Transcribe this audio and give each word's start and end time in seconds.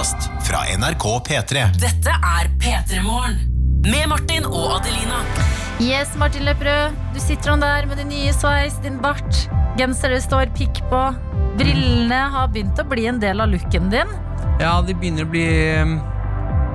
podkast 0.00 0.30
fra 0.48 0.58
NRK 0.78 1.04
P3. 1.28 1.62
Dette 1.76 2.12
er 2.12 2.48
P3 2.60 3.02
Morgen. 3.04 3.34
Med 3.84 4.08
Martin 4.08 4.46
og 4.48 4.78
Adelina. 4.78 5.18
Yes, 5.80 6.14
Martin 6.16 6.46
Lepperød. 6.48 6.96
Du 7.14 7.20
sitter 7.20 7.50
han 7.52 7.60
der 7.60 7.88
med 7.88 8.00
din 8.00 8.08
nye 8.08 8.32
sveis, 8.32 8.78
din 8.80 8.96
bart. 9.02 9.42
Genser 9.76 10.14
det 10.14 10.22
står 10.24 10.52
pikk 10.56 10.80
på. 10.88 11.02
Brillene 11.58 12.20
har 12.32 12.48
begynt 12.48 12.80
å 12.80 12.86
bli 12.88 13.04
en 13.10 13.20
del 13.20 13.44
av 13.44 13.52
looken 13.52 13.92
din. 13.92 14.14
Ja, 14.60 14.78
de 14.80 14.96
begynner 14.96 15.28
å 15.28 15.30
bli 15.34 15.44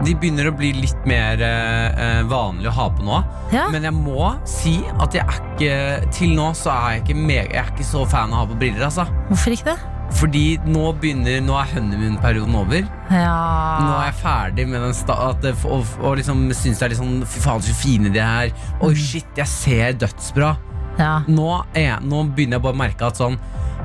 De 0.05 0.13
begynner 0.13 0.51
å 0.51 0.53
bli 0.53 0.71
litt 0.75 1.05
mer 1.09 1.41
eh, 1.41 2.21
vanlig 2.29 2.69
å 2.69 2.75
ha 2.77 2.87
på 2.93 3.05
nå. 3.09 3.23
Ja. 3.55 3.65
Men 3.73 3.89
jeg 3.89 3.95
må 3.97 4.35
si 4.45 4.75
at 5.01 5.17
jeg 5.17 5.25
er 5.25 5.41
ikke 5.41 6.13
Til 6.13 6.37
nå 6.37 6.51
så 6.57 6.73
er 6.75 6.97
jeg 6.99 7.05
ikke, 7.05 7.19
jeg 7.33 7.51
er 7.63 7.73
ikke 7.73 7.89
så 7.89 8.05
fan 8.05 8.33
av 8.33 8.37
å 8.37 8.43
ha 8.43 8.53
på 8.53 8.61
briller, 8.61 8.85
altså. 8.85 9.09
Hvorfor 9.31 9.57
ikke 9.57 9.73
det? 9.73 9.94
Fordi 10.15 10.59
nå 10.69 10.91
begynner 11.01 11.41
Nå 11.43 11.55
er 11.59 11.71
honeymoon-perioden 11.73 12.55
over. 12.55 12.85
Nå 13.09 13.89
er 13.97 14.05
jeg 14.09 14.17
ferdig 14.21 14.67
med 14.69 14.83
den 14.85 14.93
sta 14.95 15.15
at 15.31 15.45
og, 15.65 15.83
og 16.01 16.15
liksom 16.19 16.45
syns 16.55 16.79
det 16.79 16.85
er 16.87 16.93
litt 16.93 17.01
sånn 17.01 17.25
Fy 17.27 17.41
faen, 17.43 17.63
så 17.65 17.75
fine 17.77 18.11
de 18.13 18.21
er. 18.21 18.53
Oi, 18.85 18.93
shit, 18.95 19.27
jeg 19.37 19.49
ser 19.51 19.97
dødsbra. 20.05 20.55
ja. 21.01 21.17
Nå, 21.27 21.49
er 21.75 21.89
jeg, 21.89 21.99
nå 22.07 22.23
begynner 22.35 22.59
jeg 22.59 22.63
bare 22.67 22.77
å 22.77 22.81
merke 22.85 23.09
at 23.09 23.19
sånn 23.19 23.35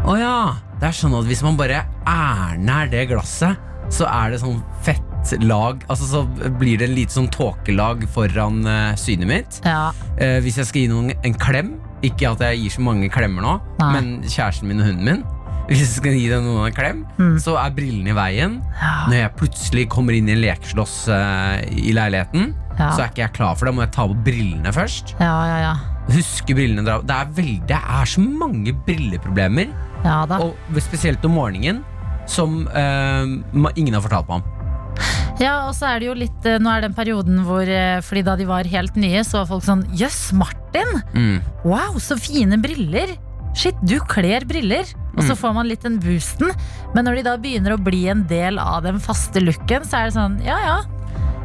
Å 0.06 0.14
ja, 0.20 0.36
det 0.80 0.90
er 0.90 0.96
sånn 0.96 1.16
at 1.18 1.26
hvis 1.28 1.42
man 1.42 1.58
bare 1.58 1.82
er 2.06 2.90
det 2.92 3.08
glasset, 3.10 3.58
så 3.90 4.06
er 4.06 4.30
det 4.30 4.38
sånn 4.44 4.60
fettlag 4.86 5.82
Altså 5.90 6.06
så 6.08 6.22
blir 6.60 6.78
det 6.80 6.86
en 6.86 6.94
lite 6.96 7.12
sånn 7.16 7.28
tåkelag 7.34 8.06
foran 8.14 8.62
uh, 8.64 8.94
synet 8.96 9.28
mitt. 9.28 9.60
ja. 9.66 9.90
Uh, 10.20 10.38
hvis 10.44 10.56
jeg 10.60 10.68
skal 10.70 10.84
gi 10.84 10.88
noen 10.92 11.10
en 11.26 11.36
klem, 11.36 11.74
ikke 12.06 12.30
at 12.30 12.40
jeg 12.46 12.62
gir 12.62 12.72
så 12.78 12.86
mange 12.86 13.10
klemmer 13.12 13.44
nå, 13.44 13.58
Nei. 13.82 13.90
men 13.96 14.08
kjæresten 14.24 14.70
min 14.70 14.80
og 14.80 14.88
hunden 14.88 15.04
min 15.10 15.20
hvis 15.70 15.80
jeg 15.84 15.90
skal 16.00 16.16
gi 16.18 16.26
dem 16.32 16.44
noen 16.48 16.66
en 16.68 16.74
klem, 16.74 17.00
Mm. 17.20 17.36
så 17.38 17.54
er 17.60 17.70
brillene 17.76 18.10
i 18.10 18.16
veien. 18.16 18.58
Ja. 18.80 18.92
Når 19.08 19.16
jeg 19.20 19.36
plutselig 19.38 19.84
kommer 19.92 20.16
inn 20.18 20.28
i 20.28 20.34
en 20.34 20.42
lekeslåss 20.42 20.96
uh, 21.08 21.62
i 21.70 21.92
leiligheten, 21.94 22.52
Ja. 22.80 22.90
så 22.96 23.02
er 23.04 23.10
ikke 23.12 23.22
jeg 23.26 23.32
klar 23.36 23.54
for 23.56 23.66
det. 23.68 23.74
Må 23.76 23.82
jeg 23.84 23.92
ta 23.94 24.06
på 24.08 24.16
brillene 24.24 24.72
først. 24.74 25.14
Ja, 25.20 25.34
ja, 25.46 25.58
ja. 25.68 25.74
Huske 26.10 26.54
brillene 26.56 26.82
Det 27.06 27.14
er 27.14 27.26
veldig 27.36 27.66
Det 27.68 27.76
er 27.78 28.04
så 28.08 28.20
mange 28.24 28.72
brilleproblemer, 28.86 29.68
Ja 30.04 30.24
da. 30.26 30.38
og 30.42 30.56
spesielt 30.80 31.22
om 31.28 31.36
morgenen, 31.36 31.84
som 32.26 32.66
uh, 32.66 33.70
ingen 33.76 33.94
har 33.94 34.02
fortalt 34.02 34.26
meg 34.28 34.40
om. 34.40 34.56
Ja, 35.40 35.68
og 35.68 35.74
så 35.76 35.86
er 35.94 36.00
det 36.02 36.08
jo 36.10 36.14
litt 36.18 36.44
eh, 36.44 36.58
Nå 36.60 36.68
er 36.68 36.82
den 36.84 36.92
perioden 36.92 37.38
hvor 37.46 37.62
eh, 37.64 38.02
Fordi 38.04 38.20
da 38.26 38.34
de 38.36 38.44
var 38.44 38.66
helt 38.68 38.96
nye, 39.00 39.22
så 39.24 39.38
var 39.40 39.46
folk 39.48 39.64
sånn 39.64 39.84
Jøss, 39.96 40.32
Martin! 40.36 40.90
Mm. 41.14 41.38
Wow, 41.64 41.96
så 42.02 42.18
fine 42.20 42.58
briller! 42.60 43.14
Shit, 43.54 43.74
du 43.84 43.98
kler 44.00 44.44
briller! 44.46 44.86
Og 45.16 45.24
så 45.26 45.32
Mm. 45.34 45.38
får 45.40 45.54
man 45.54 45.66
litt 45.68 45.82
den 45.82 45.98
boosten. 45.98 46.50
Men 46.94 47.04
når 47.04 47.16
de 47.16 47.22
da 47.22 47.36
begynner 47.36 47.72
å 47.76 47.82
bli 47.82 48.06
en 48.08 48.22
del 48.26 48.58
av 48.58 48.82
den 48.84 48.98
faste 49.00 49.40
looken, 49.42 49.82
så 49.84 49.98
er 49.98 50.04
det 50.06 50.14
sånn 50.14 50.38
ja 50.44 50.56
ja. 50.64 50.78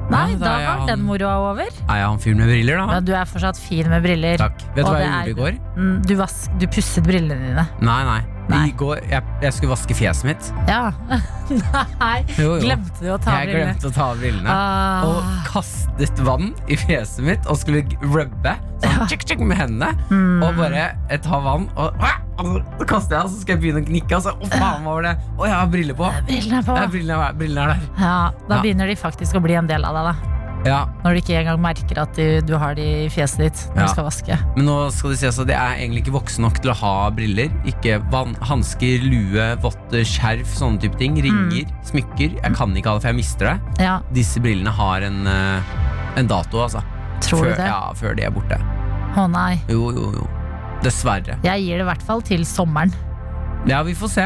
Nei, 0.08 0.34
Ja, 0.34 0.38
da 0.38 0.46
var 0.46 0.78
han- 0.78 0.88
den 0.88 1.02
moroa 1.02 1.52
over. 1.52 1.66
Er 1.90 1.96
jeg 1.98 2.06
han 2.06 2.20
fyren 2.20 2.38
med 2.38 2.48
briller, 2.48 2.78
da? 2.78 2.94
Ja, 2.94 3.00
du 3.00 3.12
er 3.14 3.26
fortsatt 3.26 3.58
fin 3.58 3.90
med 3.90 4.04
briller. 4.04 4.38
Takk. 4.38 4.60
Vet 4.76 4.86
du 4.86 4.92
hva 4.92 5.00
jeg 5.00 5.10
det 5.10 5.36
gjorde 5.36 5.50
i 5.50 5.58
går? 5.58 5.60
Mm, 5.78 6.06
Du, 6.06 6.16
vask, 6.16 6.60
du 6.60 6.68
pusset 6.68 7.04
brillene 7.04 7.42
dine. 7.42 7.68
Nei, 7.82 8.04
nei. 8.04 8.22
Nei. 8.50 8.68
I 8.70 8.74
går, 8.78 9.00
jeg, 9.10 9.24
jeg 9.42 9.54
skulle 9.56 9.72
vaske 9.74 9.96
fjeset 9.98 10.28
mitt. 10.30 10.50
Ja. 10.70 10.92
Nei, 12.02 12.20
Jo, 12.38 12.56
jo. 12.56 12.60
glemte 12.62 13.02
du 13.02 13.08
å 13.14 13.18
ta 13.22 13.40
Jeg 13.42 13.50
brillene? 13.52 13.72
glemte 13.72 13.90
å 13.90 13.94
ta 13.96 14.06
av 14.12 14.20
brillene. 14.22 14.54
Ah. 14.54 15.08
Og 15.08 15.50
kastet 15.50 16.22
vann 16.26 16.52
i 16.70 16.78
fjeset 16.78 17.26
mitt 17.26 17.50
og 17.50 17.58
skulle 17.62 17.82
rubbe 18.04 18.54
sånn, 18.84 19.08
tjekk, 19.10 19.26
tjekk, 19.32 19.42
med 19.50 19.58
hendene. 19.62 19.92
Mm. 20.12 20.44
Og 20.46 20.60
bare 20.60 20.86
jeg 21.10 21.24
tar 21.26 21.42
vann, 21.46 21.68
og 21.76 21.98
og 22.36 22.50
så 22.82 22.86
kaster 22.90 23.16
jeg, 23.16 23.24
og 23.24 23.32
så 23.32 23.38
skal 23.46 23.54
jeg 23.56 23.62
begynne 23.64 23.80
å 23.80 23.86
gnikke. 23.88 24.18
Og 24.18 24.24
så, 24.26 24.34
å 24.36 24.48
faen, 24.52 24.82
var 24.84 25.06
det? 25.08 25.14
Å, 25.40 25.46
jeg 25.48 25.56
har 25.56 25.70
briller 25.72 25.96
på. 25.96 26.10
Brillene 26.28 26.58
er 26.60 26.66
på. 26.68 26.74
Ja, 26.76 26.88
brillene, 26.92 27.20
er, 27.30 27.38
brillene 27.40 27.62
er 27.64 27.70
der. 27.72 27.86
Ja, 28.02 28.16
da 28.50 28.58
Ja. 28.58 28.62
begynner 28.66 28.92
de 28.92 28.96
faktisk 29.00 29.38
å 29.40 29.42
bli 29.46 29.56
en 29.56 29.70
del 29.72 29.88
av 29.88 29.96
deg, 29.96 30.10
da. 30.12 30.32
Ja, 30.66 30.88
Når 31.04 31.14
du 31.14 31.20
ikke 31.22 31.36
engang 31.38 31.60
merker 31.62 32.00
at 32.02 32.16
du, 32.18 32.42
du 32.42 32.56
har 32.58 32.74
de 32.78 32.86
i 33.06 33.10
fjeset 33.14 33.38
ditt 33.44 33.60
når 33.76 33.84
Ja. 33.84 33.86
du 33.86 33.92
skal 33.94 34.06
vaske. 34.08 34.38
Men 34.56 34.66
nå 34.66 34.78
skal 34.96 35.12
det 35.14 35.20
sies 35.22 35.38
at 35.44 35.52
jeg 35.54 35.60
er 35.62 35.76
egentlig 35.84 36.02
ikke 36.04 36.16
voksen 36.16 36.42
nok 36.48 36.58
til 36.64 36.72
å 36.74 36.76
ha 36.80 36.94
briller. 37.14 37.52
Ikke 37.70 38.00
hansker, 38.50 39.06
lue, 39.06 39.46
votter, 39.62 40.02
skjerf, 40.10 40.50
sånne 40.58 40.82
type 40.82 40.98
ting. 40.98 41.20
Ringer, 41.22 41.70
smykker. 41.86 42.40
Jeg 42.42 42.56
kan 42.58 42.74
ikke 42.76 42.90
ha 42.90 42.96
det, 42.98 43.04
for 43.06 43.12
jeg 43.14 43.20
mister 43.20 43.52
det. 43.52 43.86
Ja, 43.86 44.00
Disse 44.12 44.42
brillene 44.42 44.74
har 44.74 45.02
en, 45.06 45.28
eh, 45.28 45.62
en 46.18 46.28
dato, 46.28 46.58
altså. 46.66 46.82
tror 47.22 47.46
før, 47.46 47.52
du 47.54 47.62
det? 47.62 47.68
Ja, 47.70 47.94
før 47.94 48.16
de 48.18 48.24
er 48.26 48.32
borte. 48.32 48.58
Å 49.16 49.28
nei. 49.32 49.62
Jo, 49.70 49.92
jo, 49.94 50.10
jo. 50.18 50.26
Dessverre. 50.84 51.38
Jeg 51.46 51.62
gir 51.64 51.78
det 51.78 51.86
i 51.86 51.90
hvert 51.94 52.04
fall 52.04 52.22
til 52.22 52.42
sommeren. 52.46 52.92
Ja, 53.68 53.84
vi 53.84 53.94
får 53.94 54.10
se. 54.10 54.26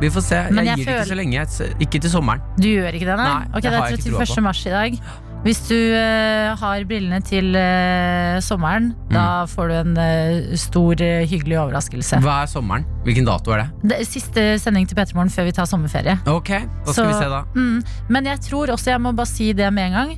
Vi 0.00 0.08
får 0.10 0.22
se. 0.26 0.40
Jeg, 0.48 0.54
jeg 0.66 0.78
gir 0.80 0.84
det 0.88 0.96
ikke 0.96 1.08
så 1.12 1.16
lenge. 1.20 1.44
Ikke 1.80 2.00
til 2.00 2.10
sommeren. 2.10 2.42
Du 2.58 2.66
gjør 2.68 2.88
ikke 2.96 3.06
det, 3.12 3.16
nei? 3.20 3.28
Nei, 3.30 3.46
ok, 3.54 3.62
det 3.62 3.72
er 3.72 3.94
ikke 3.94 4.10
troa 4.10 4.24
31. 4.24 4.34
på. 4.34 4.42
mars 4.48 4.64
i 4.66 4.70
dag. 4.74 4.98
Hvis 5.44 5.58
du 5.68 5.76
uh, 5.76 6.54
har 6.56 6.84
brillene 6.88 7.18
til 7.24 7.50
uh, 7.52 8.38
sommeren, 8.40 8.94
Mm. 9.04 9.12
da 9.12 9.24
får 9.46 9.68
du 9.68 9.74
en 9.76 9.98
uh, 10.00 10.54
stor, 10.56 10.96
hyggelig 11.28 11.58
overraskelse. 11.60 12.18
Hva 12.24 12.38
er 12.42 12.48
sommeren? 12.50 12.86
Hvilken 13.04 13.26
dato 13.28 13.52
er 13.52 13.60
det? 13.64 13.66
Det 13.92 13.98
er 14.00 14.08
siste 14.08 14.44
sending 14.62 14.88
til 14.88 14.96
Petermorgen 14.96 15.30
før 15.30 15.44
vi 15.50 15.52
tar 15.52 15.68
sommerferie. 15.68 16.16
Ok, 16.26 16.48
da 16.64 16.92
skal 16.92 16.94
Så- 16.94 17.06
vi 17.10 17.18
se 17.20 17.28
da. 17.28 17.42
Mm. 17.54 17.84
Men 18.08 18.24
jeg 18.32 18.40
tror 18.48 18.72
også, 18.72 18.90
jeg 18.94 19.00
må 19.04 19.12
bare 19.14 19.26
si 19.28 19.52
det 19.52 19.68
med 19.72 19.92
en 19.92 19.98
gang, 20.00 20.16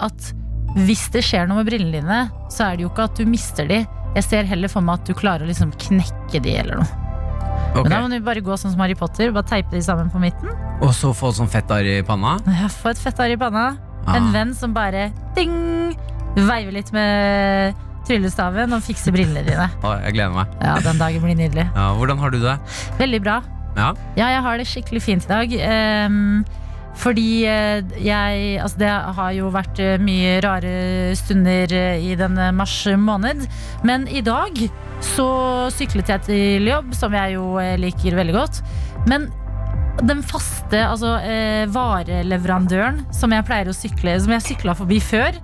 at 0.00 0.32
hvis 0.76 1.08
det 1.12 1.22
skjer 1.24 1.46
noe 1.48 1.60
med 1.62 1.68
brillene 1.70 2.00
dine, 2.00 2.18
så 2.52 2.70
er 2.72 2.76
det 2.76 2.86
jo 2.86 2.90
ikke 2.90 3.04
at 3.10 3.16
du 3.20 3.24
mister 3.28 3.66
de. 3.68 3.82
Jeg 4.16 4.24
ser 4.24 4.44
heller 4.48 4.68
for 4.72 4.80
meg 4.84 5.00
at 5.00 5.04
du 5.10 5.14
klarer 5.14 5.44
å 5.44 5.50
liksom 5.50 5.72
knekke 5.76 6.40
de 6.42 6.56
eller 6.56 6.80
noe. 6.80 6.88
Okay. 7.76 7.82
Men 7.82 7.90
da 7.92 8.00
må 8.00 8.08
du 8.12 8.20
bare 8.24 8.40
gå 8.40 8.56
sånn 8.56 8.72
som 8.72 8.80
Harry 8.80 8.94
Potter, 8.96 9.30
bare 9.32 9.44
teipe 9.44 9.70
de 9.76 9.82
sammen 9.84 10.08
på 10.12 10.20
midten. 10.22 10.48
Og 10.80 10.92
så 10.96 11.12
få 11.16 11.32
sånn 11.36 11.48
fett 11.50 11.68
arr 11.72 11.84
i 11.84 12.02
panna? 12.06 12.38
Ja, 12.46 12.68
Få 12.72 12.90
et 12.94 13.00
fettarr 13.00 13.32
i 13.34 13.36
panna. 13.40 13.76
En 14.06 14.28
Ah. 14.28 14.32
venn 14.32 14.54
som 14.54 14.72
bare 14.74 15.08
ding, 15.34 15.96
veiver 16.36 16.72
litt 16.72 16.92
med 16.94 17.74
tryllestaven 18.06 18.72
og 18.76 18.82
fikser 18.86 19.12
brillene 19.12 19.42
dine. 19.46 19.68
Oh, 19.84 19.96
jeg 20.04 20.14
gleder 20.14 20.34
meg. 20.36 20.52
Ja, 20.62 20.76
Den 20.84 20.98
dagen 21.00 21.24
blir 21.24 21.34
nydelig. 21.38 21.66
Ja, 21.74 21.88
hvordan 21.98 22.18
har 22.22 22.30
du 22.30 22.38
det? 22.44 22.58
Veldig 23.00 23.22
bra. 23.24 23.40
Ja. 23.76 23.90
Ja, 24.16 24.28
jeg 24.32 24.42
har 24.46 24.56
det 24.62 24.66
skikkelig 24.70 25.02
fint 25.04 25.26
i 25.26 25.28
dag. 25.28 25.56
Um, 26.06 26.44
fordi 26.96 27.44
eh, 27.44 27.82
jeg 28.00 28.58
Altså, 28.62 28.78
det 28.80 28.88
har 28.88 29.32
jo 29.36 29.50
vært 29.52 29.78
eh, 29.84 29.98
mye 30.00 30.38
rare 30.40 30.70
stunder 31.18 31.68
eh, 31.76 31.98
i 32.00 32.14
denne 32.16 32.46
mars 32.56 32.78
måned. 32.96 33.42
Men 33.84 34.06
i 34.08 34.22
dag 34.24 34.56
så 35.04 35.26
syklet 35.76 36.08
jeg 36.08 36.22
til 36.24 36.70
jobb, 36.70 36.94
som 36.96 37.12
jeg 37.12 37.34
jo 37.36 37.58
liker 37.76 38.16
veldig 38.16 38.32
godt. 38.38 38.62
Men 39.10 39.28
den 40.04 40.22
faste 40.26 40.80
altså, 40.84 41.16
eh, 41.24 41.64
vareleverandøren 41.72 43.04
som 43.14 43.32
jeg 43.32 43.46
pleier 43.48 43.70
å 43.70 43.76
sykle 43.76 44.16
Som 44.20 44.34
jeg 44.34 44.44
sykla 44.44 44.74
forbi 44.76 44.98
før, 45.00 45.38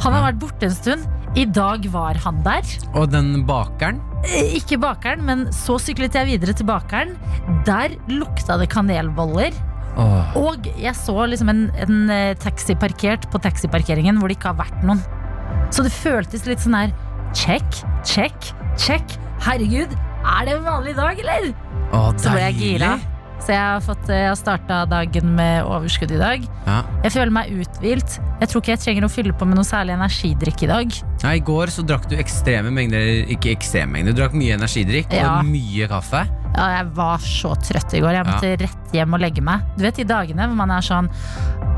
han 0.00 0.14
har 0.16 0.30
vært 0.30 0.38
borte 0.40 0.68
en 0.70 0.72
stund. 0.76 1.08
I 1.36 1.44
dag 1.44 1.84
var 1.92 2.16
han 2.24 2.40
der. 2.42 2.64
Og 2.96 3.10
den 3.12 3.44
bakeren? 3.46 4.00
Eh, 4.24 4.56
Ikke 4.56 4.78
bakeren, 4.80 5.22
men 5.26 5.44
så 5.54 5.76
syklet 5.78 6.16
jeg 6.16 6.26
videre 6.32 6.54
til 6.56 6.66
bakeren. 6.66 7.12
Der 7.68 7.94
lukta 8.08 8.56
det 8.58 8.70
kanelboller. 8.72 9.52
Åh. 10.00 10.36
Og 10.40 10.66
jeg 10.80 10.94
så 10.96 11.14
liksom 11.28 11.52
en, 11.52 11.62
en 11.84 12.10
eh, 12.10 12.32
taxi 12.40 12.74
parkert 12.78 13.28
på 13.30 13.42
taxiparkeringen 13.42 14.18
hvor 14.18 14.30
det 14.30 14.38
ikke 14.38 14.54
har 14.54 14.60
vært 14.64 14.82
noen. 14.86 15.02
Så 15.70 15.84
det 15.86 15.92
føltes 15.94 16.46
litt 16.48 16.62
sånn 16.64 16.78
her 16.78 16.94
Check, 17.36 17.82
check, 18.02 18.50
check. 18.74 19.12
Herregud, 19.44 19.92
er 20.26 20.48
det 20.48 20.56
en 20.56 20.64
vanlig 20.66 20.96
dag, 20.96 21.20
eller? 21.22 21.52
Åh, 21.94 22.08
Så 22.18 22.32
ble 22.32 22.48
jeg 22.48 22.56
gira. 22.58 22.96
Så 23.40 23.54
jeg 23.54 23.60
har, 23.60 23.80
fått, 23.80 24.08
jeg 24.12 24.26
har 24.28 24.36
starta 24.36 24.82
dagen 24.90 25.30
med 25.36 25.64
overskudd 25.64 26.10
i 26.12 26.18
dag. 26.20 26.42
Ja. 26.66 26.80
Jeg 27.06 27.14
føler 27.14 27.32
meg 27.32 27.52
uthvilt. 27.56 28.18
Jeg 28.40 28.50
tror 28.50 28.62
ikke 28.62 28.74
jeg 28.74 28.82
trenger 28.84 29.06
å 29.06 29.12
fylle 29.12 29.32
på 29.36 29.48
med 29.48 29.56
noe 29.56 29.64
særlig 29.68 29.94
energidrikk 29.96 30.66
i 30.66 30.68
dag. 30.70 30.98
Nei, 31.24 31.32
I 31.38 31.44
går 31.44 31.72
så 31.72 31.84
drakk 31.88 32.06
du 32.10 32.14
ekstreme 32.20 32.70
mengder 32.72 33.26
Ikke 33.32 33.50
ekstreme 33.52 33.92
mengder, 33.96 34.14
du 34.16 34.22
drakk 34.22 34.36
mye 34.36 34.54
energidrikk 34.56 35.12
Ja. 35.16 35.38
og 35.38 35.48
mye 35.48 35.88
kaffe. 35.90 36.26
Ja, 36.50 36.66
jeg 36.80 36.86
var 36.96 37.18
så 37.24 37.54
trøtt 37.62 37.94
i 37.94 38.00
går. 38.02 38.12
Jeg 38.18 38.26
måtte 38.26 38.52
rett 38.64 38.94
hjem 38.96 39.14
og 39.16 39.20
legge 39.22 39.44
meg. 39.46 39.64
Du 39.78 39.84
vet 39.86 39.96
de 39.96 40.04
dagene 40.04 40.48
hvor 40.50 40.58
man 40.58 40.70
er 40.74 40.84
sånn 40.84 41.08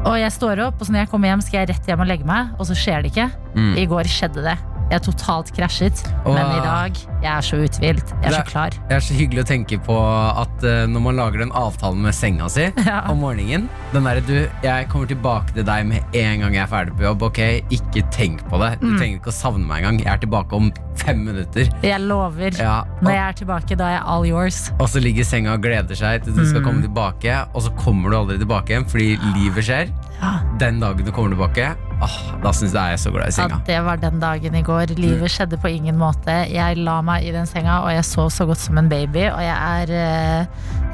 Og 0.02 0.16
jeg 0.19 0.32
står 0.34 0.64
opp, 0.66 0.81
og 0.81 0.87
så 0.88 0.94
når 0.94 1.04
jeg 1.04 1.10
kommer 1.12 1.31
hjem, 1.31 1.42
skal 1.46 1.60
jeg 1.60 1.69
rett 1.70 1.87
hjem 1.87 2.00
og 2.02 2.08
legge 2.10 2.26
meg, 2.26 2.48
og 2.58 2.66
så 2.66 2.75
skjer 2.75 3.04
det 3.04 3.12
ikke. 3.12 3.28
Mm. 3.54 3.75
I 3.78 3.87
går 3.87 4.08
skjedde 4.10 4.42
det. 4.48 4.56
Jeg 4.92 4.98
er 5.00 5.04
totalt 5.06 5.48
krasjet. 5.56 6.02
Åh. 6.28 6.34
Men 6.36 6.50
i 6.52 6.60
dag, 6.60 6.98
jeg 7.22 7.30
er 7.32 7.44
så 7.46 7.56
uthvilt. 7.64 8.10
Jeg 8.20 8.28
er 8.28 8.34
så 8.36 8.42
klar. 8.50 8.74
Det 8.90 8.96
er 8.98 9.00
så 9.06 9.14
hyggelig 9.16 9.40
å 9.40 9.46
tenke 9.48 9.78
på 9.86 9.94
at 9.96 10.66
uh, 10.68 10.82
når 10.92 11.00
man 11.06 11.16
lager 11.16 11.40
den 11.40 11.52
avtalen 11.56 12.02
med 12.04 12.12
senga 12.12 12.48
si 12.52 12.66
Ja. 12.90 12.98
om 13.08 13.22
morgenen 13.24 13.70
Den 13.94 14.04
derre 14.04 14.20
du, 14.26 14.34
jeg 14.66 14.88
kommer 14.92 15.08
tilbake 15.08 15.54
til 15.56 15.64
deg 15.64 15.86
med 15.88 16.16
en 16.18 16.44
gang 16.44 16.56
jeg 16.58 16.62
er 16.66 16.68
ferdig 16.74 16.92
på 16.98 17.06
jobb. 17.06 17.24
Ok, 17.30 17.40
ikke 17.72 18.04
tenk 18.12 18.44
på 18.52 18.60
det. 18.60 18.74
Du 18.82 18.90
Mm. 18.92 18.98
trenger 18.98 19.16
ikke 19.22 19.32
å 19.32 19.36
savne 19.38 19.64
meg 19.64 19.80
engang. 19.80 20.00
Jeg 20.04 20.12
er 20.12 20.20
tilbake 20.26 20.52
om 20.60 20.68
fem 21.00 21.22
minutter. 21.24 21.70
Jeg 21.82 22.00
lover. 22.04 22.52
Ja, 22.60 22.82
Når 23.00 23.14
jeg 23.16 23.22
er 23.24 23.38
tilbake, 23.40 23.76
da 23.80 23.86
er 23.88 23.94
jeg 23.96 24.02
all 24.12 24.26
yours. 24.28 24.58
og 24.78 24.88
så 24.92 25.00
ligger 25.00 25.24
senga 25.24 25.54
og 25.56 25.62
gleder 25.64 25.96
seg 25.96 26.24
til 26.26 26.34
du 26.36 26.44
skal 26.44 26.60
Mm. 26.60 26.66
komme 26.68 26.82
tilbake, 26.84 27.38
og 27.54 27.62
så 27.64 27.72
kommer 27.80 28.10
du 28.12 28.16
aldri 28.18 28.36
tilbake 28.38 28.74
igjen 28.76 28.84
fordi 28.84 29.16
livet 29.38 29.64
skjer. 29.64 29.88
Ja. 30.20 30.34
Den 30.60 30.80
dagen 30.84 31.04
du 31.06 31.10
kommer 31.12 31.32
tilbake, 31.32 31.72
Åh, 32.02 32.14
da 32.43 32.50
synes 32.50 32.72
jeg 32.75 32.82
jeg 32.90 32.96
er 32.96 33.00
så 33.02 33.10
glad 33.14 33.28
i 33.28 33.31
Ja, 33.31 33.34
senga. 33.37 33.58
det 33.66 33.76
var 33.87 33.96
den 34.02 34.19
dagen 34.22 34.54
i 34.58 34.62
går. 34.66 34.90
Livet 34.99 35.31
skjedde 35.31 35.58
på 35.62 35.70
ingen 35.70 35.94
måte. 36.00 36.34
Jeg 36.50 36.76
la 36.82 36.96
meg 37.06 37.22
i 37.28 37.31
den 37.34 37.46
senga, 37.46 37.76
og 37.84 37.93
jeg 37.94 38.04
sov 38.08 38.31
så 38.34 38.46
godt 38.49 38.58
som 38.58 38.78
en 38.81 38.88
baby. 38.90 39.28
Og 39.31 39.38
jeg 39.38 39.87
er 39.87 39.93
eh, 39.94 40.46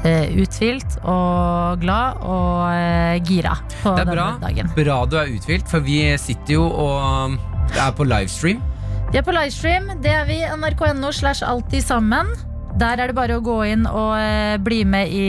eh, 0.05 0.35
uthvilt 0.43 0.99
og 1.03 1.79
glad 1.81 2.21
og 2.21 2.67
eh, 2.75 3.17
gira 3.25 3.55
på 3.81 3.95
Det 3.95 4.03
er 4.03 4.05
denne 4.05 4.17
bra. 4.19 4.27
dagen. 4.43 4.69
Bra 4.77 4.99
du 5.09 5.17
er 5.17 5.31
uthvilt, 5.33 5.65
for 5.71 5.79
vi 5.85 5.97
sitter 6.21 6.53
jo 6.59 6.67
og 6.69 7.25
um, 7.31 7.39
er 7.73 7.89
på 7.97 8.05
livestream. 8.05 8.61
Vi 9.11 9.17
er 9.17 9.25
på 9.25 9.33
livestream. 9.33 9.89
Det 10.03 10.11
er 10.13 10.27
vi. 10.29 10.43
NRK.no 10.45 11.09
slash 11.11 11.41
alltid 11.41 11.81
sammen. 11.81 12.29
Der 12.79 13.01
er 13.01 13.09
det 13.09 13.15
bare 13.17 13.39
å 13.39 13.41
gå 13.43 13.57
inn 13.65 13.87
og 13.89 14.13
eh, 14.21 14.59
bli 14.61 14.83
med 14.85 15.09
i 15.09 15.25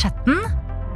chatten. 0.00 0.40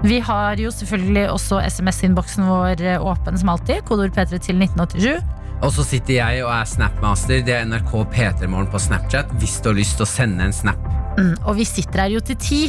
Vi 0.04 0.18
har 0.20 0.60
jo 0.60 0.68
selvfølgelig 0.74 1.30
også 1.32 1.62
SMS-innboksen 1.64 2.44
vår 2.44 2.82
eh, 2.84 3.00
åpen 3.00 3.38
som 3.40 3.54
alltid. 3.54 3.80
Kodord 3.88 4.12
P3 4.12 4.36
til 4.44 4.60
1987. 4.60 5.22
Og 5.64 5.70
så 5.72 5.84
sitter 5.86 6.18
jeg 6.18 6.42
og 6.44 6.50
er 6.52 6.66
Snapmaster. 6.68 7.40
Det 7.46 7.54
er 7.56 7.64
NRK 7.64 7.92
P3morgen 8.12 8.68
på 8.72 8.80
Snapchat 8.84 9.30
hvis 9.40 9.56
du 9.64 9.70
har 9.70 9.78
lyst 9.78 9.96
til 9.96 10.04
å 10.04 10.10
sende 10.10 10.44
en 10.44 10.52
snap. 10.52 10.80
Mm, 11.16 11.32
og 11.46 11.54
vi 11.56 11.64
sitter 11.68 12.04
her 12.04 12.12
jo 12.18 12.20
til 12.20 12.36
ti. 12.36 12.60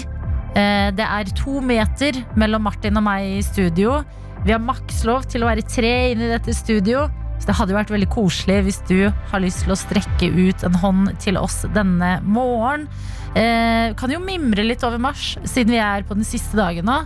Eh, 0.56 0.92
Det 0.96 1.04
er 1.04 1.34
to 1.36 1.60
meter 1.60 2.22
mellom 2.40 2.64
Martin 2.70 2.96
og 2.96 3.04
meg 3.04 3.28
i 3.42 3.44
studio. 3.44 4.00
Vi 4.46 4.54
har 4.56 4.64
maks 4.64 5.04
lov 5.04 5.26
til 5.28 5.44
å 5.44 5.50
være 5.50 5.66
tre 5.68 5.92
inne 6.14 6.30
i 6.30 6.34
dette 6.38 6.56
studio. 6.56 7.10
Så 7.36 7.50
det 7.50 7.58
hadde 7.58 7.74
jo 7.74 7.80
vært 7.82 7.92
veldig 7.92 8.08
koselig 8.14 8.62
hvis 8.64 8.80
du 8.88 9.10
har 9.12 9.44
lyst 9.44 9.66
til 9.66 9.74
å 9.76 9.80
strekke 9.80 10.30
ut 10.32 10.64
en 10.64 10.78
hånd 10.80 11.12
til 11.20 11.36
oss 11.42 11.66
denne 11.76 12.22
morgen. 12.24 12.88
Eh, 13.36 13.94
kan 14.00 14.12
jo 14.14 14.20
mimre 14.24 14.64
litt 14.64 14.84
over 14.88 14.98
mars, 15.02 15.34
siden 15.44 15.74
vi 15.76 15.82
er 15.84 16.06
på 16.08 16.16
den 16.16 16.24
siste 16.28 16.56
dagen 16.56 16.88
nå. 16.88 17.02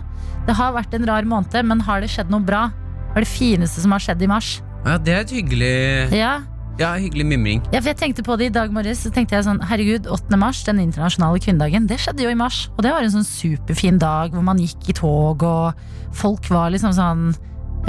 Det 0.46 0.54
har 0.56 0.72
vært 0.76 0.94
en 0.94 1.06
rar 1.08 1.26
måned, 1.28 1.64
men 1.66 1.80
har 1.86 2.00
det 2.00 2.10
skjedd 2.12 2.30
noe 2.30 2.40
bra? 2.46 2.68
Hva 3.10 3.18
er 3.18 3.26
det 3.26 3.32
fineste 3.32 3.82
som 3.82 3.90
har 3.92 4.02
skjedd 4.04 4.22
i 4.22 4.28
mars? 4.30 4.60
Ja, 4.86 4.96
det 4.96 5.12
er 5.12 5.20
et 5.26 5.34
hyggelig, 5.34 6.12
Ja, 6.16 6.40
ja, 6.78 6.94
hyggelig 6.96 7.26
mimring. 7.26 7.60
ja, 7.74 7.80
for 7.82 7.90
jeg 7.90 7.98
tenkte 8.00 8.22
på 8.24 8.38
det 8.38 8.46
i 8.46 8.54
dag 8.54 8.70
morges. 8.72 9.02
Så 9.04 9.10
tenkte 9.12 9.34
jeg 9.36 9.44
sånn, 9.44 9.58
herregud, 9.60 10.06
8. 10.06 10.38
mars, 10.40 10.62
den 10.64 10.78
internasjonale 10.80 11.42
kvinnedagen, 11.42 11.86
det 11.90 11.98
skjedde 12.00 12.22
jo 12.24 12.30
i 12.30 12.38
mars. 12.38 12.70
Og 12.78 12.82
det 12.86 12.92
var 12.94 13.02
en 13.02 13.10
sånn 13.10 13.26
superfin 13.26 13.98
dag 14.00 14.32
hvor 14.32 14.42
man 14.46 14.56
gikk 14.62 14.88
i 14.88 14.96
tog, 14.96 15.42
og 15.42 15.74
folk 16.16 16.48
var 16.48 16.70
liksom 16.70 16.94
sånn 16.96 17.34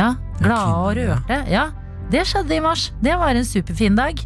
ja, 0.01 0.15
glade 0.41 0.75
og 0.81 0.97
rørte. 0.97 1.39
Ja, 1.51 1.69
det 2.11 2.25
skjedde 2.27 2.57
i 2.57 2.59
mars. 2.59 2.89
Det 3.01 3.15
var 3.21 3.29
en 3.37 3.45
superfin 3.47 3.95
dag. 3.95 4.19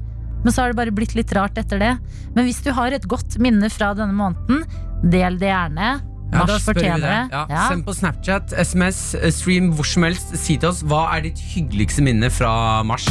Men 0.46 0.54
så 0.54 0.62
har 0.62 0.72
det 0.72 0.78
bare 0.78 0.94
blitt 0.94 1.16
litt 1.18 1.32
rart 1.34 1.58
etter 1.58 1.82
det. 1.82 1.94
Men 2.36 2.46
hvis 2.46 2.62
du 2.62 2.70
har 2.78 2.94
et 2.94 3.08
godt 3.10 3.40
minne 3.42 3.70
fra 3.74 3.96
denne 3.98 4.14
måneden, 4.14 4.62
del 5.02 5.40
det 5.42 5.50
gjerne. 5.50 5.96
Ja, 6.36 6.46
da 6.46 6.58
spør 6.60 6.78
vi 6.78 6.86
det. 6.86 7.02
det. 7.02 7.18
Ja. 7.34 7.44
Ja. 7.50 7.66
Send 7.72 7.86
på 7.88 7.96
Snapchat, 7.98 8.54
SMS, 8.54 9.02
eh, 9.18 9.32
stream 9.34 9.72
hvor 9.74 9.88
som 9.90 10.06
helst. 10.06 10.36
Si 10.38 10.58
til 10.62 10.70
oss 10.70 10.84
hva 10.86 11.08
er 11.16 11.26
ditt 11.28 11.42
hyggeligste 11.54 12.06
minne 12.06 12.30
fra 12.34 12.84
mars. 12.86 13.10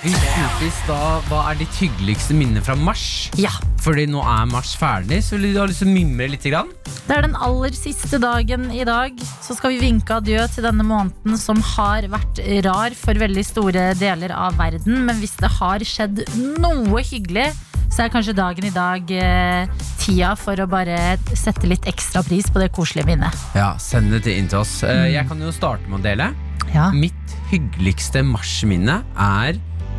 I 0.00 0.68
stad 0.72 1.26
hva 1.28 1.40
er 1.50 1.58
ditt 1.60 1.74
hyggeligste 1.76 2.32
minne 2.32 2.62
fra 2.64 2.72
mars. 2.78 3.28
ja. 3.36 3.50
Fordi 3.80 4.02
nå 4.12 4.20
er 4.20 4.44
mars 4.48 4.74
ferdig, 4.76 5.22
så 5.24 5.38
du 5.40 5.46
ha 5.56 5.64
lyst 5.68 5.80
til 5.80 5.88
å 5.88 5.92
mimre 5.94 6.26
litt? 6.28 6.44
Grann? 6.44 6.68
Det 7.06 7.14
er 7.16 7.22
den 7.24 7.36
aller 7.36 7.72
siste 7.72 8.18
dagen 8.20 8.66
i 8.76 8.82
dag. 8.84 9.16
Så 9.40 9.56
skal 9.56 9.72
vi 9.72 9.78
vinke 9.80 10.18
adjø 10.18 10.42
til 10.52 10.66
denne 10.66 10.84
måneden 10.84 11.38
som 11.40 11.60
har 11.64 12.04
vært 12.12 12.40
rar 12.66 12.92
for 12.96 13.16
veldig 13.20 13.44
store 13.48 13.86
deler 14.00 14.34
av 14.36 14.58
verden. 14.60 15.06
Men 15.08 15.16
hvis 15.22 15.32
det 15.40 15.48
har 15.56 15.80
skjedd 15.80 16.20
noe 16.60 17.00
hyggelig, 17.08 17.46
så 17.88 18.04
er 18.04 18.12
kanskje 18.12 18.36
dagen 18.36 18.68
i 18.68 18.74
dag 18.74 19.12
eh, 19.16 19.72
tida 20.00 20.34
for 20.36 20.60
å 20.60 20.68
bare 20.68 21.16
sette 21.32 21.68
litt 21.68 21.88
ekstra 21.88 22.20
pris 22.28 22.52
på 22.52 22.60
det 22.60 22.68
koselige 22.76 23.08
minnet. 23.14 23.48
Ja, 23.56 23.72
Send 23.80 24.12
det 24.16 24.28
inn 24.36 24.48
til 24.52 24.60
oss. 24.60 24.78
Eh, 24.84 25.08
Jeg 25.16 25.24
kan 25.28 25.40
jo 25.40 25.52
starte 25.56 25.88
med 25.88 26.00
å 26.02 26.04
dele. 26.04 26.30
Ja. 26.76 26.90
Mitt 26.92 27.36
hyggeligste 27.50 28.20
marsminne 28.28 29.00
er 29.16 29.56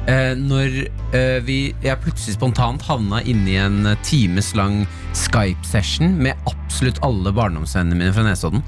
eh, 0.07 0.33
når 0.37 0.77
eh, 1.13 1.39
vi, 1.45 1.75
jeg 1.83 2.01
plutselig 2.03 2.37
spontant 2.37 2.81
havna 2.87 3.21
inne 3.23 3.49
i 3.49 3.57
en 3.61 3.81
timeslang 4.03 4.05
times 4.05 4.55
lang 4.55 4.75
Skype-session 5.17 6.15
med 6.23 6.37
absolutt 6.47 7.01
alle 7.03 7.33
barndomsvennene 7.35 7.97
mine 7.99 8.13
fra 8.15 8.23
Nesodden. 8.23 8.63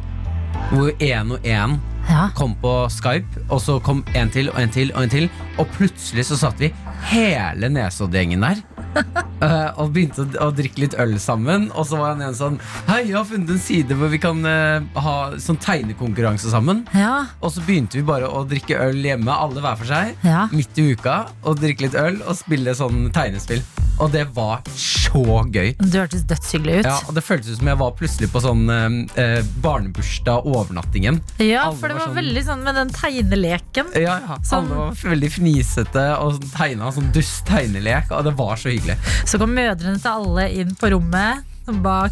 Hvor 0.74 0.91
én 1.00 1.31
og 1.31 1.39
én 1.47 1.80
Ja. 2.09 2.30
kom 2.35 2.56
på 2.59 2.89
Skype, 2.91 3.45
og 3.50 3.62
så 3.62 3.80
kom 3.80 4.03
en 4.15 4.30
til 4.30 4.50
og 4.50 4.59
en 4.59 4.69
til 4.69 4.91
og 4.95 5.03
en 5.03 5.09
til. 5.09 5.30
Og 5.57 5.68
plutselig 5.77 6.25
så 6.27 6.35
satt 6.38 6.59
vi 6.59 6.74
hele 7.13 7.69
Nesodd-gjengen 7.71 8.44
der. 8.44 8.59
eh, 9.45 9.69
og 9.80 9.94
begynte 9.95 10.25
å, 10.25 10.28
å 10.48 10.50
drikke 10.56 10.86
litt 10.86 10.98
øl 11.01 11.16
sammen. 11.22 11.69
Og 11.74 11.88
så 11.90 12.00
var 12.00 12.16
han 12.16 12.25
en 12.25 12.38
sånn 12.38 12.60
Hei, 12.88 13.04
jeg 13.10 13.18
har 13.18 13.28
funnet 13.28 13.54
en 13.56 13.62
side 13.62 13.98
hvor 14.00 14.12
vi 14.13 14.19
kan 14.22 14.42
uh, 14.45 14.84
ha 15.06 15.16
sånn 15.42 15.60
tegnekonkurranse 15.63 16.51
sammen. 16.54 16.84
Ja. 16.98 17.13
Og 17.42 17.56
så 17.56 17.63
begynte 17.66 18.00
vi 18.00 18.07
bare 18.07 18.30
å 18.30 18.44
drikke 18.50 18.80
øl 18.88 19.01
hjemme, 19.04 19.34
alle 19.34 19.63
hver 19.63 19.80
for 19.80 19.90
seg. 19.90 20.18
Ja. 20.25 20.48
Midt 20.54 20.78
i 20.80 20.92
uka. 20.94 21.24
Og 21.44 21.62
drikke 21.62 21.88
litt 21.88 22.00
øl 22.00 22.22
og 22.24 22.38
spille 22.40 22.75
sånn 22.78 23.10
tegnespill. 23.16 23.63
Og 24.01 24.12
det 24.12 24.24
var 24.36 24.62
så 24.75 25.44
gøy. 25.54 25.75
Det 25.78 26.00
hørtes 26.00 26.24
dødshyggelig 26.28 26.80
ut. 26.81 26.86
Ja, 26.90 26.95
og 27.07 27.13
Det 27.16 27.24
føltes 27.24 27.51
ut 27.54 27.57
som 27.60 27.68
jeg 27.69 27.78
var 27.78 27.92
plutselig 28.00 28.30
på 28.34 28.42
sånn 28.42 28.63
eh, 28.74 28.95
eh, 29.22 29.44
barnebursdag-overnattingen. 29.63 31.19
Ja, 31.40 31.68
Alle 31.69 31.78
for 31.78 31.88
det 31.88 31.98
var 31.98 32.00
var 32.00 32.07
sånn- 32.07 32.18
veldig 32.22 32.44
sånn 32.48 32.63
med 32.63 32.75
den 32.75 32.90
tegneleken. 32.90 33.86
Ja, 33.95 34.19
ja. 34.28 34.38
Sånn- 34.44 34.66
Alle 34.72 34.75
var 34.75 34.92
veldig 35.04 35.31
fnisete 35.31 36.06
og 36.19 36.42
tegna 36.56 36.92
sånn 36.92 37.12
dust 37.13 37.45
tegnelek. 37.45 38.12
Og 38.12 38.24
det 38.24 38.36
var 38.38 38.56
så 38.56 38.69
hyggelig. 38.74 38.98
Så 39.25 39.38
kom 39.40 39.54
mødrene 39.56 40.01
til 40.01 40.12
alle 40.12 40.50
inn 40.51 40.75
på 40.75 40.90
rommet 40.92 41.44
bak 41.84 42.12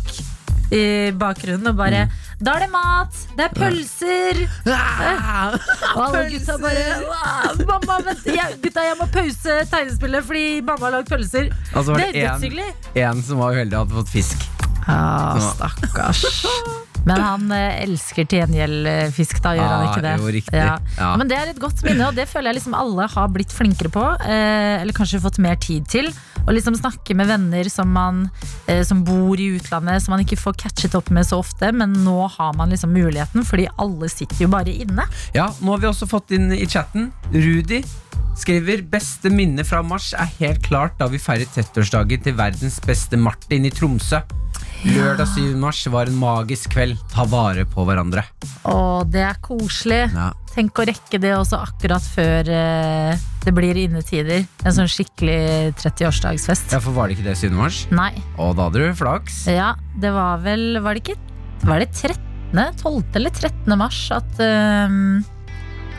i 0.72 1.12
bakgrunnen 1.20 1.68
og 1.68 1.76
bare 1.80 2.06
Da 2.42 2.54
er 2.58 2.64
det 2.66 2.70
mat! 2.74 3.18
Det 3.38 3.46
er 3.46 3.56
pølser! 3.58 4.40
Og 5.96 6.04
alle 6.06 6.22
gutta 6.32 6.56
bare 6.62 6.86
Mamma, 7.68 7.98
vent, 8.08 8.26
jeg, 8.26 8.58
gutta, 8.64 8.86
jeg 8.88 8.98
må 9.00 9.08
pause 9.14 9.58
tegnespillet 9.72 10.26
fordi 10.28 10.46
mamma 10.66 10.88
har 10.90 10.96
lagd 11.00 11.12
pølser. 11.12 11.52
Altså, 11.76 11.98
Det 12.00 12.08
det 12.14 12.24
er 12.24 12.32
en, 12.32 12.42
dødshyggelig. 12.42 12.70
en 13.06 13.24
som 13.28 13.44
var 13.44 13.54
uheldig 13.58 13.78
og 13.78 13.86
hadde 13.86 14.00
fått 14.02 14.14
fisk. 14.16 14.48
Ja, 14.88 15.38
Så- 15.40 15.54
stakkars. 15.56 16.26
Men 17.06 17.18
han 17.22 17.52
eh, 17.56 17.80
elsker 17.86 18.28
til 18.30 18.42
gjengjeld 18.44 18.88
eh, 18.92 19.08
fisk, 19.16 19.40
da 19.42 19.56
gjør 19.58 19.68
han 19.72 19.82
Ah, 19.82 19.88
ikke 19.90 20.04
det? 20.06 20.12
jo, 20.22 20.32
riktig. 20.36 20.58
Ja. 20.62 20.76
Ja. 21.00 21.12
Men 21.18 21.28
det 21.32 21.38
er 21.40 21.50
et 21.54 21.62
godt 21.62 21.82
minne, 21.88 22.08
og 22.12 22.18
det 22.20 22.28
føler 22.30 22.52
jeg 22.52 22.60
liksom 22.60 22.76
alle 22.78 23.08
har 23.10 23.32
blitt 23.34 23.56
flinkere 23.56 23.90
på. 23.94 24.04
Eh, 24.22 24.82
eller 24.84 24.94
kanskje 24.98 25.22
fått 25.24 25.40
mer 25.42 25.56
tid 25.62 25.88
til. 25.90 26.12
Å 26.42 26.54
liksom 26.54 26.76
snakke 26.78 27.14
med 27.18 27.30
venner 27.30 27.68
som, 27.70 27.90
man, 27.94 28.24
som 28.88 29.04
bor 29.06 29.38
i 29.38 29.52
utlandet, 29.60 30.02
som 30.02 30.16
man 30.16 30.24
ikke 30.24 30.40
får 30.42 30.56
catchet 30.64 30.96
opp 30.98 31.12
med 31.14 31.28
så 31.30 31.38
ofte. 31.42 31.70
Men 31.78 31.94
nå 32.06 32.16
har 32.38 32.56
man 32.58 32.74
liksom 32.74 32.90
muligheten, 32.96 33.46
fordi 33.46 33.68
alle 33.82 34.10
sitter 34.10 34.46
jo 34.46 34.50
bare 34.54 34.74
inne. 34.74 35.06
Ja, 35.38 35.52
Nå 35.62 35.76
har 35.76 35.84
vi 35.84 35.90
også 35.92 36.08
fått 36.10 36.34
inn 36.34 36.50
i 36.56 36.66
chatten 36.66 37.12
Rudi 37.34 37.84
skriver 38.40 38.84
Beste 38.92 39.32
minne 39.34 39.64
fra 39.68 39.82
mars 39.86 40.12
er 40.18 40.30
helt 40.40 40.62
klart 40.66 40.98
da 41.00 41.08
vi 41.12 41.20
feiret 41.22 41.52
30-årsdagen 41.56 42.24
til 42.26 42.38
verdens 42.38 42.80
beste 42.86 43.20
Martin 43.20 43.68
i 43.68 43.72
Tromsø. 43.74 44.22
Lørdag 44.82 45.28
7. 45.36 45.56
mars 45.62 45.80
var 45.94 46.10
en 46.10 46.18
magisk 46.18 46.72
kveld. 46.74 46.98
Ta 47.14 47.26
vare 47.30 47.68
på 47.70 47.84
hverandre. 47.86 48.24
Å, 48.68 49.04
det 49.08 49.22
er 49.28 49.38
koselig. 49.44 50.08
Ja. 50.14 50.32
Tenk 50.52 50.82
å 50.82 50.86
rekke 50.90 51.20
det 51.22 51.32
også 51.38 51.62
akkurat 51.64 52.04
før 52.12 52.50
eh, 52.52 53.22
det 53.46 53.54
blir 53.56 53.78
innetider. 53.86 54.42
En 54.66 54.76
sånn 54.76 54.90
skikkelig 54.92 55.76
30-årsdagsfest. 55.80 56.74
Ja, 56.76 56.82
for 56.84 56.98
Var 56.98 57.08
det 57.12 57.20
ikke 57.20 57.30
det 57.30 57.38
7. 57.40 57.54
mars? 57.56 57.84
Nei. 57.94 58.12
Og 58.42 58.58
da 58.58 58.68
hadde 58.68 58.82
du 58.84 58.98
flaks. 59.00 59.44
Ja, 59.54 59.74
det 60.02 60.12
var 60.16 60.42
vel 60.44 60.82
Var 60.84 60.98
det 60.98 61.06
ikke 61.06 61.20
Var 61.70 61.86
det 61.86 61.92
13., 61.94 62.18
12. 62.82 63.04
eller 63.22 63.38
13. 63.38 63.78
mars 63.80 64.02
at 64.18 64.42
Nei. 64.42 65.22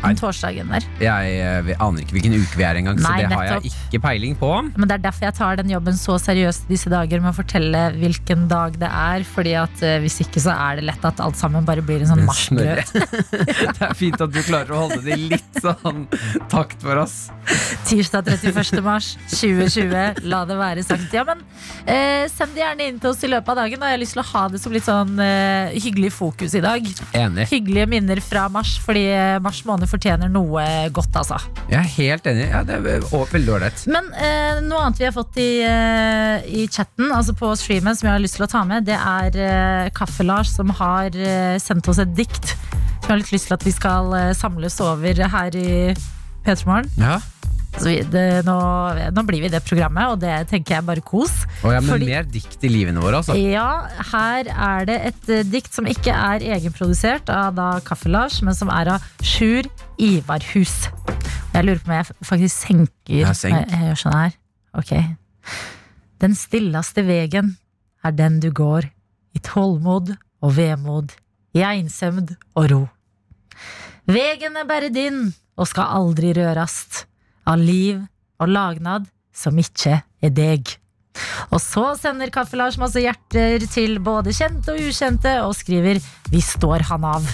Den 0.03 0.19
torsdagen 0.19 0.73
der. 0.73 0.87
Jeg, 1.03 1.35
jeg 1.39 1.77
aner 1.79 2.05
ikke 2.05 2.17
hvilken 2.17 2.37
uke 2.41 2.59
vi 2.59 2.67
er 2.67 2.81
engang, 2.81 2.99
så 3.01 3.13
det 3.19 3.29
har 3.33 3.49
jeg 3.49 3.73
ikke 3.73 4.03
peiling 4.03 4.37
på. 4.39 4.51
Men 4.75 4.89
det 4.89 4.99
er 4.99 5.05
derfor 5.07 5.29
jeg 5.29 5.37
tar 5.39 5.61
den 5.61 5.73
jobben 5.73 5.99
så 5.99 6.19
seriøst 6.21 6.69
disse 6.71 6.91
dager 6.93 7.23
med 7.23 7.33
å 7.33 7.37
fortelle 7.37 7.85
hvilken 7.97 8.49
dag 8.51 8.79
det 8.81 8.91
er. 8.91 9.27
Fordi 9.29 9.55
at 9.61 9.85
eh, 9.87 9.99
hvis 10.03 10.19
ikke 10.25 10.43
så 10.43 10.55
er 10.55 10.81
det 10.81 10.89
lett 10.91 11.07
at 11.07 11.23
alt 11.23 11.39
sammen 11.39 11.67
bare 11.69 11.85
blir 11.87 12.03
en 12.03 12.13
sånn 12.13 12.25
marsjgrøt. 12.27 12.93
det 13.79 13.87
er 13.89 13.97
fint 13.99 14.21
at 14.23 14.33
du 14.33 14.41
klarer 14.43 14.75
å 14.75 14.85
holde 14.87 15.01
det 15.07 15.19
litt 15.21 15.63
sånn 15.63 16.07
takt 16.53 16.83
for 16.83 17.03
oss. 17.05 17.29
Tirsdag 17.89 18.33
31. 18.33 18.83
mars 18.85 19.13
2020. 19.31 20.23
La 20.31 20.43
det 20.49 20.59
være 20.59 20.85
sagt. 20.87 21.15
Ja, 21.15 21.25
men 21.29 21.43
eh, 21.87 22.27
Send 22.33 22.57
det 22.57 22.63
gjerne 22.63 22.89
inn 22.89 23.01
til 23.03 23.13
oss 23.13 23.23
i 23.23 23.31
løpet 23.31 23.55
av 23.55 23.63
dagen. 23.63 23.83
Da 23.83 23.93
har 23.93 24.01
lyst 24.01 24.17
til 24.17 24.23
å 24.25 24.29
ha 24.33 24.45
det 24.53 24.61
som 24.63 24.75
litt 24.75 24.87
sånn 24.87 25.19
eh, 25.23 25.75
hyggelig 25.83 26.13
fokus 26.17 26.57
i 26.59 26.63
dag. 26.65 26.87
Enig. 27.17 27.49
Hyggelige 27.53 27.89
minner 27.91 28.23
fra 28.25 28.49
mars, 28.53 28.77
fordi 28.83 29.07
eh, 29.13 29.39
mars 29.43 29.63
måned 29.69 29.91
fortjener 29.93 30.31
noe 30.33 30.65
godt, 30.95 31.15
altså. 31.21 31.39
Jeg 31.71 31.79
er 31.81 31.91
helt 31.97 32.29
enig. 32.31 32.49
Ja, 32.51 32.63
det 32.67 32.79
er 32.79 32.87
veldig 33.33 33.55
ålreit. 33.57 33.85
Men 33.93 34.09
eh, 34.17 34.63
noe 34.65 34.87
annet 34.87 35.03
vi 35.03 35.09
har 35.09 35.15
fått 35.17 35.39
i, 35.43 35.51
eh, 35.67 36.49
i 36.63 36.67
chatten, 36.73 37.13
altså 37.13 37.37
på 37.39 37.53
streamen, 37.61 37.97
som 37.99 38.09
jeg 38.09 38.17
har 38.17 38.25
lyst 38.25 38.39
til 38.41 38.47
å 38.47 38.51
ta 38.53 38.65
med, 38.69 38.89
det 38.89 38.99
er 38.99 39.39
eh, 39.39 39.91
Kaffe-Lars 39.97 40.55
som 40.57 40.73
har 40.81 41.15
eh, 41.17 41.59
sendt 41.63 41.89
oss 41.93 42.03
et 42.03 42.17
dikt. 42.19 42.55
Som 43.03 43.09
jeg 43.09 43.15
har 43.15 43.23
litt 43.23 43.35
lyst 43.35 43.51
til 43.51 43.59
at 43.59 43.67
vi 43.67 43.75
skal 43.75 44.13
eh, 44.19 44.33
samles 44.39 44.81
over 44.85 45.23
her 45.37 45.59
i 45.59 45.71
P3 46.43 46.59
Morgen. 46.67 46.91
Ja. 46.99 47.21
Vi, 47.81 47.95
det, 48.13 48.45
nå, 48.47 48.55
nå 49.17 49.23
blir 49.27 49.41
vi 49.47 49.49
det 49.51 49.63
programmet, 49.65 50.13
og 50.13 50.21
det 50.23 50.35
tenker 50.51 50.77
jeg 50.77 50.85
bare 50.87 51.03
kos. 51.03 51.33
Oh 51.65 51.73
ja, 51.73 51.81
men 51.81 51.89
Fordi- 51.95 52.11
mer 52.13 52.27
dikt 52.29 52.63
i 52.63 52.71
livene 52.71 53.01
våre, 53.03 53.23
altså. 53.23 53.35
Ja, 53.39 53.89
her 54.13 54.51
er 54.53 54.85
det 54.91 54.99
et 55.09 55.31
eh, 55.33 55.43
dikt 55.49 55.73
som 55.75 55.89
ikke 55.89 56.13
er 56.13 56.45
egenprodusert 56.59 57.33
av 57.33 57.57
da 57.57 57.71
Kaffe-Lars, 57.87 58.43
men 58.45 58.55
som 58.55 58.71
er 58.71 58.93
av 58.99 59.07
Sjur 59.25 59.67
Ivarhus. 59.99 60.77
Jeg 61.55 61.65
lurer 61.67 61.81
på 61.83 61.91
om 61.91 61.97
jeg 61.97 62.11
faktisk 62.29 62.67
senker 62.69 63.19
Ja, 63.25 63.33
senk. 63.37 63.57
Jeg, 63.57 63.73
jeg 63.73 63.89
gjør 63.91 64.01
sånn 64.05 64.19
her. 64.21 64.37
Ok. 64.79 64.93
Den 66.23 66.37
stillaste 66.39 67.03
vegen 67.09 67.55
er 68.05 68.15
den 68.17 68.39
du 68.45 68.51
går, 68.55 68.87
i 69.35 69.41
tålmod 69.43 70.13
og 70.45 70.55
vemod, 70.57 71.13
i 71.57 71.65
einsemd 71.67 72.35
og 72.57 72.69
ro. 72.71 72.83
Vegen 74.13 74.57
er 74.61 74.67
bare 74.69 74.89
din, 74.93 75.33
og 75.57 75.69
skal 75.71 75.91
aldri 75.99 76.33
rørast, 76.37 77.05
av 77.47 77.59
liv 77.59 78.01
og 78.41 78.49
lagnad 78.49 79.07
som 79.35 79.57
ikke 79.59 80.03
er 80.23 80.31
deg. 80.35 80.77
Og 81.53 81.61
så 81.61 81.93
sender 82.01 82.31
Kaffe-Lars 82.33 82.79
masse 82.81 83.01
hjerter 83.01 83.65
til 83.73 83.99
både 84.01 84.33
kjente 84.33 84.73
og 84.73 84.81
ukjente 84.89 85.33
og 85.45 85.55
skriver 85.57 86.01
'Vi 86.31 86.41
står 86.41 86.83
han 86.89 87.03
av'. 87.05 87.29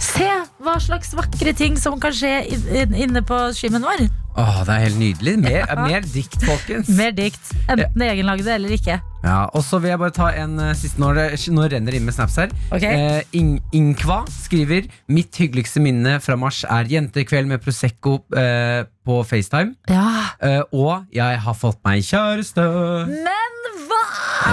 Se 0.00 0.28
hva 0.60 0.76
slags 0.80 1.14
vakre 1.14 1.52
ting 1.56 1.76
som 1.78 2.00
kan 2.00 2.12
skje 2.12 2.46
in- 2.52 2.68
in- 2.76 2.94
inne 2.94 3.22
på 3.22 3.36
streamen 3.52 3.82
vår. 3.82 4.08
Åh, 4.36 4.56
det 4.68 4.74
er 4.74 4.82
helt 4.84 4.98
nydelig. 5.00 5.32
Mer, 5.40 5.70
mer 5.80 6.04
dikt, 6.12 6.42
folkens. 6.44 6.90
Mer 6.92 7.14
dikt. 7.16 7.52
Enten 7.72 8.02
egenlagde 8.04 8.52
eller 8.52 8.74
ikke. 8.76 8.98
Ja, 9.24 9.38
og 9.56 9.64
så 9.64 9.80
vil 9.82 9.90
jeg 9.94 10.00
bare 10.02 10.14
ta 10.14 10.28
en 10.38 10.58
uh, 10.60 10.72
siste 10.76 11.00
Nå, 11.02 11.08
nå 11.56 11.64
renner 11.72 11.94
det 11.94 11.98
inn 11.98 12.06
med 12.06 12.14
snaps 12.14 12.36
her. 12.42 12.52
Ok. 12.74 12.84
Uh, 12.84 13.22
In 13.34 13.56
Inkva 13.74 14.20
skriver 14.30 14.86
Mitt 15.10 15.40
hyggeligste 15.40 15.82
minne 15.82 16.18
fra 16.22 16.36
mars 16.38 16.60
er 16.68 16.92
jentekveld 16.92 17.48
med 17.50 17.64
Prosecco 17.64 18.18
uh, 18.36 18.84
på 19.06 19.18
FaceTime. 19.26 19.76
Ja, 19.88 20.66
og 20.74 21.06
jeg 21.14 21.40
har 21.46 21.54
fått 21.56 21.78
meg 21.86 22.02
kjæreste. 22.06 22.64
Men 23.06 23.82
hva?! 23.86 24.04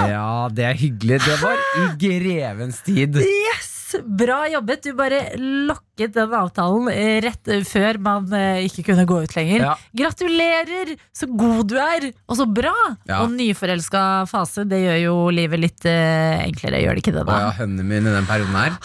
Ja, 0.08 0.26
det 0.54 0.68
er 0.70 0.78
hyggelig. 0.78 1.20
Det 1.26 1.38
var 1.42 1.58
i 1.82 1.88
grevens 2.06 2.80
tid. 2.86 3.18
Yes! 3.20 3.73
Bra 4.02 4.44
jobbet. 4.52 4.82
Du 4.84 4.96
bare 4.98 5.20
lokket 5.38 6.14
den 6.16 6.34
avtalen 6.34 6.88
eh, 6.92 7.18
rett 7.24 7.50
før 7.68 7.98
man 8.02 8.32
eh, 8.34 8.64
ikke 8.66 8.86
kunne 8.90 9.06
gå 9.08 9.20
ut 9.24 9.36
lenger. 9.36 9.66
Ja. 9.68 9.74
Gratulerer! 10.02 10.94
Så 11.14 11.28
god 11.30 11.68
du 11.70 11.76
er! 11.80 12.10
Og 12.28 12.38
så 12.40 12.48
bra! 12.50 12.74
Ja. 13.08 13.22
Og 13.22 13.32
nyforelska 13.36 14.04
fase, 14.30 14.66
det 14.68 14.82
gjør 14.82 15.00
jo 15.04 15.16
livet 15.34 15.62
litt 15.62 15.88
eh, 15.88 16.44
enklere, 16.44 16.82
gjør 16.84 16.98
det 16.98 17.04
ikke 17.04 17.16
det, 17.18 17.26
da? 17.28 17.40
jeg 17.40 17.50
har 17.52 17.58
hønnen 17.62 17.88
min 17.88 18.10
i 18.10 18.14
den 18.18 18.28
perioden 18.28 18.58
her. 18.58 18.78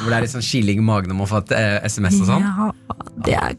Hvor 0.00 0.10
det 0.10 0.18
er 0.18 0.26
litt 0.26 0.34
sånn 0.34 0.46
kiling 0.46 0.82
i 0.82 0.86
magen 0.86 1.14
om 1.14 1.24
å 1.24 1.30
få 1.30 1.44
et 1.44 1.56
eh, 1.58 1.78
SMS 1.86 2.22
og 2.24 2.30
sånn. 2.32 2.48
Ja, 2.48 2.70
det 3.28 3.38
er 3.40 3.58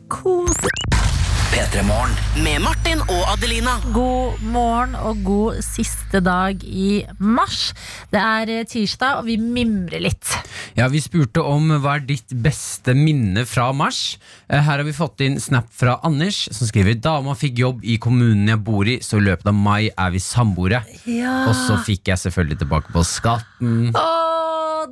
kos. 1.56 2.36
Med 2.44 2.60
Martin 2.60 3.00
og 3.08 3.22
Adelina. 3.32 3.78
God 3.96 4.42
morgen 4.52 4.96
og 5.00 5.22
god 5.24 5.62
siste 5.64 6.20
dag 6.24 6.60
i 6.68 7.06
mars. 7.20 7.70
Det 8.12 8.20
er 8.20 8.52
eh, 8.52 8.66
tirsdag, 8.68 9.22
og 9.22 9.30
vi 9.30 9.38
mimrer 9.40 10.04
litt. 10.04 10.34
Ja, 10.76 10.90
Vi 10.92 11.00
spurte 11.04 11.44
om 11.48 11.72
hva 11.80 11.96
er 11.96 12.06
ditt 12.10 12.34
beste 12.44 12.96
minne 12.96 13.46
fra 13.48 13.70
mars. 13.72 14.18
Eh, 14.50 14.60
Her 14.60 14.82
har 14.82 14.84
vi 14.84 14.96
fått 14.96 15.24
inn 15.24 15.40
snap 15.40 15.72
fra 15.72 16.00
Anders, 16.04 16.46
som 16.52 16.68
skriver 16.68 17.00
Dama 17.00 17.36
fikk 17.40 17.60
jobb 17.64 17.86
i 17.88 17.98
kommunen 18.04 18.52
jeg 18.52 18.64
bor 18.66 18.88
i, 18.88 19.00
så 19.00 19.22
i 19.22 19.28
løpet 19.30 19.48
av 19.48 19.56
mai 19.56 19.88
er 19.96 20.12
vi 20.12 20.20
samboere. 20.24 20.84
Ja. 21.08 21.46
Og 21.48 21.56
så 21.56 21.80
fikk 21.88 22.12
jeg 22.12 22.20
selvfølgelig 22.26 22.60
tilbake 22.66 22.92
på 22.96 23.06
skatten. 23.08 23.94
Å, 23.96 24.35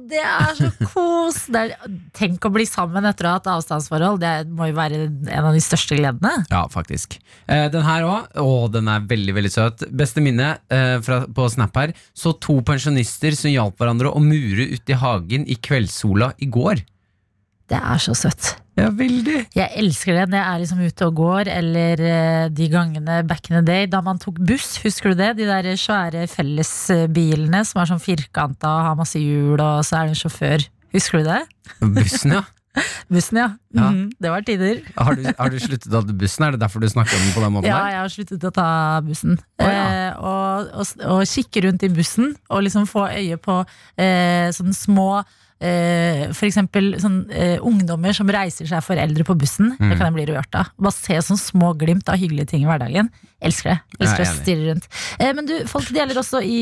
det 0.09 0.21
er 0.21 0.53
så 0.57 0.69
kos! 0.91 1.43
Er, 1.53 1.75
tenk 2.15 2.43
å 2.45 2.51
bli 2.53 2.65
sammen 2.69 3.05
etter 3.09 3.27
å 3.27 3.33
ha 3.33 3.39
hatt 3.39 3.49
avstandsforhold. 3.53 4.21
Det 4.23 4.33
må 4.53 4.69
jo 4.69 4.77
være 4.77 5.01
en 5.07 5.49
av 5.49 5.53
de 5.55 5.61
største 5.63 5.97
gledene. 5.99 6.45
Ja, 6.51 6.63
faktisk. 6.71 7.19
Eh, 7.47 7.67
den 7.73 7.85
her 7.85 8.07
òg. 8.07 8.33
Å, 8.41 8.55
den 8.73 8.89
er 8.91 9.05
veldig, 9.09 9.37
veldig 9.39 9.53
søt. 9.53 9.85
Beste 9.93 10.23
minne 10.23 10.55
eh, 10.73 10.97
fra, 11.05 11.23
på 11.27 11.47
Snap 11.53 11.77
her. 11.79 11.95
Så 12.17 12.35
to 12.43 12.59
pensjonister 12.65 13.37
som 13.37 13.53
hjalp 13.53 13.79
hverandre 13.81 14.13
å 14.13 14.23
mure 14.23 14.71
ute 14.73 14.95
i 14.95 14.99
hagen 14.99 15.47
i 15.47 15.59
kveldssola 15.59 16.33
i 16.43 16.49
går. 16.51 16.83
Det 17.71 17.79
er 17.79 18.03
så 18.03 18.15
søtt. 18.17 18.55
Ja, 18.79 18.87
veldig. 18.89 19.43
Jeg 19.53 19.69
elsker 19.77 20.17
det 20.17 20.23
når 20.31 20.39
jeg 20.39 20.49
er 20.49 20.61
liksom 20.63 20.79
ute 20.81 21.07
og 21.09 21.19
går, 21.19 21.49
eller 21.59 22.01
eh, 22.09 22.45
de 22.49 22.69
gangene 22.73 23.19
back 23.29 23.51
in 23.51 23.59
the 23.59 23.65
day 23.67 23.85
da 23.89 24.01
man 24.05 24.21
tok 24.21 24.39
buss. 24.41 24.79
Husker 24.81 25.13
du 25.13 25.21
det? 25.21 25.35
De 25.37 25.45
der 25.49 25.69
svære 25.77 26.25
fellesbilene 26.31 27.61
som 27.69 27.83
er 27.83 27.91
sånn 27.91 28.01
firkanta 28.01 28.71
og 28.79 28.89
har 28.89 28.97
masse 28.97 29.21
hjul, 29.21 29.61
og 29.61 29.85
så 29.85 29.99
er 29.99 30.09
det 30.09 30.15
en 30.15 30.21
sjåfør. 30.23 30.65
Husker 30.93 31.21
du 31.21 31.29
det? 31.29 31.39
Bussen, 31.83 32.33
ja. 32.39 32.43
Bussen, 33.13 33.37
ja. 33.37 33.51
Ja. 33.77 33.91
Mm, 33.93 34.07
det 34.21 34.33
var 34.33 34.45
tider. 34.45 34.81
Har 34.97 35.17
du, 35.17 35.27
har 35.29 35.53
du 35.53 35.59
sluttet 35.61 35.93
å 35.93 36.01
ta 36.01 36.17
bussen? 36.17 36.47
Er 36.47 36.55
det 36.55 36.63
derfor 36.63 36.81
du 36.81 36.89
snakker 36.89 37.17
om 37.17 37.27
den 37.27 37.35
på 37.35 37.45
den 37.45 37.53
måten? 37.53 37.69
Ja, 37.69 37.83
der? 37.83 37.93
jeg 37.93 38.01
har 38.01 38.13
sluttet 38.15 38.49
å 38.49 38.53
ta 38.57 38.67
bussen. 39.05 39.37
Oh, 39.61 39.69
ja. 39.69 39.85
eh, 39.85 40.17
og, 40.17 40.73
og, 40.81 40.97
og 41.13 41.23
kikke 41.29 41.67
rundt 41.67 41.85
i 41.85 41.93
bussen 41.93 42.33
og 42.49 42.65
liksom 42.65 42.89
få 42.89 43.05
øye 43.13 43.37
på 43.41 43.61
eh, 44.01 44.49
sånne 44.57 44.77
små 44.77 45.09
eh, 45.63 46.23
For 46.35 46.47
eksempel 46.49 46.93
sånn, 47.01 47.21
eh, 47.31 47.55
ungdommer 47.63 48.13
som 48.17 48.29
reiser 48.33 48.67
seg 48.69 48.83
for 48.85 48.99
eldre 48.99 49.25
på 49.27 49.35
bussen. 49.39 49.71
Mm. 49.79 49.89
Det 49.91 49.97
kan 49.99 50.09
jeg 50.09 50.17
bli 50.19 50.25
rørt 50.33 50.57
av. 50.59 50.71
Bare 50.77 50.95
se 50.95 51.19
sånne 51.29 51.41
små 51.41 51.71
glimt 51.79 52.09
av 52.11 52.19
hyggelige 52.21 52.51
ting 52.53 52.65
i 52.65 52.69
hverdagen. 52.69 53.09
Elsker 53.43 53.73
det. 53.73 53.77
Elsker 53.99 54.23
er 54.23 54.27
å 54.29 54.35
stirre 54.37 54.67
rundt. 54.71 54.89
Eh, 55.19 55.31
men 55.35 55.47
du, 55.49 55.55
folk 55.71 55.89
deler 55.95 56.19
også 56.21 56.43
i 56.45 56.59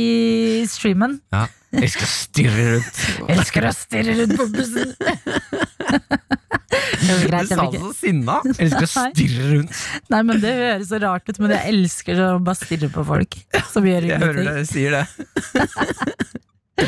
streamen. 0.72 1.20
Ja. 1.34 1.48
Elsker 1.72 2.04
å 2.04 2.12
stirre 2.12 2.64
rundt. 2.76 3.04
Elsker 3.36 3.68
å 3.70 3.74
stirre 3.76 4.18
rundt 4.22 4.38
på 4.40 4.48
bussen! 4.56 4.96
Greit, 7.02 7.50
Du 7.50 7.56
sa 7.56 7.66
det 7.72 7.80
så 7.82 7.90
sinna. 7.98 8.38
Elsker 8.48 8.86
å 8.86 8.90
stirre 9.12 9.48
rundt. 9.56 9.80
Nei, 10.12 10.22
men 10.28 10.40
Det 10.44 10.52
høres 10.56 10.92
så 10.92 11.00
rart 11.04 11.28
ut, 11.28 11.40
men 11.44 11.54
jeg 11.56 11.74
elsker 11.74 12.22
å 12.24 12.30
bare 12.44 12.60
stirre 12.60 12.90
på 12.94 13.04
folk 13.08 13.38
som 13.74 13.88
gjør 13.88 14.08
Jeg 14.08 14.22
hører 14.22 14.42
ingenting. 14.44 14.48
det, 14.48 14.64
du 14.64 14.72
sier 14.72 14.92
det. 14.96 15.06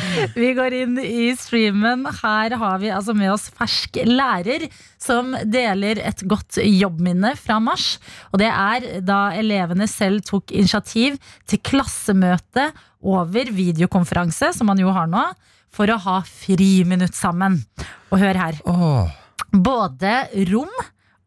Vi 0.41 0.51
går 0.57 0.75
inn 0.81 0.97
i 1.01 1.31
streamen. 1.37 2.05
Her 2.21 2.55
har 2.59 2.81
vi 2.81 2.91
altså 2.93 3.15
med 3.17 3.31
oss 3.33 3.49
fersk 3.53 3.99
lærer 4.07 4.67
som 5.01 5.33
deler 5.43 6.01
et 6.03 6.23
godt 6.29 6.59
jobbminne 6.63 7.33
fra 7.39 7.59
mars. 7.63 7.97
Og 8.31 8.41
det 8.41 8.49
er 8.49 9.03
da 9.05 9.21
elevene 9.37 9.87
selv 9.91 10.23
tok 10.27 10.53
initiativ 10.55 11.19
til 11.49 11.61
klassemøte 11.65 12.69
over 13.03 13.51
videokonferanse, 13.51 14.53
som 14.55 14.69
man 14.71 14.79
jo 14.79 14.93
har 14.95 15.09
nå, 15.11 15.25
for 15.73 15.89
å 15.89 15.99
ha 16.05 16.19
friminutt 16.27 17.17
sammen. 17.17 17.59
Og 18.13 18.21
hør 18.21 18.39
her. 18.45 18.59
Oh. 18.69 19.09
Både 19.53 20.23
rom 20.51 20.71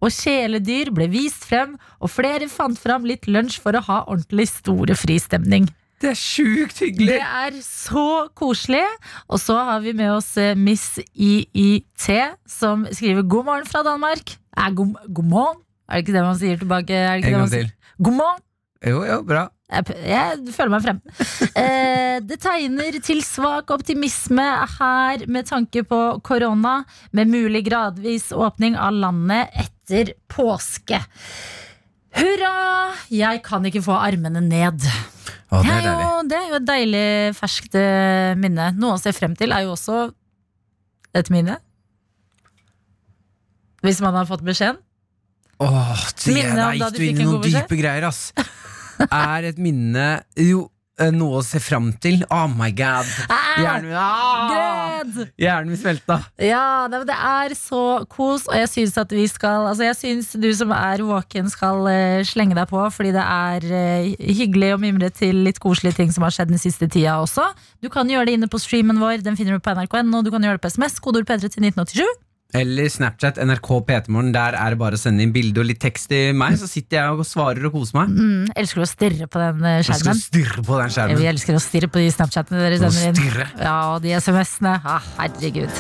og 0.05 0.13
kjæledyr 0.13 0.93
ble 0.95 1.09
vist 1.13 1.47
frem, 1.49 1.75
og 2.01 2.13
flere 2.13 2.49
fant 2.53 2.79
fram 2.79 3.07
litt 3.09 3.27
lunsj 3.31 3.59
for 3.63 3.77
å 3.77 3.85
ha 3.89 4.03
ordentlig 4.07 4.49
store 4.53 4.97
fristemning. 4.99 5.69
Det 6.03 6.11
er 6.13 6.19
sjukt 6.21 6.81
hyggelig! 6.83 7.15
Det 7.15 7.23
er 7.25 7.55
så 7.65 8.29
koselig. 8.37 8.85
Og 9.33 9.41
så 9.41 9.57
har 9.69 9.81
vi 9.85 9.95
med 9.97 10.11
oss 10.13 10.35
eh, 10.41 10.53
Miss 10.59 10.99
IIT, 11.15 12.09
som 12.49 12.85
skriver 12.93 13.25
'God 13.25 13.49
morgen 13.49 13.69
fra 13.69 13.81
Danmark'. 13.87 14.37
Eh, 14.59 14.71
god, 14.77 14.99
god 15.09 15.31
morgen? 15.31 15.63
Er 15.89 15.97
det 15.97 16.05
ikke 16.05 16.17
det 16.19 16.25
man 16.27 16.39
sier 16.41 16.61
tilbake? 16.61 16.93
Er 16.93 17.17
det 17.17 17.25
ikke 17.25 17.33
En 17.33 17.41
gang 17.41 17.51
til. 17.55 17.71
God 18.03 18.19
morgen! 18.19 18.43
Jo, 18.87 19.05
jo, 19.09 19.23
bra. 19.25 19.47
Jeg, 19.73 19.97
jeg 20.07 20.55
føler 20.55 20.75
meg 20.77 20.85
frem. 20.85 21.01
Eh, 21.57 22.21
det 22.21 22.37
tegner 22.45 22.99
til 23.01 23.23
svak 23.25 23.71
optimisme 23.73 24.45
her 24.77 25.23
med 25.33 25.49
tanke 25.49 25.81
på 25.89 26.01
korona, 26.25 26.83
med 27.17 27.33
mulig 27.33 27.65
gradvis 27.71 28.29
åpning 28.37 28.77
av 28.77 28.93
landet 28.93 29.57
etter 29.65 30.13
påske. 30.29 31.01
Hurra! 32.17 32.93
Jeg 33.09 33.41
kan 33.45 33.65
ikke 33.65 33.85
få 33.89 33.97
armene 33.97 34.45
ned. 34.45 34.85
Å, 35.47 35.61
Det 35.63 35.71
det 35.71 35.91
er, 35.91 36.01
jo, 36.03 36.15
det 36.27 36.39
er 36.39 36.49
jo 36.51 36.59
et 36.59 36.67
deilig 36.67 37.07
ferskt 37.39 37.77
eh, 37.79 38.33
minne. 38.41 38.73
Noe 38.81 38.97
å 38.97 39.01
se 39.03 39.13
frem 39.15 39.37
til 39.39 39.55
er 39.55 39.67
jo 39.67 39.77
også 39.77 40.09
et 41.17 41.31
minne. 41.31 41.61
Hvis 43.87 44.01
man 44.03 44.17
har 44.19 44.27
fått 44.27 44.43
beskjeden. 44.47 44.81
Åh, 45.63 46.01
det, 46.25 46.35
Minne 46.35 46.51
om 46.51 46.81
da 46.83 46.89
gikk 46.91 46.97
du 46.99 47.05
inn 47.07 47.21
i 47.23 47.27
noen 47.29 47.45
dype 47.47 47.79
greier, 47.79 48.05
ass. 48.11 48.33
Er 49.07 49.47
et 49.51 49.59
minne 49.61 50.07
Jo, 50.41 50.67
noe 51.13 51.41
å 51.41 51.45
se 51.45 51.61
fram 51.61 51.91
til. 52.01 52.23
Oh 52.33 52.47
my 52.49 52.71
god. 52.77 53.09
Hjernen 53.61 53.89
min, 53.91 53.97
ah! 54.01 55.03
Hjernen 55.41 55.73
min 55.73 55.81
smelta. 55.81 56.19
Ja, 56.41 56.87
det, 56.93 57.03
det 57.11 57.17
er 57.17 57.55
så 57.59 57.83
kos, 58.11 58.47
og 58.49 58.57
jeg 58.57 58.71
syns 58.73 58.97
at 59.01 59.13
vi 59.13 59.27
skal 59.31 59.67
Altså 59.71 59.87
jeg 59.87 59.99
syns 59.99 60.33
du 60.41 60.49
som 60.57 60.73
er 60.77 61.05
våken, 61.05 61.51
skal 61.53 61.85
uh, 61.89 62.25
slenge 62.27 62.57
deg 62.57 62.69
på, 62.71 62.81
fordi 62.95 63.13
det 63.17 63.25
er 63.25 63.67
uh, 63.69 64.27
hyggelig 64.41 64.75
å 64.75 64.81
mimre 64.83 65.11
til 65.13 65.45
litt 65.47 65.61
koselige 65.63 66.01
ting 66.01 66.15
som 66.15 66.27
har 66.27 66.35
skjedd 66.35 66.53
den 66.53 66.63
siste 66.63 66.89
tida 66.89 67.19
også. 67.23 67.51
Du 67.85 67.91
kan 67.93 68.09
gjøre 68.11 68.31
det 68.31 68.39
inne 68.39 68.51
på 68.53 68.61
streamen 68.63 69.01
vår, 69.03 69.21
den 69.27 69.37
finner 69.39 69.59
du 69.59 69.65
på 69.65 69.77
nrk.no. 69.77 70.25
Du 70.25 70.33
kan 70.33 70.45
gjøre 70.45 70.61
det 70.61 70.65
på 70.65 70.73
SMS, 70.73 71.01
kodeord 71.03 71.29
P3 71.29 71.51
til 71.51 71.69
1987. 71.69 72.26
Eller 72.55 72.89
Snapchat, 72.89 73.37
NRK 73.43 73.69
P3morgen. 73.89 74.31
Der 74.33 74.55
er 74.55 74.71
det 74.71 74.79
bare 74.79 74.97
å 74.97 75.01
sende 75.01 75.25
inn 75.27 75.33
bilde 75.35 75.61
og 75.61 75.67
litt 75.69 75.81
tekst 75.83 76.09
til 76.13 76.33
meg, 76.39 76.55
så 76.61 76.69
sitter 76.71 77.01
jeg 77.01 77.17
og 77.19 77.27
svarer 77.27 77.67
og 77.69 77.75
koser 77.75 77.99
meg. 77.99 78.13
Mm, 78.15 78.53
elsker 78.57 78.81
du 78.81 78.87
å 78.87 78.91
stirre 78.91 79.27
på 79.27 79.43
den 79.43 79.59
skjermen 79.59 79.75
Jeg 79.75 79.85
skal 79.89 80.01
skjermen? 80.05 80.23
stirre 80.23 80.67
på 80.71 80.79
den 80.81 80.95
skjermen. 80.95 81.21
Vi 81.21 81.29
elsker 81.33 81.59
å 81.59 81.63
stirre 81.63 81.91
på 81.91 82.01
de 82.05 82.13
Snapchatene 82.15 82.63
dere 82.63 82.93
sender 82.95 83.43
inn. 83.45 83.61
Ja, 83.61 83.77
og 83.97 84.03
de 84.07 84.15
SMS-ene. 84.21 84.79
Ah, 84.87 85.03
herregud. 85.19 85.71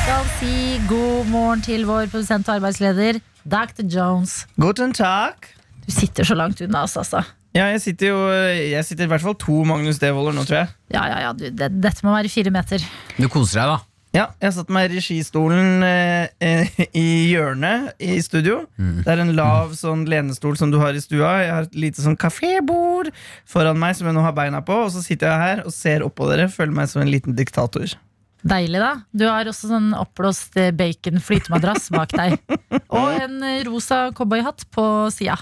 skal 0.00 0.24
si 0.40 0.54
god 0.90 1.28
morgen 1.30 1.60
til 1.62 1.84
vår 1.86 2.08
produsent 2.10 2.48
og 2.48 2.56
arbeidsleder 2.58 3.20
Dr. 3.46 3.86
Jones. 3.86 4.46
Guten 4.60 4.92
takk. 4.96 5.46
Du 5.86 5.92
sitter 5.94 6.26
så 6.26 6.34
langt 6.34 6.60
unna 6.60 6.82
oss, 6.84 6.96
altså. 7.00 7.22
Ja, 7.56 7.66
jeg 7.72 7.80
sitter 7.82 8.12
jo 8.12 8.18
Jeg 8.30 8.84
sitter 8.86 9.08
i 9.08 9.10
hvert 9.10 9.24
fall 9.24 9.34
to 9.40 9.64
Magnus 9.66 9.98
Devoller 9.98 10.34
nå, 10.36 10.44
tror 10.46 10.62
jeg. 10.62 10.74
Ja, 10.94 11.04
ja, 11.10 11.20
ja, 11.26 11.30
du, 11.34 11.48
det, 11.50 11.70
dette 11.82 12.06
må 12.06 12.14
være 12.14 12.30
fire 12.30 12.52
meter. 12.54 12.84
Du 13.18 13.26
koser 13.32 13.62
deg, 13.62 13.72
da. 13.72 13.78
Ja, 14.10 14.24
Jeg 14.42 14.54
satt 14.56 14.70
meg 14.74 14.88
i 14.90 14.96
registolen 14.98 15.84
eh, 15.86 16.80
i 16.98 17.04
hjørnet 17.30 17.92
i 18.02 18.16
studio. 18.22 18.64
Det 18.74 19.06
er 19.06 19.22
en 19.22 19.36
lav 19.38 19.76
sånn 19.78 20.02
lenestol 20.10 20.56
som 20.58 20.72
du 20.72 20.80
har 20.82 20.98
i 20.98 21.02
stua. 21.02 21.36
Jeg 21.44 21.52
har 21.54 21.68
et 21.68 21.76
lite 21.78 22.02
sånn 22.02 22.18
kafébord 22.18 23.12
foran 23.46 23.78
meg 23.78 23.94
som 23.98 24.10
jeg 24.10 24.16
nå 24.18 24.24
har 24.26 24.34
beina 24.34 24.64
på. 24.66 24.80
Og 24.88 24.90
så 24.96 25.04
sitter 25.04 25.30
jeg 25.30 25.44
her 25.44 25.62
og 25.62 25.74
ser 25.74 26.02
oppå 26.02 26.26
dere, 26.30 26.48
føler 26.50 26.74
meg 26.74 26.90
som 26.90 27.04
en 27.04 27.12
liten 27.12 27.38
diktator. 27.38 27.94
Deilig, 28.42 28.80
da. 28.82 28.90
Du 29.14 29.28
har 29.28 29.46
også 29.46 29.70
sånn 29.70 29.92
oppblåst 29.94 30.58
eh, 30.58 30.72
bacon 30.74 31.22
flytemadrass 31.22 31.90
bak 31.94 32.14
deg. 32.16 32.38
Og 32.98 33.14
en 33.14 33.38
eh, 33.46 33.62
rosa 33.68 34.08
cowboyhatt 34.16 34.64
på 34.74 34.84
sida. 35.14 35.36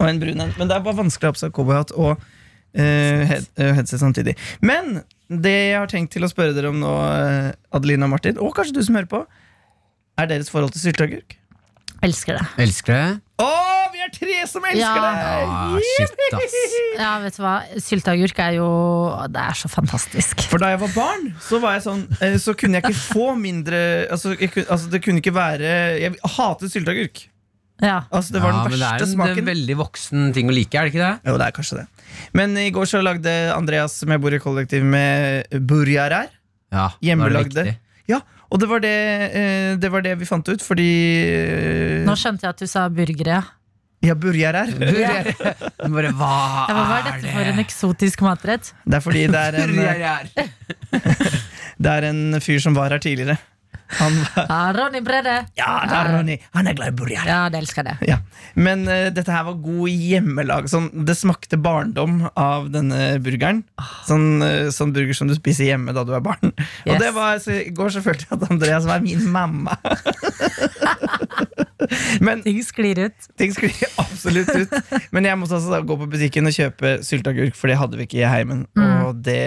Og 0.00 0.08
en 0.08 0.20
brun 0.22 0.40
en. 0.46 0.54
Men 0.58 0.70
det 0.70 0.76
er 0.76 0.84
bare 0.86 0.98
vanskelig 1.02 1.28
å 1.28 1.32
ha 1.32 1.36
på 1.36 1.42
seg 1.44 1.54
cowboyhatt 1.54 1.92
og 1.94 2.16
uh, 2.18 3.22
head, 3.30 3.46
eh, 3.56 3.72
headset 3.78 4.02
samtidig. 4.02 4.34
Men 4.64 5.02
det 5.30 5.54
jeg 5.54 5.78
har 5.78 5.90
tenkt 5.90 6.12
til 6.16 6.26
å 6.26 6.30
spørre 6.30 6.54
dere 6.56 6.72
om 6.72 6.82
nå, 6.82 6.90
eh, 7.14 7.52
Adelina 7.74 8.08
og 8.08 8.12
Martin, 8.16 8.36
og 8.42 8.52
kanskje 8.56 8.76
du 8.76 8.82
som 8.84 8.98
hører 8.98 9.08
på, 9.10 9.22
er 10.20 10.28
deres 10.30 10.50
forhold 10.52 10.74
til 10.74 10.82
sylteagurk. 10.84 11.38
Elsker 12.04 12.36
det. 12.36 12.44
Elsker 12.60 12.92
det. 12.92 13.20
Å, 13.40 13.46
vi 13.94 14.02
er 14.04 14.10
tre 14.12 14.34
som 14.50 14.64
elsker 14.68 14.82
Ja. 14.82 14.90
det! 15.00 15.46
Ah, 15.48 15.76
shit, 15.80 16.34
ass. 16.36 16.56
Ja, 16.98 17.12
vet 17.22 17.38
du 17.38 17.42
hva? 17.42 17.54
Sylteagurk 17.80 18.38
er 18.44 18.56
jo 18.58 18.66
Det 19.32 19.40
er 19.40 19.56
så 19.58 19.70
fantastisk. 19.72 20.44
For 20.50 20.62
da 20.62 20.74
jeg 20.74 20.82
var 20.84 20.92
barn, 20.94 21.24
så 21.42 21.58
var 21.62 21.78
jeg 21.78 21.86
sånn 21.86 22.04
Så 22.42 22.54
kunne 22.58 22.78
jeg 22.78 22.84
ikke 22.84 23.00
få 23.14 23.30
mindre 23.38 23.80
Altså, 24.12 24.34
jeg 24.38 24.52
kunne, 24.52 24.68
altså 24.70 24.92
det 24.92 25.00
kunne 25.02 25.22
ikke 25.22 25.34
være 25.34 25.72
Jeg 26.02 26.14
hatet 26.36 26.74
sylteagurk. 26.74 27.24
Ja. 27.84 27.98
Altså, 28.10 28.34
det 28.36 28.40
var 28.42 28.54
ja, 28.54 28.62
den 28.64 28.72
men 28.74 28.80
det 28.80 28.88
er 28.90 29.04
en 29.04 29.12
smaken. 29.12 29.46
veldig 29.50 29.76
voksen 29.82 30.28
ting 30.36 30.48
å 30.50 30.54
like, 30.56 30.72
er 30.78 30.88
det 30.88 30.94
ikke 30.94 31.02
det? 31.04 31.30
Jo, 31.30 31.36
det 31.40 31.48
er 31.50 31.56
kanskje 31.56 31.80
det. 31.82 31.86
Men 32.36 32.54
i 32.60 32.68
går 32.74 32.88
så 32.88 33.02
lagde 33.04 33.32
Andreas, 33.54 33.98
som 34.00 34.12
jeg 34.14 34.22
bor 34.24 34.34
i 34.36 34.40
kollektiv 34.42 34.86
med, 34.86 35.50
burjarer. 35.68 36.30
Ja, 36.74 36.88
Hjemmelagde. 37.04 37.76
Ja, 38.10 38.20
og 38.52 38.60
det 38.60 38.68
var 38.70 38.82
det, 38.84 38.94
eh, 39.34 39.74
det 39.80 39.90
var 39.92 40.02
det 40.04 40.16
vi 40.20 40.26
fant 40.28 40.48
ut, 40.48 40.62
fordi 40.62 40.88
eh, 41.24 42.00
Nå 42.06 42.16
skjønte 42.20 42.44
jeg 42.46 42.54
at 42.56 42.64
du 42.64 42.68
sa 42.70 42.88
burgere. 42.92 43.42
Ja, 44.04 44.12
burjarer. 44.20 44.68
Men 44.76 45.94
Bare, 45.94 46.10
hva, 46.12 46.32
Ja, 46.68 46.74
det? 46.74 46.84
hva 46.84 46.98
er 46.98 47.06
dette 47.08 47.32
for 47.32 47.50
en 47.54 47.62
eksotisk 47.62 48.24
matrett? 48.26 48.72
Det 48.84 48.98
er 48.98 49.04
fordi 49.04 49.22
det 49.32 49.40
er 49.40 49.56
en, 49.62 49.72
det 51.86 51.94
er 51.94 52.08
en 52.10 52.22
fyr 52.44 52.60
som 52.62 52.76
var 52.76 52.92
her 52.92 53.00
tidligere. 53.02 53.38
Han 53.98 54.16
var 54.20 54.46
Ja, 54.48 54.60
Ronny 54.76 55.00
Brede. 55.04 55.34
Ja, 55.58 55.72
det 55.88 55.98
er 55.98 56.10
Ronny. 56.16 56.38
Han 56.56 56.70
er 56.70 56.76
glad 56.78 56.92
i 56.92 56.96
burjar. 56.98 57.28
Ja, 57.28 57.40
det 57.52 57.60
elsker 57.62 57.86
det. 57.86 57.96
Ja. 58.08 58.18
Men 58.54 58.86
uh, 58.88 59.10
dette 59.14 59.32
her 59.32 59.46
var 59.48 59.58
god 59.62 59.92
hjemmelag. 59.92 60.68
Sånn, 60.72 60.90
det 61.06 61.16
smakte 61.18 61.58
barndom 61.60 62.24
av 62.32 62.70
denne 62.74 63.18
burgeren. 63.24 63.64
Sånn, 64.08 64.42
uh, 64.44 64.70
sånn 64.74 64.94
burger 64.96 65.16
som 65.16 65.30
du 65.30 65.36
spiser 65.38 65.72
hjemme 65.72 65.94
da 65.96 66.06
du 66.06 66.14
er 66.16 66.24
barn. 66.24 66.54
Og 66.88 66.98
det 67.00 67.12
var, 67.16 67.38
så 67.42 67.60
I 67.60 67.74
går 67.74 67.94
så 67.94 68.04
følte 68.04 68.28
jeg 68.28 68.38
at 68.38 68.50
Andreas 68.50 68.88
var 68.88 69.04
min 69.04 69.28
mamma. 69.34 69.78
Men 72.24 72.42
Ting 72.44 72.60
sklir 72.66 72.98
ut. 73.06 73.26
ting 73.40 73.52
sklir 73.54 73.74
absolutt 74.00 74.50
ut. 74.54 74.74
Men 75.14 75.24
jeg 75.28 75.38
måtte 75.40 75.56
altså 75.58 75.80
gå 75.86 75.96
på 76.00 76.08
butikken 76.12 76.46
og 76.50 76.54
kjøpe 76.56 76.94
sylteagurk, 77.06 77.56
for 77.58 77.70
det 77.72 77.76
hadde 77.80 77.98
vi 78.00 78.06
ikke 78.08 78.20
i 78.22 78.28
heimen. 78.28 78.64
Og 79.04 79.18
det, 79.26 79.38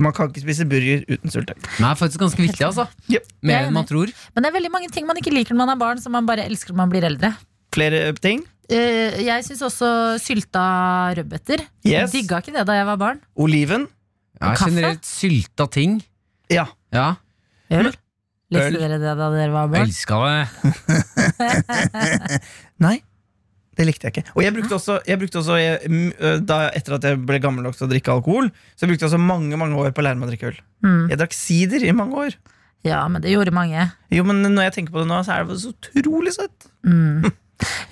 man 0.00 0.14
kan 0.16 0.30
ikke 0.30 0.44
spise 0.44 0.64
burger 0.68 1.02
uten 1.10 1.32
sylteagurk. 1.32 1.68
Det 1.78 1.84
er 1.90 1.98
faktisk 2.00 2.22
ganske 2.24 2.42
viktig, 2.46 2.64
altså. 2.68 2.86
Yep. 3.12 3.26
Er 3.42 3.48
Mer 3.52 3.66
enn 3.68 3.76
man 3.76 3.88
tror. 3.88 4.12
Men 4.34 4.44
det 4.46 4.52
er 4.52 4.56
veldig 4.60 4.72
mange 4.72 4.90
ting 4.94 5.06
man 5.08 5.18
ikke 5.20 5.34
liker 5.34 5.54
når 5.56 5.62
man 5.66 5.74
er 5.76 5.80
barn, 5.84 6.00
som 6.02 6.14
man 6.16 6.28
bare 6.28 6.46
elsker 6.48 6.72
når 6.74 6.82
man 6.84 6.92
blir 6.94 7.04
eldre. 7.08 7.32
Flere 7.76 8.04
ting. 8.20 8.44
Uh, 8.72 9.18
Jeg 9.20 9.44
syns 9.44 9.60
også 9.66 9.88
sylta 10.22 10.62
rødbeter. 11.18 11.64
Yes. 11.84 12.12
Digga 12.14 12.38
ikke 12.40 12.54
det 12.56 12.64
da 12.68 12.76
jeg 12.78 12.86
var 12.88 13.00
barn. 13.00 13.20
Oliven. 13.36 13.88
Ja, 14.40 14.54
Kaffe? 14.56 14.70
generelt 14.72 15.04
sylta 15.06 15.66
ting. 15.70 16.00
Ja. 16.50 16.64
Ja, 16.92 17.14
Øl. 17.72 17.92
Likte 18.52 18.80
dere 18.82 18.98
det 19.00 19.14
da 19.18 19.28
dere 19.32 19.52
var 19.54 19.70
barn? 19.72 19.88
elska 19.88 20.18
det. 20.26 20.42
Nei. 22.86 22.98
Det 23.72 23.86
likte 23.88 24.04
jeg 24.08 24.12
ikke. 24.12 24.34
Og 24.36 24.42
jeg 24.44 24.52
brukte 24.52 24.76
også, 24.76 24.98
jeg 25.08 25.16
brukte 25.22 25.40
også 25.40 25.54
jeg, 25.56 26.02
da, 26.44 26.58
Etter 26.76 26.98
at 26.98 27.06
jeg 27.08 27.20
ble 27.24 27.38
gammel 27.40 27.64
nok 27.64 27.78
til 27.78 27.86
å 27.86 27.90
drikke 27.92 28.12
alkohol, 28.12 28.50
Så 28.76 28.84
brukte 28.88 29.06
jeg 29.06 29.08
også 29.08 29.20
mange 29.22 29.56
mange 29.56 29.78
år 29.80 29.94
på 29.96 30.02
å 30.02 30.06
lære 30.06 30.20
meg 30.20 30.28
å 30.28 30.32
drikke 30.34 30.50
øl. 30.52 30.58
Mm. 30.84 31.06
Jeg 31.08 31.20
drakk 31.22 31.36
sider 31.36 31.86
i 31.88 31.94
mange 31.96 32.26
år. 32.26 32.36
Ja, 32.84 33.00
men 33.08 33.22
det 33.24 33.32
gjorde 33.32 33.54
mange. 33.54 33.86
Jo, 34.12 34.24
men 34.28 34.42
Når 34.42 34.66
jeg 34.68 34.74
tenker 34.76 34.92
på 34.96 35.00
det 35.04 35.08
nå, 35.08 35.22
så 35.24 35.38
er 35.38 35.46
det 35.48 35.56
så 35.62 35.72
utrolig 36.02 36.34
søtt. 36.36 36.68
Mm. 36.84 37.30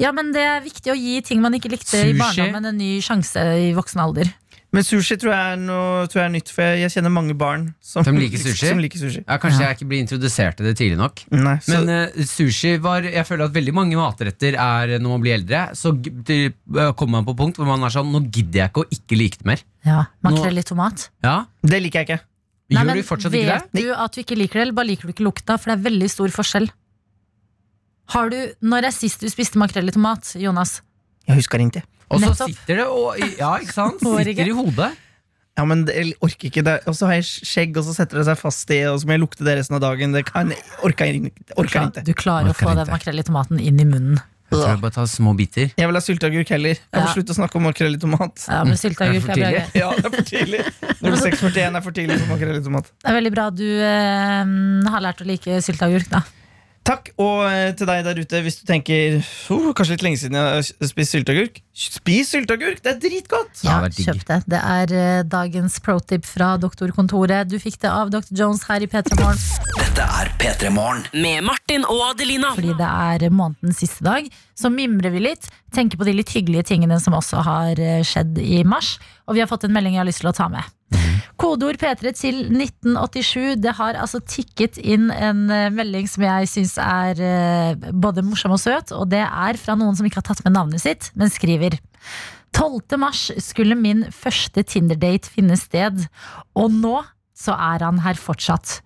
Ja, 0.02 0.10
men 0.12 0.32
det 0.34 0.42
er 0.42 0.60
viktig 0.64 0.90
å 0.92 0.98
gi 0.98 1.20
ting 1.24 1.40
man 1.40 1.54
ikke 1.54 1.70
likte 1.70 1.94
i 1.94 2.10
Sushi. 2.10 2.18
barndommen, 2.18 2.64
en 2.72 2.78
ny 2.80 2.96
sjanse 3.06 3.38
i 3.62 3.70
voksen 3.76 4.02
alder. 4.02 4.32
Men 4.70 4.84
sushi 4.86 5.16
tror 5.18 5.32
jeg 5.34 5.52
er, 5.52 5.56
noe, 5.58 6.04
tror 6.06 6.20
jeg 6.20 6.28
er 6.28 6.32
nytt, 6.36 6.50
for 6.54 6.62
jeg, 6.62 6.78
jeg 6.84 6.92
kjenner 6.94 7.10
mange 7.10 7.34
barn 7.34 7.64
som, 7.82 8.04
Som 8.06 8.18
liker 8.20 8.38
sushi? 8.38 8.68
Som 8.70 8.78
liker 8.78 9.00
sushi. 9.02 9.22
Ja, 9.24 9.38
kanskje 9.42 9.64
Ja. 9.64 9.70
jeg 9.72 9.80
ikke 9.80 9.88
blir 9.90 10.02
introdusert 10.04 10.60
til 10.60 10.68
det 10.68 10.76
tidlig 10.78 10.98
nok. 11.00 11.22
Nei, 11.34 11.56
så, 11.66 11.80
Men 11.80 11.90
uh, 11.90 12.20
sushi 12.30 12.76
var 12.82 13.02
Jeg 13.02 13.26
føler 13.26 13.50
at 13.50 13.56
veldig 13.56 13.74
mange 13.74 13.98
matretter 13.98 14.54
er 14.54 14.94
når 15.02 15.16
man 15.16 15.24
blir 15.24 15.34
eldre. 15.40 15.64
Så 15.74 15.90
det, 15.98 16.38
eh, 16.54 16.92
kommer 16.94 17.18
man 17.18 17.26
på 17.26 17.34
punkt 17.42 17.58
hvor 17.58 17.66
man 17.66 17.82
er 17.82 17.90
sånn 17.96 18.12
Nå 18.14 18.22
gidder 18.30 18.62
jeg 18.62 18.70
ikke 18.70 18.84
å 18.86 18.90
ikke 18.94 19.18
like 19.18 19.42
det 19.42 19.50
mer. 19.50 19.64
Ja, 19.86 20.04
Makrell 20.22 20.62
i 20.62 20.66
tomat. 20.70 21.08
Ja, 21.26 21.36
det 21.66 21.82
liker 21.82 22.04
jeg 22.04 22.12
ikke. 22.12 22.22
Nei, 22.70 22.78
Gjør 22.78 22.86
men 22.86 23.00
du 23.00 23.06
fortsatt 23.10 23.34
ikke 23.34 23.56
vet 23.58 23.72
du 23.74 23.88
at 23.90 24.14
du 24.14 24.20
ikke 24.22 24.38
liker 24.38 24.60
det, 24.60 24.68
eller 24.68 24.78
bare 24.78 24.92
liker 24.92 25.10
du 25.10 25.14
ikke 25.16 25.26
lukta? 25.26 25.58
For 25.58 25.72
det 25.72 25.80
er 25.80 25.86
veldig 25.90 26.10
stor 26.14 26.30
forskjell. 26.38 26.70
Har 28.14 28.30
du, 28.30 28.38
Når 28.62 28.86
er 28.86 28.94
sist 28.94 29.22
du 29.22 29.30
spiste 29.30 29.58
makrell 29.58 29.90
i 29.90 29.94
tomat, 29.94 30.30
Jonas? 30.38 30.78
Jeg 31.26 31.42
husker 31.42 31.62
ikke. 31.62 31.82
Og 32.10 32.20
så 32.24 32.32
sitter 32.48 32.82
det 32.82 32.86
og, 32.90 33.20
Ja, 33.38 33.54
ikke 33.62 33.76
sant? 33.76 34.02
Sitter 34.02 34.46
i 34.48 34.56
hodet. 34.56 34.90
Ja, 35.58 35.64
men 35.68 35.82
jeg 35.90 36.14
orker 36.24 36.48
ikke 36.48 36.62
det. 36.64 36.76
Og 36.88 36.94
så 36.96 37.06
har 37.10 37.18
jeg 37.18 37.26
skjegg, 37.28 37.76
og 37.76 37.84
så 37.84 37.92
setter 37.94 38.20
det 38.20 38.26
seg 38.30 38.38
fast 38.40 38.70
i, 38.72 38.80
og 38.88 39.00
så 39.02 39.08
må 39.08 39.16
jeg 39.16 39.20
lukte 39.22 39.44
det 39.44 39.58
resten 39.58 39.76
av 39.76 39.82
dagen. 39.84 40.14
Det 40.16 40.24
kan, 40.30 40.52
orker 40.86 41.10
jeg. 41.10 41.32
Orker 41.58 41.80
jeg 41.82 41.90
ikke. 41.92 42.04
Du 42.06 42.12
klarer 42.16 42.52
å 42.52 42.56
få 42.56 42.72
den 42.78 42.88
makrell 42.90 43.20
i 43.20 43.26
tomaten 43.26 43.60
inn 43.60 43.78
i 43.82 43.86
munnen. 43.88 44.20
Jeg 44.50 44.58
tror 44.58 44.72
jeg 44.72 44.80
bare 44.82 44.94
tar 44.96 45.06
små 45.06 45.30
biter. 45.38 45.68
Jeg 45.78 45.86
vil 45.86 45.94
ha 45.94 46.00
sylteagurk 46.02 46.48
heller. 46.50 46.78
Kan 46.90 47.04
får 47.04 47.06
Ja. 47.06 47.12
slutte 47.14 47.30
å 47.30 47.36
snakke 47.38 47.54
om 47.60 47.62
makrell 47.68 47.94
i 47.94 48.00
tomat? 48.02 48.46
Ja, 48.48 48.64
men 48.66 48.74
sylteagurk 48.80 49.22
for 49.22 49.30
er 49.30 49.36
tidlig. 49.38 49.62
Ja, 49.78 49.90
det 49.94 50.08
er 50.08 50.14
for 50.16 50.26
tidlig. 50.26 50.62
0641 51.04 51.76
er 51.76 51.84
for 51.84 51.92
tidlig 51.94 52.16
for 52.18 52.32
makrell 52.34 52.56
i 52.58 52.64
tomat. 52.64 52.90
Det 52.90 53.12
er 53.12 53.14
veldig 53.20 53.32
bra 53.36 53.44
du 53.54 53.62
eh, 53.68 54.90
har 54.90 55.04
lært 55.06 55.22
å 55.22 55.28
like 55.28 55.60
sylteagurk, 55.62 56.08
da. 56.10 56.24
Takk, 56.80 57.10
og 57.20 57.42
eh, 57.44 57.70
til 57.76 57.88
deg 57.90 58.00
der 58.06 58.18
ute, 58.22 58.38
hvis 58.40 58.56
du 58.56 58.62
tenker 58.68 59.18
oh, 59.52 59.68
Kanskje 59.76 59.98
litt 59.98 60.04
lenge 60.06 60.20
siden 60.22 60.38
jeg 60.38 60.54
har 60.56 60.88
spist 60.88 61.12
sylteagurk. 61.14 61.60
Spis 61.76 62.32
sylteagurk! 62.32 62.80
Det 62.80 62.94
er 62.94 62.98
dritgodt! 63.02 63.60
Ja, 63.66 63.76
kjøp 63.84 64.24
det. 64.30 64.38
Det 64.50 64.60
er 64.60 64.94
eh, 64.96 65.20
dagens 65.28 65.76
pro-tip 65.84 66.24
fra 66.28 66.54
doktorkontoret. 66.62 67.50
Du 67.52 67.58
fikk 67.60 67.76
det 67.84 67.92
av 67.92 68.10
Dr. 68.14 68.32
Jones 68.32 68.64
her 68.70 68.80
i 68.80 68.88
P3 68.90 69.20
Morgen. 69.20 69.44
Dette 69.76 70.08
er 70.22 70.32
P3 70.40 70.72
Morgen. 70.72 71.04
Med 71.12 71.44
Martin 71.46 71.84
og 71.84 72.00
Adelina. 72.14 72.54
Fordi 72.56 72.72
det 72.80 72.90
er 72.90 73.28
månedens 73.28 73.84
siste 73.84 74.06
dag, 74.06 74.32
så 74.56 74.72
mimrer 74.72 75.12
vi 75.12 75.24
litt. 75.28 75.50
Tenker 75.76 76.00
på 76.00 76.08
de 76.08 76.16
litt 76.16 76.32
hyggelige 76.32 76.70
tingene 76.72 76.96
som 77.04 77.16
også 77.18 77.44
har 77.44 77.76
eh, 77.76 78.00
skjedd 78.08 78.40
i 78.40 78.64
mars. 78.64 78.96
Og 79.28 79.36
vi 79.36 79.44
har 79.44 79.52
fått 79.52 79.68
en 79.68 79.76
melding 79.76 79.98
jeg 79.98 80.06
har 80.06 80.08
lyst 80.08 80.24
til 80.24 80.32
å 80.32 80.36
ta 80.36 80.48
med. 80.52 80.64
Kodeord 81.40 81.78
P3 81.80 82.10
til 82.18 82.42
1987. 82.52 83.56
Det 83.64 83.72
har 83.78 83.96
altså 83.96 84.20
tikket 84.20 84.76
inn 84.76 85.08
en 85.14 85.46
eh, 85.48 85.70
melding 85.72 86.08
som 86.10 86.26
jeg 86.26 86.50
syns 86.52 86.74
er 86.84 87.22
eh, 87.24 87.86
både 87.96 88.24
morsom 88.26 88.52
og 88.56 88.60
søt. 88.60 88.92
Og 88.92 89.08
det 89.12 89.22
er 89.24 89.60
fra 89.60 89.76
noen 89.78 89.96
som 89.96 90.08
ikke 90.08 90.20
har 90.20 90.28
tatt 90.28 90.44
med 90.44 90.56
navnet 90.58 90.84
sitt, 90.84 91.08
men 91.16 91.32
skriver 91.32 91.78
12. 92.52 92.98
mars 93.00 93.30
skulle 93.40 93.78
min 93.78 94.04
første 94.12 94.64
Tinder-date 94.66 95.30
finne 95.32 95.56
sted, 95.56 96.04
og 96.58 96.76
nå 96.76 96.98
så 97.40 97.54
er 97.56 97.84
han 97.86 98.00
her 98.04 98.18
fortsatt. 98.20 98.80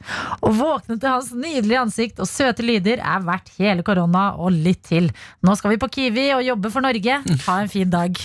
Å 0.44 0.50
våkne 0.54 0.96
til 1.02 1.10
hans 1.10 1.32
nydelige 1.34 1.80
ansikt 1.82 2.20
og 2.22 2.28
søte 2.30 2.62
lyder 2.62 3.00
er 3.02 3.24
verdt 3.26 3.50
hele 3.58 3.82
korona 3.86 4.28
og 4.38 4.54
litt 4.54 4.84
til. 4.86 5.08
Nå 5.44 5.56
skal 5.58 5.74
vi 5.74 5.80
på 5.82 5.88
Kiwi 5.96 6.28
og 6.36 6.44
jobbe 6.46 6.70
for 6.70 6.84
Norge. 6.84 7.16
Ha 7.46 7.56
en 7.64 7.70
fin 7.72 7.90
dag. 7.90 8.18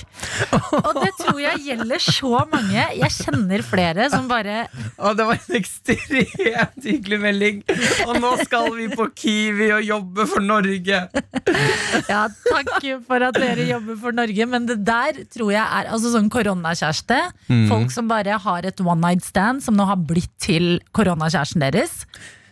Og 0.79 0.91
det 0.99 1.11
tror 1.17 1.39
jeg 1.41 1.63
gjelder 1.65 2.03
så 2.03 2.43
mange. 2.51 2.85
Jeg 2.99 3.15
kjenner 3.15 3.63
flere 3.65 4.09
som 4.13 4.27
bare 4.29 4.67
Å, 4.99 5.13
det 5.17 5.25
var 5.25 5.39
en 5.39 5.57
ekstremt 5.57 6.85
hyggelig 6.85 7.19
melding. 7.23 7.63
Og 8.05 8.19
nå 8.21 8.35
skal 8.43 8.69
vi 8.77 8.89
på 8.93 9.09
Kiwi 9.17 9.71
og 9.79 9.83
jobbe 9.87 10.27
for 10.29 10.45
Norge. 10.45 11.01
Ja, 12.09 12.21
takk 12.29 12.85
for 13.07 13.25
at 13.25 13.37
dere 13.39 13.65
jobber 13.69 13.97
for 14.03 14.15
Norge, 14.15 14.49
men 14.49 14.67
det 14.69 14.79
der 14.87 15.23
tror 15.33 15.53
jeg 15.55 15.63
er 15.63 15.89
altså 15.89 16.13
sånn 16.13 16.29
koronakjæreste. 16.33 17.19
Folk 17.71 17.93
som 17.93 18.09
bare 18.11 18.37
har 18.45 18.67
et 18.69 18.83
one 18.85 19.01
night 19.01 19.25
stand, 19.25 19.63
som 19.65 19.77
nå 19.77 19.87
har 19.89 19.97
blitt 19.99 20.18
til 20.41 20.77
koronakjæresten 20.95 21.63
deres. 21.63 22.03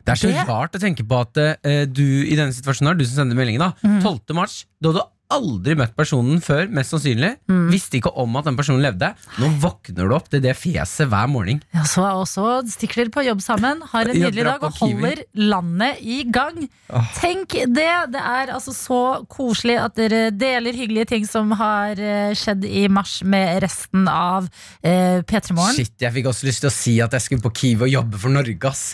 Det 0.08 0.14
er 0.16 0.22
så 0.22 0.48
rart 0.48 0.76
å 0.78 0.80
tenke 0.80 1.04
på 1.04 1.20
at 1.20 1.40
eh, 1.44 1.84
du 1.84 2.06
i 2.24 2.36
denne 2.38 2.56
situasjonen 2.56 2.94
her, 2.94 3.00
du 3.00 3.04
som 3.04 3.24
sender 3.24 3.38
meldingen, 3.40 3.66
da 3.66 4.00
12. 4.00 4.36
mars, 4.38 4.62
da 4.80 4.94
hadde 4.94 5.04
aldri 5.34 5.76
møtt 5.76 5.96
personen 5.98 6.40
før, 6.44 6.70
mest 6.72 6.94
sannsynlig. 6.94 7.34
Visste 7.72 8.00
ikke 8.00 8.14
om 8.22 8.36
at 8.40 8.48
den 8.48 8.58
personen 8.60 8.84
levde. 8.84 9.10
Nå 9.42 9.50
våkner 9.62 10.08
du 10.08 10.16
opp 10.16 10.30
til 10.32 10.42
det 10.44 10.54
fjeset 10.58 11.10
hver 11.12 11.28
morgen. 11.32 11.60
Ja, 11.76 11.84
så, 11.90 12.06
og 12.16 12.28
så 12.32 12.62
stikker 12.72 13.04
dere 13.04 13.14
på 13.14 13.26
jobb 13.28 13.44
sammen, 13.44 13.82
har 13.92 14.08
en 14.08 14.18
nydelig 14.18 14.46
dag 14.48 14.64
og 14.64 14.80
holder 14.80 15.24
landet 15.38 16.00
i 16.02 16.22
gang. 16.32 16.62
Oh. 16.88 17.12
Tenk 17.20 17.58
det! 17.58 17.90
Det 18.14 18.22
er 18.22 18.54
altså 18.54 18.74
så 18.76 19.02
koselig 19.32 19.78
at 19.82 19.98
dere 20.00 20.30
deler 20.36 20.76
hyggelige 20.78 21.12
ting 21.12 21.28
som 21.28 21.52
har 21.60 22.00
eh, 22.00 22.32
skjedd 22.38 22.64
i 22.68 22.86
mars 22.92 23.20
med 23.28 23.60
resten 23.66 24.08
av 24.12 24.48
eh, 24.82 25.20
P3 25.28 25.58
Morgen. 25.58 25.76
Shit, 25.76 25.98
jeg 26.04 26.14
fikk 26.16 26.32
også 26.32 26.48
lyst 26.48 26.64
til 26.64 26.72
å 26.72 26.76
si 26.78 26.96
at 27.04 27.18
jeg 27.18 27.28
skulle 27.28 27.44
på 27.44 27.54
Kiwi 27.62 27.90
og 27.90 27.94
jobbe 27.98 28.24
for 28.24 28.34
Norge, 28.34 28.58
ass. 28.72 28.88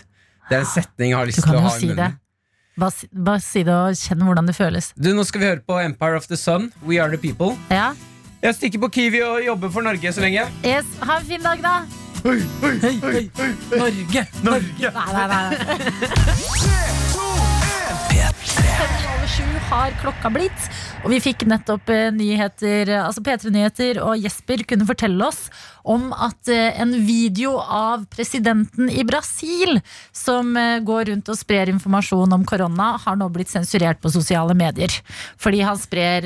Det 0.50 0.58
er 0.58 0.66
en 0.66 0.70
setning 0.74 1.14
jeg 1.14 1.20
har 1.20 1.30
lyst 1.30 1.46
til 1.46 1.58
å 1.58 1.64
ha 1.68 1.78
i 1.78 1.94
det. 1.98 2.12
Bare, 2.80 2.92
si- 2.92 3.10
bare 3.14 3.40
si 3.40 3.62
det 3.64 3.74
og 3.74 3.94
kjenn 4.00 4.24
hvordan 4.26 4.48
det 4.50 4.56
føles. 4.58 4.92
Du, 4.98 5.12
Nå 5.14 5.24
skal 5.30 5.42
vi 5.44 5.46
høre 5.52 5.62
på 5.68 5.78
Empire 5.84 6.16
of 6.18 6.26
the 6.28 6.38
Sun. 6.38 6.72
We 6.86 6.98
are 7.02 7.10
the 7.14 7.18
people. 7.22 7.54
Ja. 7.70 7.92
Jeg 8.44 8.56
stikker 8.58 8.80
på 8.84 8.90
Kiwi 8.92 9.22
og 9.24 9.44
jobber 9.46 9.70
for 9.72 9.82
Norge 9.86 10.12
så 10.14 10.22
lenge. 10.26 10.48
Yes, 10.66 10.86
ha 11.02 11.20
en 11.22 11.26
fin 11.30 11.42
dag, 11.46 11.62
da! 11.64 11.76
Hei, 12.24 12.40
hei, 12.64 12.74
Hei, 12.82 13.00
hei. 13.04 13.30
Norge! 13.78 14.26
Norge! 14.44 14.92
Nei, 14.96 15.14
nei, 15.14 15.28
nei. 15.28 15.56
Fem 18.74 18.94
over 19.14 19.30
sju 19.30 19.46
har 19.70 19.94
klokka 20.02 20.30
blitt, 20.34 20.68
og 21.04 21.12
vi 21.14 21.20
fikk 21.22 21.44
nettopp 21.50 21.92
eh, 21.94 22.08
nyheter, 22.16 22.90
altså 23.04 23.22
P3-nyheter, 23.26 24.00
og 24.02 24.22
Jesper 24.22 24.64
kunne 24.70 24.88
fortelle 24.90 25.28
oss 25.28 25.46
om 25.86 26.10
at 26.16 26.50
eh, 26.52 26.72
en 26.82 26.96
video 27.06 27.56
av 27.62 28.08
presidenten 28.14 28.90
i 28.90 29.06
Brasil, 29.06 29.78
som 30.16 30.56
eh, 30.58 30.80
går 30.86 31.12
rundt 31.12 31.30
og 31.30 31.38
sprer 31.38 31.70
informasjon 31.74 32.34
om 32.34 32.48
korona, 32.50 32.94
har 33.04 33.20
nå 33.20 33.30
blitt 33.36 33.54
sensurert 33.54 34.02
på 34.02 34.14
sosiale 34.14 34.58
medier. 34.58 34.96
Fordi 35.38 35.62
han 35.66 35.78
sprer 35.78 36.26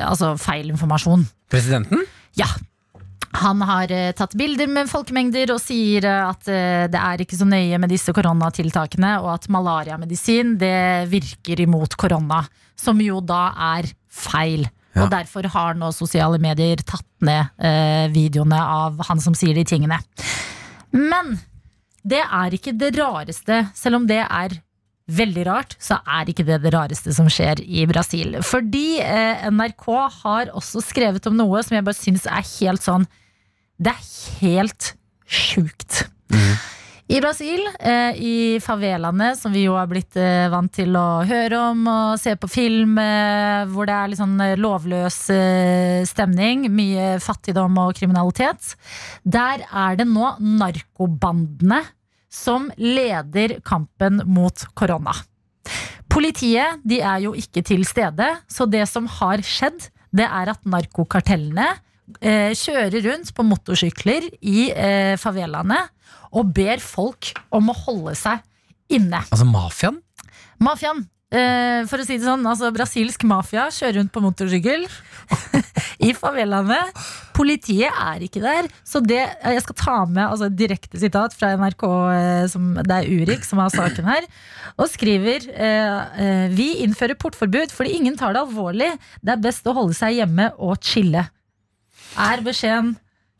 altså 0.00 0.32
feil 0.40 0.72
informasjon. 0.72 1.28
Presidenten? 1.52 2.06
Ja. 2.40 2.48
Han 3.36 3.62
har 3.68 3.92
eh, 3.92 4.12
tatt 4.16 4.34
bilder 4.38 4.68
med 4.70 4.88
folkemengder 4.90 5.52
og 5.54 5.60
sier 5.62 6.06
eh, 6.08 6.22
at 6.24 6.48
eh, 6.48 6.86
det 6.92 7.00
er 7.00 7.22
ikke 7.22 7.38
så 7.38 7.48
nøye 7.48 7.80
med 7.82 7.92
disse 7.92 8.14
koronatiltakene, 8.16 9.16
og 9.22 9.34
at 9.34 9.48
malariamedisin 9.52 10.56
det 10.60 11.10
virker 11.12 11.60
imot 11.66 11.98
korona, 12.00 12.42
som 12.78 13.00
jo 13.02 13.20
da 13.24 13.50
er 13.76 13.90
feil. 14.08 14.66
Ja. 14.96 15.04
Og 15.04 15.12
derfor 15.12 15.48
har 15.52 15.76
nå 15.76 15.90
sosiale 15.92 16.40
medier 16.40 16.80
tatt 16.80 17.06
ned 17.24 17.52
eh, 17.60 18.06
videoene 18.14 18.60
av 18.60 19.02
han 19.10 19.20
som 19.20 19.36
sier 19.36 19.56
de 19.56 19.66
tingene. 19.68 20.00
Men 20.96 21.36
det 22.06 22.22
er 22.24 22.54
ikke 22.56 22.72
det 22.78 22.94
rareste, 22.96 23.66
selv 23.76 24.00
om 24.00 24.06
det 24.08 24.22
er 24.24 24.56
veldig 25.06 25.44
rart, 25.46 25.76
så 25.78 26.00
er 26.02 26.30
ikke 26.30 26.46
det 26.46 26.58
det 26.64 26.72
rareste 26.74 27.12
som 27.14 27.28
skjer 27.30 27.60
i 27.62 27.84
Brasil. 27.86 28.38
Fordi 28.42 28.98
eh, 29.02 29.44
NRK 29.52 29.86
har 30.22 30.50
også 30.56 30.82
skrevet 30.82 31.28
om 31.28 31.36
noe 31.38 31.62
som 31.62 31.76
jeg 31.76 31.86
bare 31.86 31.98
syns 31.98 32.26
er 32.26 32.46
helt 32.56 32.82
sånn 32.82 33.06
Det 33.76 33.92
er 33.92 34.06
helt 34.40 34.94
sjukt. 35.28 36.06
I 37.06 37.20
Brasil, 37.22 37.60
eh, 37.78 38.16
i 38.18 38.36
favelaene, 38.58 39.28
som 39.38 39.52
vi 39.54 39.62
jo 39.68 39.76
har 39.78 39.86
blitt 39.86 40.16
eh, 40.18 40.48
vant 40.50 40.72
til 40.74 40.96
å 40.98 41.22
høre 41.28 41.60
om 41.68 41.84
og 41.86 42.16
se 42.18 42.32
på 42.34 42.48
film, 42.50 42.96
eh, 42.98 43.62
hvor 43.70 43.86
det 43.86 43.94
er 43.94 44.10
litt 44.10 44.18
sånn 44.18 44.34
eh, 44.42 44.56
lovløs 44.58 45.20
eh, 45.30 46.00
stemning, 46.08 46.66
mye 46.74 47.20
fattigdom 47.22 47.78
og 47.84 47.94
kriminalitet, 48.00 48.74
der 49.22 49.62
er 49.70 50.00
det 50.00 50.08
nå 50.10 50.32
narkobandene 50.40 51.84
som 52.32 52.72
leder 52.74 53.60
kampen 53.62 54.24
mot 54.26 54.66
korona. 54.74 55.14
Politiet 56.10 56.82
de 56.82 57.04
er 57.04 57.22
jo 57.22 57.36
ikke 57.38 57.62
til 57.70 57.86
stede, 57.86 58.32
så 58.50 58.66
det 58.66 58.82
som 58.90 59.06
har 59.20 59.46
skjedd, 59.46 59.92
det 60.16 60.26
er 60.26 60.50
at 60.50 60.66
narkokartellene 60.66 61.76
eh, 62.20 62.52
kjører 62.56 62.98
rundt 63.08 63.32
på 63.36 63.46
motorsykler 63.46 64.28
i 64.40 64.70
eh, 64.70 65.14
favelaene 65.20 65.82
og 66.36 66.54
ber 66.56 66.82
folk 66.82 67.32
om 67.54 67.70
å 67.72 67.76
holde 67.86 68.16
seg 68.18 68.42
inne. 68.92 69.22
Altså 69.30 69.46
mafiaen? 69.48 70.00
Mafiaen, 70.62 71.04
eh, 71.34 71.82
for 71.90 72.00
å 72.00 72.06
si 72.06 72.16
det 72.16 72.26
sånn, 72.26 72.46
altså 72.48 72.72
brasilsk 72.74 73.26
mafia 73.28 73.68
kjører 73.74 74.00
rundt 74.00 74.12
på 74.14 74.22
motorsykkel 74.24 74.86
i 76.06 76.12
favelaene. 76.16 76.78
Politiet 77.36 77.92
er 77.92 78.22
ikke 78.24 78.40
der, 78.40 78.68
så 78.86 79.02
det 79.04 79.20
Jeg 79.20 79.62
skal 79.64 79.76
ta 79.76 79.96
med 80.08 80.24
altså, 80.24 80.48
direkte 80.48 81.00
sitat 81.00 81.36
fra 81.36 81.52
NRK, 81.58 81.84
eh, 82.16 82.44
som, 82.52 82.72
det 82.80 83.00
er 83.00 83.10
Urik 83.12 83.44
som 83.44 83.60
har 83.60 83.72
saken 83.74 84.08
her, 84.08 84.26
og 84.76 84.90
skriver 84.92 85.48
eh, 85.52 86.20
eh, 86.24 86.46
Vi 86.56 86.70
innfører 86.86 87.18
portforbud 87.20 87.74
fordi 87.74 87.96
ingen 87.98 88.16
tar 88.18 88.36
det 88.36 88.44
alvorlig. 88.44 88.92
Det 89.20 89.36
er 89.36 89.44
best 89.44 89.68
å 89.68 89.76
holde 89.76 89.96
seg 89.96 90.20
hjemme 90.20 90.52
og 90.56 90.80
chille. 90.84 91.26
Er 92.18 92.42
beskjeden 92.46 92.94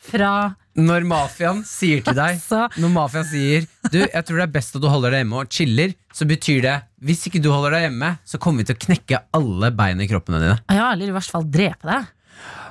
fra 0.07 0.55
Når 0.77 1.07
mafiaen 1.09 1.63
sier 1.67 2.03
til 2.05 2.15
deg 2.19 2.37
Så- 2.43 2.67
Når 2.83 2.93
mafiaen 2.93 3.25
sier 3.31 3.65
Du, 3.91 3.99
jeg 4.03 4.25
tror 4.27 4.37
det 4.43 4.45
er 4.49 4.53
best 4.59 4.77
at 4.77 4.83
du 4.83 4.89
holder 4.93 5.11
deg 5.15 5.23
hjemme 5.25 5.41
og 5.41 5.49
chiller, 5.51 5.95
så 6.13 6.27
betyr 6.29 6.61
det 6.67 6.77
hvis 7.07 7.27
ikke 7.29 7.41
du 7.43 7.51
holder 7.53 7.71
deg 7.77 7.83
hjemme, 7.87 8.09
så 8.27 8.39
kommer 8.43 8.65
vi 8.65 8.73
til 8.73 8.75
å 8.77 8.83
knekke 8.87 9.19
alle 9.37 9.69
bein 9.71 10.01
i 10.03 10.07
kroppene 10.11 10.41
dine. 10.43 10.57
Ja, 10.75 10.89
eller 10.93 11.07
i 11.13 11.15
hvert 11.15 11.31
fall 11.31 11.45
drepe 11.45 11.87
deg. 11.87 12.07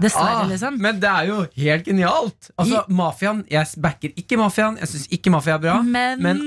Dessverre, 0.02 0.42
Ah, 0.44 0.48
liksom. 0.50 0.76
Men 0.82 1.00
det 1.00 1.08
er 1.10 1.28
jo 1.30 1.38
helt 1.56 1.86
genialt! 1.88 2.50
Altså, 2.60 2.82
mafiaen, 2.90 3.46
Jeg 3.50 3.66
backer 3.82 4.12
ikke 4.18 4.38
mafiaen, 4.42 4.76
jeg 4.82 4.88
syns 4.92 5.08
ikke 5.16 5.32
mafia 5.32 5.56
er 5.56 5.60
bra, 5.64 5.78
Men, 5.84 6.20
men 6.22 6.42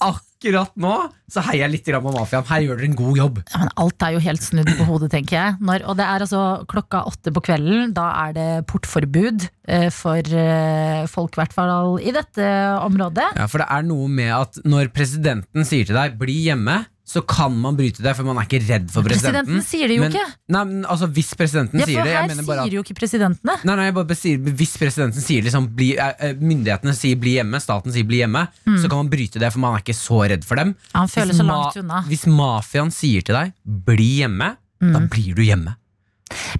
akkurat 0.00 0.22
nå 0.54 0.94
så 1.26 1.42
heier 1.48 1.64
jeg 1.64 1.72
litt 1.72 1.88
på 1.90 2.12
mafiaen. 2.14 2.46
Her 2.46 2.62
gjør 2.62 2.78
dere 2.78 2.88
en 2.90 2.98
god 2.98 3.18
jobb. 3.18 3.38
Ja, 3.50 3.60
men 3.64 3.70
alt 3.82 4.04
er 4.06 4.14
jo 4.14 4.22
helt 4.22 4.44
snudd 4.44 4.70
på 4.78 4.86
hodet, 4.86 5.10
tenker 5.14 5.36
jeg. 5.36 5.56
Når, 5.58 5.84
og 5.90 5.98
det 5.98 6.06
er 6.06 6.24
altså 6.26 6.42
klokka 6.70 7.02
åtte 7.10 7.32
på 7.34 7.42
kvelden. 7.48 7.94
Da 7.96 8.06
er 8.26 8.36
det 8.36 8.48
portforbud 8.70 9.46
eh, 9.66 9.88
for 9.94 10.22
eh, 10.22 11.06
folk, 11.10 11.34
i 11.34 11.42
hvert 11.42 11.56
fall 11.56 11.98
i 11.98 12.14
dette 12.14 12.50
området. 12.84 13.32
Ja, 13.40 13.48
For 13.50 13.62
det 13.62 13.70
er 13.74 13.86
noe 13.88 14.10
med 14.10 14.32
at 14.36 14.60
når 14.66 14.92
presidenten 14.94 15.66
sier 15.66 15.88
til 15.88 15.98
deg 15.98 16.14
'bli 16.20 16.38
hjemme', 16.46 16.84
så 17.06 17.20
kan 17.22 17.54
man 17.54 17.76
bryte 17.78 18.02
det, 18.02 18.12
for 18.18 18.26
man 18.26 18.40
er 18.40 18.48
ikke 18.48 18.58
redd 18.66 18.88
for 18.90 19.06
presidenten. 19.06 19.46
Presidenten 19.46 19.62
sier 19.62 19.86
det 19.86 19.94
jo 19.94 20.02
men, 20.02 20.10
ikke. 20.16 20.24
Nei, 20.50 20.62
men 20.66 20.80
altså 20.90 21.06
Hvis 21.14 21.28
presidenten 21.38 21.78
Ja, 21.78 21.86
sier 21.86 22.02
det 22.02 22.14
jeg 22.16 22.30
mener 22.32 22.46
bare 22.48 22.64
at 22.64 22.66
sier 22.66 22.74
jo 22.74 22.82
ikke 22.82 22.96
presidentene. 22.98 23.54
Nei, 23.62 23.76
nei, 23.78 23.84
jeg 23.86 23.94
bare 23.94 24.16
sier, 24.18 24.40
Hvis 24.58 24.72
presidenten 24.80 25.22
sier 25.22 25.46
liksom 25.46 25.68
bli, 25.78 25.92
eh, 26.02 26.12
eh, 26.18 26.34
Myndighetene 26.34 26.94
sier 26.98 27.14
'bli 27.20 27.36
hjemme', 27.38 27.60
staten 27.62 27.94
sier 27.94 28.02
'bli 28.04 28.18
hjemme', 28.24 28.42
så 28.82 28.90
kan 28.90 28.98
man 29.04 29.08
bryte 29.12 29.38
det, 29.38 29.52
for 29.54 29.62
man 29.62 29.76
er 29.78 29.84
ikke 29.86 29.94
så 29.94 30.18
redd 30.26 30.44
for 30.44 30.56
dem. 30.58 30.74
Ja, 30.92 30.98
Han 31.04 31.08
føler 31.08 31.30
Hvis 31.32 31.38
så 31.38 31.46
langt 31.46 31.76
unna. 31.84 32.02
Hvis 32.10 32.26
mafiaen 32.26 32.90
sier 32.90 33.22
til 33.22 33.34
deg 33.38 33.52
'bli 33.64 34.10
hjemme', 34.26 34.56
da 34.82 34.98
Mm. 34.98 35.08
blir 35.08 35.34
du 35.34 35.42
hjemme. 35.42 35.76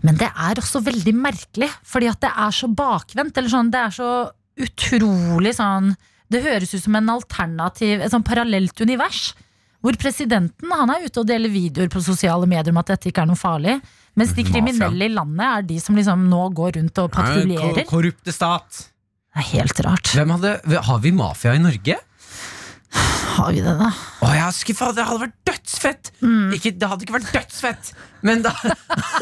Men 0.03 0.15
det 0.15 0.31
er 0.31 0.55
også 0.63 0.79
veldig 0.81 1.13
merkelig, 1.15 1.71
fordi 1.85 2.09
at 2.09 2.21
det 2.21 2.31
er 2.31 2.51
så 2.55 2.69
bakvendt. 2.73 3.37
Eller 3.37 3.49
sånn, 3.51 3.71
det 3.73 3.81
er 3.83 3.91
så 3.91 4.31
utrolig 4.57 5.55
sånn 5.59 5.97
Det 6.29 6.43
høres 6.43 6.75
ut 6.75 6.83
som 6.83 6.97
en 6.97 7.07
alternativ, 7.09 8.01
et 8.03 8.11
sånn 8.11 8.25
parallelt 8.27 8.81
univers. 8.83 9.33
Hvor 9.87 9.95
presidenten 10.03 10.73
han 10.75 10.91
er 10.91 11.05
ute 11.07 11.23
og 11.23 11.29
deler 11.29 11.53
videoer 11.53 11.87
på 11.93 12.01
sosiale 12.03 12.49
medier 12.51 12.75
om 12.75 12.81
at 12.83 12.89
dette 12.91 13.13
ikke 13.13 13.23
er 13.23 13.31
noe 13.31 13.39
farlig. 13.39 13.77
Mens 14.19 14.33
de 14.35 14.43
kriminelle 14.49 15.07
i 15.07 15.13
landet 15.15 15.45
er 15.47 15.67
de 15.69 15.77
som 15.79 15.95
liksom 15.95 16.25
nå 16.27 16.41
går 16.59 16.79
rundt 16.81 16.99
og 17.05 17.13
patruljerer. 17.15 17.85
Korrupte 17.87 18.35
stat. 18.35 18.81
Det 19.37 19.45
er 19.45 19.49
helt 19.53 19.83
rart. 19.87 20.11
Hvem 20.17 20.33
hadde, 20.35 20.57
har 20.89 21.01
vi 21.05 21.13
mafia 21.15 21.55
i 21.55 21.63
Norge? 21.63 22.01
Har 23.37 23.53
vi 23.53 23.61
det, 23.61 23.75
da? 23.79 23.91
Å, 24.25 24.31
jeg 24.33 24.43
er 24.43 24.55
skuffa! 24.57 24.89
Det 24.97 25.05
hadde 25.07 25.23
vært 25.27 25.37
dødsfett! 25.51 26.11
Mm. 26.23 26.55
Ikke, 26.57 26.73
det 26.73 26.89
hadde 26.89 27.05
ikke 27.07 27.17
vært 27.19 27.35
dødsfett, 27.35 27.91
men 28.27 28.43
da, 28.47 28.55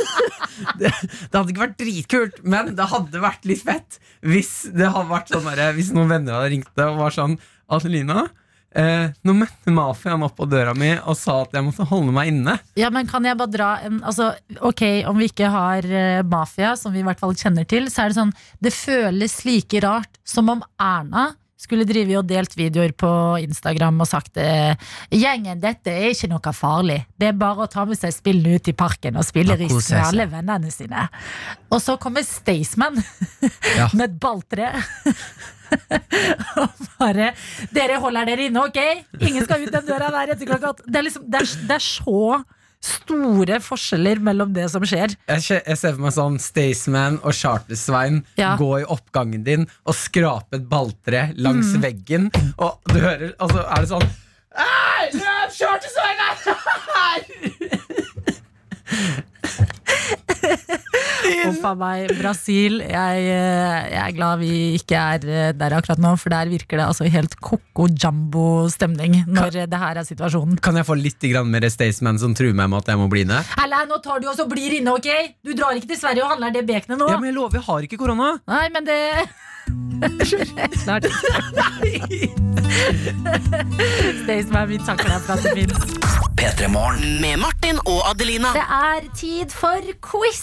det, 0.80 0.92
det 0.92 1.34
hadde 1.34 1.50
ikke 1.50 1.64
vært 1.64 1.76
dritkult, 1.82 2.38
men 2.46 2.70
det 2.78 2.86
hadde 2.92 3.24
vært 3.24 3.48
litt 3.50 3.64
fett 3.66 3.98
hvis 4.24 4.52
det 4.70 4.86
hadde 4.94 5.10
vært 5.10 5.34
sånn 5.34 5.50
der, 5.50 5.74
Hvis 5.76 5.90
noen 5.96 6.14
venner 6.14 6.38
hadde 6.38 6.52
ringt 6.54 6.70
deg 6.78 6.94
og 6.94 7.02
var 7.02 7.16
sånn 7.16 7.34
Adelina, 7.74 8.28
eh, 8.78 9.12
nå 9.24 9.34
møtte 9.36 9.72
mafiaen 9.74 10.24
opp 10.26 10.36
på 10.38 10.48
døra 10.50 10.74
mi 10.76 10.92
og 10.96 11.16
sa 11.18 11.40
at 11.44 11.54
jeg 11.56 11.66
måtte 11.66 11.86
holde 11.88 12.14
meg 12.14 12.32
inne. 12.32 12.56
Ja, 12.78 12.90
men 12.94 13.08
kan 13.10 13.26
jeg 13.26 13.38
bare 13.40 13.52
dra 13.54 13.70
en 13.86 14.00
altså, 14.06 14.32
Ok, 14.64 14.82
om 15.08 15.18
vi 15.20 15.28
ikke 15.30 15.50
har 15.50 15.86
uh, 15.86 16.24
mafia, 16.26 16.74
som 16.78 16.94
vi 16.94 17.02
i 17.02 17.06
hvert 17.06 17.20
fall 17.20 17.34
kjenner 17.38 17.66
til, 17.68 17.88
så 17.92 18.04
er 18.04 18.12
det 18.12 18.18
sånn 18.18 18.34
Det 18.62 18.74
føles 18.74 19.40
like 19.46 19.80
rart 19.84 20.20
som 20.26 20.50
om 20.52 20.62
Erna 20.80 21.32
skulle 21.64 21.86
drive 21.88 22.18
og 22.20 22.28
delt 22.28 22.54
videoer 22.58 22.92
på 22.96 23.10
Instagram 23.42 24.02
og 24.04 24.08
sagt 24.10 24.38
eh, 24.40 24.74
Gjengen, 25.14 25.60
dette 25.62 25.92
er 25.92 26.12
ikke 26.12 26.30
noe 26.30 26.52
farlig. 26.54 27.00
Det 27.18 27.30
er 27.32 27.38
bare 27.40 27.64
å 27.66 27.70
ta 27.70 27.84
med 27.88 27.98
seg 27.98 28.14
spillene 28.14 28.58
ut 28.58 28.70
i 28.70 28.76
parken 28.76 29.16
og 29.20 29.26
spille 29.26 29.56
risk 29.60 29.90
med 29.92 30.00
alle 30.04 30.28
vennene 30.32 30.72
sine. 30.74 31.06
Og 31.72 31.80
så 31.82 31.96
kommer 32.00 32.24
Staysman 32.26 33.00
Ja. 33.78 33.88
med 33.96 34.10
et 34.10 34.18
balltre. 34.22 34.70
og 36.60 36.84
bare 37.00 37.32
Dere 37.74 37.96
holder 38.02 38.28
dere 38.28 38.48
inne, 38.48 38.66
ok? 38.68 38.80
Ingen 39.24 39.46
skal 39.46 39.64
ut 39.64 39.72
den 39.74 39.88
døra 39.88 40.10
der 40.14 40.34
etter 40.34 40.48
klokka 40.48 40.74
åtte. 40.74 40.86
Det 40.86 41.00
er, 41.00 41.06
liksom, 41.08 41.24
det 41.30 41.42
det 41.68 41.78
er 41.78 41.84
så 41.84 42.42
store 42.84 43.56
forskjeller 43.64 44.20
mellom 44.24 44.52
det 44.56 44.66
som 44.72 44.82
skjer. 44.86 45.14
Jeg, 45.30 45.42
ser 45.78 45.94
for 45.94 46.02
meg 46.04 46.12
sånn 46.16 46.36
Staysman 46.42 47.16
og 47.24 47.32
Charter-Svein 47.36 48.22
Ja. 48.40 48.54
gå 48.60 48.70
i 48.82 48.84
oppgangen 48.84 49.44
din 49.46 49.66
og 49.86 49.94
skrape 49.98 50.58
et 50.60 50.68
balltre 50.68 51.30
langs 51.36 51.72
Mm. 51.74 51.80
veggen, 51.82 52.30
og 52.58 52.78
du 52.92 52.98
hører 53.00 53.32
Og 53.40 53.50
så 53.50 53.64
er 53.64 53.80
det 53.80 53.88
sånn 53.88 54.08
løp! 55.14 55.50
Charter-Svein 55.54 56.18
er 56.28 56.34
her! 56.94 57.20
Uff 61.48 61.64
a 61.64 61.72
meg. 61.78 62.12
Brasil. 62.18 62.80
Jeg, 62.84 63.24
eh, 63.32 63.78
jeg 63.94 64.00
er 64.02 64.16
glad 64.16 64.42
vi 64.42 64.52
ikke 64.78 64.98
er 64.98 65.24
eh, 65.28 65.52
der 65.56 65.76
akkurat 65.78 66.02
nå, 66.02 66.14
for 66.20 66.34
der 66.34 66.50
virker 66.52 66.80
det 66.80 66.86
altså 66.86 67.08
helt 67.10 67.36
coco 67.40 67.88
jumbo 67.88 68.66
stemning 68.72 69.22
når 69.24 69.58
kan, 69.60 69.70
det 69.72 69.80
her 69.84 70.00
er 70.02 70.08
situasjonen. 70.08 70.58
Kan 70.64 70.80
jeg 70.80 70.88
få 70.88 70.98
litt 70.98 71.28
mer 71.48 71.68
Staysman 71.72 72.20
som 72.20 72.34
truer 72.36 72.56
meg 72.56 72.68
med 72.72 72.82
at 72.82 72.92
jeg 72.92 73.00
må 73.00 73.08
bli 73.12 73.24
inne? 73.24 73.40
Eller, 73.62 73.88
nå 73.88 74.00
tar 74.04 74.20
du 74.20 74.28
også 74.30 74.48
blir 74.50 74.76
inne, 74.80 74.92
ok? 74.98 75.38
Du 75.44 75.54
drar 75.56 75.76
ikke 75.78 75.94
til 75.94 76.00
Sverige 76.00 76.26
og 76.26 76.34
handler 76.34 76.52
det 76.54 76.66
bekenet 76.68 77.00
nå. 77.00 77.08
Ja, 77.08 77.18
men 77.20 77.32
jeg 77.32 77.38
lover, 77.38 77.60
jeg 77.60 77.66
har 77.68 77.88
ikke 77.88 78.00
korona. 78.00 78.34
Nei, 78.50 78.66
men 78.74 78.88
det 78.88 79.00
Ikke. 81.94 82.28
Staysman, 84.24 84.68
vi 84.68 84.78
takker 84.84 85.08
deg 85.08 85.20
for 85.24 85.32
at 85.34 85.42
du 85.44 85.48
fins. 85.56 85.78
Med 87.22 87.36
Martin 87.40 87.78
og 87.88 88.00
Adelina. 88.10 88.48
Det 88.56 88.64
er 88.64 89.00
tid 89.16 89.48
for 89.54 89.80
quiz. 90.04 90.42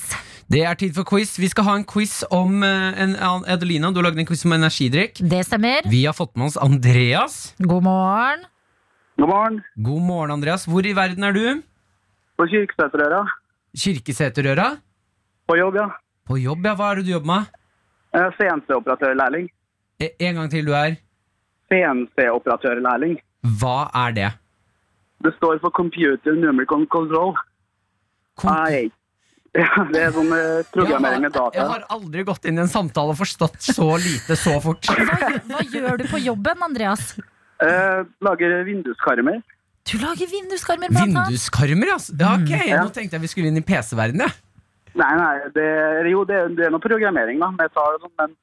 Det 0.51 0.63
er 0.67 0.73
tid 0.75 0.93
for 0.95 1.03
quiz. 1.07 1.37
Vi 1.39 1.47
skal 1.51 1.63
ha 1.67 1.73
en 1.79 1.85
quiz 1.87 2.23
om 2.33 2.63
eh, 2.65 3.01
en, 3.03 3.15
Adelina, 3.21 3.91
du 3.91 3.97
har 4.01 4.05
lagd 4.09 4.19
en 4.19 4.25
quiz 4.27 4.45
om 4.47 4.53
energidrikk. 4.57 5.13
Det 5.21 5.45
stemmer. 5.47 5.81
Vi 5.91 6.01
har 6.07 6.13
fått 6.17 6.35
med 6.35 6.45
oss 6.51 6.57
Andreas. 6.59 7.35
God 7.61 7.83
morgen. 7.87 8.39
God 9.21 9.29
morgen. 9.29 9.61
God 9.75 10.01
morgen, 10.01 10.31
Andreas. 10.39 10.65
Hvor 10.67 10.85
i 10.87 10.93
verden 10.97 11.23
er 11.23 11.31
du? 11.37 11.45
På 12.39 12.43
Kirkeseterøra. 12.49 13.21
Kirkeseterøra? 13.77 14.67
På 15.47 15.53
jobb, 15.59 15.75
ja. 15.79 15.87
På 16.27 16.37
jobb, 16.41 16.65
ja. 16.65 16.73
Hva 16.79 16.85
er 16.91 16.95
det 16.99 17.05
du 17.07 17.11
jobber 17.13 17.29
med? 17.31 17.41
Eh, 18.13 18.29
CNC-operatørlærling. 18.37 19.49
E- 20.01 20.13
En 20.19 20.35
gang 20.35 20.49
til 20.51 20.65
du 20.65 20.73
er. 20.75 20.95
CNC-operatørlærling. 21.71 23.19
Hva 23.59 23.89
er 24.05 24.11
det? 24.17 24.29
Det 25.23 25.33
står 25.37 25.59
for 25.61 25.69
Computer 25.71 26.33
Numerical 26.37 26.85
Control. 26.91 27.35
Kom- 28.37 28.55
AI. 28.55 28.89
Ja, 29.51 29.67
det 29.91 29.99
er 29.99 30.13
sånn 30.15 30.29
eh, 30.31 30.61
programmering 30.71 31.25
med 31.25 31.33
data. 31.35 31.51
jeg 31.59 31.67
har 31.67 31.81
aldri 31.91 32.21
gått 32.23 32.45
inn 32.47 32.55
i 32.55 32.61
en 32.63 32.69
samtale 32.71 33.11
og 33.11 33.17
forstått 33.19 33.57
så 33.59 33.97
lite 33.99 34.37
så 34.39 34.53
fort. 34.63 34.87
Hva, 34.87 35.31
hva 35.49 35.59
gjør 35.67 35.97
du 35.99 36.05
på 36.07 36.21
jobben, 36.23 36.61
Andreas? 36.63 37.17
Eh, 37.59 38.05
lager 38.23 38.53
vinduskarmer. 38.63 39.41
Du 39.91 39.97
lager 39.99 40.31
vinduskarmer, 40.31 40.87
blant 40.87 41.03
annet. 41.03 41.33
Vinduskarmer, 41.33 41.91
altså? 41.97 42.15
Ja, 42.15 42.29
ok, 42.37 42.53
Ja. 42.69 42.79
Nå 42.85 42.93
tenkte 42.95 43.17
jeg 43.19 43.25
vi 43.25 43.31
skulle 43.33 43.51
inn 43.51 43.59
i 43.59 43.65
PC-verdenen. 43.67 44.31
Ja. 44.31 44.50
Nei, 44.99 45.11
nei, 45.15 45.35
det, 45.55 45.65
jo, 46.11 46.25
det, 46.27 46.39
det 46.57 46.65
er 46.67 46.71
noe 46.73 46.83
programmering 46.83 47.39
da, 47.39 47.47
med 47.55 47.71
tall 47.71 47.95
og 47.95 48.01
sånn, 48.03 48.13
men 48.19 48.33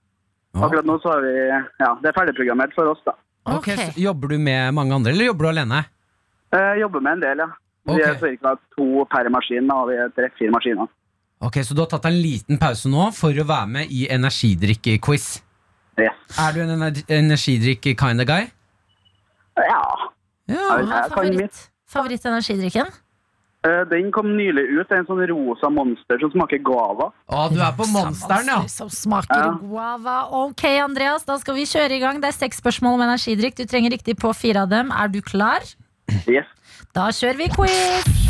akkurat 0.64 0.86
nå 0.88 0.96
så 1.02 1.12
har 1.12 1.24
vi, 1.26 1.32
ja, 1.52 1.90
det 2.02 2.08
er 2.08 2.16
ferdigprogrammert 2.16 2.72
for 2.76 2.88
oss 2.94 3.02
da. 3.04 3.14
Ok, 3.52 3.68
så 3.76 3.88
Jobber 4.00 4.32
du 4.32 4.38
med 4.40 4.72
mange 4.76 4.94
andre, 4.96 5.12
eller 5.12 5.28
jobber 5.28 5.48
du 5.48 5.50
alene? 5.52 5.82
Eh, 6.56 6.74
jobber 6.80 7.04
med 7.04 7.18
en 7.18 7.24
del, 7.26 7.42
ja. 7.44 7.48
Vi 7.88 8.02
er 8.04 8.16
ca. 8.42 8.54
to 8.76 9.04
per 9.08 9.28
maskin, 9.32 9.68
da, 9.68 9.76
og 9.82 9.88
vi 9.92 9.96
er 10.00 10.10
tre-fire 10.16 10.52
maskiner. 10.52 10.88
Ok, 11.40 11.60
Så 11.62 11.74
du 11.74 11.80
har 11.84 11.88
tatt 11.88 12.04
en 12.08 12.16
liten 12.18 12.58
pause 12.58 12.88
nå 12.90 13.10
for 13.14 13.30
å 13.30 13.44
være 13.46 13.68
med 13.70 13.92
i 13.94 14.08
energidrikk-quiz. 14.10 15.28
Yes. 15.98 16.16
Er 16.38 16.52
du 16.54 16.60
en 16.64 16.72
ener 16.74 16.98
energidrikk-kind 17.08 18.20
of 18.24 18.26
guy? 18.28 18.48
Ja, 19.58 19.82
Ja. 20.48 20.56
Hva 20.56 20.56
Ja, 20.56 20.78
er 20.78 20.86
jeg 20.88 21.12
favoritt. 21.12 21.68
Eh, 23.68 23.82
den 23.90 24.10
kom 24.14 24.30
nylig 24.38 24.64
ut, 24.78 24.86
det 24.88 24.96
er 24.96 25.02
en 25.02 25.08
sånn 25.10 25.20
rosa 25.30 25.68
monster 25.74 26.20
som 26.22 26.30
smaker 26.32 26.60
guava. 26.64 27.10
Å, 27.28 27.48
du 27.52 27.58
er 27.60 27.74
på 27.76 27.88
monsteren, 27.92 28.48
ja. 28.48 28.60
Som 28.72 28.88
smaker 28.92 29.42
Ja. 29.42 29.50
guava. 29.60 30.16
Ok, 30.44 30.64
Andreas, 30.84 31.26
da 31.28 31.36
skal 31.42 31.58
vi 31.58 31.66
kjøre 31.68 31.98
i 31.98 32.00
gang. 32.00 32.20
Det 32.22 32.30
er 32.32 32.38
seks 32.38 32.62
spørsmål 32.62 32.96
om 32.98 33.04
energidrikk. 33.08 33.58
Du 33.60 33.64
trenger 33.66 33.90
riktig 33.96 34.16
på 34.22 34.32
fire 34.34 34.62
av 34.64 34.72
dem. 34.72 34.90
Er 34.92 35.08
du 35.12 35.20
klar? 35.20 35.60
Yes. 36.26 36.46
Da 36.94 37.10
kjører 37.12 37.36
vi 37.36 37.48
quiz! 37.52 38.27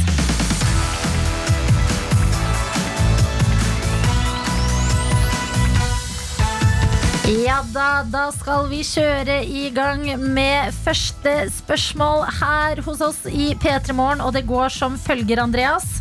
Ja 7.28 7.58
da, 7.74 8.06
da 8.08 8.30
skal 8.32 8.70
vi 8.70 8.78
kjøre 8.88 9.42
i 9.44 9.66
gang 9.76 10.06
med 10.32 10.72
første 10.80 11.32
spørsmål 11.52 12.22
her 12.38 12.80
hos 12.86 13.02
oss 13.04 13.18
i 13.28 13.50
P3 13.60 13.92
Morgen, 13.92 14.22
og 14.24 14.32
det 14.32 14.46
går 14.48 14.72
som 14.72 14.96
følger, 14.96 15.42
Andreas. 15.42 15.98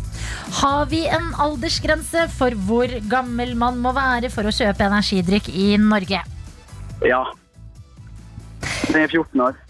Har 0.62 0.88
vi 0.88 1.02
en 1.04 1.28
aldersgrense 1.36 2.24
for 2.32 2.56
hvor 2.64 2.94
gammel 3.12 3.52
man 3.60 3.76
må 3.76 3.92
være 3.92 4.32
for 4.32 4.48
å 4.48 4.54
kjøpe 4.56 4.88
energidrikk 4.88 5.52
i 5.52 5.74
Norge? 5.82 6.22
Ja. 7.04 7.20
Det 8.88 9.04
er 9.04 9.12
14 9.12 9.44
år. 9.50 9.60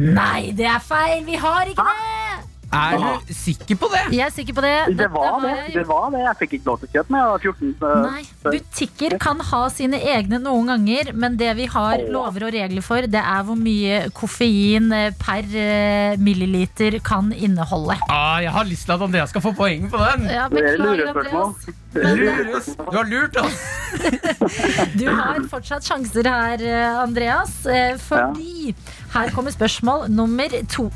Nei, 0.00 0.48
det 0.56 0.64
er 0.64 0.80
feil! 0.80 1.26
Vi 1.28 1.36
har 1.44 1.68
ikke 1.68 1.84
det! 1.84 2.29
Er 2.70 3.00
du 3.26 3.32
sikker 3.34 3.78
på 3.80 3.88
det? 3.90 4.02
Jeg 4.14 4.22
er 4.28 4.34
sikker 4.34 4.54
på 4.54 4.62
det. 4.62 4.74
Det 4.98 5.08
var 5.10 5.40
det. 5.42 5.54
Det 5.74 5.82
var 5.88 6.10
det. 6.14 6.20
Jeg 6.22 6.38
fikk 6.42 6.52
ikke 6.58 6.70
lov 6.70 6.78
til 6.82 6.90
å 6.90 6.92
kjøpe 6.94 7.22
var 7.30 7.42
14. 7.42 7.72
Nei, 8.04 8.22
butikker 8.44 9.16
kan 9.22 9.42
ha 9.50 9.62
sine 9.74 9.98
egne 10.12 10.38
noen 10.42 10.70
ganger, 10.70 11.10
men 11.18 11.38
det 11.40 11.50
vi 11.58 11.66
har 11.72 12.04
lover 12.14 12.46
og 12.46 12.54
regler 12.54 12.86
for, 12.86 13.08
det 13.10 13.20
er 13.20 13.42
hvor 13.48 13.58
mye 13.58 14.00
koffein 14.16 14.90
eh, 14.94 15.10
per 15.18 15.50
eh, 15.50 16.14
milliliter 16.22 17.00
kan 17.04 17.32
inneholde. 17.34 17.98
Ah, 18.08 18.38
jeg 18.44 18.54
har 18.54 18.70
lyst 18.70 18.86
til 18.86 18.96
at 18.96 19.06
Andreas 19.08 19.34
skal 19.34 19.44
få 19.44 19.54
poeng 19.58 19.90
på 19.90 20.00
den. 20.06 20.30
Ja, 20.30 20.46
er 20.46 20.54
beklager. 20.54 21.10
Andreas. 21.10 21.70
Lures. 21.90 22.66
Du 22.76 22.96
har 22.96 23.04
lurt 23.10 23.36
oss. 23.36 23.60
Du 25.00 25.06
har 25.10 25.40
fortsatt 25.50 25.82
sjanser 25.86 26.28
her, 26.30 26.62
eh, 26.62 26.98
Andreas, 27.02 27.50
eh, 27.66 27.96
fordi 27.98 28.74
her 29.14 29.32
kommer 29.34 29.50
spørsmål 29.54 30.06
nummer 30.14 30.54
to. 30.70 30.86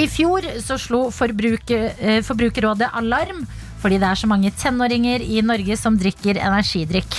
I 0.00 0.06
fjor 0.08 0.46
så 0.64 0.78
slo 0.80 1.00
forbruker, 1.12 1.90
eh, 2.00 2.22
Forbrukerrådet 2.24 2.88
alarm 2.96 3.44
fordi 3.80 3.96
det 4.00 4.08
er 4.10 4.18
så 4.20 4.28
mange 4.28 4.50
tenåringer 4.60 5.22
i 5.24 5.40
Norge 5.40 5.76
som 5.80 5.94
drikker 5.96 6.36
energidrikk. 6.36 7.14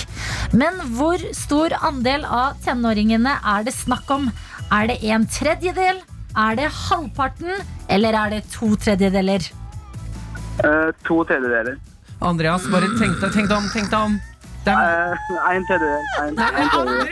Men 0.54 0.76
hvor 0.94 1.18
stor 1.34 1.74
andel 1.82 2.22
av 2.24 2.54
tenåringene 2.62 3.32
er 3.54 3.64
det 3.66 3.74
snakk 3.74 4.10
om? 4.14 4.28
Er 4.70 4.86
det 4.92 5.00
en 5.02 5.26
tredjedel? 5.26 5.98
Er 6.38 6.54
det 6.56 6.68
halvparten? 6.70 7.50
Eller 7.90 8.14
er 8.14 8.36
det 8.36 8.42
to 8.54 8.76
tredjedeler? 8.78 9.42
Uh, 10.62 10.94
to 11.02 11.24
tredjedeler. 11.26 11.80
Andreas, 12.22 12.68
bare 12.70 12.86
tenk 13.00 13.18
deg, 13.18 13.32
tenk 13.34 13.50
deg 13.50 13.56
om. 13.58 13.66
Tenk 13.74 13.90
deg 13.90 13.98
om. 13.98 14.20
Det 14.62 14.70
er 14.70 15.18
Eh, 15.18 15.56
en 15.56 15.66
tredjedel. 15.66 16.04
En, 16.22 16.38
en 16.38 16.70
tredjedel. 16.70 17.08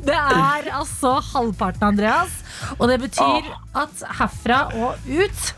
Det 0.06 0.20
er 0.20 0.70
altså 0.78 1.16
halvparten, 1.32 1.82
Andreas. 1.90 2.39
Og 2.78 2.88
det 2.90 3.00
betyr 3.02 3.50
at 3.80 4.04
herfra 4.20 4.66
og 4.78 5.10
ut 5.10 5.54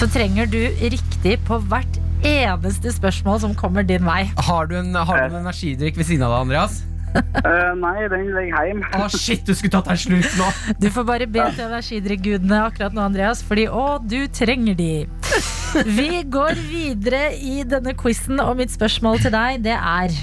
så 0.00 0.06
trenger 0.08 0.46
du 0.48 0.60
riktig 0.80 1.34
på 1.44 1.58
hvert 1.68 1.98
eneste 2.24 2.92
spørsmål 2.94 3.40
som 3.42 3.56
kommer 3.56 3.84
din 3.84 4.06
vei. 4.06 4.22
Har 4.46 4.70
du 4.70 4.78
en, 4.78 4.94
har 4.94 5.26
du 5.26 5.34
en 5.34 5.42
energidrikk 5.42 5.98
ved 6.00 6.08
siden 6.08 6.24
av 6.24 6.32
deg, 6.32 6.46
Andreas? 6.46 6.78
Uh, 7.10 7.74
nei, 7.76 8.06
den 8.08 8.28
ligger 8.30 8.66
hjemme. 8.68 8.88
Å, 8.94 9.08
shit, 9.12 9.42
du 9.44 9.52
skulle 9.56 9.74
tatt 9.74 9.90
deg 9.90 9.96
en 9.96 10.02
slurk 10.04 10.38
nå. 10.38 10.48
Du 10.80 10.88
får 10.94 11.06
bare 11.08 11.26
be 11.28 11.44
til 11.56 11.66
energidrikkgudene 11.66 12.62
akkurat 12.68 12.96
nå, 12.96 13.04
Andreas, 13.10 13.42
fordi 13.44 13.66
å, 13.68 13.98
du 14.00 14.22
trenger 14.32 14.78
de. 14.78 14.92
Vi 16.00 16.24
går 16.32 16.60
videre 16.70 17.26
i 17.36 17.60
denne 17.68 17.92
quizen, 17.98 18.40
og 18.42 18.56
mitt 18.62 18.72
spørsmål 18.74 19.20
til 19.24 19.34
deg, 19.36 19.64
det 19.68 19.76
er 19.76 20.16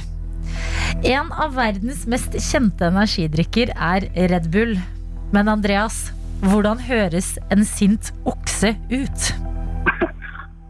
En 1.05 1.29
av 1.35 1.53
verdens 1.53 2.05
mest 2.09 2.33
kjente 2.41 2.87
energidrikker 2.87 3.75
er 3.75 4.07
Red 4.31 4.47
Bull. 4.53 4.77
Men 5.35 5.49
Andreas, 5.51 6.11
hvordan 6.45 6.79
høres 6.87 7.33
en 7.51 7.65
sint 7.67 8.11
okse 8.29 8.73
ut? 8.91 9.27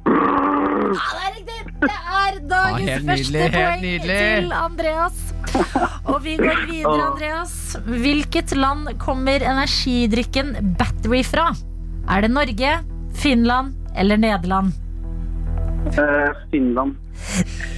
Ja, 0.08 1.08
det 1.14 1.22
er 1.22 1.34
riktig! 1.36 1.58
Det 1.78 1.94
er 1.94 2.38
dagens 2.50 2.88
Ja, 2.88 2.96
helt 2.98 3.06
første 3.06 3.32
nydelig, 3.32 3.42
helt 3.42 3.56
poeng 3.58 3.82
nydelig. 3.84 4.18
til 4.18 4.54
Andreas. 4.58 5.18
Og 6.08 6.18
vi 6.24 6.34
går 6.40 6.62
videre, 6.72 7.04
Andreas. 7.12 7.54
Hvilket 7.86 8.56
land 8.58 8.88
kommer 9.02 9.46
energidrikken 9.46 10.56
Battery 10.80 11.22
fra? 11.28 11.52
Er 12.10 12.26
det 12.26 12.32
Norge, 12.34 12.72
Finland 13.22 13.76
eller 13.98 14.18
Nederland? 14.22 14.74
Eh, 15.94 16.34
Finland. 16.52 16.96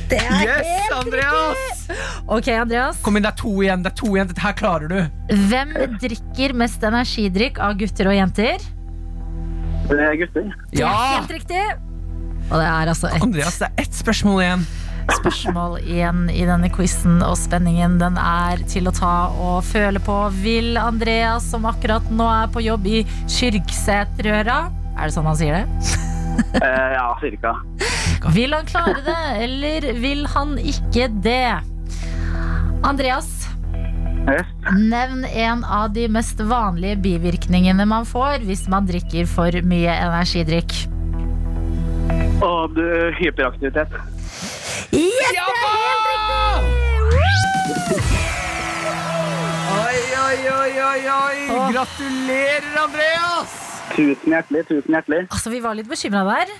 Det 0.10 0.18
er 0.20 0.42
Yes, 0.46 0.68
helt 0.68 0.96
Andreas! 0.98 1.60
riktig! 1.90 1.98
Ok, 2.30 2.48
Andreas. 2.54 3.00
Kom 3.06 3.18
inn, 3.18 3.24
det 3.26 3.32
er 3.34 3.38
to 3.42 3.52
igjen. 3.64 3.84
det 3.86 3.92
er 3.92 3.98
to 3.98 4.08
igjen, 4.16 4.28
Dette 4.32 4.42
her 4.46 4.54
klarer 4.58 4.88
du. 4.90 4.98
Hvem 5.50 5.72
drikker 6.02 6.54
mest 6.58 6.84
energidrikk 6.86 7.60
av 7.62 7.78
gutter 7.80 8.10
og 8.12 8.18
jenter? 8.18 8.66
Det 9.90 9.98
er 10.06 10.18
gutter. 10.22 10.52
Det 10.70 10.80
er 10.80 10.84
Ja! 10.84 10.94
helt 11.20 11.32
riktig. 11.34 11.64
Og 12.50 12.58
det 12.58 12.66
er 12.66 12.90
altså 12.94 13.10
et 13.14 13.22
Andreas, 13.26 13.58
det 13.62 13.68
er 13.70 13.84
ett 13.84 13.94
spørsmål 13.98 14.42
igjen. 14.44 14.68
spørsmål 15.10 15.80
igjen 15.82 16.30
i 16.30 16.44
denne 16.46 16.70
quizen, 16.70 17.22
og 17.26 17.36
spenningen 17.38 17.98
den 18.02 18.18
er 18.22 18.58
til 18.70 18.86
å 18.90 18.94
ta 18.94 19.14
og 19.34 19.64
føle 19.66 19.98
på. 20.06 20.18
Vil 20.44 20.78
Andreas, 20.78 21.48
som 21.50 21.66
akkurat 21.66 22.06
nå 22.14 22.28
er 22.30 22.48
på 22.54 22.62
jobb 22.62 22.86
i 22.90 23.04
Kyrksæterøra 23.26 24.60
Er 25.00 25.08
det 25.08 25.14
sånn 25.16 25.26
han 25.30 25.38
sier 25.40 25.54
det? 25.62 26.19
Eh, 26.64 26.92
ja, 26.94 27.18
cirka. 27.22 27.56
Vil 28.36 28.54
han 28.54 28.66
klare 28.68 29.02
det, 29.06 29.18
eller 29.44 29.86
vil 30.00 30.26
han 30.34 30.58
ikke 30.60 31.08
det? 31.24 31.60
Andreas, 32.84 33.36
Yes. 34.30 34.46
nevn 34.78 35.24
en 35.26 35.64
av 35.64 35.94
de 35.96 36.04
mest 36.12 36.40
vanlige 36.46 37.00
bivirkningene 37.02 37.86
man 37.88 38.06
får 38.06 38.44
hvis 38.46 38.68
man 38.70 38.86
drikker 38.88 39.26
for 39.30 39.56
mye 39.66 39.94
energidrikk. 39.96 40.76
Og 42.46 42.76
du, 42.76 42.84
hyperaktivitet. 43.20 43.96
Yes, 44.92 45.32
det 45.32 45.40
er 45.40 45.48
helt 45.64 46.06
riktig! 46.12 47.60
Oi, 49.80 49.98
oi, 50.26 50.38
oi, 50.60 50.72
oi, 50.92 51.02
oi. 51.16 51.40
Gratulerer, 51.74 52.72
Andreas! 52.84 53.69
Tusen 53.96 54.36
hjertelig, 54.36 54.66
tusen 54.70 54.98
hjertelig. 54.98 55.22
Altså, 55.30 55.54
vi 55.54 55.62
var 55.64 55.78
litt 55.78 55.90
bekymra 55.90 56.26
der. 56.28 56.54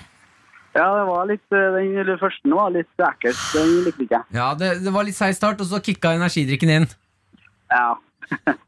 Ja, 0.76 0.86
det 0.94 1.06
var 1.08 1.26
litt, 1.26 1.46
eh, 1.50 1.78
den 2.06 2.18
første 2.20 2.50
nå 2.50 2.60
var 2.60 2.74
litt 2.74 3.02
ekkelt. 3.02 3.40
Den 3.56 3.72
likte 3.86 4.06
ikke 4.06 4.20
jeg. 4.20 4.36
Ja, 4.38 4.52
det, 4.54 4.76
det 4.84 4.94
var 4.94 5.06
litt 5.06 5.18
seig 5.18 5.34
start, 5.38 5.62
og 5.62 5.66
så 5.70 5.82
kicka 5.82 6.14
energidrikken 6.18 6.76
inn. 6.76 6.90
Ja. 7.70 7.94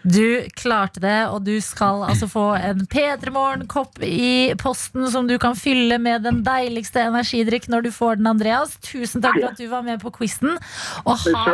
Du 0.00 0.48
klarte 0.56 1.00
det, 1.02 1.28
og 1.28 1.44
du 1.44 1.52
skal 1.62 2.00
altså 2.08 2.24
få 2.30 2.44
en 2.56 2.86
P3 2.88 3.30
Morgen-kopp 3.34 4.00
i 4.02 4.56
posten 4.58 5.04
som 5.12 5.28
du 5.28 5.36
kan 5.38 5.54
fylle 5.58 5.98
med 6.00 6.24
den 6.24 6.40
deiligste 6.46 7.04
energidrikk 7.04 7.68
når 7.70 7.84
du 7.84 7.90
får 7.94 8.16
den, 8.18 8.30
Andreas. 8.30 8.78
Tusen 8.80 9.22
takk 9.22 9.36
for 9.36 9.50
at 9.52 9.60
du 9.60 9.68
var 9.70 9.84
med 9.86 10.00
på 10.02 10.12
quizen. 10.16 10.56
Og 11.04 11.26
ha 11.36 11.44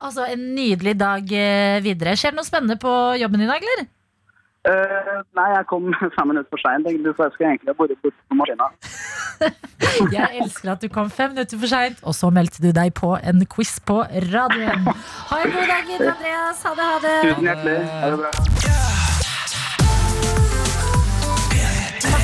altså, 0.00 0.24
en 0.24 0.46
nydelig 0.56 0.96
dag 1.04 1.34
eh, 1.36 1.82
videre. 1.84 2.16
Skjer 2.16 2.32
det 2.32 2.40
noe 2.40 2.48
spennende 2.48 2.80
på 2.80 2.94
jobben 3.20 3.44
i 3.44 3.50
dag, 3.50 3.60
eller? 3.60 3.90
Eh, 4.62 5.22
nei, 5.34 5.48
jeg 5.56 5.66
kom 5.66 5.88
fem 6.16 6.28
minutter 6.30 6.50
for 6.52 6.62
seint, 6.62 6.86
så 6.86 7.24
jeg 7.26 7.34
skulle 7.34 7.48
egentlig 7.50 7.72
ha 7.72 7.78
vært 7.80 8.02
borte 8.04 8.28
på 8.28 8.38
maskina. 8.38 8.70
Jeg 10.12 10.38
elsker 10.38 10.70
at 10.72 10.84
du 10.84 10.86
kom 10.88 11.10
fem 11.10 11.32
minutter 11.34 11.58
for 11.58 11.68
seint, 11.68 11.98
og 12.06 12.14
så 12.14 12.30
meldte 12.30 12.62
du 12.62 12.70
deg 12.72 12.94
på 12.94 13.16
en 13.18 13.42
quiz 13.50 13.74
på 13.82 13.98
radioen. 14.30 14.86
Ha 14.86 15.42
en 15.42 15.52
god 15.58 15.74
dag 15.74 15.90
videre, 15.90 16.14
Andreas. 16.14 16.62
Ha 16.62 16.74
det, 16.78 16.88
ha 16.92 17.02
det. 17.02 17.18
Tusen 17.26 17.50
hjertelig. 17.50 17.78
Ha 17.90 18.14
det 18.14 18.22
bra. 18.22 18.91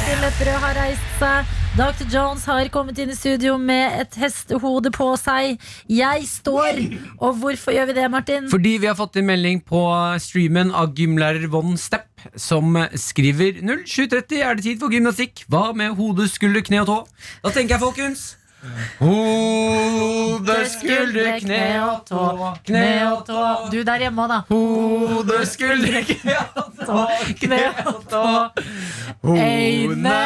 Lepperød 0.09 0.63
har 0.63 0.77
reist 0.79 1.11
seg. 1.21 1.51
Dr. 1.77 2.07
Jones 2.09 2.47
har 2.49 2.71
kommet 2.73 2.97
inn 2.99 3.13
i 3.13 3.17
studio 3.17 3.59
med 3.61 4.01
et 4.01 4.17
hestehode 4.17 4.89
på 4.95 5.11
seg. 5.21 5.61
Jeg 5.93 6.25
står. 6.31 6.81
Og 7.21 7.37
hvorfor 7.43 7.77
gjør 7.77 7.91
vi 7.91 7.97
det, 8.01 8.07
Martin? 8.11 8.49
Fordi 8.51 8.79
vi 8.81 8.89
har 8.89 8.97
fått 8.97 9.21
en 9.21 9.29
melding 9.29 9.61
på 9.69 9.83
streamen 10.25 10.73
av 10.73 10.97
gymlærer 10.97 11.45
Von 11.53 11.77
Stepp, 11.77 12.09
som 12.41 12.81
skriver 12.97 13.61
0730 13.61 14.41
er 14.41 14.57
det 14.57 14.65
tid 14.71 14.81
for 14.81 14.97
gymnastikk. 14.97 15.45
Hva 15.53 15.71
med 15.77 15.95
hode, 16.01 16.31
skulder, 16.33 16.65
kne 16.65 16.87
og 16.87 16.89
tå? 16.89 16.99
Da 17.45 17.53
tenker 17.53 17.77
jeg, 17.77 17.85
folkens 17.85 18.29
Hode, 18.99 20.55
skulder, 20.67 21.29
kne 21.39 21.61
og 21.85 22.01
tå, 22.09 22.23
kne 22.67 22.87
og 23.07 23.21
tå. 23.29 23.43
Du 23.71 23.77
der 23.87 24.03
hjemme 24.03 24.25
òg, 24.25 24.33
da. 24.33 24.39
Hode, 24.51 25.39
skulder, 25.47 26.01
kne 26.09 26.35
og 26.59 26.81
tå, 26.81 27.05
kne 27.39 27.61
og 27.87 28.01
tå. 28.11 28.25
Øyne, 29.31 30.19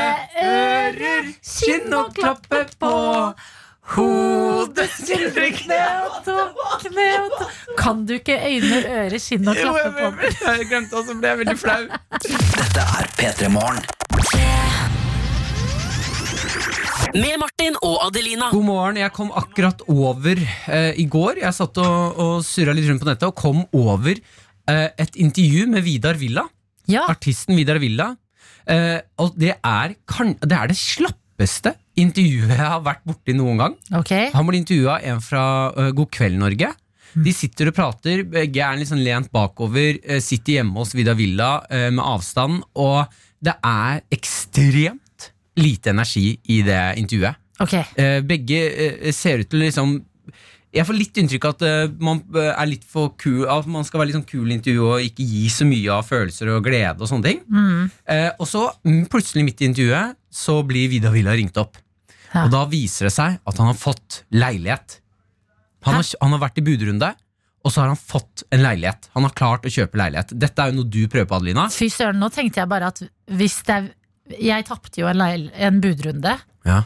ører, 0.46 1.28
kinn 1.44 1.92
og 1.98 2.14
klappe 2.16 2.64
på. 2.80 2.94
Hode, 3.92 4.88
skulder, 4.96 5.50
kne 5.60 5.80
og 6.08 6.20
tå, 6.24 6.38
kne 6.86 7.08
og 7.20 7.36
tå. 7.36 7.50
Kan 7.82 8.06
du 8.08 8.16
ikke 8.16 8.40
øyne, 8.48 8.80
ører, 8.96 9.18
kinn 9.28 9.52
og 9.52 9.60
klappe 9.60 9.92
på? 9.98 10.30
Jeg 10.48 10.70
glemte 10.72 11.02
også, 11.02 11.20
ble 11.20 11.34
jeg 11.34 11.44
veldig 11.44 11.58
flau. 11.66 11.82
Dette 12.24 12.88
er 13.02 13.12
P3 13.20 13.52
Morgen. 13.52 13.84
Med 17.12 17.36
Martin 17.36 17.74
og 17.84 17.98
Adelina. 18.06 18.46
God 18.54 18.64
morgen. 18.64 18.98
Jeg 19.02 19.12
kom 19.12 19.28
akkurat 19.36 19.82
over 19.92 20.38
eh, 20.40 20.94
i 20.96 21.04
går. 21.12 21.42
Jeg 21.42 21.52
satt 21.52 21.76
og, 21.82 22.20
og 22.22 22.34
surra 22.46 22.72
litt 22.76 22.88
rundt 22.88 23.02
på 23.02 23.08
nettet 23.10 23.26
og 23.28 23.36
kom 23.36 23.60
over 23.76 24.16
eh, 24.16 24.88
et 24.96 25.18
intervju 25.20 25.66
med 25.68 25.84
Vidar 25.84 26.16
Villa. 26.16 26.46
Ja, 26.88 27.04
Artisten 27.12 27.58
Vidar 27.58 27.82
Villa. 27.82 28.14
Eh, 28.64 29.02
og 29.20 29.36
det 29.36 29.58
er, 29.58 29.96
kan, 30.08 30.32
det 30.40 30.56
er 30.56 30.72
det 30.72 30.78
slappeste 30.80 31.74
intervjuet 32.00 32.54
jeg 32.54 32.70
har 32.72 32.80
vært 32.86 33.04
borti 33.04 33.36
noen 33.36 33.60
gang. 33.60 33.76
Okay. 34.00 34.30
Han 34.32 34.48
ble 34.48 34.62
intervjua 34.62 35.02
en 35.12 35.20
fra 35.20 35.44
uh, 35.76 35.90
God 35.92 36.08
kveld, 36.16 36.40
Norge. 36.40 36.72
De 37.12 37.36
sitter 37.36 37.68
og 37.68 37.76
prater, 37.76 38.22
begge 38.24 38.64
er 38.64 38.86
sånn 38.88 39.04
lent 39.04 39.28
bakover, 39.34 39.98
eh, 40.00 40.22
sitter 40.24 40.62
hjemme 40.62 40.80
hos 40.80 40.94
Vidar 40.96 41.18
Villa 41.18 41.58
eh, 41.68 41.90
med 41.92 42.00
avstand, 42.00 42.62
og 42.80 43.04
det 43.44 43.52
er 43.60 44.00
ekstremt 44.14 45.01
lite 45.58 45.92
energi 45.92 46.38
i 46.52 46.62
det 46.66 46.80
intervjuet. 47.00 47.38
Okay. 47.62 47.84
Eh, 48.00 48.22
begge 48.26 48.58
eh, 48.70 49.12
ser 49.14 49.42
ut 49.42 49.50
til 49.52 49.60
liksom 49.62 49.98
Jeg 50.72 50.86
får 50.88 50.96
litt 50.96 51.18
inntrykk 51.20 51.44
av 51.44 51.52
at 51.52 51.64
eh, 51.68 51.92
man 52.02 52.22
er 52.40 52.66
litt 52.66 52.86
for 52.88 53.12
kul 53.20 53.44
At 53.44 53.68
man 53.70 53.84
skal 53.84 54.00
være 54.00 54.08
litt 54.08 54.16
sånn 54.16 54.26
kul 54.26 54.48
i 54.48 54.56
intervjuet 54.56 54.94
og 54.96 55.04
ikke 55.04 55.26
gi 55.28 55.42
så 55.52 55.66
mye 55.68 55.92
av 55.92 56.08
følelser 56.08 56.48
og 56.54 56.64
glede. 56.64 56.96
og 56.96 57.10
sånne 57.10 57.28
ting 57.28 57.42
eh, 58.08 58.30
Og 58.40 58.48
så 58.48 58.64
mm, 58.88 59.04
plutselig 59.12 59.44
midt 59.46 59.62
i 59.62 59.68
intervjuet 59.68 60.16
så 60.32 60.62
blir 60.64 60.88
Vidar 60.88 61.12
Villa 61.12 61.36
ringt 61.36 61.60
opp. 61.60 61.76
Ja. 62.32 62.46
Og 62.46 62.54
da 62.54 62.64
viser 62.72 63.10
det 63.10 63.12
seg 63.12 63.36
at 63.36 63.58
han 63.60 63.68
har 63.68 63.76
fått 63.76 64.22
leilighet. 64.32 64.96
Han 65.84 65.98
har, 65.98 66.06
han 66.22 66.32
har 66.32 66.40
vært 66.40 66.60
i 66.62 66.64
budrunde, 66.64 67.10
og 67.62 67.72
så 67.74 67.82
har 67.82 67.90
han 67.92 67.98
fått 68.00 68.44
en 68.48 68.62
leilighet. 68.64 69.10
Han 69.12 69.26
har 69.26 69.34
klart 69.36 69.66
å 69.68 69.72
kjøpe 69.72 69.98
leilighet. 70.00 70.32
Dette 70.40 70.62
er 70.64 70.72
jo 70.72 70.80
noe 70.80 70.88
du 70.88 71.02
prøver 71.10 71.28
på, 71.28 71.38
Adelina. 71.38 71.66
Fy 71.74 71.90
søren, 71.92 72.22
nå 72.22 72.30
tenkte 72.32 72.62
jeg 72.62 72.70
bare 72.70 72.88
at 72.94 73.02
hvis 73.28 73.58
det 73.68 73.76
er 73.76 73.90
Jeg 74.40 74.64
tapte 74.68 75.00
jo 75.02 75.06
en, 75.10 75.20
en 75.52 75.80
budrunde. 75.82 76.36
Ja. 76.64 76.82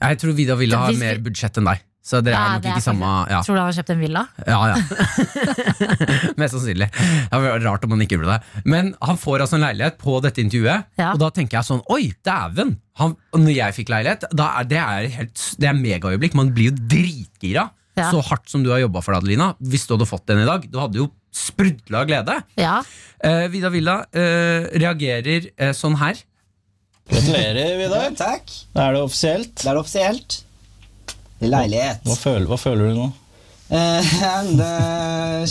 Jeg 0.00 0.18
tror 0.22 0.32
Vidar 0.34 0.56
Villa 0.56 0.78
har 0.80 0.90
Hvis 0.94 1.00
mer 1.02 1.18
budsjett 1.22 1.58
enn 1.60 1.68
deg. 1.68 1.82
Så 2.02 2.22
det 2.24 2.32
er 2.32 2.38
Ja, 2.38 2.44
nok 2.54 2.62
det 2.64 2.70
er 2.70 2.76
ikke 2.78 2.82
samme 2.86 3.08
ja. 3.28 3.40
Tror 3.44 3.54
du 3.54 3.60
han 3.60 3.66
har 3.68 3.74
kjøpt 3.76 3.90
en 3.92 3.98
villa? 4.00 4.22
Ja, 4.48 4.60
ja. 4.70 4.76
Mest 6.40 6.54
sannsynlig. 6.56 6.86
Det 6.96 7.28
hadde 7.34 7.42
vært 7.44 7.66
rart 7.66 7.84
om 7.84 7.92
han 7.94 8.04
ikke 8.04 8.16
gjorde 8.16 8.38
det. 8.38 8.62
Men 8.72 8.88
han 9.04 9.18
får 9.20 9.44
altså 9.44 9.58
en 9.58 9.64
leilighet 9.66 9.98
på 10.00 10.14
dette 10.24 10.40
intervjuet, 10.42 10.86
Ja. 11.00 11.10
og 11.12 11.20
da 11.20 11.28
tenker 11.36 11.58
jeg 11.60 11.68
sånn 11.68 11.82
Oi, 11.92 12.08
dæven! 12.26 12.78
Han- 13.02 13.16
Når 13.36 13.52
jeg 13.54 13.76
fikk 13.76 13.92
leilighet, 13.92 14.24
da 14.32 14.48
er 14.60 14.64
det 14.64 14.78
er 14.80 15.08
helt 15.18 15.44
Det 15.60 15.68
er 15.68 15.76
megaøyeblikk. 15.76 16.34
Man 16.34 16.52
blir 16.56 16.70
jo 16.70 16.76
dritgira. 16.88 17.68
Ja. 17.98 18.08
Så 18.10 18.22
hardt 18.24 18.48
som 18.48 18.62
du 18.64 18.70
har 18.72 18.80
jobba 18.80 19.02
for 19.04 19.12
det, 19.12 19.20
Adelina. 19.22 19.54
Hvis 19.60 19.84
du 19.86 19.94
hadde 19.94 20.08
fått 20.08 20.24
den 20.26 20.40
i 20.40 20.46
dag, 20.48 20.64
du 20.70 20.78
hadde 20.80 20.96
jo 20.96 21.10
sprudla 21.30 22.00
av 22.00 22.06
glede. 22.08 22.36
Ja. 22.56 22.80
Eh, 23.22 23.46
Vida 23.52 23.68
Villa 23.70 24.00
eh, 24.12 24.66
reagerer 24.80 25.50
eh, 25.58 25.72
sånn 25.76 25.98
her. 26.00 26.16
Gratulerer, 27.10 27.72
Vidar. 27.80 28.10
Takk. 28.18 28.52
Da 28.74 28.86
er 28.88 28.96
det 28.96 29.02
offisielt. 29.02 29.54
Det 29.60 29.66
er 29.68 29.74
det 29.76 29.82
offisielt. 29.82 30.36
Leilighet. 31.40 32.02
Hva 32.06 32.16
føler, 32.20 32.46
hva 32.50 32.58
føler 32.60 32.90
du 32.90 32.98
nå? 33.00 33.06
Eh, 33.70 34.10
det 34.60 34.70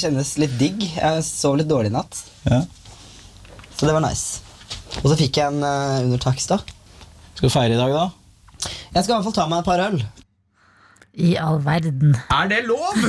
kjennes 0.01 0.33
litt 0.41 0.55
digg. 0.59 0.85
Jeg 0.95 1.25
sov 1.27 1.57
litt 1.59 1.69
dårlig 1.71 1.91
i 1.91 1.95
natt, 1.97 2.21
Ja. 2.49 2.61
så 3.75 3.87
det 3.87 3.95
var 3.95 4.03
nice. 4.03 4.41
Og 5.03 5.07
så 5.11 5.17
fikk 5.19 5.37
jeg 5.39 5.53
en 5.53 5.63
uh, 5.63 6.01
under 6.03 6.21
takst, 6.21 6.49
da. 6.51 6.57
Skal 7.37 7.47
du 7.49 7.53
feire 7.53 7.75
i 7.75 7.79
dag, 7.79 7.93
da? 7.95 8.69
Jeg 8.93 9.03
skal 9.05 9.13
i 9.13 9.15
hvert 9.17 9.27
fall 9.29 9.37
ta 9.37 9.45
meg 9.51 9.61
et 9.61 9.69
par 9.69 9.83
øl. 9.85 9.99
I 11.19 11.35
all 11.41 11.59
verden. 11.63 12.15
Er 12.33 12.49
det 12.51 12.63
lov?! 12.67 13.05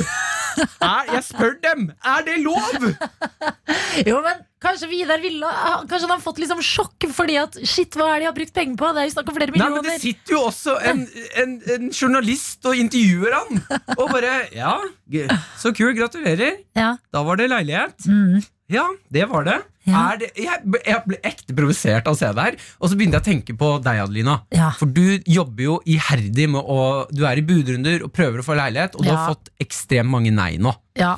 Er, 0.81 1.11
jeg 1.15 1.25
spør 1.27 1.57
dem! 1.65 1.91
Er 2.05 2.25
det 2.27 2.37
lov?! 2.45 2.87
Jo, 4.07 4.21
men 4.25 4.41
kanskje 4.63 4.89
Vidar 4.91 5.21
ville 5.23 5.49
Kanskje 5.89 6.05
han 6.07 6.13
har 6.15 6.23
fått 6.23 6.41
liksom 6.43 6.61
sjokk 6.65 7.07
fordi 7.17 7.37
at 7.41 7.57
Shit, 7.67 7.97
hva 7.99 8.11
er 8.11 8.21
det 8.21 8.25
de 8.25 8.29
har 8.31 8.37
brukt 8.37 8.55
penger 8.57 8.79
på? 8.81 8.91
Det 8.97 9.03
er 9.03 9.09
jo 9.09 9.15
snakk 9.17 9.33
om 9.33 9.39
flere 9.39 9.57
Nei, 9.61 9.71
men 9.75 9.87
Det 9.87 9.97
sitter 10.03 10.37
jo 10.37 10.43
også 10.51 10.77
en, 10.91 11.03
en, 11.43 11.57
en 11.77 11.91
journalist 11.91 12.67
og 12.69 12.79
intervjuer 12.79 13.37
han. 13.39 13.63
Og 13.97 14.07
bare 14.13 14.35
Ja, 14.57 14.77
så 15.61 15.75
kul. 15.77 15.93
Gratulerer. 15.97 16.61
Ja. 16.79 16.95
Da 17.13 17.23
var 17.27 17.41
det 17.41 17.51
leilighet. 17.51 18.07
Mm. 18.07 18.41
Ja, 18.71 18.87
det 19.11 19.27
var 19.31 19.47
det. 19.49 19.59
Ja. 19.91 20.03
Er 20.13 20.21
det 20.23 20.31
jeg, 20.39 20.63
jeg 20.87 21.03
ble 21.07 21.19
ekte 21.31 21.57
provosert 21.59 22.07
av 22.09 22.15
å 22.17 22.19
se 22.19 22.31
det 22.37 22.45
her. 22.47 22.57
Og 22.81 22.91
så 22.93 22.99
begynte 22.99 23.19
jeg 23.19 23.25
å 23.25 23.29
tenke 23.31 23.57
på 23.61 23.71
deg, 23.85 24.01
Adelina. 24.05 24.37
Ja. 24.55 24.71
For 24.79 24.87
du 24.91 25.21
jobber 25.29 25.67
jo 25.67 25.77
iherdig 25.91 26.49
med 26.55 26.63
å 26.63 27.07
Du 27.11 27.25
er 27.29 27.41
i 27.41 27.45
budrunder 27.47 28.05
og 28.07 28.13
prøver 28.17 28.41
å 28.43 28.47
få 28.47 28.57
leilighet, 28.59 28.95
og 28.97 29.05
du 29.05 29.11
har 29.11 29.33
fått 29.35 29.51
ekstremt 29.63 30.11
mange 30.11 30.33
nei 30.35 30.55
nå. 30.63 30.73
ja. 30.99 31.17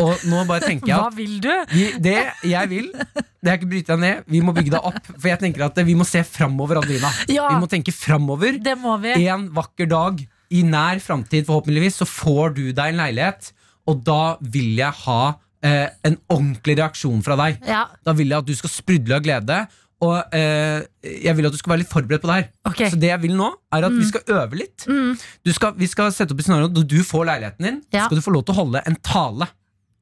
Og 0.00 0.22
nå 0.30 0.44
bare 0.48 0.64
tenker 0.64 0.88
jeg 0.88 1.00
Hva 1.02 1.10
vil 1.12 1.34
du? 1.44 1.50
vi, 1.74 1.86
det 2.00 2.16
jeg 2.48 2.70
vil, 2.70 2.86
det 2.94 3.50
er 3.50 3.58
ikke 3.58 3.66
å 3.68 3.72
bryte 3.74 3.92
deg 3.96 4.00
ned. 4.04 4.22
Vi 4.32 4.40
må 4.44 4.54
bygge 4.56 4.72
deg 4.76 4.86
opp. 4.90 5.10
For 5.16 5.28
jeg 5.28 5.40
tenker 5.42 5.66
at 5.66 5.80
vi 5.84 5.96
må 5.98 6.06
se 6.08 6.22
framover, 6.24 6.80
Adelina. 6.80 7.10
Ja. 7.28 7.48
Vi 7.52 7.60
må 7.60 7.68
tenke 7.70 7.92
framover. 7.94 8.56
Vi. 8.60 9.14
En 9.28 9.48
vakker 9.56 9.88
dag, 9.90 10.22
i 10.50 10.62
nær 10.66 10.98
framtid 11.04 11.46
forhåpentligvis, 11.46 12.00
så 12.00 12.08
får 12.08 12.56
du 12.56 12.64
deg 12.72 12.94
en 12.94 13.00
leilighet, 13.04 13.52
og 13.88 14.00
da 14.06 14.36
vil 14.40 14.76
jeg 14.80 14.92
ha 15.04 15.20
eh, 15.66 15.86
en 16.06 16.16
ordentlig 16.30 16.78
reaksjon 16.80 17.22
fra 17.26 17.36
deg. 17.40 17.60
Ja. 17.68 17.84
Da 18.06 18.14
vil 18.16 18.32
jeg 18.32 18.42
at 18.42 18.48
du 18.48 18.56
skal 18.58 18.72
sprudle 18.72 19.18
av 19.18 19.24
glede. 19.24 19.60
Og 20.00 20.32
eh, 20.32 20.80
jeg 21.04 21.36
vil 21.36 21.44
at 21.50 21.52
du 21.52 21.58
skal 21.60 21.74
være 21.74 21.82
litt 21.82 21.92
forberedt 21.92 22.22
på 22.24 22.30
det 22.30 22.36
her. 22.38 22.46
Okay. 22.70 22.88
Så 22.92 22.96
det 23.00 23.10
jeg 23.10 23.20
vil 23.26 23.34
nå, 23.36 23.50
er 23.76 23.84
at 23.84 23.96
vi 23.96 24.06
skal 24.08 24.36
øve 24.38 24.60
litt. 24.62 24.86
Du 24.88 25.50
skal, 25.52 25.74
vi 25.76 25.88
skal 25.90 26.12
sette 26.16 26.32
opp 26.32 26.40
et 26.40 26.46
scenario 26.48 26.70
Når 26.72 26.86
du 26.88 27.00
får 27.04 27.26
leiligheten 27.28 27.66
din, 27.66 27.82
Ja. 27.92 28.06
skal 28.06 28.16
du 28.16 28.24
få 28.24 28.32
lov 28.32 28.46
til 28.48 28.56
å 28.56 28.62
holde 28.62 28.80
en 28.88 28.96
tale. 29.04 29.50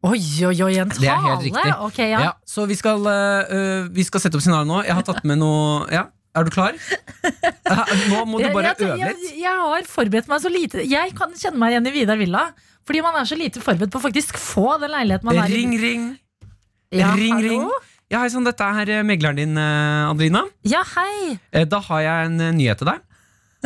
Oi, 0.07 0.21
oi, 0.47 0.55
oi, 0.63 0.75
en 0.79 0.93
tale? 0.93 1.03
Det 1.03 1.11
er 1.11 1.25
helt 1.25 1.43
riktig. 1.49 1.73
Okay, 1.89 2.13
ja. 2.15 2.31
Så 2.47 2.69
vi 2.71 2.77
skal, 2.79 3.03
øh, 3.03 3.89
vi 3.91 4.07
skal 4.07 4.23
sette 4.23 4.39
opp 4.39 4.45
scenario 4.47 4.71
nå. 4.71 4.85
Jeg 4.87 4.95
har 4.95 5.03
tatt 5.03 5.27
med 5.27 5.43
noe 5.43 5.89
ja. 5.91 6.07
Er 6.39 6.45
du 6.47 6.53
klar? 6.55 6.77
Nå 8.13 8.21
må 8.29 8.39
du 8.39 8.47
bare 8.53 8.71
jeg, 8.71 8.85
øve 8.85 8.99
jeg, 9.01 9.15
litt. 9.17 9.39
jeg 9.41 9.63
har 9.65 9.87
forberedt 9.91 10.29
meg 10.31 10.43
så 10.45 10.51
lite. 10.53 10.85
Jeg 10.87 11.15
kan 11.19 11.33
kjenne 11.35 11.59
meg 11.59 11.75
igjen 11.75 11.89
i 11.91 11.95
Vidar 11.97 12.21
Villa. 12.21 12.43
Fordi 12.89 13.03
man 13.05 13.19
er 13.21 13.29
så 13.29 13.37
lite 13.37 13.61
forberedt 13.61 13.93
på 13.93 14.01
å 14.01 14.05
faktisk 14.09 14.39
få 14.41 14.79
den 14.81 14.95
leiligheten 14.97 15.29
man 15.29 15.37
er 15.43 15.53
i. 15.53 15.59
Ring, 15.61 15.75
ring. 15.83 16.07
Ja, 16.97 17.13
ring, 17.19 17.35
hallo? 17.37 17.49
ring. 17.53 17.69
Ja, 18.09 18.23
hei 18.23 18.31
sann, 18.33 18.47
dette 18.49 18.65
er 18.65 18.89
eh, 18.95 19.03
megleren 19.05 19.37
din, 19.37 19.51
eh, 19.61 20.07
Adelina. 20.09 20.47
Ja, 20.65 20.81
hei. 20.97 21.35
Eh, 21.53 21.67
Da 21.69 21.83
har 21.91 22.01
jeg 22.07 22.31
en 22.31 22.41
eh, 22.41 22.55
nyhet 22.57 22.81
til 22.81 22.89
deg. 22.89 23.05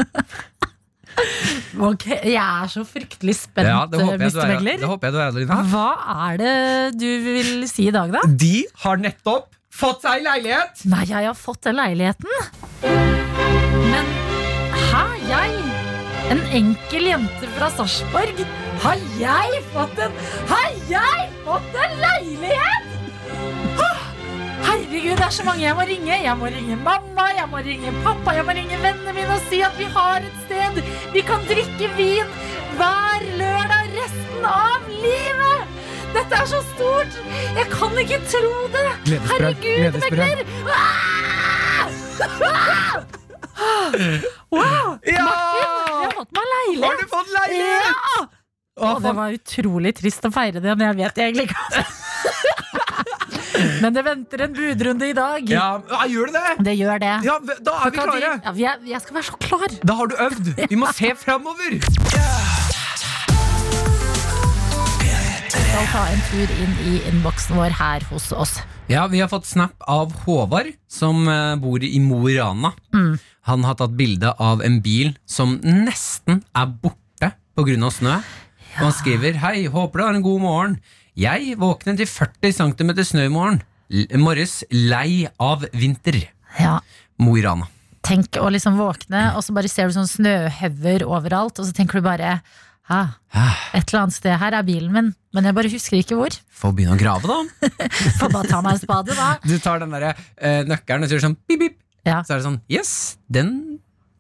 Ok, 1.83 2.07
Jeg 2.09 2.41
er 2.41 2.71
så 2.73 2.83
fryktelig 2.89 3.35
spent, 3.37 3.69
Ja, 3.69 3.83
det 3.87 3.99
håper 4.01 4.23
jeg 4.25 4.33
du 4.33 4.39
Mr. 4.39 4.43
er, 4.47 4.53
Megler. 4.57 4.79
det 4.81 4.89
håper 4.89 5.07
jeg 5.09 5.13
du 5.15 5.19
er 5.21 5.27
Adelina. 5.29 5.59
Hva 5.69 5.89
er 6.31 6.41
det 6.41 6.55
du 6.99 7.07
vil 7.27 7.51
si 7.69 7.87
i 7.91 7.93
dag, 7.95 8.11
da? 8.15 8.23
De 8.27 8.63
har 8.85 8.97
nettopp 9.03 9.51
fått 9.73 10.03
seg 10.07 10.25
leilighet! 10.25 10.83
Nei, 10.89 11.05
jeg 11.11 11.29
har 11.29 11.37
fått 11.37 11.63
den 11.69 11.77
leiligheten. 11.77 12.33
Men 13.93 14.11
hæ, 14.89 15.05
jeg? 15.29 15.63
En 16.33 16.43
enkel 16.63 17.11
jente 17.13 17.53
fra 17.59 17.69
Sarpsborg? 17.77 18.41
Har 18.83 19.03
jeg 19.19 19.61
fått 19.73 19.99
en 20.03 20.15
Har 20.51 20.73
jeg 20.91 21.29
fått 21.45 21.77
en 21.85 22.01
leilighet?! 22.03 22.89
Herregud, 24.63 25.17
det 25.19 25.27
er 25.27 25.35
så 25.35 25.45
mange 25.47 25.63
jeg 25.63 25.75
må 25.77 25.85
ringe. 25.87 26.17
Jeg 26.25 26.35
må 26.39 26.49
ringe 26.51 26.77
mamma, 26.81 27.27
jeg 27.37 27.47
må 27.51 27.61
ringe 27.67 27.93
pappa, 28.03 28.35
jeg 28.37 28.47
må 28.47 28.55
ringe 28.57 28.79
vennene 28.83 29.15
mine 29.15 29.37
og 29.37 29.47
si 29.51 29.61
at 29.67 29.79
vi 29.79 29.87
har 29.95 30.23
et 30.23 30.37
sted 30.47 30.83
vi 31.13 31.23
kan 31.27 31.45
drikke 31.51 31.91
vin 31.99 32.35
hver 32.79 33.27
lørdag 33.39 33.95
resten 33.99 34.47
av 34.49 34.91
livet! 34.91 35.79
Dette 36.13 36.43
er 36.43 36.51
så 36.51 36.61
stort! 36.73 37.17
Jeg 37.57 37.67
kan 37.73 37.99
ikke 38.03 38.21
tro 38.35 38.53
det! 38.75 38.91
Herregud, 39.31 40.03
Megler! 40.03 40.45
Ah! 40.67 41.87
Wow! 44.53 44.99
Ja! 45.07 45.25
Martin, 45.25 45.63
jeg 45.63 46.05
har 46.05 46.15
fått 46.19 46.39
meg 46.39 46.55
leilighet! 46.55 46.87
Har 46.87 47.03
du 47.03 47.11
fått 47.13 47.37
leilighet? 47.39 47.91
Ja! 47.93 48.42
Og 48.81 49.03
det 49.05 49.11
var 49.15 49.35
utrolig 49.37 49.93
trist 49.99 50.25
å 50.25 50.31
feire 50.33 50.61
det, 50.65 50.73
men 50.79 50.87
jeg 50.89 50.97
vet 51.03 51.19
egentlig 51.21 51.45
ikke 51.51 51.85
Men 53.83 53.93
det 53.95 54.03
venter 54.07 54.41
en 54.47 54.55
budrunde 54.57 55.07
i 55.11 55.13
dag. 55.15 55.51
Ja, 55.53 55.67
ja, 55.91 55.99
gjør 56.09 56.31
det 56.33 56.41
det? 56.41 56.55
Det 56.71 56.73
gjør 56.79 56.99
det. 57.03 57.11
Ja, 57.27 57.35
da 57.61 57.75
er 57.85 57.91
vi 57.93 57.99
klare. 57.99 58.31
du- 58.55 58.61
Ja, 58.63 58.73
jeg 58.95 59.01
skal 59.05 59.15
være 59.19 59.27
så 59.29 59.37
klar. 59.45 59.69
Da 59.85 59.95
har 59.99 60.07
du 60.09 60.17
øvd. 60.17 60.69
Vi 60.71 60.77
må 60.81 60.89
se 60.97 61.13
framover. 61.21 61.77
skal 65.53 65.87
ta 65.93 66.03
en 66.09 66.23
tur 66.31 66.49
inn 66.65 66.75
i 66.89 66.95
innboksen 67.13 67.57
vår 67.61 67.71
her 67.79 68.01
hos 68.11 68.33
oss. 68.33 68.57
Ja, 68.89 69.07
Vi 69.07 69.21
har 69.21 69.29
fått 69.29 69.47
snap 69.47 69.75
av 69.89 70.13
Håvard, 70.25 70.73
som 70.89 71.29
eh, 71.29 71.55
bor 71.57 71.79
i 71.85 71.99
Mo 72.01 72.27
i 72.29 72.39
Rana. 72.39 72.73
Mm. 72.95 73.19
Han 73.49 73.65
har 73.65 73.75
tatt 73.75 73.97
bilde 73.97 74.33
av 74.39 74.63
en 74.63 74.81
bil 74.81 75.15
som 75.27 75.59
nesten 75.61 76.43
er 76.57 76.67
borte 76.67 77.33
pga. 77.57 77.91
snø. 77.93 78.23
Og 78.79 78.87
han 78.87 78.95
skriver 78.97 79.37
Hei, 79.43 79.67
håper 79.69 80.01
du 80.01 80.05
har 80.07 80.17
en 80.17 80.25
god 80.25 80.41
morgen. 80.41 80.79
Jeg 81.19 81.59
våknet 81.61 82.01
til 82.01 82.09
40 82.09 82.55
cm 82.57 82.93
snø 83.05 83.27
i 83.29 83.33
morgen. 83.33 83.61
Morges 84.17 84.63
lei 84.73 85.27
av 85.43 85.67
vinter. 85.77 86.23
Ja, 86.57 86.79
Mo 87.21 87.35
i 87.37 87.43
Rana. 87.45 87.69
Tenk 88.03 88.39
å 88.41 88.49
liksom 88.51 88.79
våkne, 88.81 89.29
og 89.37 89.45
så 89.45 89.53
bare 89.55 89.69
ser 89.71 89.89
du 89.91 89.95
sånn 89.95 90.09
snøhauger 90.11 91.05
overalt, 91.07 91.61
og 91.61 91.69
så 91.69 91.75
tenker 91.77 92.01
du 92.01 92.07
bare 92.07 92.39
ah, 92.91 93.13
et 93.77 93.93
eller 93.93 94.01
annet 94.01 94.17
sted 94.17 94.35
her 94.41 94.57
er 94.57 94.65
bilen 94.67 94.91
min, 94.95 95.13
men 95.37 95.47
jeg 95.47 95.57
bare 95.59 95.71
husker 95.71 96.01
ikke 96.01 96.19
hvor. 96.19 96.35
Få 96.57 96.73
begynne 96.75 96.97
å 96.97 97.01
grave, 97.01 97.29
da. 97.29 97.69
Får 98.19 98.33
bare 98.33 98.51
ta 98.51 98.63
meg 98.65 98.79
en 98.79 98.83
spade, 98.83 99.15
da. 99.21 99.29
Du 99.45 99.55
tar 99.63 99.85
den 99.85 99.95
der, 99.95 100.09
eh, 100.41 100.65
nøkkelen 100.67 101.07
og 101.07 101.13
sier 101.13 101.23
sånn 101.23 101.37
pip, 101.47 101.61
pip. 101.63 101.79
Ja. 102.09 102.25
Så 102.27 102.35
er 102.35 102.41
det 102.41 102.49
sånn 102.49 102.59
Yes, 102.73 103.21
den 103.31 103.53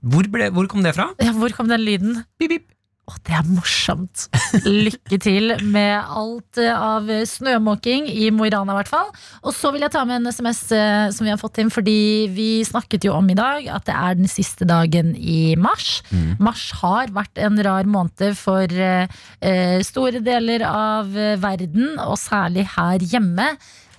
Hvor, 0.06 0.28
ble, 0.30 0.52
hvor 0.54 0.68
kom 0.70 0.84
det 0.86 0.92
fra? 0.94 1.08
Ja, 1.18 1.32
hvor 1.34 1.50
kom 1.56 1.66
den 1.72 1.82
lyden? 1.82 2.20
Pip, 2.38 2.52
pip. 2.52 2.68
Å, 3.12 3.18
det 3.26 3.34
er 3.36 3.48
morsomt. 3.48 4.26
Lykke 4.64 5.18
til 5.20 5.52
med 5.72 6.00
alt 6.00 6.60
eh, 6.60 6.72
av 6.72 7.08
snømåking 7.28 8.06
i 8.08 8.30
Mo 8.32 8.46
i 8.46 8.52
Rana, 8.52 8.74
i 8.74 8.80
hvert 8.80 8.92
fall. 8.92 9.10
Og 9.44 9.54
så 9.56 9.72
vil 9.74 9.84
jeg 9.84 9.92
ta 9.94 10.04
med 10.08 10.20
en 10.20 10.32
SMS 10.32 10.62
eh, 10.76 11.08
som 11.14 11.26
vi 11.26 11.32
har 11.32 11.40
fått 11.40 11.60
inn, 11.60 11.72
fordi 11.72 12.30
vi 12.32 12.48
snakket 12.66 13.08
jo 13.08 13.16
om 13.18 13.28
i 13.32 13.36
dag 13.38 13.68
at 13.76 13.86
det 13.88 13.96
er 13.96 14.18
den 14.20 14.30
siste 14.30 14.68
dagen 14.68 15.12
i 15.16 15.54
mars. 15.60 16.00
Mars 16.42 16.70
har 16.80 17.12
vært 17.14 17.40
en 17.42 17.60
rar 17.64 17.88
måned 17.90 18.36
for 18.38 18.72
eh, 18.72 19.78
store 19.84 20.22
deler 20.24 20.64
av 20.68 21.12
verden, 21.42 21.96
og 22.00 22.18
særlig 22.20 22.68
her 22.76 23.02
hjemme. 23.12 23.52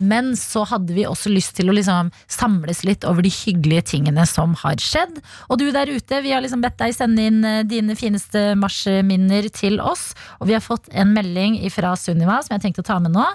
Men 0.04 0.34
så 0.40 0.66
hadde 0.68 0.96
vi 0.96 1.08
også 1.08 1.32
lyst 1.32 1.56
til 1.58 1.72
å 1.72 1.76
liksom 1.76 2.12
samles 2.32 2.84
litt 2.88 3.08
over 3.08 3.26
de 3.26 3.32
hyggelige 3.34 3.88
tingene 3.94 4.26
som 4.30 4.56
har 4.64 4.82
skjedd. 4.84 5.20
Og 5.50 5.62
du 5.62 5.70
der 5.74 5.92
ute, 5.92 6.22
vi 6.26 6.34
har 6.36 6.44
liksom 6.44 6.64
bedt 6.64 6.80
deg 6.82 6.96
sende 6.96 7.28
inn 7.30 7.42
eh, 7.48 7.64
dine 7.68 7.98
fineste 8.00 8.54
marsjminner 8.60 9.50
til 9.54 9.80
oss. 9.84 10.12
Og 10.42 10.50
vi 10.52 10.58
har 10.58 10.64
fått 10.66 10.92
en 10.92 11.14
melding 11.16 11.62
fra 11.74 11.96
Sunniva 12.00 12.42
som 12.44 12.58
jeg 12.58 12.68
tenkte 12.68 12.84
å 12.84 12.92
ta 12.94 13.00
med 13.04 13.16
nå. 13.16 13.28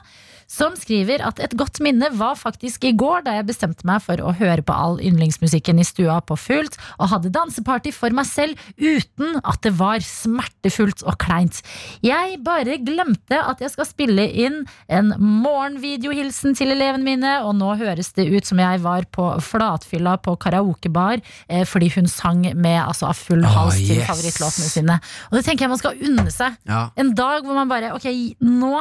Som 0.48 0.72
skriver 0.80 1.20
at 1.28 1.40
et 1.44 1.52
godt 1.60 1.76
minne 1.84 2.08
var 2.16 2.38
faktisk 2.40 2.86
i 2.88 2.94
går, 2.96 3.26
da 3.26 3.34
jeg 3.36 3.46
bestemte 3.50 3.84
meg 3.88 4.00
for 4.00 4.16
å 4.24 4.30
høre 4.38 4.62
på 4.64 4.72
all 4.72 4.96
yndlingsmusikken 5.04 5.76
i 5.76 5.84
stua 5.84 6.18
på 6.24 6.38
fullt, 6.40 6.78
og 6.96 7.10
hadde 7.12 7.32
danseparty 7.34 7.92
for 7.92 8.14
meg 8.16 8.24
selv 8.24 8.56
uten 8.80 9.36
at 9.44 9.60
det 9.66 9.74
var 9.76 10.00
smertefullt 10.04 11.04
og 11.04 11.18
kleint. 11.20 11.60
Jeg 12.00 12.38
bare 12.46 12.78
glemte 12.80 13.36
at 13.42 13.60
jeg 13.60 13.74
skal 13.74 13.88
spille 13.90 14.24
inn 14.24 14.62
en 14.88 15.12
morgenvideohilsen 15.20 16.56
til 16.58 16.72
elevene 16.72 17.04
mine, 17.06 17.34
og 17.44 17.52
nå 17.60 17.74
høres 17.80 18.14
det 18.16 18.28
ut 18.32 18.48
som 18.48 18.60
jeg 18.62 18.80
var 18.84 19.04
på 19.14 19.28
flatfylla 19.44 20.16
på 20.24 20.36
karaokebar 20.40 21.20
eh, 21.20 21.64
fordi 21.68 21.90
hun 21.98 22.08
sang 22.08 22.40
med 22.56 22.78
altså, 22.80 23.10
av 23.12 23.20
full 23.20 23.44
Ah, 23.44 23.52
hals 23.66 23.78
til 23.84 24.00
yes. 24.00 24.08
favorittlåtene 24.08 24.70
sine. 24.72 24.96
Og 25.28 25.36
det 25.38 25.44
tenker 25.46 25.66
jeg 25.66 25.72
man 25.74 25.80
skal 25.82 26.00
unne 26.08 26.26
seg. 26.34 26.56
Ja. 26.68 26.86
En 26.98 27.12
dag 27.18 27.44
hvor 27.44 27.56
man 27.56 27.68
bare 27.70 27.92
Ok, 27.98 28.08
nå 28.44 28.72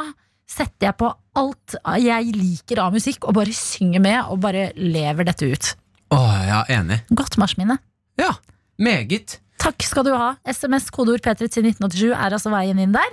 setter 0.48 0.88
jeg 0.88 0.96
på 1.00 1.10
alt 1.38 1.76
jeg 2.02 2.32
liker 2.34 2.80
av 2.82 2.94
musikk, 2.96 3.26
og 3.28 3.36
bare 3.38 3.52
synger 3.54 4.00
med, 4.04 4.20
og 4.32 4.40
bare 4.42 4.70
lever 4.76 5.28
dette 5.28 5.48
ut. 5.52 5.68
Åh, 6.16 6.38
ja, 6.48 6.62
enig. 6.72 7.02
Godt 7.12 7.36
marsjminne. 7.40 7.76
Ja, 8.18 8.32
meget. 8.80 9.38
Takk 9.58 9.82
skal 9.84 10.06
du 10.06 10.12
ha. 10.14 10.32
SMS, 10.48 10.88
kodeord 10.94 11.20
P3 11.24 11.48
til 11.50 11.66
1987 11.68 12.12
er 12.14 12.32
altså 12.36 12.50
veien 12.54 12.78
inn 12.80 12.92
der. 12.94 13.10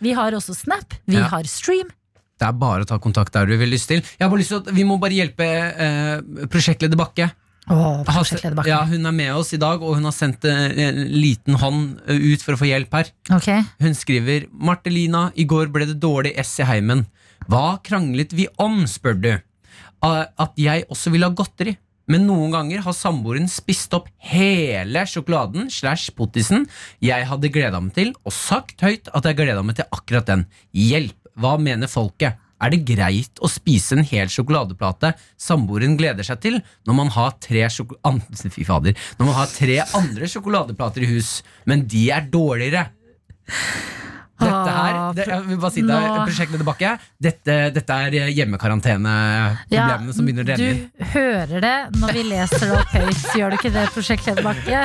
Vi 0.00 0.12
har 0.16 0.32
også 0.32 0.54
Snap. 0.56 0.94
Vi 1.06 1.16
Ja. 1.18 1.26
har 1.28 1.44
Stream. 1.44 1.90
Det 2.38 2.46
er 2.46 2.52
bare 2.54 2.84
å 2.84 2.86
ta 2.86 2.98
kontakt 3.02 3.32
der 3.34 3.46
du 3.46 3.56
vil 3.58 3.68
lyst 3.68 3.88
til. 3.90 4.00
Jeg 4.00 4.22
har 4.24 4.30
bare 4.30 4.38
lyst 4.38 4.48
til 4.54 4.60
at 4.62 4.70
Vi 4.72 4.84
må 4.86 4.96
bare 5.00 5.10
hjelpe 5.10 5.42
eh, 5.44 6.20
prosjektleder 6.46 6.96
Bakke. 6.96 7.30
Har- 7.68 8.24
Ja, 8.66 8.78
hun 8.88 9.06
er 9.06 9.12
med 9.12 9.32
oss 9.34 9.52
i 9.52 9.58
dag, 9.60 9.82
og 9.82 9.96
hun 9.98 10.04
har 10.08 10.14
sendt 10.16 10.44
eh, 10.48 10.70
en 10.88 11.02
liten 11.12 11.54
hånd 11.60 12.00
eh, 12.08 12.16
ut 12.32 12.42
for 12.44 12.56
å 12.56 12.60
få 12.60 12.68
hjelp 12.70 12.92
her. 12.96 13.10
Okay. 13.36 13.62
Hun 13.80 13.94
skriver 13.94 14.46
Martelina, 14.52 15.28
i 15.36 15.44
går 15.44 15.68
ble 15.74 15.86
det 15.90 15.98
dårlig 16.00 16.32
S 16.40 16.58
i 16.60 16.66
heimen. 16.68 17.06
Hva 17.48 17.78
kranglet 17.84 18.32
vi 18.36 18.48
om, 18.58 18.82
spør 18.88 19.20
du? 19.20 19.30
At 20.02 20.52
jeg 20.60 20.84
også 20.88 21.10
vil 21.14 21.24
ha 21.26 21.30
godteri. 21.34 21.76
Men 22.08 22.24
noen 22.24 22.54
ganger 22.54 22.80
har 22.86 22.94
samboeren 22.96 23.50
spist 23.52 23.92
opp 23.92 24.06
hele 24.30 25.02
sjokoladen 25.04 25.66
slash 25.68 26.08
pottisen 26.16 26.62
jeg 27.04 27.26
hadde 27.28 27.50
gleda 27.52 27.82
meg 27.84 27.92
til, 27.98 28.14
og 28.24 28.32
sagt 28.32 28.80
høyt 28.80 29.10
at 29.12 29.28
jeg 29.28 29.36
gleda 29.36 29.60
meg 29.62 29.76
til 29.76 29.84
akkurat 29.92 30.24
den. 30.30 30.46
Hjelp! 30.72 31.12
Hva 31.38 31.58
mener 31.60 31.86
folket? 31.86 32.34
Er 32.58 32.72
det 32.74 32.80
greit 32.88 33.38
å 33.44 33.48
spise 33.50 33.94
en 33.98 34.04
hel 34.06 34.30
sjokoladeplate 34.32 35.12
samboeren 35.38 35.96
gleder 35.98 36.26
seg 36.26 36.40
til, 36.42 36.56
når 36.88 36.96
man 36.98 37.12
har 37.14 37.36
tre, 37.42 37.66
fader, 38.70 38.96
når 39.18 39.28
man 39.30 39.36
har 39.36 39.52
tre 39.52 39.78
andre 39.98 40.30
sjokoladeplater 40.30 41.06
i 41.06 41.12
hus, 41.14 41.38
men 41.70 41.86
de 41.90 42.08
er 42.14 42.26
dårligere? 42.32 42.88
Dette 44.38 44.70
her, 44.70 44.94
Ah, 44.94 45.12
det, 45.16 45.24
jeg 45.26 45.46
vil 45.48 45.58
bare 45.58 45.74
si 45.74 45.82
deg, 45.82 46.04
prosjektleder 46.28 46.66
Bakke, 46.68 46.92
dette, 47.18 47.54
dette 47.74 47.96
er 48.06 48.28
hjemmekaranteneproblemene 48.36 50.14
som 50.14 50.28
begynner 50.28 50.46
å 50.46 50.50
renne 50.52 50.68
inn. 50.70 50.84
du 50.94 51.08
hører 51.16 51.64
det 51.64 51.72
når 51.98 52.14
vi 52.14 52.22
leser 52.28 52.62
det 52.62 52.76
opp 52.78 52.92
høyt. 52.94 53.24
Gjør 53.34 53.50
du 53.50 53.58
ikke 53.58 53.72
det, 53.74 53.88
prosjektleder 53.96 54.46
Bakke? 54.46 54.84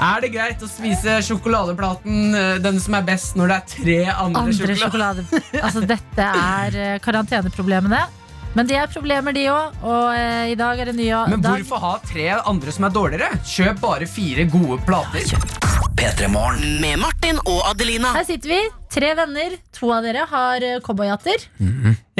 Er 0.00 0.22
det 0.24 0.30
greit 0.32 0.62
å 0.64 0.68
spise 0.70 1.18
sjokoladeplaten, 1.26 2.34
eh, 2.34 2.54
den 2.64 2.78
som 2.80 2.94
er 2.96 3.02
best, 3.04 3.34
når 3.36 3.50
det 3.52 3.56
er 3.58 3.66
tre 3.74 3.98
andre, 4.14 4.40
Andre 4.46 4.76
sjokolade. 4.78 5.24
sjokolade. 5.28 5.60
Altså, 5.60 5.82
dette 5.86 6.28
er 6.40 6.78
eh, 6.86 6.98
karanteneproblemene. 7.04 8.00
Men 8.56 8.66
de 8.66 8.74
er 8.80 8.88
problemer, 8.90 9.32
de 9.36 9.44
òg. 9.52 9.76
Og 9.86 10.06
eh, 10.16 10.48
i 10.50 10.56
dag 10.58 10.80
er 10.82 10.88
det 10.90 10.96
ny 10.96 11.10
Men 11.30 11.44
dag. 11.44 11.60
hvorfor 11.60 11.84
ha 11.84 11.92
tre 12.02 12.30
andre 12.40 12.72
som 12.74 12.88
er 12.88 12.94
dårligere? 12.96 13.28
Kjøp 13.46 13.78
bare 13.84 14.08
fire 14.10 14.48
gode 14.50 14.80
plater. 14.88 15.36
P3 16.00 16.30
Morgen. 16.32 16.80
Med 16.80 16.98
Martin 16.98 17.38
og 17.44 17.60
Adelina. 17.70 18.14
Her 18.16 18.24
sitter 18.24 18.48
vi, 18.56 18.60
tre 18.90 19.12
venner. 19.14 19.56
To 19.78 19.90
av 19.94 20.02
dere 20.04 20.26
har 20.30 20.64
eh, 20.66 20.78
cowboyhatter. 20.84 21.44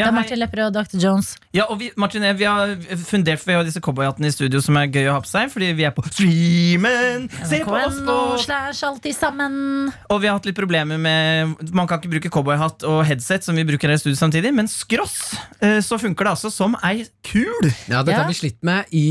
Ja, 0.00 0.06
det 0.06 0.06
er. 0.06 0.14
Martin 0.16 0.38
Lepperød 0.40 0.70
og 0.70 0.76
Dr. 0.86 0.96
Jones. 1.02 1.34
Ja, 1.52 1.66
og 1.68 1.80
vi, 1.82 1.90
Martin, 2.00 2.22
vi 2.38 2.46
har 2.48 2.72
fundert 3.04 3.40
for 3.42 3.50
vi 3.50 3.56
har 3.58 3.66
disse 3.66 3.82
cowboyhattene 3.84 4.30
i 4.30 4.32
studio 4.32 4.62
som 4.64 4.78
er 4.80 4.86
gøy 4.88 5.10
å 5.10 5.16
ha 5.18 5.20
på 5.24 5.28
seg, 5.28 5.50
fordi 5.52 5.72
vi 5.76 5.84
er 5.84 5.92
på 5.96 6.04
streamen. 6.08 7.26
Se 7.50 7.60
på 7.66 7.74
oss 7.76 7.98
på 8.06 8.16
slash 8.46 8.84
alltid 8.88 9.16
sammen. 9.18 9.90
Og 10.08 10.22
vi 10.22 10.30
har 10.30 10.38
hatt 10.38 10.48
litt 10.48 10.56
problemer 10.58 11.00
med 11.00 11.56
Man 11.76 11.88
kan 11.90 12.00
ikke 12.00 12.12
bruke 12.14 12.32
cowboyhatt 12.32 12.86
og 12.88 13.02
headset 13.08 13.44
som 13.44 13.58
vi 13.58 13.66
bruker 13.68 13.90
her 13.92 13.98
i 13.98 14.02
studio 14.02 14.16
samtidig, 14.18 14.54
men 14.56 14.70
skross 14.70 15.34
eh, 15.60 15.80
så 15.84 15.98
funker 16.00 16.26
det 16.30 16.36
altså 16.36 16.52
som 16.54 16.76
ei 16.86 17.04
kul. 17.26 17.68
Ja, 17.90 18.00
Dette 18.00 18.14
Ja. 18.16 18.22
har 18.22 18.30
vi 18.30 18.38
slitt 18.40 18.62
med 18.66 18.88
i, 18.96 19.04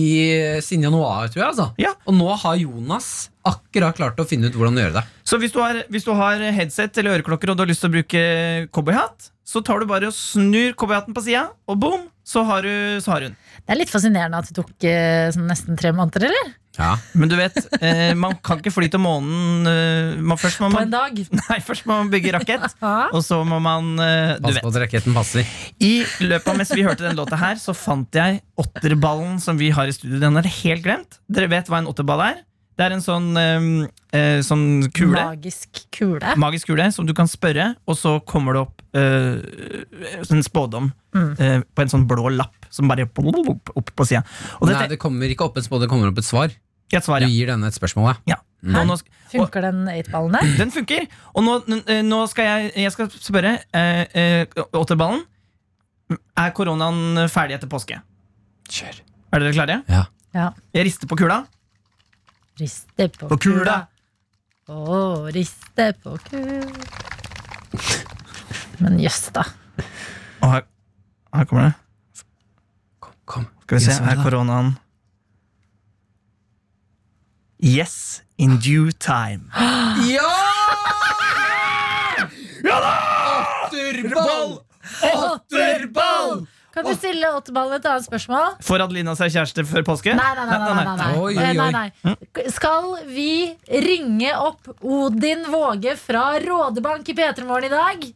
siden 0.66 0.88
januar, 0.90 1.28
tror 1.30 1.44
jeg. 1.44 1.50
Altså. 1.54 1.70
Ja. 1.82 1.94
Og 2.08 2.16
nå 2.18 2.32
har 2.42 2.58
Jonas 2.60 3.30
akkurat 3.50 3.98
klarte 3.98 4.24
å 4.24 4.30
finne 4.30 4.50
ut 4.50 4.56
hvordan 4.58 4.78
å 4.80 4.86
gjøre 4.86 4.98
det. 5.00 5.06
Så 5.28 5.40
hvis 5.42 5.54
du 5.56 5.60
har, 5.64 5.82
hvis 5.92 6.08
du 6.08 6.14
har 6.18 6.46
headset 6.56 7.02
eller 7.02 7.20
øreklokker 7.20 7.52
og 7.52 7.60
du 7.60 7.66
har 7.66 7.72
lyst 7.72 7.84
til 7.86 7.92
å 7.92 7.98
bruke 7.98 8.24
cowboyhatt, 8.76 9.32
så 9.50 9.64
tar 9.66 9.82
du 9.82 9.90
bare 9.90 10.10
og 10.12 10.16
snur 10.16 10.76
cowboyhatten 10.78 11.16
på 11.18 11.26
sida, 11.26 11.48
og 11.70 11.82
boom, 11.82 12.08
så 12.28 12.44
har, 12.46 12.62
du, 12.66 13.00
så 13.02 13.16
har 13.16 13.26
hun. 13.26 13.38
Det 13.66 13.74
er 13.74 13.80
litt 13.80 13.90
fascinerende 13.92 14.38
at 14.38 14.50
det 14.50 14.58
tok 14.60 14.86
eh, 14.86 15.30
sånn 15.34 15.48
nesten 15.50 15.78
tre 15.80 15.90
måneder, 15.96 16.28
eller? 16.30 16.52
Ja. 16.78 16.94
Men 17.18 17.32
du 17.32 17.36
vet, 17.36 17.58
eh, 17.82 18.14
man 18.16 18.38
kan 18.46 18.62
ikke 18.62 18.72
fly 18.72 18.88
til 18.94 19.02
månen 19.04 19.68
eh, 19.68 20.20
man, 20.22 20.38
først, 20.40 20.62
må 20.62 20.70
På 20.72 20.84
en 20.84 20.94
dag. 20.94 21.18
nei, 21.42 21.58
først 21.66 21.88
må 21.90 21.98
man 21.98 22.12
bygge 22.14 22.36
rakett, 22.38 22.68
og 23.16 23.24
så 23.26 23.42
må 23.48 23.58
man 23.64 23.96
eh, 24.04 24.36
Du 24.38 24.46
Pass 24.46 24.60
vet. 24.60 24.64
på 24.68 24.72
at 24.72 24.80
raketten 24.86 25.18
passer. 25.18 25.50
I 25.84 25.94
løpet 26.24 26.52
av 26.54 26.60
mens 26.62 26.74
vi 26.76 26.86
hørte 26.86 27.08
den 27.08 27.18
låta 27.20 27.40
her, 27.42 27.58
så 27.62 27.76
fant 27.76 28.16
jeg 28.16 28.44
åtterballen 28.60 29.42
som 29.44 29.60
vi 29.60 29.74
har 29.76 29.90
i 29.90 29.96
studio. 29.96 30.22
Den 30.22 30.40
er 30.40 30.48
helt 30.62 30.86
glemt. 30.86 31.20
Dere 31.28 31.50
vet 31.52 31.72
hva 31.72 31.82
en 31.82 31.90
åtterball 31.90 32.24
er? 32.30 32.46
Det 32.80 32.86
er 32.88 32.94
en 32.96 33.02
sånn, 33.04 33.26
eh, 33.36 33.90
eh, 34.16 34.40
sånn 34.48 34.86
kule. 34.96 35.20
Magisk 35.20 35.82
kule. 35.92 36.32
Magisk 36.40 36.70
kule 36.72 36.86
som 36.96 37.06
du 37.10 37.12
kan 37.18 37.28
spørre, 37.28 37.74
og 37.86 37.98
så 38.00 38.14
kommer 38.24 38.56
det 38.56 38.62
opp 38.64 38.82
eh, 38.96 40.24
en 40.32 40.44
spådom 40.46 40.94
Mm. 41.10 41.32
eh, 41.42 41.62
på 41.76 41.82
en 41.82 41.90
sånn 41.90 42.04
blå 42.08 42.30
lapp 42.30 42.68
som 42.70 42.88
bare 42.88 43.08
opp, 43.10 43.70
opp 43.76 43.90
på 43.98 44.06
sida. 44.06 44.22
Og 44.62 44.70
Nei, 44.70 44.86
det 44.88 45.00
kommer 45.02 45.26
ikke 45.28 45.48
opp 45.48 45.58
et 45.58 45.66
spå, 45.66 45.80
det 45.82 45.90
kommer 45.90 46.08
opp 46.12 46.20
et 46.22 46.24
svar. 46.28 46.54
et 46.94 47.04
svar, 47.04 47.20
Du 47.20 47.26
gir 47.28 47.48
denne 47.50 47.66
et 47.68 47.74
spørsmål. 47.74 48.16
Ja. 48.30 48.36
ja. 48.64 48.80
Og 48.80 48.86
nå, 48.88 48.94
og, 48.94 49.02
Funker 49.32 49.62
den 49.62 49.88
eightballen 49.90 50.32
der? 50.38 50.58
den 50.58 50.72
funker! 50.72 51.08
Og 51.36 51.44
nå, 51.44 51.58
eh, 51.90 52.02
nå 52.06 52.22
skal 52.30 52.46
jeg, 52.46 52.72
jeg 52.86 52.92
skal 52.94 53.10
spørre 53.10 53.56
eh, 53.74 54.06
eh, 54.14 54.46
Åtterballen. 54.78 55.26
Er 56.38 56.52
koronaen 56.58 57.28
ferdig 57.30 57.58
etter 57.58 57.68
påske? 57.70 58.00
Kjør. 58.70 59.02
Er 59.34 59.40
dere 59.44 59.54
klare? 59.58 59.82
Ja. 59.90 60.06
Ja. 60.34 60.52
Jeg 60.74 60.86
rister 60.86 61.10
på 61.10 61.18
kula. 61.18 61.44
Riste 62.60 63.08
på, 63.16 63.28
På 63.30 63.38
kula. 63.40 63.78
Å, 64.70 65.30
riste 65.34 65.94
på 66.04 66.18
kula. 66.26 66.66
Men 68.80 69.00
jøss, 69.00 69.30
da. 69.36 69.46
Og 70.44 70.52
her, 70.54 70.66
her 71.36 71.48
kommer 71.50 71.70
det. 71.70 72.24
Kom, 73.00 73.16
kom. 73.30 73.48
Skal 73.64 73.80
vi 73.80 73.84
se, 73.86 73.98
Her 74.04 74.18
er 74.18 74.24
koronaen 74.24 74.74
Yes, 77.60 78.22
in 78.38 78.58
due 78.64 78.92
time. 78.92 79.50
Ja! 80.10 80.30
Ja 82.64 82.78
da! 82.84 82.94
Åtterball! 83.68 84.54
Åtterball! 85.04 86.48
Kan 86.74 86.86
du 86.86 86.94
stille 86.94 87.32
åtterballen 87.34 87.80
et 87.80 87.88
annet 87.90 88.06
spørsmål? 88.06 88.60
Får 88.66 88.84
Adelina 88.86 89.16
seg 89.18 89.34
kjæreste 89.34 89.66
før 89.66 89.86
påske? 89.88 90.14
Nei, 90.18 90.30
nei, 90.38 90.46
nei. 90.46 90.60
nei, 90.62 90.84
nei, 90.86 90.96
nei. 91.00 91.10
Oi, 91.18 91.34
oi, 91.34 91.48
oi. 91.50 91.56
nei, 91.58 91.72
nei. 92.06 92.48
Skal 92.54 92.92
vi 93.10 93.32
ringe 93.88 94.36
opp 94.38 94.70
Odin 94.86 95.48
Våge 95.50 95.98
fra 95.98 96.32
Rådebank 96.44 97.10
i 97.10 97.18
P3 97.18 97.48
Morgen 97.50 97.70
i 97.72 97.74
dag? 97.74 98.10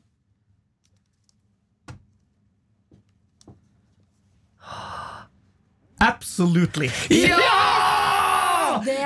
Absolutely. 6.03 6.91
Ja! 7.09 8.81
Det 8.83 8.97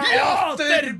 er 0.73 0.93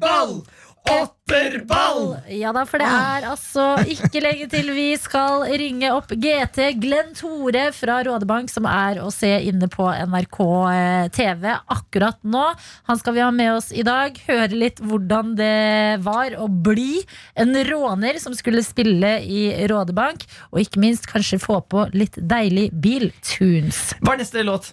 Åtterball! 0.91 2.15
Ja 2.31 2.51
da, 2.55 2.63
for 2.67 2.79
det 2.81 2.87
er 2.87 3.25
altså 3.27 3.63
ikke 3.89 4.21
lenge 4.23 4.47
til 4.51 4.69
vi 4.75 4.85
skal 4.99 5.43
ringe 5.59 5.89
opp 5.95 6.13
GT 6.13 6.59
Glenn 6.81 7.11
Tore 7.17 7.65
fra 7.75 7.97
Rådebank, 8.07 8.51
som 8.51 8.67
er 8.69 9.01
å 9.03 9.09
se 9.13 9.29
inne 9.49 9.67
på 9.71 9.87
NRK 10.07 10.39
eh, 10.71 11.09
TV 11.15 11.49
akkurat 11.51 12.19
nå. 12.23 12.45
Han 12.87 13.01
skal 13.01 13.17
vi 13.17 13.23
ha 13.25 13.29
med 13.35 13.51
oss 13.57 13.69
i 13.75 13.83
dag. 13.87 14.15
Høre 14.29 14.51
litt 14.55 14.79
hvordan 14.83 15.35
det 15.39 15.99
var 16.05 16.37
å 16.39 16.47
bli 16.47 17.01
en 17.35 17.51
råner 17.67 18.21
som 18.23 18.35
skulle 18.37 18.63
spille 18.65 19.17
i 19.27 19.49
Rådebank. 19.69 20.23
Og 20.53 20.63
ikke 20.63 20.81
minst 20.83 21.09
kanskje 21.11 21.41
få 21.43 21.59
på 21.67 21.87
litt 21.97 22.15
deilig 22.17 22.69
biltunes. 22.71 23.91
Hva 23.99 24.15
er 24.15 24.23
neste 24.23 24.45
låt? 24.47 24.71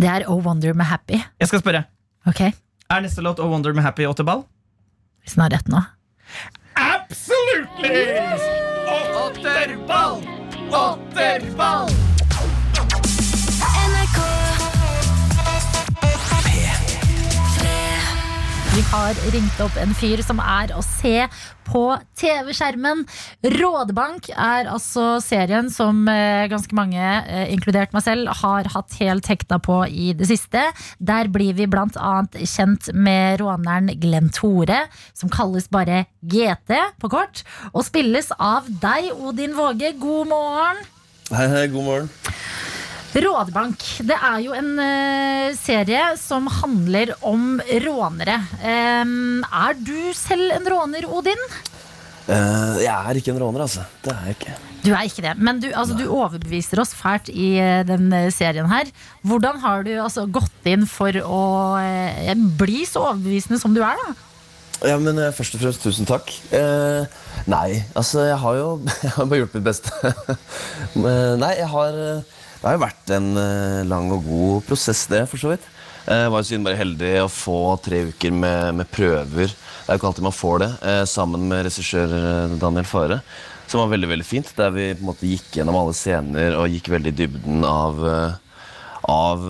Det 0.00 0.08
er 0.08 0.24
Oh 0.30 0.38
Wonder 0.44 0.72
med 0.78 0.88
Happy. 0.88 1.18
Jeg 1.42 1.50
skal 1.50 1.60
spørre. 1.64 1.84
Ok, 2.28 2.40
Er 2.90 3.00
neste 3.04 3.22
låt 3.24 3.38
Oh 3.40 3.48
Wonder 3.48 3.72
med 3.72 3.84
Happy 3.86 4.04
åtterball? 4.08 4.42
Hvis 5.22 5.36
den 5.36 5.44
har 5.46 5.54
rett 5.56 5.68
nå. 5.72 5.82
Absolutely! 6.80 8.06
Otterball! 9.24 10.24
Åtterball! 10.70 12.09
Har 18.90 19.14
ringt 19.30 19.58
opp 19.62 19.76
en 19.78 19.92
fyr 19.94 20.18
som 20.26 20.40
er 20.42 20.72
å 20.74 20.80
se 20.82 21.22
på 21.68 21.82
TV-skjermen. 22.18 23.04
Rådebank 23.54 24.26
er 24.34 24.66
altså 24.66 25.20
serien 25.22 25.68
som 25.70 26.02
eh, 26.10 26.48
ganske 26.50 26.74
mange, 26.74 26.98
eh, 26.98 27.44
inkludert 27.54 27.94
meg 27.94 28.02
selv, 28.02 28.32
har 28.40 28.66
hatt 28.74 28.96
helt 28.98 29.30
hekta 29.30 29.60
på 29.62 29.84
i 29.86 30.10
det 30.18 30.26
siste. 30.32 30.64
Der 30.98 31.30
blir 31.30 31.54
vi 31.58 31.68
blant 31.70 31.98
annet 32.00 32.40
kjent 32.50 32.90
med 32.96 33.38
råneren 33.44 33.92
Glenn 34.02 34.32
Tore, 34.34 34.82
som 35.14 35.30
kalles 35.30 35.70
bare 35.70 36.08
GT 36.26 36.74
på 36.98 37.12
kort, 37.14 37.44
og 37.70 37.86
spilles 37.86 38.34
av 38.40 38.66
deg, 38.82 39.12
Odin 39.14 39.54
Våge. 39.54 39.94
God 40.02 40.34
morgen! 40.34 40.82
Hei, 41.30 41.46
hei, 41.46 41.66
god 41.70 41.86
morgen. 41.86 42.10
Rådebank. 43.10 43.82
Det 44.06 44.14
er 44.14 44.38
jo 44.44 44.54
en 44.54 44.70
uh, 44.78 45.50
serie 45.58 46.02
som 46.20 46.46
handler 46.60 47.14
om 47.26 47.58
rånere. 47.84 48.36
Um, 48.62 49.42
er 49.42 49.74
du 49.78 50.12
selv 50.14 50.54
en 50.54 50.70
råner, 50.70 51.08
Odin? 51.10 51.42
Uh, 52.30 52.78
jeg 52.78 52.94
er 52.94 53.18
ikke 53.18 53.34
en 53.34 53.42
råner, 53.42 53.64
altså. 53.66 53.82
Det 54.04 54.14
er 54.14 54.30
jeg 54.30 54.38
ikke. 54.38 54.56
Du 54.80 54.90
er 54.94 55.04
ikke 55.08 55.24
det, 55.26 55.34
men 55.42 55.58
du, 55.60 55.68
altså, 55.74 55.98
du 55.98 56.06
overbeviser 56.06 56.80
oss 56.80 56.94
fælt 56.96 57.32
i 57.34 57.52
uh, 57.58 57.82
den 57.88 58.14
serien 58.32 58.70
her. 58.70 58.88
Hvordan 59.26 59.58
har 59.64 59.82
du 59.84 59.94
altså, 59.98 60.28
gått 60.30 60.70
inn 60.70 60.86
for 60.88 61.18
å 61.26 61.44
bli 62.62 62.84
så 62.86 63.08
overbevisende 63.10 63.58
som 63.60 63.74
du 63.74 63.82
er, 63.82 63.98
da? 64.06 64.18
Ja, 64.86 64.96
men 64.96 65.18
uh, 65.18 65.28
Først 65.34 65.56
og 65.56 65.60
fremst, 65.62 65.82
tusen 65.84 66.08
takk. 66.08 66.30
Uh, 66.52 67.04
nei, 67.50 67.82
altså, 67.98 68.24
jeg 68.30 68.38
har 68.40 68.60
jo 68.60 68.68
jeg 69.04 69.12
har 69.16 69.28
bare 69.28 69.42
gjort 69.42 69.56
mitt 69.58 69.66
beste. 69.66 70.12
Men, 70.94 71.36
nei, 71.42 71.52
jeg 71.58 71.68
har 71.74 71.98
eh, 72.00 72.36
Det 72.60 72.66
har 72.68 72.76
jo 72.76 72.82
vært 72.84 73.12
en 73.16 73.28
eh, 73.40 73.82
lang 73.88 74.10
og 74.12 74.24
god 74.26 74.64
prosess, 74.68 75.06
det, 75.08 75.22
for 75.30 75.40
så 75.40 75.52
vidt. 75.54 75.64
Eh, 76.06 76.26
Jeg 76.26 76.32
var 76.34 76.42
jo 76.42 76.48
siden 76.50 76.66
bare 76.66 76.80
heldig 76.80 77.12
å 77.24 77.30
få 77.32 77.56
tre 77.84 78.02
uker 78.10 78.34
med, 78.36 78.74
med 78.82 78.90
prøver. 78.92 79.48
Det 79.54 79.86
er 79.88 79.96
jo 79.96 80.00
ikke 80.02 80.10
alltid 80.10 80.26
man 80.28 80.36
får 80.36 80.58
det. 80.64 80.70
eh, 80.92 81.04
Sammen 81.08 81.46
med 81.48 81.64
regissør 81.68 82.12
Daniel 82.60 82.84
Fare. 82.88 83.20
Som 83.70 83.80
var 83.84 83.92
veldig 83.94 84.10
veldig 84.12 84.26
fint. 84.28 84.52
Der 84.58 84.72
vi 84.74 84.90
på 84.92 85.00
en 85.04 85.08
måte 85.12 85.28
gikk 85.30 85.56
gjennom 85.56 85.78
alle 85.80 85.94
scener 85.96 86.56
og 86.58 86.68
gikk 86.74 86.90
veldig 86.92 87.12
i 87.14 87.18
dybden 87.22 87.64
av, 87.64 88.00
av 89.08 89.44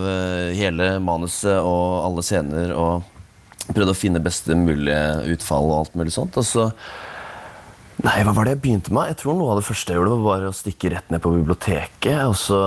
hele 0.55 0.91
manuset 1.03 1.57
og 1.65 2.05
alle 2.05 2.25
scener. 2.27 2.75
og 2.77 3.07
prøvde 3.71 3.93
å 3.95 3.97
finne 3.99 4.21
beste 4.23 4.55
mulige 4.59 5.33
utfall 5.35 5.69
og 5.71 5.77
alt 5.81 5.97
mulig 5.99 6.13
sånt. 6.15 6.37
Og 6.41 6.47
så 6.47 6.69
Nei, 8.01 8.23
hva 8.25 8.33
var 8.33 8.47
det 8.49 8.55
jeg 8.55 8.61
begynte 8.65 8.93
med? 8.97 9.11
Jeg 9.13 9.19
tror 9.21 9.35
noe 9.37 9.53
av 9.53 9.59
det 9.61 9.67
første 9.67 9.93
jeg 9.93 9.99
gjorde, 10.01 10.15
var 10.23 10.29
bare 10.31 10.49
å 10.49 10.57
stikke 10.57 10.89
rett 10.95 11.11
ned 11.13 11.21
på 11.21 11.33
biblioteket. 11.35 12.23
Og 12.31 12.37
så, 12.41 12.61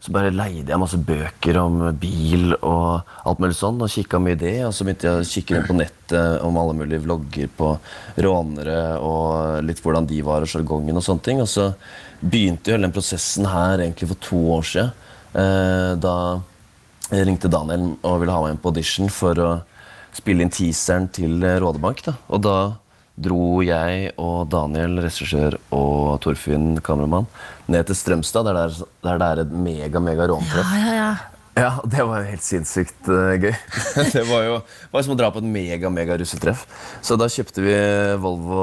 så 0.00 0.12
bare 0.14 0.32
leide 0.32 0.72
jeg 0.72 0.80
masse 0.80 0.96
bøker 0.96 1.58
om 1.60 1.82
bil 2.00 2.54
og 2.56 3.10
alt 3.28 3.40
mulig 3.42 3.56
sånn, 3.58 3.82
og 3.84 3.92
kikka 3.92 4.20
mye 4.22 4.32
i 4.32 4.40
det. 4.40 4.54
Og 4.64 4.72
så 4.72 4.86
begynte 4.86 5.06
jeg 5.10 5.20
å 5.20 5.26
kikke 5.28 5.56
rundt 5.56 5.68
på 5.68 5.76
nettet 5.76 6.44
om 6.46 6.56
alle 6.56 6.76
mulige 6.78 7.02
vlogger 7.04 7.50
på 7.58 7.74
rånere 8.24 8.78
og 9.04 9.60
litt 9.66 9.82
hvordan 9.84 10.08
de 10.08 10.22
var, 10.24 10.46
og 10.46 10.48
sjargongen 10.48 10.96
og 10.96 11.04
sånne 11.04 11.26
ting. 11.26 11.42
Og 11.44 11.50
så 11.52 11.68
begynte 12.20 12.72
jo 12.72 12.78
hele 12.78 12.88
den 12.88 12.96
prosessen 12.96 13.48
her 13.50 13.76
egentlig 13.76 14.08
for 14.14 14.24
to 14.24 14.40
år 14.56 14.64
siden. 14.70 14.94
Eh, 15.36 15.92
da 16.00 16.16
ringte 17.10 17.52
Daniel 17.52 17.90
og 18.00 18.22
ville 18.22 18.32
ha 18.32 18.40
meg 18.44 18.54
inn 18.54 18.62
på 18.62 18.72
audition 18.72 19.12
for 19.12 19.36
å 19.36 19.50
spille 20.16 20.46
inn 20.46 20.54
teaseren 20.54 21.10
til 21.12 21.44
Rådebank. 21.44 22.06
Da. 22.08 22.16
Og 22.32 22.40
da 22.48 22.56
dro 23.20 23.60
jeg 23.64 24.12
og 24.20 24.48
Daniel, 24.52 25.00
regissør, 25.04 25.58
og 25.76 26.20
Torfinn, 26.24 26.78
kameramann, 26.84 27.28
ned 27.70 27.90
til 27.90 27.98
Strømstad, 27.98 28.48
der 28.48 28.58
det 28.58 28.64
er, 28.68 28.88
der 29.06 29.20
det 29.20 29.28
er 29.28 29.42
et 29.44 29.52
mega, 29.68 30.02
mega 30.02 30.30
råntreff. 30.30 30.72
Ja, 30.76 30.86
ja, 30.86 30.96
ja. 31.00 31.12
Ja, 31.58 31.70
det 31.82 32.04
var 32.06 32.22
jo 32.22 32.30
helt 32.30 32.44
sinnssykt 32.46 33.08
uh, 33.10 33.34
gøy. 33.40 33.52
det 34.14 34.22
var 34.28 34.44
jo 34.46 34.58
var 34.92 35.04
som 35.04 35.12
å 35.12 35.18
dra 35.18 35.32
på 35.34 35.42
et 35.42 35.48
mega, 35.50 35.90
mega 35.92 36.16
russetreff. 36.16 36.62
Så 37.04 37.18
da 37.20 37.28
kjøpte 37.28 37.64
vi 37.64 37.74
Volvo, 38.22 38.62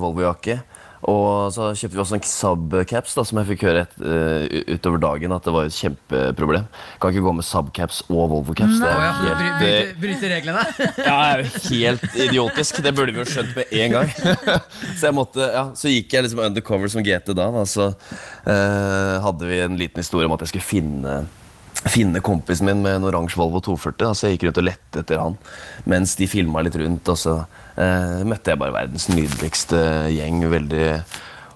Volvo-jakke. 0.00 0.60
Og 1.08 1.52
så 1.54 1.70
kjøpte 1.78 1.96
vi 1.96 2.02
også 2.02 2.18
en 2.18 2.24
Saab-caps, 2.28 3.14
da, 3.16 3.24
som 3.26 3.40
jeg 3.40 3.48
fikk 3.52 3.64
høre 3.68 3.84
et, 3.86 3.94
uh, 4.02 4.74
utover 4.74 5.00
dagen 5.02 5.34
at 5.34 5.46
det 5.46 5.54
var 5.54 5.68
et 5.68 5.76
kjempeproblem. 5.76 6.66
Kan 7.00 7.14
ikke 7.14 7.24
gå 7.24 7.34
med 7.38 7.46
Saab-caps 7.48 8.02
og 8.08 8.28
Volvo-caps. 8.34 8.80
Det 8.82 8.90
er 8.92 9.06
helt, 9.22 9.46
det, 9.62 9.72
Bryte 10.02 10.32
reglene. 10.34 10.64
ja, 11.00 11.16
er 11.16 11.44
jo 11.44 11.64
helt 11.70 12.18
idiotisk. 12.28 12.82
Det 12.84 12.94
burde 12.96 13.16
vi 13.16 13.22
jo 13.22 13.28
skjønt 13.28 13.56
med 13.56 13.74
en 13.80 13.96
gang. 13.96 14.14
så, 15.00 15.14
måtte, 15.16 15.48
ja, 15.54 15.64
så 15.78 15.92
gikk 15.92 16.18
jeg 16.18 16.28
liksom 16.28 16.44
undercover 16.44 16.92
som 16.92 17.04
GT 17.06 17.32
da. 17.32 17.50
da 17.56 17.64
så 17.68 17.90
uh, 17.94 19.16
hadde 19.24 19.48
vi 19.48 19.62
en 19.64 19.80
liten 19.80 20.04
historie 20.04 20.28
om 20.28 20.36
at 20.36 20.44
jeg 20.44 20.54
skulle 20.54 20.68
finne 20.68 21.20
Finne 21.88 22.20
kompisen 22.24 22.66
min 22.68 22.82
med 22.82 22.98
en 22.98 23.06
oransje 23.08 23.38
Volvo 23.38 23.60
240. 23.64 23.98
Da, 24.02 24.12
så 24.14 24.28
jeg 24.28 24.36
gikk 24.36 24.48
rundt 24.48 24.60
og 24.62 24.68
lette 24.68 25.02
etter 25.02 25.22
han 25.22 25.38
mens 25.88 26.16
de 26.18 26.28
filma 26.30 26.64
litt 26.66 26.76
rundt. 26.80 27.08
Og 27.12 27.18
så 27.20 27.38
eh, 27.78 28.24
møtte 28.28 28.54
jeg 28.54 28.60
bare 28.60 28.76
verdens 28.76 29.08
nydeligste 29.12 29.82
gjeng. 30.14 30.42
Veldig 30.52 30.88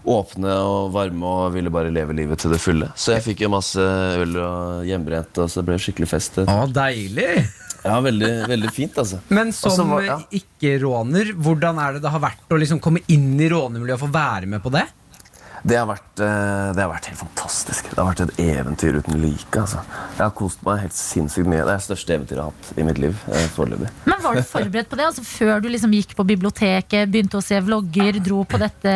åpne 0.03 0.55
og 0.67 0.93
varme 0.95 1.29
og 1.31 1.57
ville 1.57 1.71
bare 1.71 1.93
leve 1.95 2.15
livet 2.17 2.43
til 2.43 2.55
det 2.55 2.61
fulle. 2.63 2.89
Så 2.99 3.17
jeg 3.17 3.27
fikk 3.27 3.45
jo 3.45 3.53
masse 3.53 3.83
øl 3.83 4.39
og 4.41 4.87
hjemmebrent, 4.89 5.43
og 5.43 5.51
så 5.51 5.63
det 5.63 5.69
ble 5.71 5.83
skikkelig 5.83 6.11
fest. 6.11 6.41
Å, 6.43 6.65
deilig! 6.71 7.35
Ja, 7.83 7.97
veldig, 8.03 8.31
veldig 8.47 8.71
fint, 8.71 8.99
altså. 8.99 9.19
Men 9.35 9.51
som 9.55 9.91
ja. 10.05 10.21
ikke-råner, 10.39 11.33
hvordan 11.35 11.81
er 11.83 11.97
det 11.97 12.05
det 12.05 12.13
har 12.15 12.23
vært 12.23 12.55
å 12.55 12.59
liksom 12.63 12.79
komme 12.83 13.03
inn 13.11 13.35
i 13.43 13.49
rånemiljøet 13.51 13.99
og 13.99 14.05
få 14.05 14.13
være 14.15 14.51
med 14.51 14.63
på 14.63 14.71
det? 14.75 14.85
Det 15.63 15.77
har, 15.79 15.87
vært, 15.87 16.19
eh, 16.19 16.73
det 16.75 16.83
har 16.83 16.91
vært 16.91 17.07
helt 17.13 17.21
fantastisk. 17.21 17.91
Det 17.93 17.99
har 18.01 18.09
vært 18.09 18.23
et 18.25 18.41
eventyr 18.43 18.99
uten 18.99 19.21
like. 19.23 19.53
Altså. 19.55 19.85
Jeg 20.17 20.25
har 20.25 20.35
kost 20.35 20.65
meg 20.67 20.81
helt 20.83 20.97
sinnssykt 20.97 21.47
mye. 21.47 21.63
Det 21.63 21.71
er 21.71 21.79
det 21.79 21.87
største 21.87 22.17
eventyret 22.17 22.41
jeg 22.41 22.43
har 22.43 22.51
hatt 22.51 22.83
i 22.83 22.87
mitt 22.89 22.99
liv. 23.03 23.15
forløpig. 23.23 23.53
foreløpig. 23.55 23.93
Men 24.11 24.25
var 24.25 24.35
du 24.35 24.43
forberedt 24.43 24.91
på 24.91 24.99
det? 24.99 25.07
Altså 25.07 25.25
Før 25.27 25.63
du 25.63 25.71
liksom 25.71 25.95
gikk 25.95 26.17
på 26.19 26.27
biblioteket, 26.27 27.11
begynte 27.13 27.39
å 27.39 27.45
se 27.47 27.61
vlogger, 27.63 28.19
dro 28.25 28.43
på 28.43 28.59
dette 28.59 28.93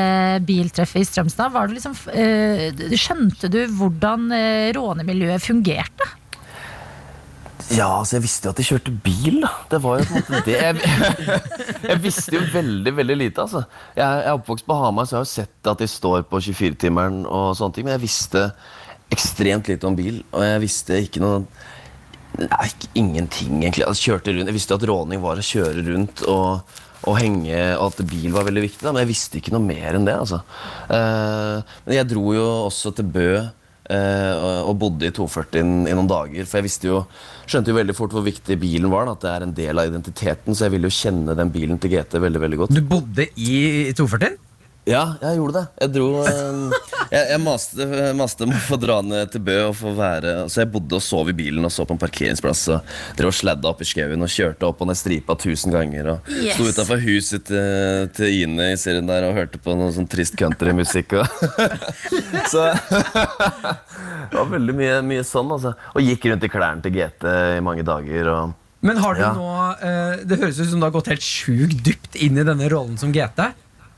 biltreffet 0.47 1.05
i 1.05 1.07
Strømstad, 1.07 1.55
du 1.55 1.75
liksom, 1.79 1.95
eh, 2.13 2.71
skjønte 2.99 3.51
du 3.51 3.63
hvordan 3.79 4.31
eh, 4.35 4.73
rånemiljøet 4.75 5.43
fungerte? 5.43 6.11
Ja, 7.75 7.89
altså 7.99 8.17
jeg 8.17 8.25
visste 8.27 8.47
jo 8.47 8.53
at 8.53 8.61
de 8.61 8.65
kjørte 8.67 8.93
bil, 9.03 9.41
da. 9.43 9.51
Det 9.73 9.81
var 9.83 9.99
jo 9.99 10.07
på 10.07 10.15
en 10.15 10.21
måte 10.21 10.43
det. 10.47 10.57
Jeg, 10.61 11.41
jeg 11.91 12.03
visste 12.05 12.37
jo 12.37 12.43
veldig 12.53 12.93
veldig 12.95 13.17
lite. 13.19 13.43
altså. 13.43 13.65
Jeg, 13.97 14.07
er 14.07 14.37
oppvokst 14.37 14.67
på 14.69 14.77
Hamar, 14.79 15.09
så 15.09 15.17
jeg 15.17 15.19
har 15.19 15.27
jo 15.27 15.33
sett 15.33 15.71
at 15.73 15.83
de 15.83 15.89
står 15.91 16.27
på 16.31 16.43
24-timeren 16.47 17.25
og 17.27 17.57
sånne 17.59 17.75
ting, 17.77 17.89
men 17.89 17.97
jeg 17.97 18.05
visste 18.07 18.45
ekstremt 19.15 19.71
lite 19.71 19.89
om 19.89 19.99
bil, 19.99 20.23
og 20.35 20.47
jeg 20.47 20.63
visste 20.63 21.01
ikke 21.07 21.23
noe 21.25 21.43
Nei, 22.37 22.67
ikke, 22.69 22.89
ingenting, 23.01 23.63
egentlig. 23.63 23.81
Jeg, 23.87 23.97
kjørte 23.97 24.33
rundt. 24.35 24.51
jeg 24.51 24.57
visste 24.59 24.77
at 24.77 24.83
råning 24.85 25.23
var 25.23 25.39
å 25.41 25.45
kjøre 25.47 25.85
rundt 25.87 26.21
og, 26.29 26.75
og 27.09 27.15
henge, 27.17 27.61
og 27.79 27.87
at 27.87 28.03
bil 28.11 28.35
var 28.35 28.45
veldig 28.45 28.65
viktig, 28.67 28.83
da, 28.83 28.93
men 28.93 29.07
jeg 29.07 29.09
visste 29.15 29.39
ikke 29.41 29.55
noe 29.55 29.65
mer 29.65 29.97
enn 29.97 30.05
det. 30.05 30.19
altså. 30.21 30.43
Uh, 30.91 31.65
men 31.87 31.97
jeg 31.97 32.11
dro 32.11 32.35
jo 32.37 32.45
også 32.67 32.93
til 32.99 33.09
Bø 33.15 33.31
og- 33.91 34.69
og 34.71 34.79
bodde 34.79 35.07
i 35.07 35.11
240 35.11 35.61
i 35.89 35.95
noen 35.95 36.09
dager. 36.09 36.45
For 36.47 36.59
jeg 36.61 36.71
jo, 36.83 37.07
skjønte 37.47 37.69
jo 37.69 37.79
veldig 37.79 37.95
fort 37.95 38.11
hvor 38.11 38.25
viktig 38.25 38.59
bilen 38.59 38.91
var. 38.91 39.09
At 39.09 39.21
det 39.21 39.31
er 39.31 39.43
en 39.43 39.53
del 39.53 39.79
av 39.79 39.87
identiteten. 39.87 40.55
Så 40.55 40.67
jeg 40.67 40.73
ville 40.73 40.89
jo 40.91 40.97
kjenne 40.97 41.37
den 41.37 41.51
bilen 41.51 41.79
til 41.79 41.91
GT 41.91 42.19
veldig 42.19 42.41
veldig 42.41 42.59
godt. 42.59 42.75
Du 42.75 42.83
bodde 42.83 43.29
i 43.37 43.93
240? 43.93 44.37
Ja, 44.87 45.17
jeg 45.19 45.39
gjorde 45.41 45.59
det. 45.59 45.65
Jeg 45.83 45.91
dro 45.97 46.09
eh, 46.23 46.75
Jeg, 47.11 47.23
jeg 47.33 47.41
maste, 47.43 47.87
maste 48.19 48.47
om 48.47 48.53
å 48.55 48.61
få 48.69 48.77
dra 48.79 49.01
ned 49.03 49.33
til 49.35 49.43
Bø 49.47 49.57
og 49.69 49.75
få 49.79 49.91
være 49.99 50.35
Så 50.51 50.61
jeg 50.63 50.71
bodde 50.75 50.95
og 50.99 51.03
sov 51.03 51.29
i 51.31 51.35
bilen 51.39 51.67
og 51.67 51.73
så 51.75 51.83
på 51.87 51.95
en 51.97 52.01
parkeringsplass 52.03 52.63
og 52.75 52.93
drev 53.19 53.31
og 53.33 53.35
sladda 53.35 53.71
opp 53.73 53.83
i 53.83 53.89
skauen 53.89 54.23
og 54.23 54.31
kjørte 54.31 54.69
opp 54.69 54.85
og 54.85 54.91
ned 54.91 54.99
stripa 55.01 55.35
tusen 55.43 55.75
ganger. 55.75 56.13
Og 56.15 56.31
Yes. 56.37 56.55
sto 56.55 56.69
utafor 56.71 57.03
huset 57.03 57.45
til, 57.51 58.09
til 58.15 58.39
Ine 58.45 58.69
i 58.75 58.79
serien 58.79 59.07
der 59.11 59.27
og 59.29 59.35
hørte 59.39 59.59
på 59.63 59.75
noe 59.79 59.91
sånn 59.95 60.07
trist 60.11 60.39
countrymusikk. 60.39 61.17
Og 61.19 61.27
så 62.53 62.69
det 62.71 64.39
var 64.39 64.49
veldig 64.55 64.75
mye, 64.77 64.97
mye 65.07 65.25
sånn, 65.27 65.51
altså. 65.55 65.75
Og 65.95 66.03
gikk 66.07 66.27
rundt 66.31 66.47
i 66.47 66.51
klærne 66.53 66.83
til 66.87 66.95
GT 66.97 67.27
i 67.59 67.63
mange 67.65 67.83
dager. 67.87 68.31
og 68.33 68.55
Men 68.87 69.03
har 69.03 69.15
du 69.19 69.21
Ja. 69.25 69.33
nå 69.35 69.51
eh, 69.83 70.25
Det 70.27 70.39
høres 70.43 70.59
ut 70.63 70.71
som 70.71 70.81
du 70.83 70.87
har 70.87 70.95
gått 70.95 71.11
helt 71.11 71.23
sjukt 71.27 71.83
dypt 71.87 72.19
inn 72.23 72.39
i 72.39 72.45
denne 72.47 72.69
rollen 72.71 72.99
som 73.01 73.11
GT. 73.15 73.51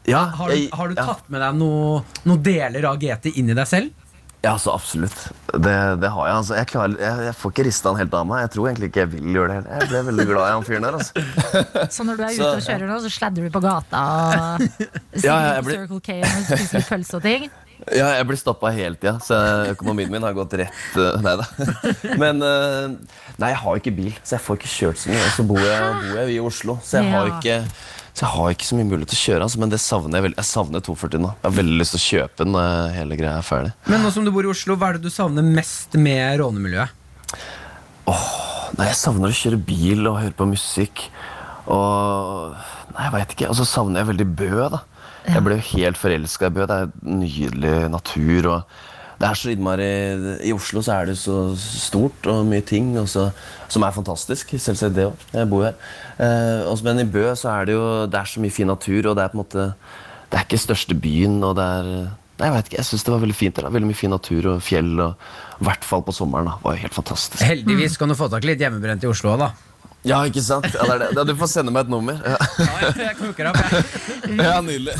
Ja, 0.08 0.24
Har 0.38 0.48
du, 0.50 0.54
jeg- 0.56 0.70
har 0.74 0.88
du 0.88 0.94
ja. 0.98 1.04
tatt 1.12 1.24
med 1.30 1.40
deg 1.44 1.56
noe- 1.60 2.02
noen 2.24 2.42
deler 2.42 2.84
av 2.90 2.98
GT 3.02 3.32
inn 3.38 3.50
i 3.50 3.56
deg 3.58 3.66
selv? 3.68 4.04
Ja, 4.38 4.52
så 4.62 4.70
absolutt. 4.70 5.16
Det, 5.50 5.72
det 5.98 6.08
har 6.14 6.26
jeg. 6.28 6.34
altså. 6.36 6.54
Jeg, 6.54 6.66
klarer, 6.70 6.92
jeg, 7.02 7.24
jeg 7.26 7.34
får 7.40 7.50
ikke 7.52 7.64
rista 7.66 7.90
han 7.90 7.98
helt 7.98 8.12
av 8.14 8.26
meg. 8.30 8.44
Jeg 8.44 8.50
tror 8.54 8.68
egentlig 8.70 8.88
ikke 8.92 9.00
jeg 9.02 9.10
vil 9.16 9.32
gjøre 9.34 9.48
det 9.48 9.56
heller. 9.58 9.80
Jeg 9.82 9.88
ble 9.90 10.02
veldig 10.12 10.26
glad 10.28 10.44
i 10.46 10.52
han 10.54 10.66
fyren 10.68 10.86
der. 10.86 10.98
altså. 11.00 11.24
Så 11.96 12.06
når 12.06 12.20
du 12.20 12.22
er 12.22 12.36
ute 12.36 12.50
og 12.52 12.62
kjører 12.68 12.86
nå, 12.92 12.98
så 13.02 13.10
sladder 13.16 13.48
du 13.48 13.50
på 13.56 13.62
gata 13.64 14.02
og 14.06 14.62
sier 15.18 15.26
Ja, 15.26 15.38
ja, 15.42 15.56
blir- 15.66 15.80
Circle 15.82 16.00
K 16.06 16.20
og 16.22 16.46
spiser 16.52 16.86
pølse 16.86 17.18
og 17.18 17.26
ting? 17.26 17.48
Ja, 17.86 18.08
jeg 18.18 18.26
blir 18.26 18.38
stoppa 18.40 18.72
hele 18.74 18.98
tida, 18.98 19.16
så 19.22 19.36
økonomien 19.70 20.10
min 20.10 20.24
har 20.26 20.34
gått 20.36 20.56
rett 20.58 20.96
uh, 20.98 21.20
Nei 21.22 21.36
da. 21.38 21.46
Men 22.22 22.42
uh, 22.42 22.96
Nei, 23.38 23.52
jeg 23.52 23.60
har 23.62 23.78
ikke 23.78 23.94
bil, 23.94 24.10
så 24.24 24.36
jeg 24.36 24.44
får 24.44 24.58
ikke 24.58 24.72
kjørt 24.72 25.00
så 25.02 25.12
mye. 25.12 25.22
Og 25.22 25.36
så 25.36 25.46
bor 25.46 25.62
jeg, 25.62 25.94
bor 26.02 26.18
jeg 26.18 26.34
i 26.34 26.40
Oslo, 26.42 26.76
så 26.82 26.98
jeg 26.98 27.14
har 27.14 27.30
ikke 27.36 27.62
så 28.18 28.24
jeg 28.24 28.34
har 28.34 28.50
ikke 28.50 28.66
så 28.66 28.74
mye 28.74 28.86
mulighet 28.88 29.12
til 29.12 29.14
å 29.14 29.20
kjøre, 29.28 29.46
altså, 29.46 29.58
men 29.62 29.70
det 29.70 29.78
savner 29.78 30.18
jeg 30.18 30.24
veldig. 30.24 30.38
Jeg 30.40 30.48
savner 30.48 30.82
240 30.82 31.20
nå. 31.22 31.28
Jeg 31.36 31.46
har 31.46 31.52
veldig 31.54 31.76
lyst 31.78 31.94
til 31.94 32.00
å 32.00 32.02
kjøpe 32.02 32.40
den 32.40 32.50
når 32.56 32.88
hele 32.96 33.18
greia 33.20 33.34
er 33.38 33.46
ferdig. 33.46 33.70
Men 33.86 34.02
nå 34.02 34.10
som 34.10 34.26
du 34.26 34.32
bor 34.34 34.48
i 34.48 34.50
Oslo, 34.50 34.74
hva 34.74 34.88
er 34.88 34.98
det 34.98 35.06
du 35.06 35.14
savner 35.14 35.46
mest 35.46 35.94
med 35.94 36.40
rånemiljøet? 36.40 36.96
Nei, 38.08 38.88
Jeg 38.88 38.98
savner 38.98 39.30
å 39.30 39.38
kjøre 39.38 39.60
bil 39.70 40.10
og 40.10 40.18
høre 40.18 40.34
på 40.34 40.48
musikk. 40.50 41.04
Og 41.70 42.58
Nei, 42.96 43.04
jeg 43.04 43.14
veit 43.14 43.36
ikke. 43.36 43.52
Og 43.52 43.58
så 43.60 43.68
savner 43.70 44.02
jeg 44.02 44.10
veldig 44.10 44.26
Bø, 44.40 44.50
da. 44.74 44.82
Jeg 45.28 45.44
ble 45.44 45.58
helt 45.72 45.98
forelska 46.00 46.48
i 46.48 46.54
Bø. 46.56 46.66
Det 46.68 46.76
er 46.82 46.92
nydelig 47.04 47.74
natur. 47.92 48.48
og 48.54 48.62
det 49.18 49.26
er 49.26 49.34
så 49.34 49.50
innmari, 49.50 49.86
I 50.46 50.52
Oslo 50.54 50.78
så 50.84 50.92
er 50.94 51.08
det 51.10 51.16
så 51.18 51.56
stort 51.58 52.26
og 52.30 52.44
mye 52.46 52.62
ting 52.62 52.92
også, 53.00 53.24
som 53.68 53.82
er 53.82 53.96
fantastisk. 53.96 54.52
Selvsagt 54.62 54.94
det 54.94 55.08
òg. 55.08 55.24
Jeg 55.34 55.50
bor 55.50 55.64
her. 55.66 55.74
Eh, 56.22 56.62
også, 56.70 56.86
men 56.86 57.02
i 57.02 57.08
Bø 57.08 57.24
så 57.34 57.50
er 57.56 57.66
det 57.66 57.74
jo 57.74 58.06
det 58.06 58.20
er 58.20 58.30
så 58.30 58.40
mye 58.44 58.54
fin 58.54 58.70
natur, 58.70 59.10
og 59.10 59.18
det 59.18 59.24
er 59.24 59.32
på 59.32 59.38
en 59.38 59.42
måte 59.42 59.72
Det 60.30 60.38
er 60.38 60.44
ikke 60.44 60.60
største 60.60 60.94
byen, 60.94 61.42
og 61.42 61.56
det 61.58 61.64
er 61.64 61.90
Nei, 62.38 62.46
jeg 62.46 62.54
vet 62.54 62.68
ikke, 62.68 62.76
jeg 62.78 62.86
syns 62.86 63.02
det 63.02 63.10
var 63.10 63.22
veldig 63.24 63.34
fint. 63.34 63.56
der. 63.56 63.70
Veldig 63.74 63.88
mye 63.88 63.98
fin 63.98 64.12
natur 64.14 64.46
og 64.46 64.60
fjell. 64.62 64.92
og 65.02 65.16
I 65.58 65.64
hvert 65.66 65.82
fall 65.82 66.04
på 66.06 66.12
sommeren. 66.14 66.46
da, 66.46 66.52
var 66.62 66.76
jo 66.76 66.82
helt 66.84 66.94
fantastisk. 66.94 67.42
Heldigvis 67.42 67.96
kan 67.98 68.08
du 68.08 68.14
få 68.14 68.28
tak 68.30 68.44
i 68.46 68.52
litt 68.52 68.62
hjemmebrent 68.62 69.02
i 69.02 69.10
Oslo 69.10 69.32
òg, 69.32 69.40
da. 69.42 69.48
Ja, 70.06 70.20
ikke 70.28 70.42
sant? 70.44 70.68
Ja, 70.74 70.84
det 70.86 70.94
er 70.94 71.00
det. 71.02 71.08
Ja, 71.16 71.24
du 71.26 71.34
får 71.38 71.50
sende 71.50 71.74
meg 71.74 71.88
et 71.88 71.92
nummer. 71.92 72.20
Ja, 72.22 72.38
jeg 72.94 73.16
koker 73.18 73.50
opp, 73.50 73.58
jeg. 73.58 74.38
ja 74.46 74.60
nydelig. 74.62 74.94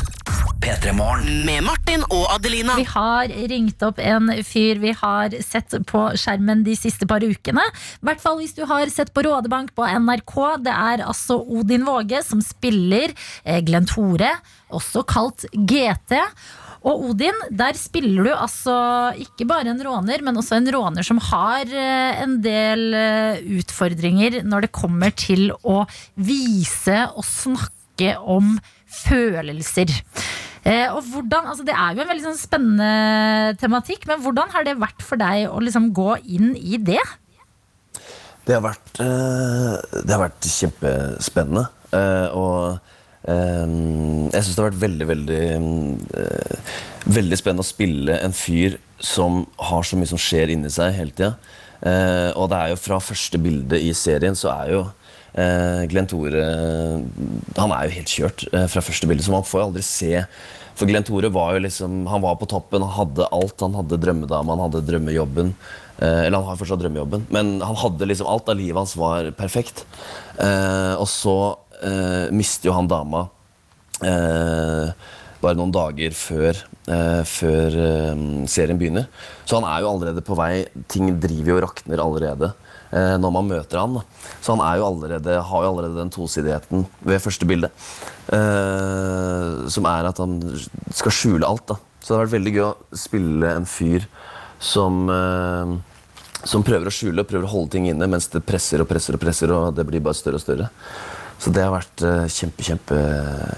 Med 0.59 1.63
Martin 1.63 2.03
og 2.11 2.25
Adelina. 2.33 2.75
Vi 2.75 2.83
har 2.91 3.31
ringt 3.49 3.83
opp 3.87 4.01
en 4.03 4.27
fyr 4.43 4.81
vi 4.83 4.91
har 4.99 5.33
sett 5.41 5.73
på 5.87 6.01
skjermen 6.19 6.65
de 6.67 6.75
siste 6.77 7.07
par 7.09 7.23
ukene. 7.23 7.63
I 7.63 8.09
hvert 8.09 8.21
fall 8.21 8.37
hvis 8.41 8.53
du 8.57 8.65
har 8.67 8.91
sett 8.91 9.13
på 9.15 9.23
Rådebank 9.25 9.71
på 9.77 9.87
NRK. 9.87 10.35
Det 10.67 10.75
er 10.75 11.05
altså 11.07 11.39
Odin 11.39 11.87
Våge 11.87 12.21
som 12.27 12.43
spiller 12.43 13.15
eh, 13.45 13.63
Glenn 13.65 13.87
Tore, 13.89 14.35
også 14.75 15.05
kalt 15.07 15.47
GT. 15.55 16.19
Og 16.87 17.09
Odin, 17.09 17.35
der 17.51 17.75
spiller 17.75 18.29
du 18.29 18.31
altså 18.31 18.75
ikke 19.19 19.47
bare 19.49 19.67
en 19.73 19.81
råner, 19.83 20.23
men 20.23 20.39
også 20.39 20.59
en 20.59 20.69
råner 20.71 21.03
som 21.03 21.19
har 21.29 21.67
eh, 21.67 22.21
en 22.23 22.37
del 22.43 22.95
eh, 22.95 23.41
utfordringer 23.59 24.39
når 24.47 24.67
det 24.67 24.75
kommer 24.75 25.11
til 25.11 25.49
å 25.59 25.81
vise 26.15 27.01
og 27.09 27.25
snakke 27.27 28.13
om 28.23 28.55
følelser. 28.87 29.91
Eh, 30.63 30.87
og 30.87 31.03
hvordan, 31.11 31.49
altså 31.51 31.65
Det 31.67 31.75
er 31.75 31.97
jo 31.97 32.03
en 32.03 32.11
veldig 32.13 32.27
sånn 32.29 32.39
spennende 32.39 33.57
tematikk, 33.59 34.07
men 34.07 34.23
hvordan 34.23 34.55
har 34.55 34.67
det 34.67 34.79
vært 34.79 35.03
for 35.03 35.19
deg 35.19 35.49
å 35.51 35.59
liksom 35.63 35.91
gå 35.95 36.13
inn 36.31 36.53
i 36.55 36.79
det? 36.79 37.01
Det 38.47 38.55
har 38.55 38.63
vært, 38.63 38.95
det 38.97 40.09
har 40.09 40.23
vært 40.23 40.47
kjempespennende. 40.47 41.67
og 42.33 42.79
jeg 43.29 44.43
syns 44.43 44.55
det 44.55 44.61
har 44.61 44.69
vært 44.69 44.83
veldig, 44.83 45.07
veldig 45.09 45.41
eh, 46.17 46.77
Veldig 47.09 47.37
spennende 47.39 47.65
å 47.65 47.67
spille 47.67 48.19
en 48.23 48.35
fyr 48.35 48.77
som 48.99 49.43
har 49.69 49.85
så 49.87 49.97
mye 49.99 50.09
som 50.09 50.19
skjer 50.19 50.51
inni 50.51 50.69
seg 50.73 50.91
hele 50.97 51.13
tida. 51.15 51.35
Eh, 51.79 52.29
og 52.35 52.49
det 52.51 52.57
er 52.59 52.71
jo 52.73 52.79
fra 52.81 52.97
første 52.99 53.39
bilde 53.39 53.79
i 53.79 53.93
serien 53.95 54.35
så 54.35 54.51
er 54.51 54.73
jo 54.73 54.81
eh, 55.31 55.85
Glenn 55.87 56.09
Tore 56.11 56.43
Han 57.55 57.71
er 57.75 57.85
jo 57.87 57.95
helt 57.95 58.11
kjørt 58.11 58.43
fra 58.51 58.83
første 58.83 59.07
bilde, 59.07 59.23
så 59.23 59.35
man 59.35 59.47
får 59.47 59.61
jo 59.61 59.67
aldri 59.69 59.85
se 59.87 60.25
for 60.79 60.87
Glenn 60.87 61.03
Tore 61.07 61.31
var 61.35 61.55
jo 61.55 61.63
liksom, 61.65 62.01
han 62.07 62.23
var 62.23 62.37
på 62.39 62.47
toppen, 62.47 62.83
han 62.87 62.95
hadde 62.95 63.25
alt. 63.35 63.57
Han 63.59 63.73
hadde 63.75 63.97
drømmedama, 63.99 64.53
han 64.53 64.61
hadde 64.63 64.85
drømmejobben. 64.87 65.49
Eller 65.99 66.37
han 66.37 66.45
har 66.47 66.55
fortsatt 66.55 66.79
drømmejobben, 66.79 67.25
men 67.35 67.57
han 67.59 67.75
hadde 67.81 68.07
liksom 68.07 68.29
alt 68.31 68.47
av 68.47 68.55
livet 68.55 68.79
hans 68.79 68.93
var 68.95 69.27
perfekt. 69.35 69.83
Og 70.39 71.03
så 71.11 71.33
mister 72.35 72.69
jo 72.69 72.75
han 72.75 72.89
dama 72.91 73.27
eh, 74.03 74.91
bare 75.39 75.55
noen 75.55 75.71
dager 75.71 76.15
før, 76.15 76.57
eh, 76.91 77.21
før 77.27 77.77
eh, 77.79 78.23
serien 78.51 78.79
begynner. 78.79 79.07
Så 79.47 79.59
han 79.59 79.67
er 79.69 79.83
jo 79.83 79.93
allerede 79.93 80.23
på 80.25 80.37
vei. 80.39 80.65
Ting 80.91 81.13
driver 81.21 81.53
jo 81.53 81.57
og 81.59 81.63
rakner 81.67 82.03
allerede 82.03 82.51
eh, 82.91 83.15
når 83.21 83.35
man 83.37 83.51
møter 83.51 83.79
han. 83.79 83.99
Så 84.41 84.55
han 84.55 84.79
jo 84.79 84.87
allerede, 84.89 85.37
har 85.51 85.65
jo 85.65 85.73
allerede 85.73 85.99
den 86.01 86.13
tosidigheten 86.13 86.87
ved 86.99 87.23
første 87.23 87.47
bilde. 87.47 87.71
Eh, 88.35 89.69
som 89.71 89.87
er 89.89 90.09
at 90.11 90.19
han 90.19 90.39
skal 90.91 91.15
skjule 91.15 91.47
alt. 91.47 91.69
Da. 91.71 91.79
Så 91.99 92.11
det 92.11 92.17
har 92.17 92.27
vært 92.27 92.37
veldig 92.39 92.55
gøy 92.57 92.65
å 92.67 92.73
spille 93.07 93.53
en 93.55 93.69
fyr 93.69 94.09
som 94.59 95.05
eh, 95.13 95.77
som 96.47 96.63
prøver 96.63 96.87
å 96.87 96.93
skjule 96.93 97.19
og 97.19 97.27
prøver 97.27 97.43
å 97.43 97.51
holde 97.51 97.73
ting 97.73 97.89
inne 97.89 98.07
mens 98.07 98.29
det 98.31 98.39
presser 98.47 98.79
og 98.79 98.87
presser 98.87 99.17
og 99.17 99.19
presser, 99.19 99.51
og 99.51 99.73
det 99.75 99.83
blir 99.87 99.99
bare 100.03 100.15
større 100.15 100.39
og 100.39 100.43
større. 100.43 100.69
Så 101.39 101.53
det 101.55 101.63
har 101.63 101.71
vært 101.71 102.01
eh, 102.03 102.25
kjempe, 102.27 102.63
kjempe, 102.67 102.97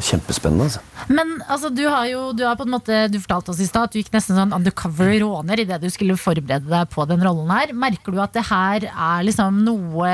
kjempespennende. 0.06 0.68
Altså. 0.70 0.82
Men 1.10 1.32
altså, 1.48 1.72
du 1.74 1.82
har 1.90 2.06
jo 2.12 2.28
du 2.38 2.44
har 2.46 2.60
på 2.60 2.68
en 2.68 2.76
måte, 2.76 3.00
du 3.10 3.18
fortalte 3.24 3.54
oss 3.56 3.62
i 3.64 3.66
stad 3.66 3.90
at 3.90 3.96
du 3.96 3.98
gikk 3.98 4.12
nesten 4.14 4.38
sånn 4.38 4.54
undercover 4.54 5.16
råner 5.24 5.64
idet 5.64 5.82
du 5.82 5.90
skulle 5.90 6.20
forberede 6.22 6.70
deg 6.70 6.92
på 6.94 7.08
den 7.10 7.26
rollen 7.26 7.50
her. 7.50 7.74
Merker 7.74 8.14
du 8.14 8.22
at 8.22 8.38
det 8.38 8.46
her 8.52 8.86
er 8.92 9.26
liksom 9.26 9.64
noe 9.66 10.14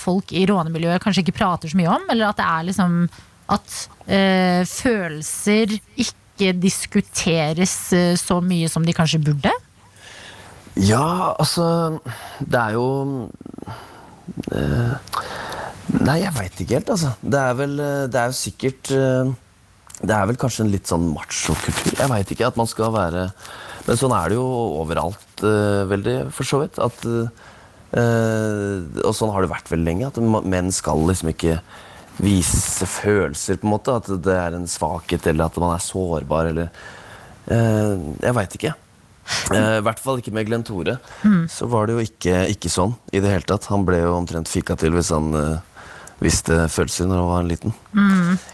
folk 0.00 0.34
i 0.36 0.44
rånemiljøet 0.50 1.00
kanskje 1.00 1.24
ikke 1.24 1.38
prater 1.40 1.72
så 1.72 1.80
mye 1.80 1.96
om? 1.96 2.04
Eller 2.12 2.28
at 2.28 2.40
det 2.40 2.50
er 2.50 2.68
liksom 2.68 3.00
at 3.50 3.76
øh, 4.06 4.62
følelser 4.68 5.72
ikke 5.96 6.52
diskuteres 6.60 7.74
eh, 7.96 8.12
så 8.20 8.38
mye 8.44 8.68
som 8.70 8.84
de 8.84 8.94
kanskje 8.96 9.22
burde? 9.24 9.56
Ja, 10.76 11.34
altså 11.34 11.98
Det 12.38 12.60
er 12.60 12.76
jo 12.76 13.30
eh, 14.52 14.92
Nei, 15.98 16.20
jeg 16.22 16.34
veit 16.36 16.60
ikke 16.62 16.78
helt, 16.78 16.90
altså. 16.94 17.12
Det 17.20 17.40
er 17.40 17.56
vel 17.58 17.78
eh, 17.82 18.06
Det 18.10 18.20
er 18.20 18.30
jo 18.30 18.38
sikkert 18.38 18.90
eh, 18.94 19.32
Det 20.00 20.14
er 20.14 20.28
vel 20.30 20.38
kanskje 20.40 20.64
en 20.66 20.72
litt 20.72 20.90
sånn 20.90 21.08
machokultur. 21.14 21.94
Jeg 21.98 22.12
veit 22.12 22.32
ikke 22.34 22.50
at 22.50 22.58
man 22.60 22.70
skal 22.70 22.92
være 22.94 23.26
Men 23.88 24.00
sånn 24.00 24.14
er 24.16 24.30
det 24.30 24.38
jo 24.38 24.46
overalt 24.82 25.44
eh, 25.46 25.84
veldig, 25.90 26.16
for 26.36 26.48
så 26.48 26.62
vidt. 26.62 26.78
At 26.78 27.06
Og 27.90 29.14
sånn 29.16 29.32
har 29.34 29.42
det 29.42 29.50
vært 29.50 29.70
veldig 29.72 29.88
lenge. 29.88 30.10
At 30.12 30.20
menn 30.20 30.70
skal 30.74 31.02
liksom 31.08 31.32
ikke 31.32 31.56
vise 32.20 32.86
følelser, 32.86 33.56
på 33.58 33.66
en 33.66 33.72
måte. 33.72 33.96
At 33.96 34.10
det 34.22 34.36
er 34.36 34.54
en 34.54 34.68
svakhet, 34.70 35.26
eller 35.26 35.48
at 35.48 35.58
man 35.58 35.74
er 35.74 35.82
sårbar, 35.82 36.52
eller 36.52 36.70
Jeg 37.50 38.36
veit 38.36 38.54
ikke. 38.60 38.76
I 39.54 39.80
hvert 39.82 40.02
fall 40.02 40.20
ikke 40.20 40.34
med 40.36 40.46
Glenn 40.46 40.66
Tore. 40.66 40.98
Så 41.50 41.66
var 41.72 41.88
det 41.88 41.96
jo 41.96 42.04
ikke, 42.04 42.44
ikke 42.52 42.70
sånn 42.70 42.94
i 43.10 43.18
det 43.24 43.32
hele 43.32 43.48
tatt. 43.48 43.66
Han 43.72 43.88
ble 43.88 44.04
jo 44.04 44.14
omtrent 44.20 44.50
fika 44.52 44.76
til 44.78 44.94
hvis 44.94 45.10
han 45.16 45.32
visste 46.20 46.56
følelser 46.72 47.08
når 47.08 47.20
han 47.20 47.28
var 47.30 47.46
liten. 47.48 47.74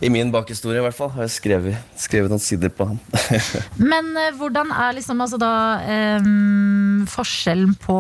I 0.05 0.11
min 0.13 0.31
bakhistorie 0.35 0.79
i 0.81 0.85
hvert 0.85 0.97
fall 0.97 1.11
har 1.17 1.27
jeg 1.27 1.35
skrevet, 1.35 1.81
skrevet 1.99 2.31
noen 2.33 2.43
sider 2.43 2.71
på 2.73 2.87
han. 2.93 3.01
Men 3.93 4.13
eh, 4.21 4.33
hvordan 4.39 4.71
er 4.71 4.97
liksom 4.99 5.23
altså 5.25 5.41
da 5.41 5.53
em, 5.91 7.03
forskjellen 7.11 7.75
på 7.83 7.99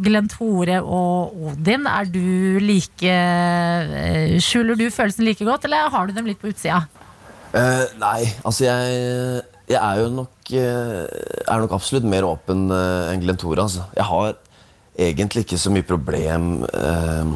Glenn 0.00 0.30
Tore 0.32 0.80
og 0.80 1.36
Odin? 1.50 1.86
Er 1.90 2.08
du 2.10 2.58
like 2.64 3.12
eh, 3.12 4.38
Skjuler 4.40 4.78
du 4.80 4.88
følelsen 4.92 5.28
like 5.28 5.44
godt, 5.46 5.68
eller 5.68 5.92
har 5.92 6.08
du 6.08 6.16
dem 6.16 6.28
litt 6.30 6.40
på 6.40 6.50
utsida? 6.52 6.84
Eh, 7.50 7.86
nei, 7.98 8.28
altså 8.46 8.64
jeg, 8.68 9.40
jeg 9.72 9.78
er 9.80 9.96
jo 10.04 10.10
nok 10.20 10.52
eh, 10.54 11.00
Er 11.50 11.62
nok 11.64 11.72
absolutt 11.74 12.06
mer 12.06 12.22
åpen 12.28 12.68
eh, 12.70 13.10
enn 13.10 13.24
Glenn 13.24 13.40
Tore. 13.40 13.64
Altså. 13.66 13.88
Jeg 13.96 14.06
har 14.06 14.36
egentlig 14.98 15.44
ikke 15.46 15.58
så 15.60 15.70
mye 15.72 15.86
problem 15.86 16.64
eh, 16.66 17.30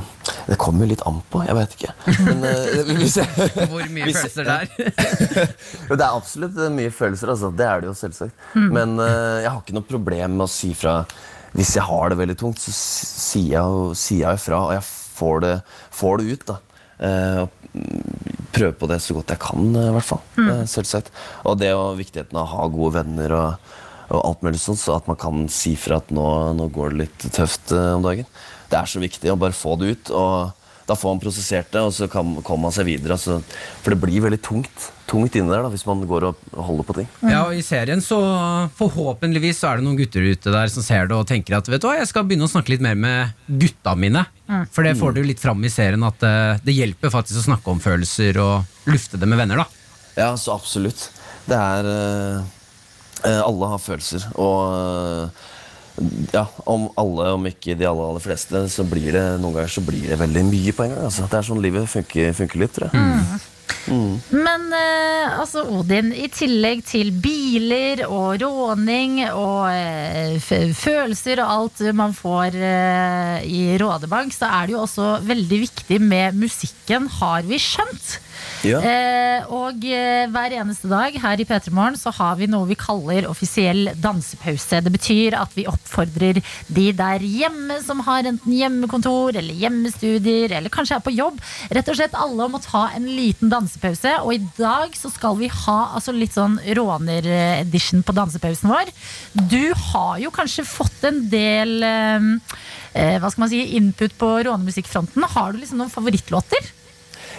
Det 0.48 0.56
kommer 0.60 0.84
jo 0.84 0.90
litt 0.90 1.04
an 1.08 1.20
på, 1.30 1.42
jeg 1.46 1.56
vet 1.56 1.76
ikke. 1.78 1.92
Men 2.26 2.42
eh, 2.48 2.80
hvis 2.98 3.16
jeg, 3.20 3.28
Hvor 3.70 3.86
mye 3.94 4.08
Hvis- 4.08 4.18
følelser 4.18 4.48
det 4.50 4.58
Jo, 5.88 5.96
det 5.98 6.04
er 6.04 6.10
absolutt 6.10 6.58
eh, 6.58 6.72
mye 6.74 6.90
følelser, 6.92 7.30
altså. 7.34 7.52
Det 7.56 7.68
er 7.68 7.80
det 7.84 7.90
jo 7.92 7.94
selvsagt. 7.98 8.34
Men 8.58 8.98
eh, 9.00 9.44
jeg 9.44 9.50
har 9.52 9.62
ikke 9.62 9.76
noe 9.78 9.88
problem 9.88 10.36
med 10.40 10.48
å 10.48 10.52
si 10.52 10.74
fra 10.78 11.02
hvis 11.54 11.76
jeg 11.76 11.84
har 11.86 12.10
det 12.10 12.16
veldig 12.18 12.34
tungt. 12.40 12.58
Så 12.58 12.72
sier 12.74 13.52
jeg 13.60 13.98
sier 14.00 14.24
jeg 14.26 14.40
fra, 14.42 14.58
og 14.66 14.72
jeg 14.74 14.82
får 15.14 15.44
det, 15.44 15.52
får 15.94 16.18
det 16.18 16.32
ut. 16.34 16.48
da. 16.48 16.56
Eh, 16.98 17.68
mm, 17.70 18.48
prøve 18.54 18.74
på 18.80 18.88
det 18.90 18.98
så 19.02 19.14
godt 19.14 19.30
jeg 19.36 19.40
kan, 19.42 19.68
i 19.78 19.84
hvert 19.94 20.08
fall. 20.08 20.20
Eh, 20.42 20.64
selvsagt. 20.70 21.12
Og 21.46 21.54
det 21.62 21.70
og 21.78 21.94
viktigheten 22.00 22.34
av 22.40 22.48
å 22.48 22.52
ha 22.56 22.66
gode 22.74 22.96
venner 22.98 23.36
og, 23.38 23.70
og 24.10 24.20
alt 24.20 24.44
mulig 24.44 24.60
sånn, 24.62 24.78
så 24.80 24.98
at 24.98 25.08
man 25.10 25.18
kan 25.20 25.46
si 25.52 25.74
fra 25.80 26.00
at 26.02 26.12
nå, 26.14 26.26
nå 26.58 26.68
går 26.74 26.92
det 26.92 27.02
litt 27.04 27.28
tøft 27.34 27.72
eh, 27.74 27.94
om 27.96 28.04
dagen. 28.04 28.28
Det 28.70 28.80
er 28.80 28.90
så 28.90 29.02
viktig 29.02 29.32
å 29.32 29.38
bare 29.40 29.56
få 29.56 29.78
det 29.80 29.94
ut. 29.94 30.14
og 30.14 30.60
da 30.84 30.92
får 31.00 31.14
man 31.14 31.20
prosessert 31.22 31.70
det, 31.72 31.80
og 31.80 31.94
så 31.96 32.04
kan, 32.12 32.34
kommer 32.44 32.68
man 32.68 32.74
seg 32.76 32.84
videre. 32.90 33.16
Altså, 33.16 33.38
for 33.80 33.94
det 33.94 34.02
blir 34.02 34.26
veldig 34.26 34.40
tungt 34.44 34.90
tungt 35.08 35.36
inni 35.36 35.52
der 35.52 35.64
da, 35.64 35.70
hvis 35.72 35.84
man 35.86 36.02
går 36.08 36.26
og 36.30 36.44
holder 36.66 36.86
på 36.88 36.96
ting. 36.98 37.08
Ja, 37.24 37.44
og 37.46 37.56
I 37.56 37.62
serien 37.64 38.02
så 38.04 38.18
forhåpentligvis 38.78 39.60
så 39.60 39.70
er 39.70 39.80
det 39.80 39.86
noen 39.86 39.98
gutter 39.98 40.24
ute 40.24 40.54
der 40.54 40.72
som 40.72 40.84
ser 40.84 41.10
det 41.10 41.16
og 41.16 41.26
tenker 41.28 41.58
at 41.58 41.68
vet 41.70 41.82
du 41.82 41.88
hva, 41.88 41.98
jeg 42.00 42.10
skal 42.10 42.26
begynne 42.28 42.48
å 42.48 42.52
snakke 42.52 42.74
litt 42.74 42.84
mer 42.84 42.96
med 42.98 43.34
gutta 43.60 43.94
mine. 43.98 44.24
For 44.72 44.86
det 44.86 44.96
får 45.00 45.16
du 45.16 45.22
litt 45.26 45.42
fram 45.42 45.62
i 45.64 45.72
serien 45.72 46.04
at 46.08 46.24
eh, 46.26 46.64
det 46.64 46.76
hjelper 46.76 47.12
faktisk 47.12 47.42
å 47.42 47.46
snakke 47.50 47.72
om 47.74 47.82
følelser 47.84 48.40
og 48.42 48.88
lufte 48.90 49.20
det 49.20 49.28
med 49.30 49.40
venner. 49.40 49.64
da 49.64 50.24
Ja, 50.24 50.30
så 50.40 50.56
absolutt. 50.56 51.08
Det 51.48 51.56
er 51.60 51.90
eh, 51.92 52.52
Alle 53.24 53.72
har 53.72 53.80
følelser, 53.82 54.26
og 54.36 54.58
eh, 54.76 55.44
ja, 56.34 56.44
om 56.66 56.88
alle, 56.98 57.30
om 57.36 57.48
ikke 57.48 57.76
de 57.78 57.86
aller, 57.86 58.08
aller 58.10 58.22
fleste, 58.22 58.64
så 58.68 58.84
blir 58.88 59.14
det 59.14 59.24
noen 59.38 59.54
ganger 59.60 59.74
så 59.76 59.84
blir 59.86 60.08
det 60.10 60.18
veldig 60.18 60.44
mye 60.50 60.74
på 60.74 60.86
en 60.86 60.94
gang. 60.94 61.08
Altså. 61.08 61.28
Det 61.30 61.38
er 61.38 61.48
sånn 61.50 61.62
livet 61.62 61.90
funker, 61.90 62.32
funker 62.36 62.64
litt, 62.64 62.74
tror 62.74 62.90
jeg. 62.90 63.42
Men 63.84 64.72
eh, 64.76 65.38
altså, 65.38 65.64
Odin, 65.76 66.10
i 66.16 66.26
tillegg 66.32 66.82
til 66.88 67.10
biler 67.24 68.04
og 68.06 68.40
råning 68.42 69.20
og 69.28 69.68
eh, 69.70 70.36
følelser 70.40 71.42
og 71.44 71.52
alt 71.54 71.82
man 71.96 72.16
får 72.16 72.56
eh, 72.56 73.44
i 73.44 73.64
Rådebank, 73.80 74.34
så 74.36 74.48
er 74.50 74.68
det 74.68 74.76
jo 74.76 74.84
også 74.84 75.18
veldig 75.28 75.60
viktig 75.66 76.00
med 76.00 76.40
musikken, 76.46 77.10
har 77.20 77.44
vi 77.48 77.60
skjønt. 77.60 78.18
Ja. 78.64 78.80
Eh, 78.80 79.48
og 79.52 79.84
eh, 79.84 80.24
hver 80.32 80.54
eneste 80.56 80.88
dag 80.88 81.16
her 81.20 81.40
i 81.40 81.46
P3 81.48 81.72
Morgen 81.74 81.98
så 82.00 82.12
har 82.16 82.38
vi 82.38 82.48
noe 82.50 82.68
vi 82.68 82.76
kaller 82.78 83.28
offisiell 83.28 83.90
dansepause. 84.00 84.80
Det 84.84 84.92
betyr 84.94 85.36
at 85.38 85.52
vi 85.56 85.66
oppfordrer 85.68 86.40
de 86.68 86.86
der 86.96 87.24
hjemme 87.24 87.80
som 87.84 88.00
har 88.06 88.28
enten 88.28 88.54
hjemmekontor 88.56 89.36
eller 89.36 89.56
hjemmestudier 89.60 90.56
eller 90.58 90.72
kanskje 90.72 90.98
er 90.98 91.04
på 91.04 91.14
jobb, 91.14 91.40
rett 91.74 91.90
og 91.90 91.98
slett 91.98 92.16
alle 92.18 92.48
om 92.48 92.56
å 92.56 92.62
ta 92.64 92.86
en 92.96 93.08
liten 93.08 93.52
dansepause. 93.52 94.16
Og 94.24 94.36
i 94.36 94.42
dag 94.58 94.96
så 94.96 95.12
skal 95.12 95.36
vi 95.40 95.50
ha 95.52 95.78
altså 95.96 96.14
litt 96.16 96.36
sånn 96.36 96.56
råner-edition 96.78 98.04
på 98.06 98.16
dansepausen 98.16 98.72
vår. 98.72 98.94
Du 99.34 99.74
har 99.90 100.16
jo 100.22 100.32
kanskje 100.34 100.66
fått 100.68 101.04
en 101.08 101.24
del 101.32 101.76
eh, 101.84 102.30
eh, 102.94 103.18
hva 103.20 103.30
skal 103.30 103.44
man 103.44 103.52
si, 103.52 103.60
input 103.78 104.16
på 104.20 104.30
rånemusikkfronten. 104.48 105.28
Har 105.34 105.52
du 105.52 105.60
liksom 105.60 105.82
noen 105.82 105.92
favorittlåter? 105.92 106.72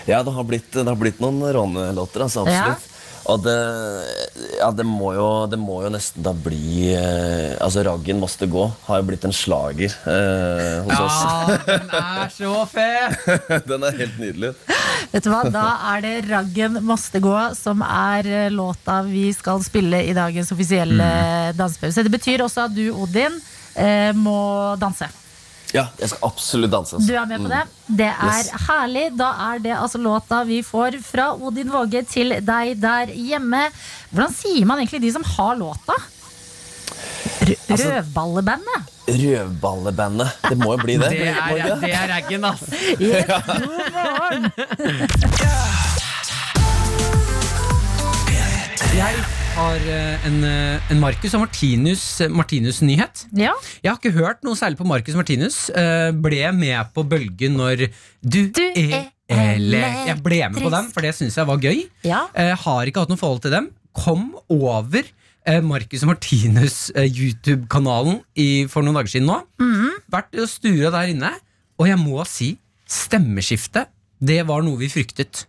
Ja, 0.06 0.22
det 0.24 0.34
har 0.36 0.44
blitt, 0.46 0.72
det 0.74 0.86
har 0.88 1.00
blitt 1.00 1.22
noen 1.24 1.42
rånelåter, 1.56 2.28
altså, 2.28 2.46
absolutt. 2.46 2.92
Og 3.26 3.42
det, 3.42 3.56
ja, 4.60 4.68
det, 4.76 4.84
må 4.86 5.10
jo, 5.16 5.26
det 5.50 5.58
må 5.58 5.80
jo 5.82 5.90
nesten 5.94 6.22
da 6.26 6.30
bli 6.30 6.92
eh, 6.94 7.56
Altså, 7.58 7.82
'Raggen 7.86 8.20
måste 8.22 8.46
gå' 8.50 8.68
har 8.86 9.02
jo 9.02 9.08
blitt 9.08 9.26
en 9.26 9.34
slager 9.34 9.90
eh, 9.90 10.86
hos 10.86 11.00
oss. 11.02 11.18
Ja, 11.26 11.58
den 11.66 11.90
er 11.98 12.30
så 12.36 12.54
fet! 12.70 13.18
Den 13.72 13.88
er 13.88 13.98
helt 14.04 14.22
nydelig. 14.22 14.54
Vet 15.10 15.26
du 15.26 15.32
hva, 15.34 15.42
Da 15.50 15.66
er 15.96 16.06
det 16.06 16.14
'Raggen 16.30 16.78
måste 16.86 17.22
gå' 17.24 17.48
som 17.58 17.82
er 17.82 18.30
eh, 18.30 18.54
låta 18.54 19.02
vi 19.10 19.32
skal 19.34 19.64
spille 19.66 20.04
i 20.06 20.14
dagens 20.14 20.54
offisielle 20.54 21.10
dansepause. 21.58 22.06
Det 22.06 22.14
betyr 22.14 22.46
også 22.46 22.70
at 22.70 22.78
du, 22.78 22.92
Odin, 22.94 23.42
eh, 23.74 24.14
må 24.14 24.38
danse. 24.78 25.10
Ja, 25.76 25.84
jeg 26.00 26.08
skal 26.14 26.24
absolutt 26.30 26.72
danse. 26.72 26.96
Altså. 26.96 27.08
Du 27.10 27.14
er 27.20 27.26
med 27.28 27.44
på 27.44 27.50
det? 27.52 27.64
Det 28.00 28.08
er 28.08 28.38
Yes. 28.40 28.52
herlig. 28.70 29.06
Da 29.20 29.30
er 29.52 29.60
det 29.60 29.74
altså 29.76 30.00
låta 30.00 30.44
vi 30.48 30.62
får 30.64 30.98
fra 31.04 31.34
Odin 31.36 31.70
Våge 31.74 32.02
til 32.08 32.30
deg 32.40 32.76
der 32.82 33.06
hjemme. 33.12 33.66
Hvordan 34.14 34.34
sier 34.34 34.66
man 34.66 34.80
egentlig 34.80 35.02
de 35.04 35.12
som 35.18 35.24
har 35.36 35.56
låta? 35.60 35.94
R 37.46 37.56
Altså- 37.70 37.90
røvballebandet? 37.92 38.80
Rødballebandet. 39.08 40.30
Det 40.50 40.58
må 40.58 40.72
jo 40.74 40.78
bli 40.82 40.96
det. 40.98 41.10
Det 41.16 41.28
er, 41.28 41.56
ikke 41.56 41.80
det 41.82 41.94
er 41.94 42.08
raggen, 42.16 42.46
ass. 42.46 42.64
Yes, 43.00 43.26
god 43.28 43.92
morgen! 43.92 44.44
Jeg 48.96 49.14
har 49.56 49.80
eh, 49.88 50.26
en, 50.28 50.38
eh, 50.44 50.92
en 50.92 51.00
Marcus 51.02 51.34
og 51.38 51.46
Martinus, 51.46 52.04
Martinus-nyhet. 52.32 53.26
Ja. 53.40 53.54
Jeg 53.84 53.92
har 53.92 54.00
ikke 54.00 54.12
hørt 54.18 54.44
noe 54.46 54.58
særlig 54.60 54.80
på 54.80 54.88
Marcus 54.90 55.16
Martinus. 55.18 55.58
Eh, 55.72 56.10
Ble 56.12 56.50
med 56.56 56.92
på 56.96 57.06
bølgen 57.08 57.56
når 57.60 57.86
du, 58.22 58.42
Du 58.52 58.60
er 58.76 59.12
eller. 59.32 59.86
Jeg 60.12 60.20
ble 60.26 60.42
med 60.54 60.62
på 60.62 60.70
den, 60.74 60.90
for 60.94 61.02
det 61.06 61.16
syns 61.18 61.38
jeg 61.40 61.48
var 61.50 61.62
gøy. 61.64 61.86
ja. 62.06 62.26
Eh, 62.36 62.52
har 62.66 62.86
ikke 62.92 63.06
hatt 63.06 63.14
noe 63.14 63.22
forhold 63.22 63.42
til 63.46 63.56
dem. 63.56 63.72
Kom 63.96 64.34
over 64.52 65.02
eh, 65.48 65.62
Marcus 65.66 66.04
og 66.04 66.12
Martinus 66.14 66.92
eh, 66.94 67.08
YouTube-kanalen 67.08 68.20
for 68.70 68.84
noen 68.86 69.00
dager 69.00 69.16
siden 69.16 69.32
nå. 69.32 69.40
Vært 70.12 70.36
og 70.44 70.52
stura 70.52 70.92
der 71.00 71.14
inne. 71.16 71.32
Og 71.80 71.88
jeg 71.90 72.00
må 72.00 72.22
si, 72.30 72.54
stemmeskiftet, 72.88 73.90
det 74.24 74.44
var 74.48 74.62
noe 74.64 74.80
vi 74.80 74.88
fryktet. 74.92 75.46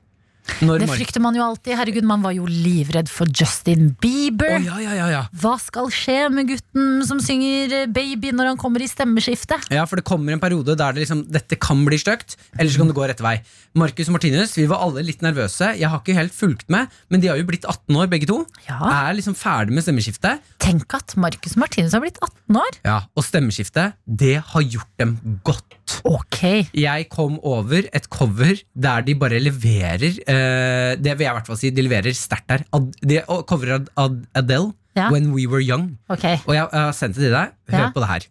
Når 0.64 0.82
Det 0.82 0.88
frykter 0.90 1.22
man 1.22 1.36
jo 1.36 1.42
alltid. 1.44 1.74
Herregud, 1.78 2.07
man 2.09 2.22
var 2.24 2.32
jo 2.36 2.47
livredd 2.49 3.11
for 3.12 3.28
Justin 3.28 3.90
Bieber. 4.01 4.57
Oh, 4.59 4.64
ja, 4.64 4.78
ja, 4.82 4.94
ja, 4.97 5.07
ja. 5.12 5.22
Hva 5.42 5.57
skal 5.61 5.90
skje 5.92 6.18
med 6.32 6.49
gutten 6.51 7.05
som 7.09 7.20
synger 7.22 7.74
eh, 7.82 7.86
Baby 7.90 8.32
når 8.36 8.53
han 8.53 8.61
kommer 8.61 8.82
i 8.84 8.88
stemmeskiftet? 8.90 9.68
Ja, 9.74 9.84
for 9.88 10.01
det 10.01 10.07
kommer 10.09 10.32
en 10.36 10.42
periode 10.42 10.76
der 10.78 10.97
det 10.97 11.05
liksom, 11.05 11.24
dette 11.32 11.59
kan 11.61 11.84
bli 11.86 11.99
stygt, 12.01 12.36
eller 12.57 12.72
så 12.72 12.82
kan 12.82 12.90
det 12.92 12.97
gå 12.99 13.07
rett 13.11 13.22
vei. 13.24 13.36
Marcus 13.76 14.09
og 14.11 14.16
Martinus, 14.16 14.55
vi 14.57 14.66
var 14.70 14.82
alle 14.86 15.05
litt 15.05 15.24
nervøse. 15.24 15.72
Jeg 15.76 15.90
har 15.92 16.01
ikke 16.01 16.16
helt 16.16 16.34
fulgt 16.36 16.70
med, 16.72 16.92
men 17.12 17.22
de 17.22 17.28
har 17.30 17.40
jo 17.40 17.47
blitt 17.49 17.66
18 17.68 17.99
år, 18.01 18.09
begge 18.12 18.28
to. 18.30 18.40
Ja. 18.68 18.78
Er 19.07 19.16
liksom 19.18 19.36
ferdig 19.36 19.76
med 19.76 19.84
stemmeskiftet. 19.84 20.40
Tenk 20.62 20.97
at 20.97 21.16
Marcus 21.20 21.59
Martinus 21.61 21.92
har 21.97 22.05
blitt 22.05 22.20
18 22.24 22.61
år. 22.62 22.80
Ja, 22.86 23.01
Og 23.16 23.26
stemmeskiftet, 23.26 23.99
det 24.07 24.38
har 24.55 24.64
gjort 24.64 24.92
dem 25.01 25.18
godt. 25.44 25.76
Ok. 26.05 26.41
Jeg 26.74 27.07
kom 27.11 27.39
over 27.47 27.87
et 27.95 28.09
cover 28.11 28.59
der 28.74 29.05
de 29.07 29.14
bare 29.18 29.39
leverer 29.43 30.03
eh, 30.26 30.97
Det 30.99 31.12
vil 31.18 31.24
jeg 31.26 31.30
i 31.30 31.37
hvert 31.39 31.47
fall 31.47 31.59
si, 31.61 31.70
de 31.70 31.82
leverer 31.87 32.14
sterkt 32.16 32.49
der. 32.51 32.64
Ad, 32.74 32.89
de 33.07 33.20
coverer 33.47 33.74
Ad, 33.80 33.89
Ad, 33.97 34.18
Adele, 34.34 34.72
Ja. 34.97 35.11
'When 35.11 35.32
We 35.34 35.45
Were 35.47 35.61
Young'. 35.61 35.97
Okay. 36.09 36.39
Og 36.47 36.55
jeg, 36.55 36.68
har 36.72 36.93
sendt 36.93 37.16
det 37.16 37.22
til 37.28 37.32
deg. 37.32 37.51
Hør 37.70 37.78
Ja. 37.78 37.91
på 37.93 38.01
det 38.01 38.09
her. 38.09 38.22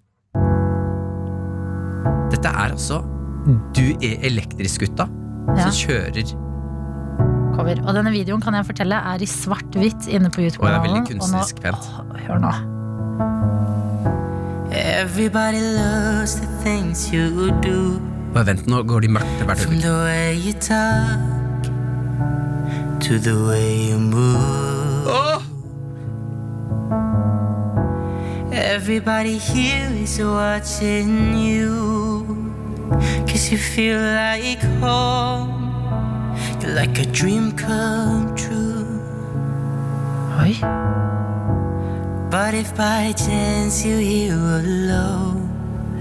Dette 2.32 2.48
er 2.50 2.72
altså 2.74 3.04
Du 3.78 3.84
er 4.02 4.18
elektrisk-gutta 4.26 5.06
Ja. 5.56 5.70
som 5.70 5.72
kjører 5.72 6.26
cover. 7.56 7.78
Og 7.88 7.94
denne 7.96 8.12
videoen 8.12 8.42
kan 8.42 8.54
jeg 8.58 8.66
fortelle 8.66 8.96
er 8.96 9.22
i 9.22 9.26
svart-hvitt 9.30 10.08
inne 10.12 10.30
på 10.34 10.42
YouTube-kanalen. 10.42 10.76
Og 10.76 10.84
det 10.84 10.90
er 10.90 10.90
veldig 10.90 11.06
kunstnerisk 11.12 11.62
pent. 11.62 11.86
Hør 12.28 12.40
nå. 12.44 14.15
Everybody 14.78 15.62
loves 15.62 16.36
the 16.42 16.48
things 16.64 17.12
you 17.14 17.52
do. 17.62 18.00
Bare 18.34 18.46
vent, 18.46 18.68
nå 18.68 18.84
går 18.84 19.00
de 19.00 19.08
mørkt 19.08 19.28
til 19.38 19.46
hvert 19.46 19.58
From 19.60 19.74
øyeblikk. 19.74 19.86
the 19.86 19.94
way 20.04 20.36
you 20.46 20.54
talk 20.54 21.20
to 23.06 23.14
the 23.28 23.36
way 23.48 23.92
you 23.92 24.00
move. 24.00 25.42
Everybody 28.52 29.38
here 29.38 29.90
is 30.04 30.20
watching 30.20 31.38
you. 31.38 31.72
Cause 33.28 33.52
you 33.52 33.58
feel 33.58 34.00
like 34.00 34.62
home. 34.82 35.54
You're 36.62 36.76
like 36.82 37.00
a 37.00 37.06
dream 37.06 37.52
come 37.58 38.36
true. 38.36 38.86
Oi. 40.42 40.54
But 42.36 42.54
if 42.54 42.76
by 42.76 43.14
chance 43.16 43.86
you 43.88 43.98
hear 43.98 44.36
alone, 44.36 45.42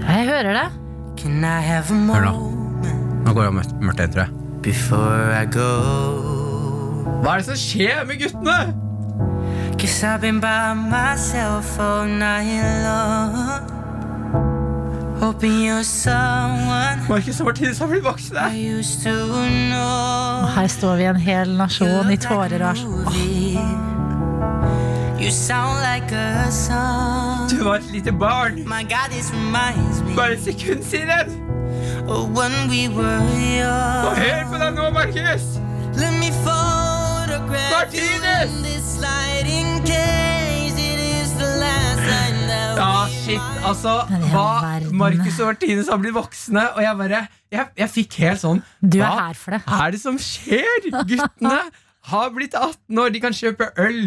Jeg 0.07 0.25
hører 0.27 0.53
det. 0.53 0.71
can 1.17 1.43
I 1.43 1.61
have 1.61 1.85
a 1.91 2.13
Hør 2.13 2.23
da. 2.25 2.31
Nå 3.25 3.33
går 3.33 3.43
det 3.43 3.53
mørkt 3.53 3.99
igjen, 3.99 4.11
tror 4.13 4.19
jeg. 4.21 4.29
before 4.61 5.41
I 5.41 5.45
go? 5.45 5.71
Hva 7.23 7.29
er 7.33 7.37
det 7.37 7.45
som 7.45 7.55
skjer 7.55 8.03
med 8.07 8.15
guttene? 8.19 8.57
Cause 9.79 10.03
I've 10.03 10.21
been 10.21 10.41
by 10.41 10.73
myself 10.75 11.79
all 11.79 12.05
night 12.05 12.83
long. 12.83 13.35
Hoping 15.21 15.55
you're 15.67 15.83
someone 15.83 16.99
Markus 17.09 17.39
og 17.39 17.45
Martinus 17.45 17.79
har 17.79 17.87
blitt 17.87 18.03
voksne. 18.03 18.39
I 18.51 18.79
used 18.79 19.03
to 19.03 19.15
know. 19.71 20.47
Her 20.55 20.67
står 20.67 20.95
vi 20.95 21.03
en 21.03 21.15
hel 21.15 21.55
nasjon 21.57 22.11
i 22.11 22.17
tårer 22.17 22.59
og 22.61 22.69
er 22.69 22.75
sånn 22.75 22.91
movie. 23.05 23.85
You 25.25 25.31
sound 25.31 25.81
like 25.81 26.11
a 26.11 26.51
song. 26.51 27.47
Du 27.49 27.63
var 27.65 27.75
et 27.81 27.87
lite 27.91 28.11
barn. 28.19 28.59
My 28.69 28.83
God, 28.83 29.09
this 29.09 29.31
reminds 29.33 30.01
me 30.03 30.13
Bare 30.15 30.33
et 30.33 30.43
sekund 30.43 30.83
siden. 30.85 31.41
of 32.07 32.29
when 32.37 32.53
we 32.69 32.87
were 32.93 33.19
young. 33.57 34.15
hør 34.21 34.43
på 34.51 34.57
deg 34.61 34.75
nå, 34.77 34.89
Markus. 34.93 35.45
Let 35.97 36.13
me 36.21 36.29
photograph 36.45 37.93
you 37.93 38.05
Martinez! 38.05 38.51
in 38.57 38.63
this 38.63 38.83
sliding 38.99 39.81
case. 39.89 40.77
It 40.77 40.99
is 41.23 41.31
the 41.41 41.49
last 41.63 42.01
time 42.05 42.37
that 42.51 42.77
Ja, 42.77 43.07
shit, 43.09 43.41
altså 43.65 43.95
hva. 44.29 44.79
Markus 44.93 45.39
og 45.39 45.45
Martinus 45.47 45.89
har 45.89 45.97
blitt 45.97 46.13
voksne, 46.13 46.67
og 46.75 46.81
jeg 46.83 46.97
bare 46.97 47.23
Jeg, 47.51 47.65
jeg 47.77 47.89
fikk 47.89 48.13
helt 48.19 48.41
sånn 48.41 48.61
Du 48.83 48.99
er 48.99 49.05
Hva 49.09 49.27
her 49.29 49.33
for 49.41 49.51
det. 49.57 49.61
er 49.67 49.91
det 49.95 50.01
som 50.01 50.17
skjer? 50.21 50.89
Guttene 50.91 51.59
har 52.11 52.29
blitt 52.35 52.53
18 52.57 52.99
år, 53.01 53.09
de 53.15 53.21
kan 53.23 53.33
kjøpe 53.33 53.67
øl, 53.81 53.99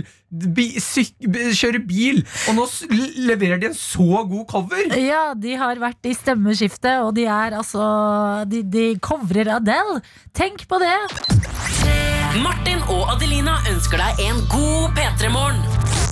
bi, 0.54 0.66
syk, 0.80 1.14
kjøre 1.58 1.80
bil, 1.88 2.20
og 2.48 2.54
nå 2.58 2.66
s- 2.68 2.84
leverer 3.18 3.58
de 3.62 3.70
en 3.70 3.74
så 3.78 4.22
god 4.30 4.44
cover! 4.50 4.84
Ja, 5.00 5.32
de 5.34 5.56
har 5.58 5.80
vært 5.82 6.06
i 6.10 6.14
stemmeskiftet, 6.14 7.00
og 7.02 7.14
de 7.18 7.24
er 7.26 7.56
altså 7.58 7.88
De, 8.50 8.62
de 8.62 8.86
covrer 9.02 9.50
Adele. 9.56 10.00
Tenk 10.36 10.66
på 10.70 10.78
det! 10.82 10.94
Martin 12.44 12.82
og 12.92 13.08
Adelina 13.16 13.56
ønsker 13.72 13.98
deg 14.02 14.20
en 14.28 14.42
god 14.52 14.94
P3-morgen. 14.98 16.07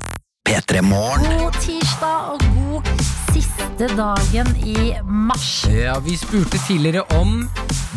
P3 0.47 0.80
Morgen. 0.86 1.24
God 1.40 1.57
tirsdag 1.62 2.28
og 2.32 2.42
god 2.55 2.90
siste 3.32 3.88
dagen 3.99 4.53
i 4.62 4.92
mars. 5.03 5.64
Ja, 5.72 5.99
Vi 6.05 6.14
spurte 6.18 6.61
tidligere 6.66 7.03
om 7.18 7.49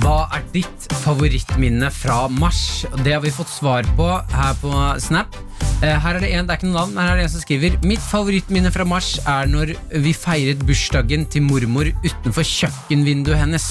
hva 0.02 0.24
er 0.36 0.43
ditt 0.54 0.88
favorittminne 1.04 1.91
fra 1.93 2.24
mars. 2.32 2.86
Det 3.04 3.14
har 3.14 3.22
vi 3.24 3.34
fått 3.36 3.52
svar 3.54 3.88
på 3.97 4.08
her 4.34 4.58
på 4.64 4.74
Snap. 5.04 5.36
Eh, 5.84 5.95
Her 5.95 6.16
er 6.16 6.20
Det 6.20 6.32
en, 6.34 6.47
det 6.47 6.54
er 6.56 6.60
ikke 6.60 6.72
noe 6.72 6.80
navn, 6.82 6.93
men 6.95 7.04
her 7.06 7.14
er 7.14 7.22
det 7.22 7.28
en 7.30 7.34
som 7.36 7.43
skriver 7.43 7.78
Mitt 7.86 8.02
favorittminne 8.04 8.72
fra 8.74 8.84
mars 8.84 9.14
er 9.26 9.47
når 9.47 9.76
vi 10.04 10.14
feiret 10.14 10.66
bursdagen 10.68 11.26
til 11.32 11.45
mormor 11.45 11.88
utenfor 12.04 12.43
kjøkkenvinduet 12.43 13.38
hennes. 13.39 13.70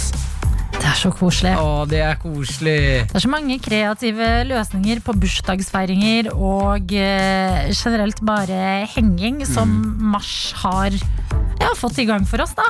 Det 0.88 0.94
er 0.94 1.00
så 1.02 1.10
koselig. 1.12 1.50
Å, 1.60 1.84
det 1.84 1.98
er 2.00 2.14
koselig. 2.16 2.78
Det 3.10 3.18
er 3.18 3.20
så 3.20 3.28
mange 3.28 3.58
kreative 3.60 4.28
løsninger 4.48 5.02
på 5.04 5.12
bursdagsfeiringer 5.20 6.30
og 6.32 6.94
eh, 6.96 7.68
generelt 7.76 8.22
bare 8.24 8.86
henging 8.94 9.42
som 9.44 9.68
mars 10.14 10.54
har 10.62 10.96
ja, 10.96 11.74
fått 11.76 12.00
i 12.00 12.06
gang 12.08 12.24
for 12.24 12.40
oss, 12.40 12.56
da. 12.56 12.64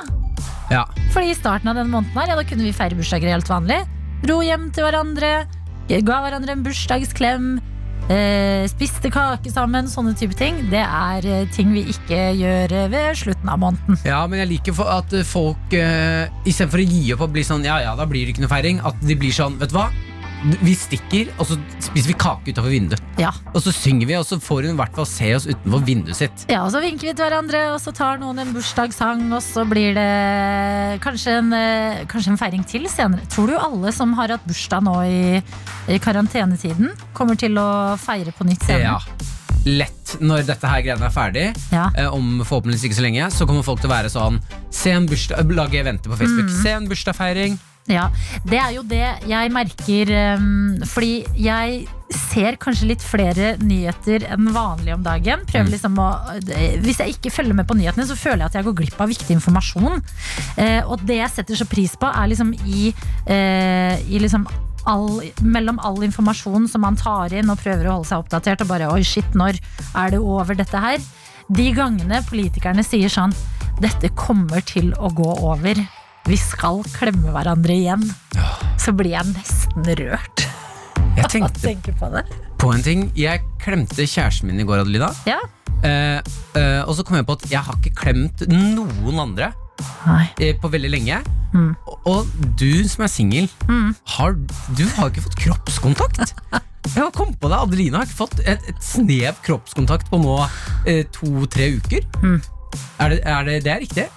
Ja. 0.72 0.82
Fordi 1.14 1.30
i 1.30 1.38
starten 1.38 1.70
av 1.70 1.78
denne 1.78 1.92
måneden 1.92 2.18
her, 2.18 2.32
ja, 2.32 2.40
da 2.40 2.46
kunne 2.48 2.66
vi 2.66 2.74
feire 2.74 2.98
bursdager 2.98 3.30
helt 3.30 3.52
vanlig. 3.52 3.78
Ro 4.26 4.40
hjem 4.42 4.66
til 4.74 4.88
hverandre, 4.88 5.32
ga 5.86 6.18
hverandre 6.24 6.56
en 6.56 6.66
bursdagsklem, 6.66 7.52
spiste 8.68 9.10
kake 9.12 9.50
sammen, 9.52 9.88
sånne 9.90 10.14
type 10.16 10.36
ting. 10.38 10.62
Det 10.72 10.80
er 10.80 11.26
eh, 11.28 11.48
ting 11.52 11.74
vi 11.74 11.84
ikke 11.92 12.20
gjør 12.38 12.72
eh, 12.72 12.90
ved 12.92 13.18
slutten 13.20 13.52
av 13.52 13.60
måneden. 13.60 13.98
Ja, 14.08 14.22
men 14.30 14.40
jeg 14.40 14.52
liker 14.54 14.78
at 14.88 15.12
folk 15.28 15.74
uh, 15.76 16.28
Istedenfor 16.48 16.80
å 16.80 16.86
gi 16.88 17.02
opp 17.14 17.24
og 17.26 17.34
bli 17.34 17.44
sånn 17.44 17.66
Ja, 17.66 17.80
ja, 17.82 17.94
da 17.98 18.06
blir 18.08 18.24
det 18.24 18.36
ikke 18.36 18.46
noe 18.46 18.52
feiring. 18.52 18.80
At 18.86 18.96
de 19.04 19.18
blir 19.18 19.34
sånn, 19.34 19.58
vet 19.60 19.72
du 19.72 19.78
hva? 19.78 19.88
Vi 20.62 20.74
stikker, 20.78 21.32
og 21.40 21.48
så 21.48 21.56
spiser 21.82 22.12
vi 22.12 22.14
kake 22.14 22.52
utenfor 22.52 22.70
vinduet. 22.70 23.00
Ja. 23.18 23.32
Og 23.50 23.62
så 23.64 23.72
synger 23.74 24.06
vi, 24.06 24.14
og 24.14 24.24
så 24.28 24.38
får 24.42 24.68
hun 24.68 24.76
i 24.76 24.78
hvert 24.78 24.94
fall 24.94 25.06
se 25.10 25.32
oss 25.34 25.46
utenfor 25.48 25.82
vinduet 25.86 26.16
sitt. 26.16 26.44
Ja, 26.50 26.60
og 26.64 26.70
Så 26.70 26.80
vinker 26.84 27.08
vi 27.08 27.14
til 27.14 27.24
hverandre, 27.26 27.62
og 27.74 27.80
så 27.82 27.90
tar 27.96 28.20
noen 28.22 28.38
en 28.38 28.52
bursdagssang, 28.54 29.24
og 29.34 29.42
så 29.42 29.64
blir 29.68 29.96
det 29.98 31.00
kanskje 31.02 31.38
en, 31.40 31.52
eh, 31.52 32.04
kanskje 32.06 32.30
en 32.34 32.38
feiring 32.38 32.64
til 32.70 32.86
senere. 32.88 33.26
Tror 33.28 33.48
du 33.50 33.56
alle 33.58 33.92
som 33.92 34.12
har 34.14 34.28
hatt 34.28 34.46
bursdag 34.46 34.84
nå 34.86 34.94
i, 35.08 35.42
i 35.90 35.98
karantenetiden, 35.98 36.92
kommer 37.14 37.34
til 37.36 37.58
å 37.58 37.96
feire 37.98 38.30
på 38.32 38.46
nytt 38.46 38.62
senere? 38.62 38.94
Ja. 38.94 38.98
Lett 39.66 40.14
når 40.22 40.46
dette 40.46 40.68
her 40.70 40.80
greiene 40.86 41.04
er 41.04 41.10
ferdig, 41.12 41.48
Ja. 41.72 41.90
eh, 41.96 42.06
om 42.14 42.40
forhåpentligvis 42.46 42.84
ikke 42.86 43.00
så 43.00 43.02
lenge, 43.02 43.26
så 43.34 43.44
kommer 43.44 43.64
folk 43.66 43.80
til 43.82 43.90
å 43.90 43.96
være 43.96 44.08
sånn 44.08 44.40
Se 44.70 44.90
en 44.92 45.06
bursdag 45.08 45.50
Lage 45.50 45.80
eventer 45.82 46.08
på 46.10 46.16
Facebook. 46.16 46.46
Mm. 46.48 46.62
Se 46.62 46.70
en 46.70 46.86
bursdagsfeiring. 46.88 47.58
Ja, 47.88 48.10
Det 48.44 48.58
er 48.60 48.72
jo 48.76 48.82
det 48.84 49.04
jeg 49.28 49.52
merker, 49.54 50.10
um, 50.36 50.76
fordi 50.84 51.24
jeg 51.40 51.86
ser 52.12 52.56
kanskje 52.60 52.88
litt 52.88 53.04
flere 53.04 53.54
nyheter 53.60 54.24
enn 54.32 54.48
vanlig 54.54 54.94
om 54.94 55.02
dagen. 55.04 55.42
Prøver 55.48 55.72
liksom 55.74 55.98
å, 56.00 56.08
eh, 56.54 56.78
hvis 56.80 57.00
jeg 57.02 57.16
ikke 57.16 57.32
følger 57.32 57.56
med 57.56 57.68
på 57.68 57.76
nyhetene, 57.76 58.06
så 58.08 58.16
føler 58.16 58.44
jeg 58.44 58.52
at 58.52 58.58
jeg 58.58 58.66
går 58.68 58.76
glipp 58.80 59.02
av 59.04 59.12
viktig 59.12 59.36
informasjon. 59.36 60.00
Eh, 60.56 60.80
og 60.88 61.04
det 61.08 61.20
jeg 61.20 61.34
setter 61.34 61.60
så 61.60 61.68
pris 61.68 61.96
på, 62.00 62.08
er 62.08 62.30
liksom 62.32 62.54
i, 62.64 62.94
eh, 63.26 64.00
i 64.08 64.22
liksom 64.24 64.46
all, 64.88 65.20
mellom 65.42 65.78
all 65.84 66.00
informasjon 66.06 66.68
som 66.68 66.80
man 66.80 66.96
tar 66.96 67.34
inn 67.36 67.50
og 67.50 67.60
prøver 67.60 67.88
å 67.88 67.98
holde 67.98 68.08
seg 68.08 68.24
oppdatert, 68.24 68.64
og 68.64 68.72
bare 68.72 68.88
oi, 68.92 69.02
shit, 69.04 69.28
når 69.36 69.60
er 69.94 70.10
det 70.10 70.20
over 70.20 70.56
dette 70.56 70.80
her? 70.80 70.98
De 71.48 71.72
gangene 71.72 72.22
politikerne 72.28 72.84
sier 72.84 73.12
sånn 73.12 73.36
dette 73.80 74.10
kommer 74.16 74.64
til 74.64 74.92
å 74.96 75.12
gå 75.14 75.28
over. 75.44 75.78
Vi 76.28 76.36
skal 76.36 76.82
klemme 76.92 77.32
hverandre 77.32 77.72
igjen. 77.72 78.02
Så 78.76 78.92
blir 78.92 79.14
jeg 79.14 79.30
nesten 79.30 79.86
rørt 79.96 80.42
Jeg 81.16 81.30
tenkte 81.32 81.94
på 81.96 82.10
det. 82.12 82.24
på 82.60 82.72
en 82.74 82.84
ting. 82.84 83.06
Jeg 83.16 83.40
klemte 83.62 84.04
kjæresten 84.04 84.50
min 84.50 84.60
i 84.60 84.66
går, 84.68 84.82
Adelina. 84.82 85.08
Ja. 85.24 85.38
Eh, 85.80 86.20
eh, 86.58 86.82
og 86.84 86.92
så 86.98 87.06
kom 87.06 87.16
jeg 87.16 87.24
på 87.24 87.38
at 87.38 87.46
jeg 87.48 87.64
har 87.64 87.80
ikke 87.80 87.94
klemt 88.02 88.44
noen 88.50 89.22
andre 89.24 89.54
eh, 90.36 90.52
på 90.60 90.68
veldig 90.68 90.92
lenge. 90.92 91.22
Mm. 91.54 91.72
Og, 91.88 91.96
og 92.12 92.36
du 92.60 92.84
som 92.84 93.06
er 93.08 93.12
singel, 93.14 93.48
mm. 93.64 93.96
du 94.76 94.84
har 94.98 95.08
ikke 95.08 95.24
fått 95.30 95.40
kroppskontakt. 95.46 96.36
Jeg 96.92 97.00
har 97.00 97.12
kommet 97.16 97.40
på 97.40 97.48
det, 97.48 97.56
Adelina 97.56 98.02
har 98.02 98.08
ikke 98.08 98.20
fått 98.26 98.40
et, 98.44 98.68
et 98.68 98.84
snev 98.84 99.40
kroppskontakt 99.48 100.12
på 100.12 100.20
nå 100.20 100.42
eh, 100.84 101.06
to-tre 101.08 101.72
uker. 101.80 102.04
Mm. 102.20 102.40
Er, 103.00 103.14
det, 103.16 103.22
er 103.24 103.44
det, 103.48 103.60
det 103.64 103.78
er 103.78 103.86
riktig? 103.88 104.10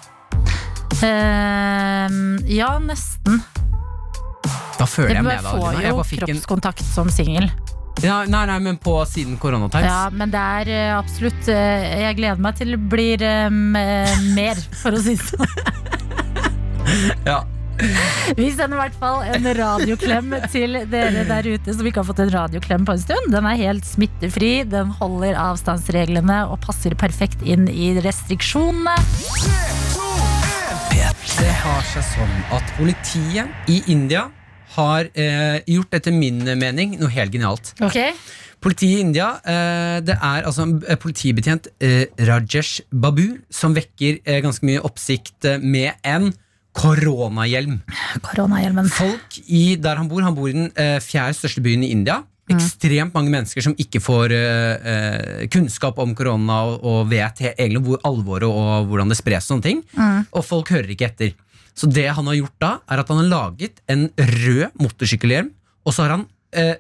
Ehm, 1.04 2.38
ja, 2.49 2.72
nesten. 2.80 3.41
Da 4.78 4.88
føler 4.89 5.16
Jeg 5.16 5.20
jeg 5.20 5.26
med 5.26 5.36
deg, 5.36 5.45
får 5.45 5.68
Adelina. 5.68 5.84
Jeg 5.84 5.93
jo 5.93 5.99
bare 5.99 6.10
fikk 6.10 6.24
en, 6.24 6.32
kroppskontakt 6.32 6.84
som 6.86 7.12
singel. 7.14 7.47
ja, 8.02 8.24
nei, 8.26 8.43
nei, 8.49 8.58
men 8.66 8.78
på 8.82 8.95
siden 9.10 9.38
koronatimes. 9.41 9.86
Ja, 9.86 10.10
men 10.14 10.34
det 10.34 10.41
er 10.41 10.72
eh, 10.74 10.91
absolutt 10.97 11.49
eh, 11.52 11.88
Jeg 12.08 12.18
gleder 12.18 12.41
meg 12.41 12.58
til 12.58 12.74
det 12.74 12.82
blir 12.91 13.26
eh, 13.26 13.49
mer, 13.52 14.62
for 14.82 14.97
å 14.97 15.02
si 15.02 15.18
det 15.18 15.32
sånn. 15.32 15.58
Ja. 17.26 17.43
Vi 18.36 18.49
sender 18.52 18.76
i 18.76 18.80
hvert 18.82 18.97
fall 18.99 19.22
en 19.26 19.45
radioklem 19.58 20.34
til 20.52 20.76
dere 20.91 21.24
der 21.30 21.47
ute 21.54 21.74
som 21.74 21.88
ikke 21.88 22.02
har 22.02 22.10
fått 22.10 22.22
en 22.26 22.34
radioklem 22.34 22.86
på 22.86 22.93
en 22.97 23.02
stund. 23.02 23.32
Den 23.34 23.47
er 23.47 23.58
helt 23.62 23.88
smittefri, 23.88 24.52
den 24.70 24.91
holder 24.99 25.39
avstandsreglene 25.39 26.43
og 26.52 26.60
passer 26.66 26.97
perfekt 26.99 27.41
inn 27.47 27.70
i 27.72 27.93
restriksjonene. 28.04 28.97
Det 31.42 31.50
har 31.58 31.82
seg 31.89 32.04
sånn 32.06 32.34
at 32.54 32.68
politiet 32.78 33.70
i 33.72 33.80
India 33.89 34.28
har 34.76 35.08
eh, 35.18 35.58
gjort, 35.66 35.96
etter 35.98 36.14
min 36.14 36.44
mening, 36.60 36.94
noe 37.02 37.10
helt 37.12 37.34
genialt. 37.34 37.72
Ok? 37.82 37.98
Politiet 38.62 39.00
i 39.00 39.02
India, 39.02 39.32
eh, 39.42 39.98
det 40.06 40.16
er 40.16 40.46
altså 40.46 40.68
en 40.68 40.76
eh, 40.86 41.00
politibetjent, 41.02 41.72
eh, 41.82 42.06
Rajesh 42.30 42.86
Babu, 42.94 43.42
som 43.50 43.74
vekker 43.74 44.22
eh, 44.22 44.38
ganske 44.46 44.68
mye 44.70 44.84
oppsikt 44.86 45.50
eh, 45.50 45.58
med 45.58 45.98
en 46.06 46.30
koronahjelm. 46.78 47.82
Koronahjelmen. 48.30 48.94
Folk 48.94 49.42
i, 49.48 49.76
der 49.82 49.98
han 49.98 50.12
bor, 50.14 50.22
han 50.24 50.38
bor 50.38 50.48
i 50.48 50.56
den 50.56 50.70
fjerde 51.04 51.36
største 51.42 51.66
byen 51.66 51.84
i 51.84 51.89
India. 51.92 52.22
Ekstremt 52.56 53.16
mange 53.16 53.34
mennesker 53.34 53.66
som 53.66 53.76
ikke 53.80 54.02
får 54.04 54.34
eh, 54.36 55.45
kunnskap 55.54 55.99
om 56.02 56.16
korona 56.18 56.62
og, 56.70 56.84
og 56.84 57.10
vet 57.12 57.43
egentlig 57.52 57.84
hvor 57.86 58.04
alvoret 58.08 58.49
og 58.49 58.91
hvordan 58.91 59.12
det 59.12 59.20
spres 59.20 59.49
sånne 59.49 59.66
ting. 59.66 59.82
Og 60.32 60.45
folk 60.45 60.74
hører 60.74 60.93
ikke 60.93 61.10
etter. 61.12 61.34
Så 61.78 61.89
det 61.89 62.10
han 62.12 62.28
har 62.28 62.38
gjort 62.38 62.60
da, 62.62 62.72
er 62.91 63.02
at 63.02 63.12
han 63.12 63.22
har 63.24 63.32
laget 63.32 63.82
en 63.91 64.08
rød 64.16 64.80
motorsykkelhjelm, 64.82 65.52
og 65.88 65.95
så 65.95 66.06
har 66.06 66.16
han 66.18 66.26
uh, 66.28 66.76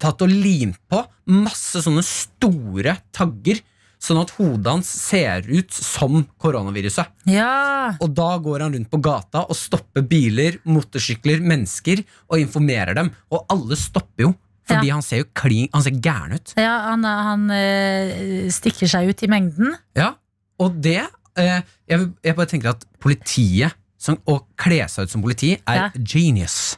tatt 0.00 0.24
og 0.24 0.32
limt 0.32 0.80
på 0.90 1.02
masse 1.32 1.82
sånne 1.84 2.04
store 2.06 2.98
tagger, 3.14 3.60
sånn 3.98 4.20
at 4.20 4.30
hodet 4.36 4.70
hans 4.70 4.88
ser 4.90 5.46
ut 5.48 5.74
som 5.74 6.20
koronaviruset. 6.38 7.08
Ja. 7.30 7.96
Og 7.98 8.12
da 8.14 8.30
går 8.42 8.62
han 8.62 8.76
rundt 8.76 8.90
på 8.92 9.00
gata 9.02 9.42
og 9.48 9.58
stopper 9.58 10.04
biler, 10.06 10.60
motorsykler, 10.68 11.42
mennesker 11.42 12.04
og 12.28 12.38
informerer 12.38 12.94
dem. 13.00 13.10
Og 13.34 13.42
alle 13.50 13.78
stopper 13.80 14.28
jo, 14.28 14.34
fordi 14.68 14.90
Ja. 14.90 14.94
han 14.98 15.02
ser 15.06 15.22
jo 15.24 15.28
klin, 15.34 15.68
han 15.74 15.82
ser 15.86 15.96
gæren 16.04 16.36
ut. 16.38 16.52
ja 16.60 16.74
han, 16.90 17.04
han 17.04 17.48
øh, 17.50 18.48
stikker 18.52 18.88
seg 18.90 19.08
ut 19.10 19.22
i 19.24 19.30
mengden. 19.32 19.74
Ja, 19.98 20.12
og 20.60 20.76
det 20.84 21.00
øh, 21.38 21.60
jeg, 21.88 22.08
jeg 22.24 22.36
bare 22.36 22.46
tenker 22.50 22.74
at 22.76 22.84
politiet, 23.02 23.74
som, 23.98 24.14
å 24.30 24.40
kle 24.60 24.84
seg 24.90 25.08
ut 25.08 25.10
som 25.16 25.22
politi, 25.24 25.56
er 25.66 25.74
Ja. 25.80 25.88
genius. 25.98 26.76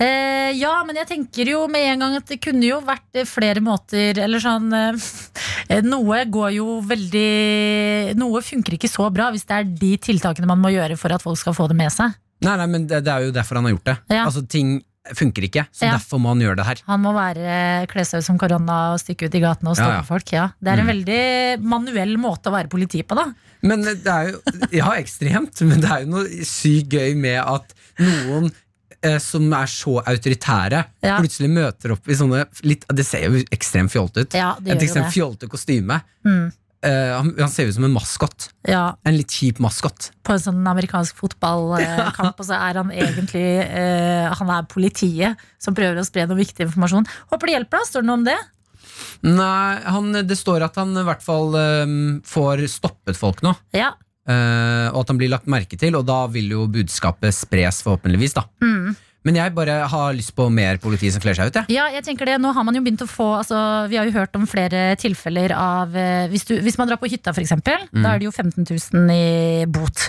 Eh, 0.00 0.52
ja, 0.56 0.70
men 0.88 0.96
jeg 0.96 1.06
tenker 1.10 1.44
jo 1.52 1.66
med 1.68 1.84
en 1.92 2.00
gang 2.00 2.14
at 2.16 2.24
det 2.30 2.38
kunne 2.40 2.64
jo 2.64 2.78
vært 2.80 3.18
eh, 3.20 3.26
flere 3.28 3.60
måter 3.60 4.16
Eller 4.16 4.40
sånn 4.40 4.70
eh, 4.72 5.82
Noe 5.84 6.22
går 6.32 6.54
jo 6.56 6.78
veldig 6.88 8.16
Noe 8.16 8.40
funker 8.40 8.78
ikke 8.78 8.88
så 8.88 9.10
bra 9.12 9.26
hvis 9.34 9.44
det 9.44 9.58
er 9.58 9.68
de 9.68 9.90
tiltakene 10.00 10.48
man 10.48 10.62
må 10.62 10.70
gjøre 10.72 10.96
for 10.96 11.12
at 11.12 11.20
folk 11.24 11.36
skal 11.36 11.52
få 11.56 11.66
det 11.68 11.76
med 11.76 11.92
seg. 11.92 12.16
Nei, 12.46 12.54
nei, 12.62 12.66
men 12.70 12.86
det, 12.88 13.02
det 13.04 13.12
er 13.12 13.26
jo 13.26 13.34
derfor 13.34 13.58
han 13.60 13.66
har 13.68 13.72
gjort 13.74 13.88
det. 13.90 13.96
Ja. 14.14 14.24
Altså, 14.28 14.44
ting 14.46 14.76
funker 15.16 15.42
ikke, 15.48 15.66
så 15.72 15.86
Ja. 15.86 15.92
derfor 15.96 16.18
må 16.20 16.28
han 16.34 16.40
gjøre 16.40 16.56
det 16.56 16.66
her. 16.66 16.82
Han 16.86 17.00
må 17.02 17.12
være 17.14 17.86
kle 17.88 18.04
seg 18.04 18.18
ut 18.20 18.24
som 18.24 18.38
korona 18.38 18.92
og 18.92 19.00
stikke 19.00 19.26
ut 19.28 19.34
i 19.34 19.40
gatene 19.40 19.70
og 19.70 19.76
stoppe 19.76 20.00
ja. 20.00 20.02
folk. 20.02 20.32
Ja. 20.32 20.48
Det 20.60 20.68
er 20.72 20.78
en 20.80 20.86
Mm. 20.86 20.92
veldig 20.94 21.62
manuell 21.62 22.16
måte 22.18 22.50
å 22.50 22.52
være 22.52 22.68
politi 22.68 23.02
på, 23.02 23.14
da. 23.16 23.32
Men 23.62 23.82
det 23.82 24.06
er 24.06 24.32
jo 24.32 24.40
Ja, 24.72 24.92
ekstremt, 24.94 25.60
men 25.68 25.80
det 25.80 25.90
er 25.90 26.00
jo 26.04 26.10
noe 26.12 26.28
sykt 26.44 26.88
gøy 26.90 27.16
med 27.16 27.38
at 27.44 27.74
noen 27.98 28.52
eh, 29.02 29.18
som 29.18 29.52
er 29.52 29.66
så 29.66 30.02
autoritære, 30.04 30.84
Ja. 31.02 31.18
plutselig 31.20 31.48
møter 31.50 31.92
opp 31.92 32.08
i 32.08 32.14
sånne 32.14 32.46
litt, 32.64 32.84
Det 32.92 33.06
ser 33.06 33.28
jo 33.30 33.42
ekstremt 33.50 33.90
fjollete 33.92 34.24
ut. 34.26 34.34
Ja, 34.34 34.54
det 34.58 34.72
Et 34.72 34.78
gjør 34.78 34.82
Et 34.82 34.88
ekstremt 34.88 35.12
fjollete 35.14 35.48
kostyme. 35.48 36.02
Mm. 36.26 36.52
Eh, 36.86 37.10
han, 37.10 37.32
han 37.40 37.50
ser 37.50 37.66
ut 37.66 37.74
som 37.74 37.84
en 37.88 37.94
maskot. 37.96 38.48
Ja, 38.68 38.92
En 39.08 39.16
litt 39.16 39.32
kjip 39.34 39.58
maskot. 39.58 40.12
på 40.22 40.36
en 40.36 40.42
sånn 40.44 40.60
amerikansk 40.70 41.16
fotballkamp, 41.18 42.38
og 42.38 42.46
så 42.46 42.54
er 42.54 42.78
han 42.78 42.92
egentlig 42.94 43.46
uh, 43.66 44.28
Han 44.38 44.52
er 44.54 44.68
politiet 44.70 45.40
som 45.58 45.74
prøver 45.74 45.98
å 45.98 46.06
spre 46.06 46.26
noe 46.28 46.38
viktig 46.38 46.68
informasjon. 46.68 47.08
Håper 47.32 47.50
det 47.50 47.56
hjelper, 47.56 47.80
da. 47.82 47.88
Står 47.88 48.04
det 48.04 48.10
noe 48.12 48.20
om 48.20 48.26
det? 48.28 48.36
Nei, 49.26 49.78
han, 49.90 50.12
det 50.26 50.36
står 50.38 50.62
at 50.68 50.78
han 50.78 50.94
i 51.00 51.04
hvert 51.06 51.24
fall 51.24 51.56
um, 51.58 51.96
får 52.26 52.62
stoppet 52.70 53.18
folk 53.18 53.42
nå. 53.46 53.56
Ja. 53.74 53.92
Uh, 54.28 54.92
og 54.92 55.02
at 55.02 55.10
han 55.10 55.18
blir 55.18 55.30
lagt 55.32 55.48
merke 55.50 55.78
til, 55.80 55.96
og 55.98 56.06
da 56.06 56.26
vil 56.30 56.50
jo 56.52 56.66
budskapet 56.70 57.34
spres, 57.34 57.82
forhåpentligvis. 57.86 58.36
da 58.38 58.46
Mm. 58.62 58.94
Men 59.28 59.36
jeg 59.36 59.52
bare 59.52 59.74
har 59.92 60.14
lyst 60.16 60.32
på 60.38 60.46
mer 60.48 60.78
politi 60.80 61.10
som 61.12 61.20
kler 61.20 61.36
seg 61.36 61.50
ut. 61.52 61.58
Ja. 61.60 61.64
Ja, 61.78 61.84
jeg 61.98 62.06
tenker 62.08 62.26
det. 62.30 62.38
Nå 62.40 62.50
har 62.56 62.64
man 62.66 62.74
jo 62.78 62.80
begynt 62.82 63.02
å 63.04 63.08
få 63.10 63.26
altså, 63.42 63.58
Vi 63.92 63.98
har 64.00 64.08
jo 64.08 64.14
hørt 64.16 64.34
om 64.38 64.46
flere 64.48 64.94
tilfeller 64.98 65.52
av 65.54 65.92
eh, 65.96 66.24
hvis, 66.32 66.46
du, 66.48 66.54
hvis 66.64 66.78
man 66.80 66.88
drar 66.90 66.98
på 67.02 67.10
hytta, 67.12 67.34
f.eks., 67.36 67.52
Mm. 67.58 68.02
da 68.02 68.10
er 68.14 68.18
det 68.20 68.26
jo 68.26 68.32
15 68.32 68.64
000 68.68 69.12
i 69.12 69.66
bot. 69.70 70.06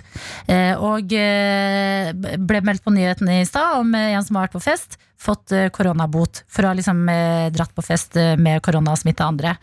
Eh, 0.48 0.74
og 0.80 1.12
eh, 1.16 2.10
ble 2.40 2.62
meldt 2.66 2.84
på 2.86 2.94
nyhetene 2.96 3.42
i 3.42 3.46
stad 3.48 3.78
om 3.82 3.94
eh, 3.98 4.14
en 4.16 4.26
som 4.26 4.38
har 4.40 4.48
vært 4.48 4.56
på 4.58 4.62
fest, 4.64 4.98
fått 5.20 5.52
eh, 5.56 5.68
koronabot 5.76 6.42
for 6.48 6.64
å 6.66 6.72
ha 6.72 6.78
liksom 6.80 7.04
dratt 7.56 7.74
på 7.76 7.84
fest 7.86 8.16
med 8.40 8.62
koronasmitte 8.66 9.26
andre. 9.28 9.56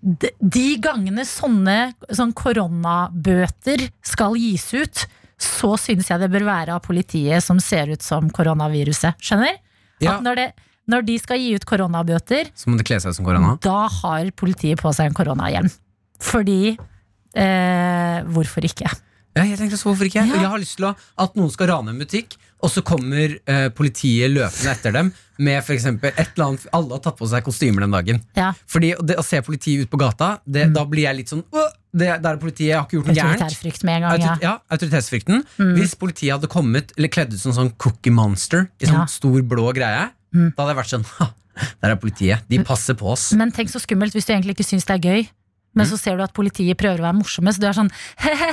De, 0.00 0.30
de 0.38 0.66
gangene 0.84 1.24
sånne 1.26 1.78
sånn 2.14 2.34
koronabøter 2.36 3.88
skal 4.06 4.36
gis 4.38 4.68
ut, 4.76 5.06
så 5.38 5.72
synes 5.78 6.08
jeg 6.10 6.20
det 6.20 6.30
bør 6.32 6.44
være 6.48 6.74
av 6.76 6.82
politiet 6.84 7.44
som 7.44 7.60
ser 7.62 7.92
ut 7.94 8.02
som 8.02 8.26
koronaviruset. 8.34 9.14
Skjønner? 9.22 9.58
Ja. 10.02 10.16
At 10.16 10.24
når, 10.26 10.40
det, 10.40 10.46
når 10.90 11.06
de 11.06 11.18
skal 11.22 11.38
gi 11.42 11.52
ut 11.56 11.66
koronabøter, 11.66 12.50
Så 12.58 12.70
må 12.70 12.78
det 12.78 12.86
kle 12.88 12.98
seg 13.02 13.14
ut 13.14 13.18
som 13.20 13.26
korona. 13.28 13.56
da 13.62 13.86
har 14.00 14.30
politiet 14.38 14.80
på 14.82 14.92
seg 14.94 15.10
en 15.10 15.16
koronahjelm. 15.18 15.70
Fordi 16.22 16.76
eh, 17.34 18.18
Hvorfor 18.34 18.66
ikke? 18.66 18.90
Ja, 19.36 19.44
jeg 19.46 19.58
tenkte 19.60 19.78
så 19.78 19.90
hvorfor 19.92 20.08
ikke 20.08 20.24
Jeg 20.26 20.48
har 20.50 20.58
lyst 20.58 20.78
til 20.80 20.88
å, 20.88 20.94
at 21.22 21.36
noen 21.38 21.50
skal 21.54 21.70
rane 21.70 21.92
en 21.94 22.00
butikk, 22.02 22.34
og 22.58 22.72
så 22.74 22.82
kommer 22.82 23.36
eh, 23.46 23.68
politiet 23.70 24.32
løpende 24.34 24.72
etter 24.74 24.94
dem 24.96 25.12
med 25.38 25.58
f.eks. 25.62 25.84
et 25.86 26.18
eller 26.18 26.44
annet 26.48 26.66
Alle 26.74 26.96
har 26.96 27.02
tatt 27.04 27.16
på 27.18 27.26
seg 27.30 27.44
kostymer 27.46 27.84
den 27.86 27.92
dagen. 27.94 28.20
Ja. 28.36 28.52
Fordi 28.66 28.94
det, 29.06 29.16
Å 29.18 29.24
se 29.24 29.40
politiet 29.46 29.84
ut 29.86 29.90
på 29.92 29.98
gata, 30.00 30.40
det, 30.46 30.66
da 30.74 30.84
blir 30.84 31.04
jeg 31.06 31.16
litt 31.20 31.28
sånn 31.32 31.44
«Åh, 31.52 31.68
det, 31.94 32.08
Der 32.22 32.34
er 32.34 32.40
politiet, 32.42 32.68
jeg 32.68 32.76
har 32.76 32.84
ikke 32.86 32.98
gjort 32.98 33.06
noe 33.08 33.14
gærent. 33.16 33.40
Autoritærfrykt 33.42 33.84
med 33.88 33.94
en 33.96 34.02
gang. 34.02 34.12
Autor- 34.20 34.42
ja, 34.44 34.54
autoritetsfrykten. 34.76 35.44
Mm. 35.58 35.74
Hvis 35.78 35.94
politiet 35.98 36.34
hadde 36.36 36.50
kommet 36.52 36.92
eller 36.98 37.08
kledd 37.08 37.32
ut 37.32 37.40
som 37.40 37.52
sånn 37.56 37.70
Cookie 37.78 38.12
Monster 38.12 38.68
i 38.80 38.86
sånn 38.90 39.00
Ja. 39.02 39.06
stor 39.06 39.40
blå 39.42 39.72
greie, 39.74 40.10
Mm. 40.34 40.52
da 40.54 40.62
hadde 40.66 40.74
jeg 40.76 40.84
vært 40.84 40.92
sånn 40.92 41.06
Ha, 41.18 41.32
der 41.82 41.90
er 41.90 41.96
politiet. 41.96 42.42
De 42.48 42.58
passer 42.62 42.94
på 42.94 43.06
oss. 43.14 43.32
Men 43.32 43.50
tenk 43.50 43.70
så 43.70 43.80
skummelt 43.80 44.12
hvis 44.12 44.26
du 44.26 44.32
egentlig 44.34 44.54
ikke 44.58 44.68
syns 44.68 44.84
det 44.86 44.94
er 44.98 45.08
gøy, 45.08 45.28
men 45.74 45.86
så 45.86 45.98
ser 45.98 46.16
du 46.16 46.22
at 46.22 46.34
politiet 46.34 46.76
prøver 46.76 46.98
å 47.00 47.06
være 47.08 47.18
morsomme, 47.22 47.50
så 47.54 47.58
du 47.60 47.66
er 47.66 47.72
sånn 47.72 47.90
he-he. 48.18 48.52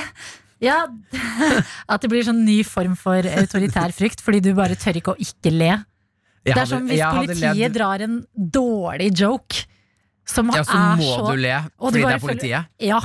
Ja, 0.58 0.86
At 1.88 2.00
det 2.00 2.08
blir 2.10 2.24
sånn 2.24 2.44
ny 2.46 2.62
form 2.64 2.96
for 2.96 3.20
autoritær 3.22 3.92
frykt, 3.94 4.22
fordi 4.24 4.40
du 4.42 4.54
bare 4.54 4.74
tør 4.74 4.96
ikke 4.96 5.12
å 5.14 5.20
ikke 5.20 5.52
le. 5.52 5.84
Det 6.46 6.54
er 6.54 6.60
hadde- 6.60 6.68
som 6.70 6.86
hvis 6.88 7.00
politiet 7.18 7.56
ledd- 7.58 7.74
drar 7.74 8.00
en 8.06 8.16
dårlig 8.38 9.10
joke, 9.18 9.64
som 10.26 10.50
Ja, 10.54 10.62
så 10.62 10.72
må 10.98 11.10
så 11.18 11.30
du 11.30 11.36
le 11.42 11.54
fordi 11.78 11.92
du 11.92 12.06
det 12.06 12.14
er 12.14 12.18
politiet. 12.18 12.66
føler- 12.80 12.88
Ja. 12.88 13.00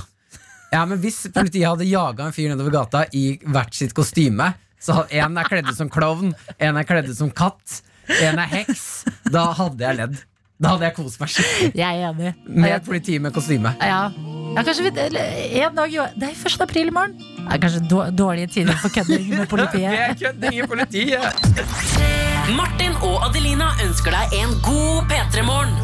Ja, 0.74 0.86
men 0.86 0.98
Hvis 1.02 1.28
politiet 1.34 1.68
hadde 1.68 1.86
jaga 1.86 2.26
en 2.26 2.32
fyr 2.32 2.48
nedover 2.50 2.72
gata 2.72 3.06
i 3.14 3.38
hvert 3.44 3.74
sitt 3.74 3.94
kostyme 3.94 4.54
Så 4.80 5.06
En 5.12 5.38
er 5.38 5.44
kledd 5.44 5.68
ut 5.70 5.76
som 5.76 5.90
klovn, 5.90 6.34
en 6.60 6.78
er 6.78 6.84
kledd 6.84 7.10
ut 7.10 7.16
som 7.18 7.30
katt, 7.30 7.82
en 8.10 8.40
er 8.40 8.48
heks. 8.48 9.04
Da 9.30 9.54
hadde 9.54 9.78
jeg 9.80 9.96
ledd. 9.98 10.16
Da 10.60 10.70
hadde 10.70 10.82
jeg 10.82 10.96
kost 10.96 11.20
meg 11.20 11.30
skikkelig. 11.30 11.76
Jeg 11.76 12.02
er 12.02 12.14
enig. 12.14 12.34
Med 12.48 12.72
et 12.72 12.84
politi 12.86 13.20
med 13.20 13.32
kostyme. 13.34 13.76
Ja, 13.80 14.10
ja 14.56 14.64
kanskje 14.64 14.82
vi, 14.92 15.60
en 15.62 15.76
dag 15.76 15.92
Det 16.18 16.24
er 16.24 16.34
1. 16.34 16.62
april 16.62 16.88
i 16.88 16.90
morgen. 16.90 17.14
Det 17.18 17.54
er 17.54 17.60
kanskje 17.60 18.16
dårlige 18.16 18.48
tider 18.54 18.74
for 18.74 18.90
kødding 18.90 19.30
med 19.38 19.48
politiet. 19.54 19.92
det 19.92 20.00
er 20.00 20.14
kødding 20.16 20.64
i 20.64 20.68
politiet! 20.68 22.28
Martin 22.52 22.96
og 23.06 23.22
Adelina 23.28 23.70
ønsker 23.86 24.12
deg 24.12 24.34
en 24.42 24.54
god 24.66 25.06
P3-morgen. 25.08 25.76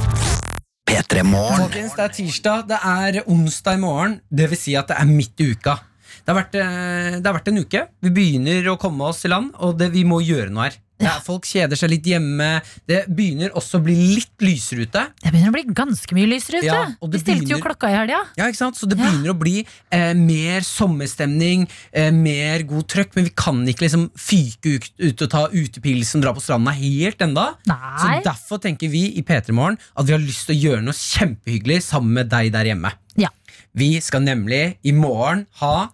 P3 0.87 1.23
Morgen. 1.27 1.61
Folkens, 1.61 1.93
det 1.95 2.03
er 2.03 2.13
tirsdag, 2.15 2.65
det 2.67 2.79
er 2.79 3.19
onsdag 3.29 3.77
i 3.77 3.81
morgen. 3.81 4.17
Det 4.27 4.47
vil 4.51 4.59
si 4.59 4.73
at 4.79 4.89
det 4.91 4.97
er 4.99 5.07
midt 5.07 5.43
i 5.43 5.49
uka. 5.53 5.77
Det 6.23 6.31
har 6.31 6.37
vært, 6.39 6.57
eh, 6.59 7.19
det 7.19 7.27
har 7.27 7.37
vært 7.37 7.51
en 7.51 7.61
uke. 7.61 7.83
Vi 8.03 8.11
begynner 8.15 8.71
å 8.71 8.77
komme 8.79 9.07
oss 9.07 9.23
i 9.27 9.31
land, 9.31 9.53
og 9.59 9.77
det, 9.79 9.91
vi 9.93 10.03
må 10.07 10.19
gjøre 10.23 10.51
noe 10.51 10.67
her. 10.67 10.79
Ja, 11.01 11.17
folk 11.21 11.45
kjeder 11.45 11.77
seg 11.77 11.91
litt 11.91 12.07
hjemme. 12.09 12.47
Det 12.89 13.03
begynner 13.13 13.53
også 13.57 13.77
å 13.77 13.83
bli 13.85 13.95
litt 14.15 14.41
lysere 14.41 14.87
ute. 14.87 15.03
Det 15.21 15.29
begynner 15.29 15.51
å 15.51 15.55
bli 15.55 15.65
ganske 15.77 16.17
mye 16.17 16.29
lysere 16.31 16.63
ute. 16.63 16.67
Ja, 16.71 16.85
Vi 16.87 17.19
stilte 17.19 17.23
stilte 17.37 17.53
jo 17.53 17.59
klokka 17.61 17.91
i 17.91 17.97
helga. 17.97 18.21
Ja, 18.39 18.47
ikke 18.49 18.61
sant? 18.63 18.79
Så 18.79 18.89
det 18.89 18.97
begynner 18.97 19.33
å 19.33 19.37
bli 19.37 19.59
eh, 19.93 20.13
mer 20.17 20.65
sommerstemning, 20.65 21.67
eh, 21.91 22.09
mer 22.15 22.65
god 22.69 22.87
trøkk, 22.89 23.13
men 23.17 23.29
vi 23.29 23.33
kan 23.37 23.61
ikke 23.69 23.85
liksom 23.85 24.07
fyke 24.17 24.77
ut, 24.77 24.89
ut 25.03 25.25
og 25.27 25.33
ta 25.35 25.43
utepilsen, 25.53 26.23
dra 26.25 26.33
på 26.33 26.41
stranda 26.43 26.73
helt 26.77 27.21
enda. 27.21 27.49
Så 27.67 28.13
derfor 28.25 28.61
tenker 28.63 28.89
vi 28.89 29.05
i 29.19 29.25
P3 29.25 29.53
Morgen 29.53 29.77
at 29.95 30.07
vi 30.07 30.15
har 30.17 30.23
lyst 30.23 30.49
til 30.49 30.57
å 30.57 30.61
gjøre 30.65 30.87
noe 30.87 30.97
kjempehyggelig 30.97 31.83
sammen 31.91 32.17
med 32.17 32.33
deg 32.33 32.49
der 32.55 32.71
hjemme. 32.73 32.93
Ja. 33.17 33.29
Vi 33.77 33.93
skal 34.01 34.25
nemlig 34.25 34.77
i 34.81 34.93
morgen 34.95 35.45
ha 35.61 35.89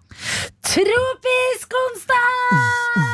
Tropisk 0.63 1.75
onsdag! 1.83 3.12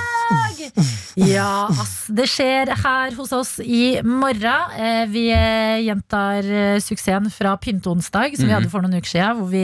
Ja, 1.19 1.67
ass. 1.69 2.05
Det 2.13 2.25
skjer 2.29 2.69
her 2.79 3.15
hos 3.17 3.31
oss 3.35 3.51
i 3.59 3.99
morgen. 4.05 4.75
Eh, 4.77 5.03
Vi 5.11 5.25
eh, 5.33 5.81
gjentar 5.83 6.45
eh, 6.45 6.77
suksessen 6.83 7.29
fra 7.33 7.55
Pynteonsdag, 7.59 8.37
som 8.37 8.47
vi 8.47 8.53
hadde 8.55 8.69
for 8.71 8.85
noen 8.85 8.99
uker 8.99 9.09
siden. 9.11 9.39
Hvor 9.39 9.49
vi, 9.51 9.63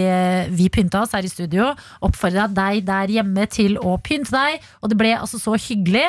vi 0.58 0.68
pynta 0.74 1.04
oss 1.06 1.16
her 1.16 1.26
i 1.26 1.32
studio. 1.32 1.72
Oppfordra 2.06 2.48
deg 2.52 2.84
der 2.88 3.14
hjemme 3.18 3.48
til 3.52 3.78
å 3.80 3.96
pynte 4.04 4.34
deg. 4.36 4.66
Og 4.82 4.92
det 4.92 5.00
ble 5.00 5.14
altså 5.18 5.40
så 5.42 5.56
hyggelig. 5.60 6.08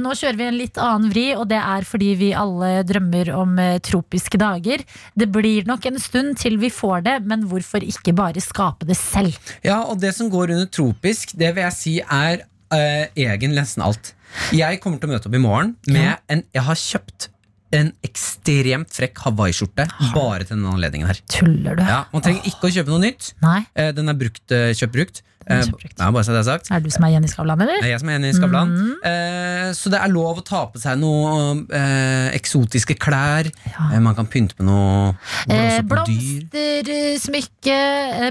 Nå 0.00 0.14
kjører 0.16 0.40
vi 0.40 0.48
en 0.48 0.58
litt 0.60 0.80
annen 0.80 1.12
vri, 1.12 1.26
og 1.36 1.46
det 1.50 1.60
er 1.60 1.86
fordi 1.86 2.12
vi 2.18 2.32
alle 2.36 2.80
drømmer 2.86 3.32
om 3.36 3.56
tropiske 3.84 4.40
dager. 4.40 4.84
Det 5.18 5.28
blir 5.34 5.68
nok 5.68 5.86
en 5.90 6.00
stund 6.02 6.38
til 6.40 6.58
vi 6.62 6.70
får 6.72 7.04
det, 7.06 7.16
men 7.28 7.46
hvorfor 7.50 7.84
ikke 7.84 8.14
bare 8.16 8.42
skape 8.44 8.88
det 8.88 8.98
selv? 8.98 9.36
Ja, 9.66 9.82
og 9.84 10.00
det 10.02 10.14
som 10.16 10.30
går 10.32 10.54
under 10.56 10.70
tropisk, 10.72 11.36
det 11.38 11.54
vil 11.56 11.66
jeg 11.66 11.76
si 11.76 11.98
er 12.02 12.46
eh, 12.74 13.06
egentlig 13.16 13.60
nesten 13.60 13.82
alt. 13.86 14.12
Jeg 14.52 14.80
kommer 14.82 14.98
til 15.00 15.08
å 15.08 15.12
møte 15.14 15.28
opp 15.30 15.34
i 15.38 15.42
morgen 15.42 15.76
med 15.86 16.18
en 16.28 16.42
Jeg 16.54 16.62
har 16.66 16.74
kjøpt 16.80 17.28
en 17.76 17.92
ekstremt 18.06 18.92
frekk 18.94 19.18
hawaiiskjorte 19.24 19.86
bare 20.14 20.44
til 20.46 20.54
denne 20.56 20.70
anledningen 20.74 21.08
her. 21.10 21.18
Tuller 21.28 21.76
du? 21.78 21.82
Ja, 21.82 22.04
Man 22.12 22.22
trenger 22.22 22.46
ikke 22.48 22.68
å 22.68 22.72
kjøpe 22.72 22.92
noe 22.94 23.02
nytt. 23.02 23.32
Nei. 23.42 23.60
Eh, 23.74 23.90
Den 23.92 24.08
er 24.08 24.14
brukt, 24.18 24.44
eh, 24.54 24.70
kjøpt 24.78 24.94
brukt. 24.94 25.22
Eh, 25.46 25.60
Kjemperiktig. 25.62 26.00
ja, 26.02 26.10
bare 26.10 26.26
så 26.26 26.34
det 26.34 26.40
er 26.40 26.46
sagt. 26.48 26.70
Er 26.74 26.80
det 26.82 26.90
du 26.90 26.94
som 26.96 27.04
er 27.06 27.12
Jenny 27.14 27.28
Skavlan, 27.30 27.60
eller? 27.62 27.78
Det 27.78 27.86
er 27.86 27.92
jeg 27.94 28.00
som 28.02 28.08
er 28.10 28.16
Jenny 28.18 28.32
Skavlan. 28.34 28.72
Mm. 28.74 28.94
Eh, 29.10 29.68
så 29.78 29.92
det 29.92 30.00
er 30.02 30.10
lov 30.10 30.40
å 30.40 30.44
ta 30.46 30.64
på 30.72 30.80
seg 30.82 30.98
noe 30.98 31.66
eh, 31.70 32.28
eksotiske 32.34 32.96
klær. 32.98 33.46
Eh, 33.70 34.00
man 34.02 34.16
kan 34.18 34.26
pynte 34.30 34.58
med 34.58 34.66
noe 34.72 35.14
Blomster, 35.86 36.90
smykke, 37.22 37.78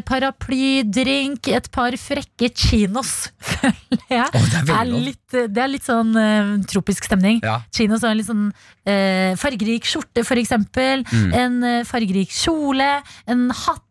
paraply, 0.08 0.84
drink, 0.92 1.48
eh, 1.48 1.58
et 1.60 1.70
par 1.72 1.96
frekke 2.00 2.50
chinos, 2.56 3.30
føler 3.54 4.04
jeg. 4.12 4.28
Oh, 4.36 4.50
det 4.52 4.76
er 4.76 4.92
lov. 4.92 5.06
litt, 5.08 5.38
det 5.56 5.64
er 5.64 5.72
litt 5.72 5.88
sånn 5.88 6.12
eh, 6.20 6.52
tropisk 6.72 7.08
stemning. 7.08 7.40
Ja. 7.46 7.62
Chinos 7.76 8.04
og 8.04 8.12
en 8.12 8.20
litt 8.20 8.30
sånn 8.30 8.46
eh, 8.86 9.34
fargerik 9.40 9.88
skjorte, 9.88 10.26
for 10.28 10.40
eksempel. 10.42 11.06
Mm. 11.12 11.32
En 11.46 11.58
eh, 11.72 11.82
fargerik 11.88 12.34
kjole, 12.36 12.92
en 13.32 13.48
hatt, 13.64 13.85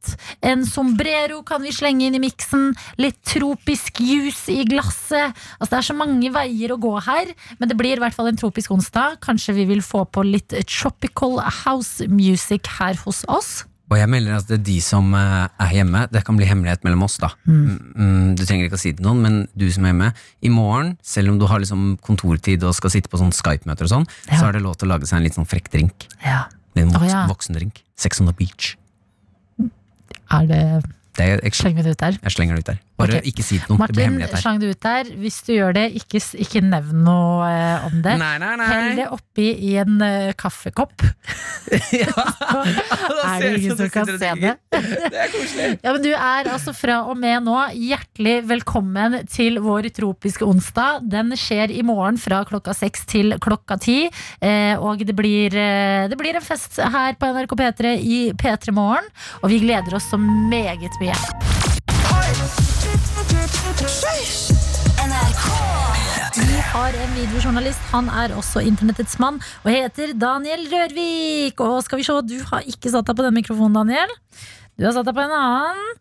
en 0.45 0.65
sombrero 0.69 1.43
kan 1.47 1.63
vi 1.65 1.73
slenge 1.75 2.09
inn 2.09 2.19
i 2.19 2.23
miksen. 2.23 2.73
Litt 3.01 3.21
tropisk 3.29 4.01
juice 4.05 4.53
i 4.53 4.65
glasset. 4.69 5.35
Altså, 5.59 5.71
det 5.75 5.81
er 5.81 5.89
så 5.91 5.99
mange 5.99 6.33
veier 6.35 6.75
å 6.75 6.81
gå 6.81 6.95
her, 7.07 7.35
men 7.59 7.71
det 7.71 7.79
blir 7.81 7.99
i 7.99 8.03
hvert 8.05 8.17
fall 8.17 8.31
en 8.31 8.41
tropisk 8.41 8.75
onsdag. 8.75 9.21
Kanskje 9.25 9.57
vi 9.59 9.69
vil 9.75 9.85
få 9.85 10.05
på 10.05 10.25
litt 10.27 10.55
tropical 10.69 11.41
house 11.65 12.05
music 12.11 12.69
her 12.79 12.99
hos 13.05 13.25
oss. 13.29 13.65
Og 13.93 13.99
jeg 14.01 14.09
melder 14.09 14.39
at 14.39 14.49
det 14.49 14.57
er 14.57 14.63
de 14.65 14.77
som 14.83 15.11
eh, 15.15 15.45
er 15.61 15.75
hjemme, 15.77 16.07
det 16.11 16.23
kan 16.25 16.39
bli 16.39 16.47
hemmelighet 16.49 16.87
mellom 16.87 17.05
oss, 17.05 17.19
da. 17.21 17.31
Mm. 17.45 17.67
Mm, 17.95 18.31
du 18.39 18.43
trenger 18.47 18.67
ikke 18.67 18.79
å 18.79 18.81
si 18.81 18.95
det 18.95 19.03
til 19.03 19.07
noen, 19.07 19.21
men 19.23 19.37
du 19.53 19.67
som 19.75 19.85
er 19.85 19.93
hjemme, 19.93 20.09
i 20.41 20.53
morgen, 20.53 20.95
selv 21.05 21.35
om 21.35 21.39
du 21.41 21.45
har 21.51 21.61
liksom 21.63 21.99
kontortid 22.05 22.65
og 22.65 22.75
skal 22.79 22.95
sitte 22.95 23.13
på 23.13 23.21
sånn 23.21 23.35
Skype-møter 23.37 23.87
og 23.87 23.93
sånn, 23.93 24.09
Ja. 24.31 24.41
så 24.41 24.49
er 24.49 24.57
det 24.57 24.65
lov 24.65 24.79
til 24.81 24.89
å 24.89 24.95
lage 24.97 25.07
seg 25.11 25.21
en 25.21 25.29
litt 25.29 25.37
sånn 25.37 25.49
frekk 25.49 25.69
drink. 25.75 26.09
Ja. 26.25 26.47
En 26.75 26.91
voksen, 26.91 27.05
oh, 27.05 27.13
ja. 27.13 27.27
voksendrink. 27.31 27.85
Sex 27.95 28.25
on 28.25 28.27
the 28.27 28.35
beach. 28.35 28.75
Er 30.31 30.47
det 30.47 30.85
Det 31.19 31.25
jeg, 31.29 31.41
jeg, 31.43 31.55
Slenger 31.55 31.83
vi 31.83 31.89
det 31.89 31.97
ut 31.97 32.01
der? 32.01 32.17
jeg 32.23 32.33
slenger 32.33 32.57
det 32.57 32.63
ut 32.63 32.67
der. 32.67 32.77
Bare 32.95 33.19
okay. 33.19 33.31
ikke 33.31 33.43
si 33.43 33.57
det 33.59 33.67
blir 33.67 33.81
Martin, 33.81 34.03
hemmelighet 34.05 34.37
her. 34.37 34.43
slang 34.45 34.61
det 34.63 34.69
ut 34.71 34.83
der. 34.87 35.09
Hvis 35.19 35.41
du 35.47 35.53
gjør 35.57 35.75
det, 35.75 35.85
ikke, 35.99 36.21
ikke 36.45 36.61
nevn 36.63 37.01
noe 37.07 37.49
eh, 37.51 37.87
om 37.89 37.97
det. 38.05 38.15
Nei, 38.21 38.35
nei, 38.39 38.53
nei. 38.61 38.69
Hell 38.71 39.01
det 39.01 39.09
oppi 39.17 39.49
i 39.67 39.73
en 39.83 39.99
uh, 39.99 40.31
kaffekopp. 40.39 41.03
er 41.75 43.43
det 43.43 43.51
ingen 43.59 43.77
som 43.79 43.91
kan 43.91 44.07
se 44.07 44.31
det? 44.39 44.55
Det 45.15 45.19
er 45.19 45.33
koselig. 45.33 45.69
Ja, 45.83 45.93
men 45.93 46.03
Du 46.05 46.11
er 46.13 46.51
altså 46.53 46.75
fra 46.77 47.01
og 47.09 47.19
med 47.19 47.45
nå 47.47 47.57
hjertelig 47.75 48.37
velkommen 48.49 49.19
til 49.31 49.59
vår 49.65 49.89
tropiske 49.97 50.47
onsdag. 50.47 51.05
Den 51.11 51.35
skjer 51.39 51.73
i 51.75 51.83
morgen 51.87 52.19
fra 52.21 52.43
klokka 52.49 52.75
seks 52.77 53.07
til 53.11 53.37
klokka 53.43 53.79
ti. 53.83 53.99
Eh, 54.39 54.75
og 54.79 55.03
det 55.07 55.17
blir, 55.17 55.55
eh, 55.55 56.07
det 56.11 56.19
blir 56.21 56.39
en 56.39 56.45
fest 56.45 56.79
her 56.79 57.19
på 57.19 57.33
NRK 57.35 57.57
P3 57.59 57.97
i 57.99 58.21
P3 58.39 58.75
Morgen. 58.77 59.11
Og 59.43 59.51
vi 59.51 59.63
gleder 59.65 59.99
oss 59.99 60.11
så 60.13 60.21
meget 60.21 60.95
mye. 61.03 62.64
Vi 66.35 66.59
har 66.73 66.97
en 67.05 67.13
videojournalist. 67.15 67.83
Han 67.93 68.09
er 68.11 68.35
også 68.35 68.63
internettets 68.67 69.19
mann 69.23 69.39
og 69.63 69.71
heter 69.71 70.15
Daniel 70.19 70.67
Rørvik. 70.73 71.61
Og 71.63 71.83
skal 71.87 72.01
vi 72.01 72.07
se, 72.07 72.17
du 72.27 72.39
har 72.51 72.67
ikke 72.67 72.91
satt 72.91 73.07
deg 73.07 73.19
på 73.19 73.27
den 73.27 73.37
mikrofonen, 73.37 73.77
Daniel. 73.79 74.11
Du 74.75 74.87
har 74.89 74.95
satt 74.97 75.07
deg 75.07 75.15
på 75.15 75.23
en 75.23 75.35
annen. 75.39 75.93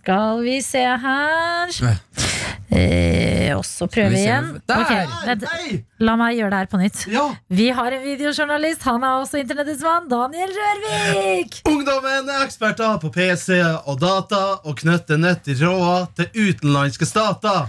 Skal 0.00 0.40
vi 0.40 0.62
se 0.64 0.80
her 0.80 1.72
eh, 2.72 3.50
Og 3.52 3.64
så 3.68 3.84
prøve 3.90 4.14
vi 4.14 4.22
igjen. 4.22 4.46
Der! 4.64 4.80
Okay, 4.80 5.34
Nei! 5.42 5.80
La 6.00 6.14
meg 6.16 6.38
gjøre 6.38 6.54
det 6.54 6.60
her 6.62 6.70
på 6.72 6.80
nytt. 6.80 7.02
Vi 7.52 7.66
har 7.76 7.96
en 7.96 8.06
videojournalist. 8.06 8.86
Han 8.88 9.04
er 9.04 9.18
også 9.20 9.42
internettets 9.42 9.84
mann. 9.84 10.08
Daniel 10.08 10.54
Rørvik. 10.56 11.60
Ungdommen 11.72 12.32
er 12.32 12.46
eksperter 12.46 12.96
på 13.02 13.10
PC 13.12 13.58
og 13.60 14.00
data 14.00 14.40
og 14.64 14.80
knytter 14.80 15.20
nøtt 15.20 15.52
i 15.52 15.58
råda 15.60 15.98
til 16.16 16.48
utenlandske 16.48 17.08
stater. 17.10 17.68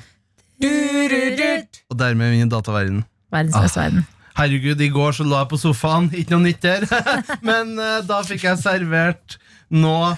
Og 0.62 2.00
dermed 2.00 2.32
min 2.38 2.52
dataverden. 2.52 3.04
Verdens 3.34 3.76
Ah. 3.76 3.92
Herregud, 4.38 4.80
i 4.80 4.88
går 4.88 5.20
så 5.20 5.28
lå 5.28 5.36
jeg 5.36 5.52
på 5.52 5.60
sofaen. 5.60 6.08
Ikke 6.16 6.38
noe 6.38 6.46
nytt 6.48 6.64
der. 6.64 6.88
Men 7.48 7.76
uh, 7.76 8.00
da 8.08 8.22
fikk 8.24 8.48
jeg 8.48 8.64
servert 8.64 9.36
noe 9.68 10.16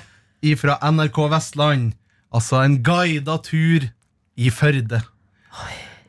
fra 0.60 0.78
NRK 0.92 1.18
Vestland. 1.34 1.94
Altså 2.34 2.64
en 2.64 2.80
guida 2.86 3.38
tur 3.46 3.86
i 4.36 4.50
Førde. 4.50 5.02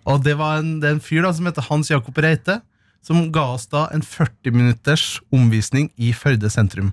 Og 0.09 0.23
det 0.25 0.37
var 0.41 0.61
en, 0.61 0.79
det 0.81 0.89
er 0.89 0.97
en 0.97 1.05
fyr 1.05 1.25
da 1.25 1.33
som 1.37 1.49
heter 1.49 1.67
Hans 1.69 1.91
Jakob 1.93 2.19
Reite, 2.21 2.61
som 3.05 3.29
ga 3.33 3.51
oss 3.57 3.67
da 3.73 3.87
en 3.93 4.05
40 4.05 4.55
minutters 4.57 5.07
omvisning 5.35 5.91
i 6.01 6.13
Førde 6.17 6.49
sentrum. 6.53 6.93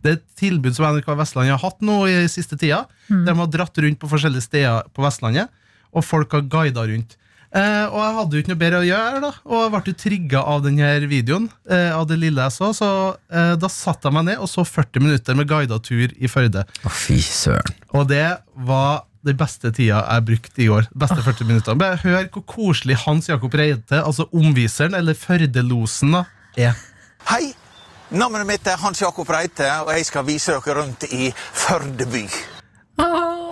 Det 0.00 0.10
er 0.10 0.16
et 0.16 0.28
tilbud 0.40 0.72
som 0.72 0.86
NRK 0.88 1.10
Vestlandet 1.18 1.52
har 1.52 1.60
hatt 1.60 1.82
nå 1.84 1.98
i 2.08 2.16
siste 2.32 2.56
tida. 2.56 2.86
Mm. 3.10 3.24
De 3.26 3.34
har 3.42 3.50
dratt 3.52 3.80
rundt 3.84 4.00
på 4.00 4.08
forskjellige 4.08 4.46
steder 4.48 4.88
på 4.96 5.04
Vestlandet, 5.04 5.52
og 5.92 6.06
folk 6.06 6.32
har 6.32 6.46
guida 6.48 6.86
rundt. 6.88 7.18
Eh, 7.50 7.86
og 7.90 7.98
jeg 7.98 8.14
hadde 8.14 8.36
jo 8.36 8.42
ikke 8.44 8.52
noe 8.52 8.60
bedre 8.60 8.78
å 8.78 8.86
gjøre, 8.86 9.20
da 9.24 9.30
og 9.42 9.56
jeg 9.58 9.70
ble 9.72 9.80
jo 9.90 9.94
trigga 9.98 10.42
av 10.52 10.60
denne 10.62 10.90
videoen. 11.10 11.48
Eh, 11.66 11.90
av 11.90 12.06
det 12.06 12.20
lille 12.22 12.44
jeg 12.46 12.54
så 12.54 12.68
Så 12.76 12.90
eh, 13.26 13.54
da 13.58 13.70
satte 13.72 14.06
jeg 14.06 14.14
meg 14.14 14.28
ned 14.28 14.42
og 14.44 14.50
så 14.50 14.62
40 14.66 15.02
minutter 15.02 15.38
med 15.38 15.50
guida 15.50 15.80
tur 15.82 16.14
i 16.14 16.30
Førde. 16.30 16.62
Å, 16.62 16.92
fy 16.94 17.18
søren. 17.24 17.74
Og 17.90 18.06
det 18.10 18.26
var 18.54 19.02
den 19.26 19.36
beste 19.40 19.72
tida 19.74 20.04
jeg 20.04 20.26
brukte 20.30 20.62
i 20.62 20.68
år. 20.72 20.86
Beste 20.96 21.18
40 21.20 21.48
minutter 21.48 21.80
Bare 21.80 21.98
Hør 22.00 22.30
hvor 22.32 22.46
koselig 22.48 23.00
Hans 23.02 23.28
Jakob 23.28 23.54
Reite, 23.58 23.98
altså 23.98 24.28
omviseren, 24.30 24.94
eller 24.96 25.18
Førdelosen, 25.18 26.14
da, 26.16 26.24
er. 26.70 26.78
Hei, 27.28 27.50
navnet 28.14 28.48
mitt 28.48 28.70
er 28.70 28.80
Hans 28.80 29.02
Jakob 29.02 29.28
Reite, 29.28 29.68
og 29.84 29.92
jeg 29.96 30.08
skal 30.08 30.26
vise 30.30 30.54
dere 30.56 30.80
rundt 30.80 31.10
i 31.10 31.34
Førde 31.34 32.08
by. 32.14 32.24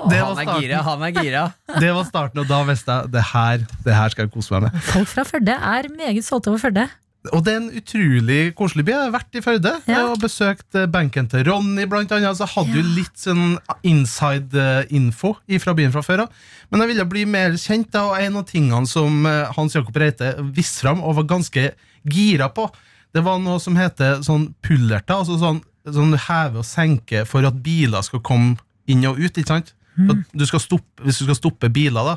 Det 0.08 0.20
var 0.22 0.34
Han 0.34 0.38
er 0.44 0.60
gira, 0.62 0.82
han 0.86 1.02
er 1.08 1.12
gira. 1.18 1.42
Det 1.80 1.90
var 1.96 2.04
starten, 2.08 2.40
og 2.44 2.48
da 2.48 2.62
visste 2.68 2.94
jeg 3.00 3.12
det 3.16 3.24
her, 3.32 3.66
det 3.84 3.94
her 3.98 4.14
skal 4.14 4.26
jeg 4.28 4.32
kose 4.36 4.54
meg 4.54 4.68
med. 4.68 4.80
Folk 4.92 5.08
fra 5.10 5.24
Førde 5.28 5.58
er 5.74 5.88
meget 5.96 6.24
stolte 6.26 6.52
over 6.52 6.62
Førde. 6.62 6.86
Og 7.34 7.42
det 7.44 7.50
er 7.52 7.56
en 7.58 7.72
utrolig 7.76 8.54
koselig 8.56 8.84
by. 8.86 8.92
Jeg 8.94 9.00
har 9.02 9.10
vært 9.12 9.34
i 9.36 9.40
Førde 9.44 9.72
Ja. 9.90 10.04
og 10.06 10.20
besøkt 10.22 10.76
eh, 10.78 10.86
benken 10.86 11.26
til 11.28 11.42
Ronny, 11.48 11.84
blant 11.90 12.12
annet. 12.14 12.38
Så 12.38 12.46
jeg 12.46 12.54
hadde 12.54 12.76
jo 12.78 12.84
litt 12.94 13.18
sånn 13.18 13.56
inside 13.84 14.54
eh, 14.54 14.84
info 14.96 15.34
fra 15.60 15.74
byen 15.76 15.92
fra 15.92 16.02
før 16.06 16.22
av. 16.24 16.30
Men 16.70 16.84
jeg 16.84 16.92
ville 16.92 17.06
bli 17.10 17.24
mer 17.28 17.56
kjent, 17.58 17.90
da, 17.92 18.04
og 18.12 18.20
en 18.22 18.38
av 18.40 18.46
tingene 18.48 18.86
som 18.88 19.26
eh, 19.28 19.50
Hans 19.58 19.74
Jakob 19.76 19.98
Reite 19.98 20.36
viste 20.54 20.84
fram 20.86 21.02
og 21.02 21.18
var 21.18 21.28
ganske 21.34 21.66
gira 22.08 22.48
på, 22.54 22.68
det 23.12 23.24
var 23.26 23.42
noe 23.42 23.58
som 23.60 23.76
heter 23.76 24.22
sånn 24.24 24.50
pullerter. 24.64 25.18
Altså 25.18 25.38
sånn, 25.42 25.60
sånn 25.88 26.14
heve 26.28 26.62
og 26.62 26.68
senke 26.68 27.26
for 27.28 27.44
at 27.48 27.58
biler 27.64 28.04
skal 28.06 28.22
komme 28.24 28.56
inn 28.88 29.04
og 29.10 29.18
ut. 29.20 29.32
ikke 29.34 29.48
sant? 29.48 29.74
Så 29.98 30.16
Du 30.38 30.46
skal 30.46 30.60
stoppe, 30.62 31.02
hvis 31.02 31.18
du 31.18 31.24
skal 31.26 31.34
stoppe 31.38 31.68
biler, 31.74 32.12
da, 32.14 32.16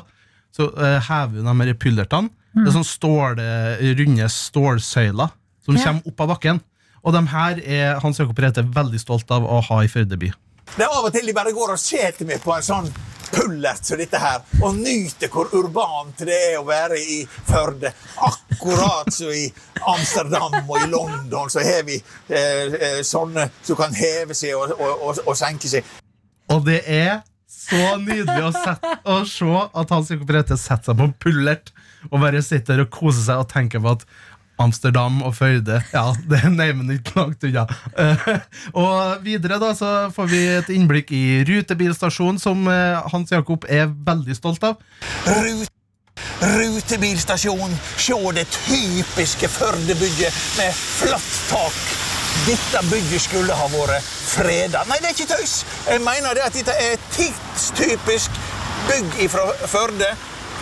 så 0.54 0.68
uh, 0.70 1.00
hever 1.08 1.38
du 1.38 1.42
dem 1.42 1.56
med 1.58 1.78
pullertene. 1.82 2.30
Det 2.54 2.68
er 2.68 2.74
sånn 2.76 2.84
stål, 2.84 3.38
runde 3.98 4.26
stålsøyler 4.28 5.30
som 5.64 5.76
Ja. 5.76 5.84
kommer 5.86 6.02
opp 6.12 6.20
av 6.20 6.28
bakken. 6.34 6.60
Og 7.02 7.14
de 7.16 7.22
her 7.32 7.60
er 7.64 8.00
Hans 8.02 8.18
Jakob 8.20 8.38
Reite 8.38 8.62
veldig 8.62 9.00
stolt 9.00 9.30
av 9.32 9.42
å 9.48 9.60
ha 9.64 9.78
i 9.82 9.88
Førde 9.88 10.18
by. 10.20 10.28
Det 10.76 10.84
er 10.84 10.92
av 10.92 11.04
og 11.08 11.12
til 11.12 11.26
de 11.26 11.32
bare 11.34 11.50
går 11.56 11.72
og 11.72 11.80
setter 11.80 12.28
meg 12.28 12.42
på 12.44 12.52
en 12.54 12.62
sånn 12.62 12.92
pullert 13.32 13.84
som 13.88 13.96
dette 13.98 14.18
her, 14.20 14.42
og 14.60 14.76
nyter 14.76 15.28
hvor 15.32 15.48
urbant 15.56 16.20
det 16.28 16.36
er 16.52 16.58
å 16.60 16.66
være 16.68 17.00
i 17.00 17.22
Førde. 17.48 17.90
Akkurat 18.20 19.08
som 19.12 19.32
i 19.32 19.48
Amsterdam 19.88 20.52
og 20.68 20.76
i 20.78 20.86
London 20.92 21.50
så 21.50 21.64
har 21.64 21.82
vi 21.88 21.96
eh, 22.28 22.76
eh, 22.76 23.00
sånne 23.02 23.48
som 23.64 23.76
kan 23.80 23.94
heve 23.96 24.36
seg 24.36 24.54
og, 24.54 24.76
og, 24.78 24.92
og, 25.08 25.22
og 25.26 25.36
senke 25.40 25.68
seg. 25.72 25.88
Og 26.52 26.64
det 26.68 26.82
er 26.86 27.22
så 27.62 27.96
nydelig 28.02 28.42
å, 28.48 28.52
sette, 28.54 28.98
å 29.06 29.22
se 29.28 29.62
at 29.62 29.94
Hans 29.94 30.10
Jakob 30.12 30.34
setter 30.34 30.60
seg 30.60 30.98
på 30.98 31.08
en 31.08 31.16
pullert 31.22 31.72
og 32.10 32.20
bare 32.22 32.42
sitter 32.42 32.82
og 32.82 32.90
koser 32.94 33.26
seg 33.28 33.42
og 33.44 33.50
tenker 33.52 33.82
på 33.82 33.94
at 33.94 34.06
Amsterdam 34.62 35.22
og 35.26 35.34
Føyde 35.34 35.80
Ja, 35.94 36.04
det 36.28 36.42
er 36.44 36.52
neimen 36.52 36.90
ikke 36.94 37.16
langt 37.18 37.44
unna. 37.46 37.64
Ja. 37.64 38.38
og 38.82 39.24
videre 39.24 39.58
da 39.62 39.72
så 39.78 39.92
får 40.14 40.30
vi 40.30 40.42
et 40.58 40.72
innblikk 40.74 41.12
i 41.16 41.42
rutebilstasjonen, 41.48 42.40
som 42.42 42.66
eh, 42.70 43.12
Hans 43.12 43.32
Jakob 43.32 43.66
er 43.68 43.90
veldig 43.90 44.38
stolt 44.38 44.66
av. 44.66 44.82
Rute. 45.26 45.70
Rutebilstasjon, 46.42 47.74
se 47.96 48.16
det 48.36 48.46
typiske 48.52 49.48
Førdebygget 49.48 50.40
med 50.58 50.74
flatt 50.74 51.36
tak. 51.48 52.01
Dette 52.42 52.80
bygget 52.90 53.22
skulle 53.22 53.54
ha 53.54 53.66
vært 53.70 54.02
freda. 54.32 54.82
Nei, 54.90 54.98
det 55.02 55.12
er 55.12 55.14
ikke 55.14 55.30
tøys. 55.30 55.60
Jeg 55.86 56.02
mener 56.02 56.34
det 56.34 56.42
at 56.46 56.56
dette 56.56 56.74
er 56.74 56.96
tidstypisk 57.14 58.40
bygg 58.88 59.20
fra 59.30 59.44
Førde. 59.70 60.08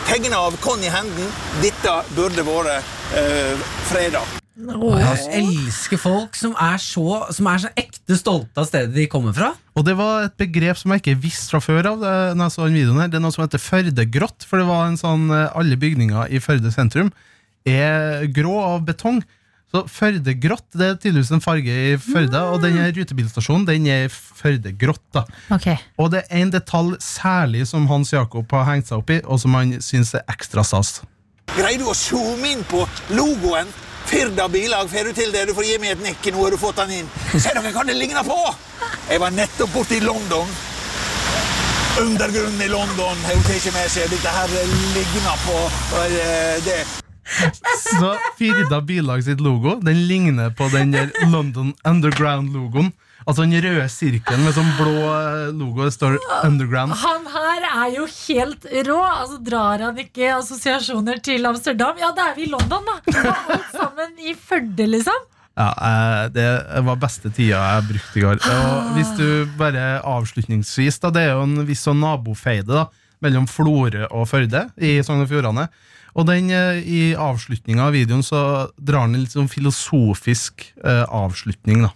Tegna 0.09 0.43
av 0.49 0.59
Conny 0.65 0.91
Henden. 0.93 1.31
Dette 1.63 1.95
burde 2.17 2.45
vært 2.45 2.93
eh, 3.17 3.65
freda. 3.89 4.23
Jeg 4.61 5.41
elsker 5.41 6.01
folk 6.01 6.37
som 6.37 6.53
er, 6.61 6.77
så, 6.83 7.07
som 7.33 7.49
er 7.49 7.63
så 7.63 7.71
ekte 7.81 8.17
stolte 8.19 8.61
av 8.61 8.69
stedet 8.69 8.93
de 8.93 9.07
kommer 9.09 9.33
fra. 9.37 9.55
Og 9.79 9.87
det 9.87 9.95
var 9.97 10.27
et 10.27 10.37
begrep 10.41 10.77
som 10.77 10.93
jeg 10.93 11.01
ikke 11.01 11.17
visste 11.23 11.55
fra 11.55 11.63
før 11.65 11.95
av. 11.95 12.01
Det, 12.03 12.15
når 12.37 12.51
jeg 12.51 12.57
så 12.59 12.67
den 12.67 12.77
videoen 12.83 13.01
her 13.01 13.09
Det 13.09 13.21
er 13.21 13.25
noe 13.25 13.33
som 13.33 13.47
heter 13.47 13.63
Førdegrått. 13.63 14.45
For 14.51 14.61
det 14.61 14.69
var 14.69 14.89
en 14.91 15.01
sånn 15.01 15.31
eh, 15.33 15.49
Alle 15.57 15.81
bygninger 15.81 16.35
i 16.35 16.43
Førde 16.45 16.73
sentrum 16.75 17.15
er 17.69 18.27
grå 18.37 18.57
av 18.61 18.85
betong. 18.89 19.23
Så 19.71 19.85
Førde 19.87 20.33
grått 20.35 20.67
det 20.75 20.87
er 20.87 20.97
tydeligvis 20.99 21.31
en 21.37 21.43
farge 21.45 21.71
i 21.71 21.93
Førde, 22.03 22.41
og 22.51 22.59
den 22.65 22.75
her 22.81 22.91
rutebilstasjonen 22.97 23.69
den 23.69 23.87
er 23.87 24.09
Førde 24.11 24.73
grått. 24.75 25.05
da 25.15 25.23
Ok. 25.55 25.69
Og 25.99 26.11
det 26.11 26.25
er 26.27 26.41
en 26.43 26.51
detalj 26.51 26.97
særlig 27.05 27.67
som 27.71 27.87
Hans 27.91 28.11
Jakob 28.13 28.51
har 28.51 28.67
hengt 28.73 28.91
seg 28.91 28.99
opp 28.99 29.13
i, 29.15 29.21
og 29.25 29.39
som 29.43 29.55
han 29.55 29.77
syns 29.85 30.15
er 30.19 30.27
ekstra 30.33 30.65
stas. 30.67 31.01
Greier 31.55 31.79
du 31.79 31.87
å 31.91 31.95
zoome 31.95 32.51
inn 32.51 32.67
på 32.67 32.83
logoen? 33.15 33.71
Firda 34.11 34.49
bilag, 34.51 34.89
får 34.91 35.11
du 35.11 35.13
til 35.21 35.31
det? 35.31 35.45
Du 35.47 35.55
får 35.55 35.67
gi 35.69 35.77
meg 35.79 35.93
et 35.95 36.03
nikk. 36.03 36.31
Nå 36.35 36.43
har 36.43 36.51
du 36.51 36.59
fått 36.59 36.81
den 36.83 36.97
inn. 37.03 37.11
Se 37.37 37.53
dere 37.55 37.71
hva 37.71 37.85
det 37.87 37.95
ligner 37.95 38.27
på! 38.27 38.39
Jeg 39.11 39.23
var 39.23 39.35
nettopp 39.35 39.71
borte 39.75 39.95
i 39.99 40.03
London. 40.03 40.51
Undergrunnen 42.01 42.63
i 42.65 42.71
London 42.73 43.23
har 43.27 43.39
ikke 43.39 43.61
tatt 43.61 43.75
med 43.77 43.93
seg. 43.93 44.11
Dette 44.11 44.35
her 44.35 44.57
ligner 44.97 45.47
på 45.47 45.61
det. 46.67 46.81
Så 47.81 48.15
Firda 48.39 48.81
Bilag 48.85 49.23
sitt 49.25 49.41
logo 49.41 49.77
Den 49.85 50.07
ligner 50.09 50.51
på 50.57 50.69
den 50.73 50.91
der 50.95 51.13
London 51.31 51.73
Underground-logoen. 51.87 52.91
Altså 53.27 53.45
den 53.45 53.61
røde 53.63 53.85
sirkelen 53.93 54.47
med 54.47 54.55
sånn 54.57 54.71
blå 54.79 54.95
eh, 55.13 55.51
logo. 55.53 55.85
Det 55.85 55.93
står 55.95 56.17
Underground. 56.47 56.97
Han 57.03 57.27
her 57.31 57.67
er 57.69 57.91
jo 57.99 58.07
helt 58.09 58.65
rå. 58.89 59.01
Altså 59.05 59.37
Drar 59.45 59.85
han 59.85 60.01
ikke 60.01 60.33
assosiasjoner 60.39 61.21
til 61.25 61.47
Amsterdam? 61.47 62.01
Ja, 62.01 62.15
da 62.17 62.31
er 62.31 62.39
vi 62.39 62.49
i 62.49 62.51
London, 62.51 62.89
da. 62.89 62.97
Alt 63.55 63.69
sammen 63.77 64.17
i 64.25 64.35
Førde, 64.35 64.89
liksom. 64.89 65.29
Ja, 65.61 65.69
eh, 65.77 66.25
Det 66.33 66.49
var 66.87 66.99
beste 67.03 67.31
tida 67.37 67.61
jeg 67.61 67.89
brukte 67.91 68.19
i 68.19 68.25
går. 68.25 68.41
Og 68.57 68.91
hvis 68.97 69.13
du 69.21 69.27
bare 69.61 70.01
avslutningsvis 70.07 71.01
da, 71.05 71.13
Det 71.13 71.27
er 71.27 71.35
jo 71.37 71.45
en 71.45 71.67
viss 71.69 71.85
sånn 71.87 72.01
nabofeide 72.01 72.73
da 72.73 72.89
mellom 73.25 73.47
Florø 73.51 74.07
og 74.11 74.29
Førde 74.31 74.67
i 74.81 74.99
Sogn 75.05 75.25
og 75.25 75.31
Fjordane. 75.31 75.69
Og 76.19 76.27
den 76.27 76.51
eh, 76.51 76.81
i 76.83 77.01
avslutninga 77.15 77.87
av 77.87 77.95
videoen 77.95 78.25
så 78.27 78.43
drar 78.77 79.07
han 79.07 79.15
en 79.15 79.25
litt 79.25 79.37
sånn 79.37 79.51
filosofisk 79.51 80.67
eh, 80.83 81.05
avslutning. 81.07 81.85
da 81.87 81.93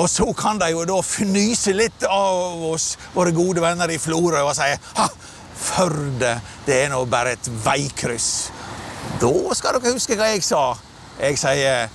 Og 0.00 0.08
så 0.10 0.26
kan 0.38 0.60
de 0.62 0.70
jo 0.72 0.86
da 0.88 1.00
fnyse 1.04 1.74
litt 1.76 2.06
av 2.08 2.64
oss, 2.70 2.94
våre 3.14 3.34
gode 3.36 3.62
venner 3.64 3.92
i 3.92 4.00
Florø, 4.00 4.40
og 4.46 4.54
si 4.56 4.70
ha, 4.70 5.08
Førde, 5.64 6.32
det 6.66 6.74
er 6.82 6.88
nå 6.90 7.04
bare 7.08 7.36
et 7.36 7.46
veikryss. 7.64 8.50
Da 9.22 9.30
skal 9.54 9.78
dere 9.78 9.94
huske 9.94 10.16
hva 10.18 10.32
jeg 10.32 10.42
sa. 10.44 10.64
Jeg 11.20 11.38
sier 11.38 11.86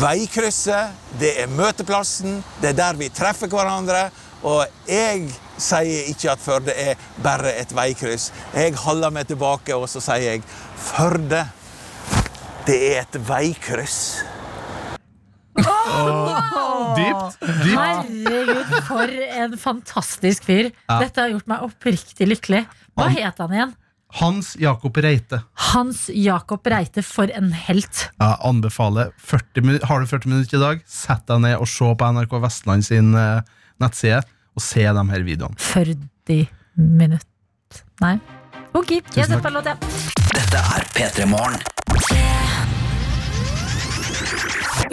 veikrysset, 0.00 0.96
det 1.20 1.34
er 1.44 1.52
møteplassen, 1.54 2.40
det 2.60 2.72
er 2.72 2.78
der 2.78 2.98
vi 2.98 3.10
treffer 3.14 3.50
hverandre. 3.52 4.08
Og 4.44 4.66
jeg 4.88 5.28
sier 5.56 6.08
ikke 6.12 6.32
at 6.34 6.42
Førde 6.44 6.74
er 6.76 7.00
bare 7.24 7.54
et 7.62 7.72
veikryss. 7.74 8.30
Jeg 8.54 8.74
holder 8.84 9.10
meg 9.14 9.28
tilbake, 9.30 9.72
og 9.76 9.88
så 9.88 10.02
sier 10.04 10.34
jeg 10.34 10.42
Førde, 10.76 11.46
det 12.68 12.78
er 12.94 13.02
et 13.06 13.18
veikryss. 13.28 13.98
Dypt, 16.94 17.38
dypt. 17.40 17.78
Herregud, 17.78 18.74
for 18.88 19.10
en 19.38 19.56
fantastisk 19.60 20.44
fyr. 20.48 20.68
Ja. 20.90 20.98
Dette 21.04 21.22
har 21.24 21.32
gjort 21.32 21.48
meg 21.50 21.64
oppriktig 21.68 22.28
lykkelig. 22.30 22.64
Hva 22.94 23.08
Han- 23.08 23.16
het 23.16 23.38
han 23.38 23.52
igjen? 23.54 23.74
Hans 24.14 24.52
Jakob 24.60 24.96
Reite. 25.02 25.40
Hans 25.72 26.08
Jakob 26.08 26.66
Reite, 26.70 27.02
for 27.02 27.26
en 27.34 27.50
helt. 27.52 28.10
Jeg 28.20 28.36
anbefaler 28.44 29.10
40 29.18 29.80
Har 29.88 30.00
du 30.00 30.06
40 30.06 30.26
minutter 30.30 30.56
i 30.56 30.60
dag, 30.60 30.82
sett 30.86 31.26
deg 31.26 31.40
ned 31.40 31.56
og 31.58 31.66
se 31.66 31.84
på 31.98 32.12
NRK 32.14 32.36
Vestland 32.44 32.84
sin 32.86 33.14
eh, 33.18 33.40
nettside 33.82 34.22
og 34.54 34.62
se 34.62 34.86
de 34.86 35.04
her 35.10 35.26
videoene. 35.26 35.58
40 35.58 36.42
minutter 36.74 37.30
Nei. 38.02 38.16
Ok, 38.74 38.96
jeg 39.14 39.26
setter 39.26 39.42
på 39.42 39.52
låt, 39.54 39.68
jeg. 39.70 39.78
Dette 40.34 40.60
er 40.74 40.86
P3 40.96 41.26
Morgen. 41.30 41.60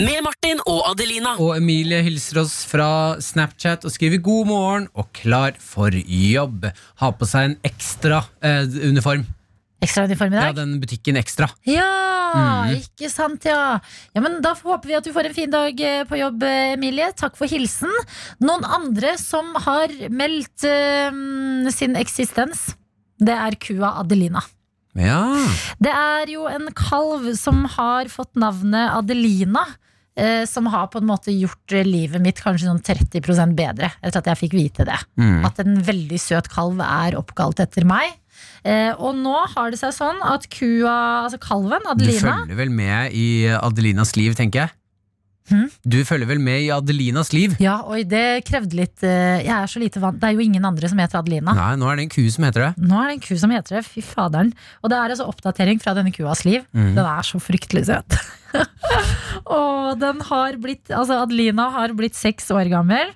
Med 0.02 0.22
Martin 0.24 0.62
og 0.70 0.86
Adelina. 0.92 1.34
Og 1.42 1.56
Emilie 1.58 2.02
hilser 2.06 2.44
oss 2.44 2.62
fra 2.70 3.18
Snapchat 3.22 3.86
og 3.86 3.94
skriver 3.94 4.22
god 4.24 4.50
morgen 4.50 4.88
og 4.94 5.10
klar 5.18 5.58
for 5.62 5.94
jobb. 5.94 6.70
Ha 7.02 7.12
på 7.18 7.28
seg 7.30 7.50
en 7.50 7.58
ekstra 7.68 8.22
eh, 8.46 8.64
uniform. 8.88 9.26
Ekstra 9.82 10.04
uniform 10.06 10.34
i 10.34 10.38
Ja, 10.38 10.52
den 10.54 10.76
butikken 10.82 11.18
Ekstra. 11.18 11.50
Ja, 11.66 11.90
Mm. 12.32 12.78
ikke 12.80 13.10
sant, 13.12 13.44
ja. 13.44 13.80
ja. 14.16 14.22
Men 14.24 14.38
Da 14.42 14.54
håper 14.56 14.88
vi 14.88 14.96
at 14.96 15.04
du 15.04 15.12
får 15.12 15.26
en 15.28 15.34
fin 15.36 15.52
dag 15.52 15.82
eh, 15.84 16.06
på 16.08 16.16
jobb, 16.16 16.44
eh, 16.48 16.74
Emilie. 16.78 17.10
Takk 17.20 17.36
for 17.36 17.46
hilsen. 17.52 17.92
Noen 18.40 18.64
andre 18.64 19.18
som 19.20 19.50
har 19.66 19.92
meldt 20.08 20.64
uh, 20.64 21.68
sin 21.76 21.98
eksistens, 22.00 22.70
det 23.20 23.36
er 23.36 23.58
kua 23.60 23.98
Adelina. 24.00 24.40
Ja. 24.96 25.20
Det 25.80 25.92
er 25.92 26.32
jo 26.32 26.48
en 26.48 26.70
kalv 26.76 27.28
som 27.36 27.66
har 27.76 28.08
fått 28.12 28.36
navnet 28.40 28.96
Adelina. 28.96 29.66
eh, 30.16 30.46
Som 30.46 30.66
har 30.72 30.88
på 30.88 31.00
en 31.00 31.08
måte 31.08 31.32
gjort 31.36 31.72
livet 31.84 32.22
mitt 32.22 32.40
kanskje 32.44 32.68
sånn 32.68 32.82
30% 32.84 33.56
bedre, 33.56 33.92
etter 34.04 34.20
at 34.24 34.26
jeg 34.32 34.42
fikk 34.46 34.54
vite 34.58 34.86
det. 34.88 34.98
Mm. 35.20 35.46
At 35.48 35.60
en 35.60 35.82
veldig 35.84 36.20
søt 36.20 36.48
kalv 36.52 36.80
er 36.80 37.16
oppkalt 37.20 37.60
etter 37.64 37.84
meg. 37.88 38.12
Eh, 38.62 38.92
og 38.94 39.18
nå 39.18 39.34
har 39.56 39.74
det 39.74 39.80
seg 39.82 39.96
sånn 39.96 40.20
at 40.22 40.46
kua, 40.54 41.26
altså 41.26 41.40
kalven, 41.42 41.82
Adelina 41.90 42.14
Du 42.14 42.46
følger 42.46 42.60
vel 42.60 42.76
med 42.76 43.16
i 43.18 43.26
Adelinas 43.58 44.14
liv, 44.20 44.36
tenker 44.38 44.66
jeg? 44.66 44.76
Hmm? 45.50 45.68
Du 45.84 45.98
følger 46.08 46.30
vel 46.30 46.40
med 46.40 46.62
i 46.64 46.70
Adelinas 46.72 47.32
liv? 47.34 47.56
Ja, 47.60 47.80
oi, 47.90 48.04
det 48.08 48.44
krevde 48.48 48.78
litt 48.78 49.04
eh, 49.04 49.42
Jeg 49.42 49.52
er 49.52 49.72
så 49.72 49.82
lite 49.82 50.00
vant 50.00 50.20
Det 50.22 50.30
er 50.30 50.38
jo 50.38 50.44
ingen 50.46 50.64
andre 50.68 50.92
som 50.92 51.02
heter 51.02 51.20
Adelina. 51.20 51.56
Nei, 51.58 51.72
nå 51.82 51.90
er 51.90 51.98
det 52.00 52.06
en 52.06 52.14
ku 52.14 52.22
som 52.32 52.46
heter 52.48 52.68
det. 52.68 52.72
Nå 52.86 53.00
er 53.02 53.10
det 53.10 53.16
en 53.18 53.24
ku 53.26 53.34
som 53.42 53.56
heter 53.56 53.80
det. 53.80 53.82
Fy 53.88 54.04
faderen. 54.06 54.54
Og 54.82 54.94
det 54.94 55.00
er 55.00 55.16
altså 55.16 55.28
oppdatering 55.32 55.82
fra 55.84 55.96
denne 55.98 56.14
kuas 56.16 56.46
liv. 56.48 56.64
Mm. 56.72 56.94
Den 56.96 57.04
er 57.04 57.28
så 57.28 57.42
fryktelig 57.42 57.88
søt. 57.90 58.20
og 59.58 59.98
den 60.00 60.22
har 60.28 60.60
blitt 60.62 60.92
Altså, 60.92 61.22
Adelina 61.26 61.70
har 61.74 61.96
blitt 61.98 62.20
seks 62.20 62.52
år 62.54 62.70
gammel. 62.72 63.12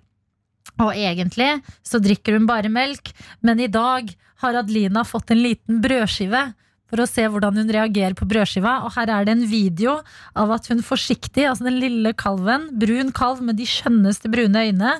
Og 0.83 0.91
egentlig 0.91 1.51
så 1.85 2.01
drikker 2.03 2.35
hun 2.35 2.47
bare 2.49 2.71
melk, 2.71 3.13
men 3.45 3.61
i 3.63 3.71
dag 3.71 4.11
har 4.43 4.59
Adelina 4.59 5.05
fått 5.07 5.31
en 5.31 5.43
liten 5.43 5.81
brødskive. 5.83 6.49
For 6.85 7.01
å 7.01 7.07
se 7.09 7.23
hvordan 7.25 7.57
hun 7.57 7.71
reagerer 7.73 8.13
på 8.17 8.27
brødskiva. 8.29 8.75
Og 8.85 8.93
her 8.93 9.09
er 9.09 9.25
det 9.25 9.33
en 9.33 9.47
video 9.49 9.95
av 10.37 10.51
at 10.53 10.67
hun 10.69 10.83
forsiktig, 10.85 11.47
altså 11.49 11.65
den 11.65 11.79
lille 11.81 12.11
kalven, 12.13 12.67
brun 12.77 13.09
kalv 13.15 13.41
med 13.43 13.57
de 13.57 13.65
skjønneste 13.67 14.29
brune 14.31 14.67
øyne, 14.67 14.91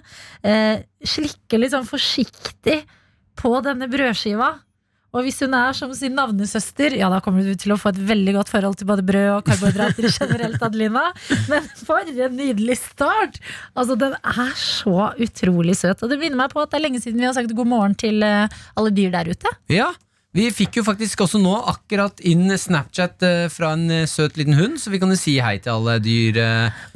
eh, 0.42 0.82
slikker 1.06 1.62
litt 1.62 1.76
sånn 1.76 1.86
forsiktig 1.86 2.82
på 3.38 3.54
denne 3.62 3.88
brødskiva. 3.92 4.56
Og 5.16 5.24
hvis 5.24 5.38
hun 5.46 5.54
er 5.56 5.76
som 5.78 5.94
sin 5.96 6.16
navnesøster, 6.18 6.98
ja 7.00 7.08
da 7.12 7.22
kommer 7.24 7.46
du 7.48 7.56
til 7.60 7.72
å 7.72 7.80
få 7.80 7.94
et 7.94 8.02
veldig 8.10 8.34
godt 8.36 8.52
forhold 8.52 8.76
til 8.80 8.90
både 8.90 9.06
brød 9.08 9.30
og 9.38 9.46
karbohydrater 9.48 10.10
generelt, 10.12 10.60
Adelina. 10.68 11.06
Men 11.52 11.70
for 11.80 12.04
en 12.04 12.36
nydelig 12.36 12.76
start! 12.82 13.40
Altså, 13.80 13.96
den 14.00 14.18
er 14.20 14.52
så 14.60 15.14
utrolig 15.24 15.78
søt. 15.80 16.04
Og 16.04 16.12
det 16.12 16.20
minner 16.20 16.44
meg 16.44 16.52
på 16.52 16.60
at 16.64 16.74
det 16.74 16.82
er 16.82 16.86
lenge 16.90 17.00
siden 17.04 17.24
vi 17.24 17.30
har 17.30 17.38
sagt 17.38 17.56
god 17.56 17.72
morgen 17.72 17.96
til 17.96 18.20
eh, 18.28 18.52
alle 18.76 18.92
dyr 18.96 19.16
der 19.16 19.32
ute. 19.32 19.56
Ja, 19.72 19.94
vi 20.36 20.50
fikk 20.52 20.82
jo 20.82 20.84
faktisk 20.84 21.24
også 21.24 21.40
nå 21.40 21.56
akkurat 21.72 22.20
inn 22.28 22.52
Snapchat 22.60 23.24
eh, 23.24 23.48
fra 23.54 23.72
en 23.78 23.88
eh, 24.02 24.08
søt 24.12 24.36
liten 24.36 24.60
hund, 24.60 24.82
så 24.84 24.92
vi 24.92 25.00
kan 25.00 25.16
jo 25.16 25.20
si 25.20 25.40
hei 25.40 25.58
til 25.64 25.78
alle 25.78 25.96
dyr. 26.04 26.44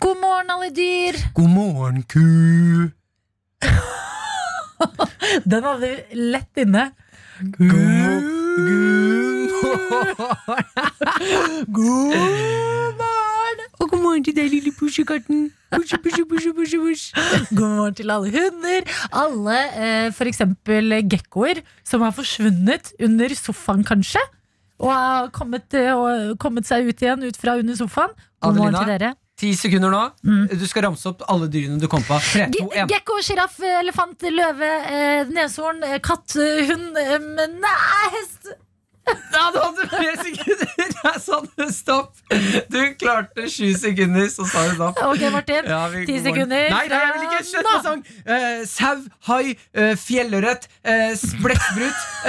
God 0.03 0.19
morgen, 0.19 0.51
alle 0.57 0.73
dyr! 0.75 1.23
God 1.39 1.53
morgen, 1.55 2.03
ku! 2.03 2.91
Den 5.51 5.63
hadde 5.63 5.79
vi 5.85 6.25
lett 6.35 6.67
inne. 6.67 6.91
God 7.39 7.71
morgen! 7.71 8.27
Og 13.79 13.85
god 13.91 14.01
morgen 14.03 14.23
til 14.27 14.35
deg, 14.35 14.49
lille 14.51 14.73
pusjekatten. 14.75 15.45
God 17.55 17.69
morgen 17.77 17.95
til 17.95 18.11
alle 18.11 18.33
hunder. 18.33 18.91
Alle 19.21 19.55
eh, 19.71 20.19
eksempel 20.27 20.97
gekkoer 21.07 21.63
som 21.87 22.03
har 22.03 22.11
forsvunnet 22.17 22.91
under 22.99 23.35
sofaen, 23.39 23.87
kanskje. 23.87 24.19
Og 24.83 24.91
har 24.91 25.31
kommet, 25.31 25.71
eh, 25.79 25.95
og 25.95 26.35
kommet 26.43 26.67
seg 26.67 26.91
ut 26.91 27.07
igjen 27.07 27.23
ut 27.23 27.39
fra 27.39 27.55
under 27.61 27.79
sofaen. 27.79 28.11
God 28.43 28.59
morgen 28.59 28.81
til 28.81 28.91
dere. 28.97 29.15
Ti 29.39 29.53
sekunder 29.55 29.91
nå. 29.93 30.01
Du 30.51 30.65
skal 30.67 30.83
ramse 30.89 31.07
opp 31.13 31.21
alle 31.31 31.47
dyrene 31.51 31.79
du 31.79 31.87
kom 31.91 32.03
på. 32.03 32.17
Tre, 32.19 32.49
to, 32.51 32.65
Ge- 32.67 32.81
en. 32.81 32.89
Gekko, 32.91 33.19
sjiraff, 33.23 33.55
elefant, 33.63 34.25
løve, 34.35 34.71
eh, 34.91 35.21
neshorn, 35.31 35.79
eh, 35.87 35.99
katt, 36.03 36.35
hund 36.35 36.97
eh, 36.99 37.15
Nei, 37.47 38.09
hest! 38.17 38.51
Ja, 39.33 39.45
du 39.53 39.59
hadde 39.61 39.85
flere 39.91 40.15
sekunder! 40.23 40.65
Jeg 40.99 41.21
sa 41.23 41.37
stopp. 41.71 42.15
Du 42.71 42.79
klarte 42.99 43.45
sju 43.51 43.69
sekunder, 43.77 44.27
så 44.31 44.45
sa 44.49 44.65
du 44.67 44.73
stopp. 44.75 44.99
Ok, 45.05 45.23
Martin. 45.33 45.67
Ja, 45.69 45.81
vi- 45.93 46.05
Ti 46.09 46.17
sekunder 46.25 46.69
Nei, 46.73 46.81
nei, 46.91 46.99
jeg 46.99 47.13
vil 47.15 47.25
ikke 47.27 47.41
skjønne 47.47 47.73
slutte 47.73 47.83
sang. 47.85 48.03
Eh, 48.25 48.63
sau, 48.69 49.03
hai, 49.29 49.55
uh, 49.77 49.93
fjellørret, 49.99 50.67
uh, 50.83 51.13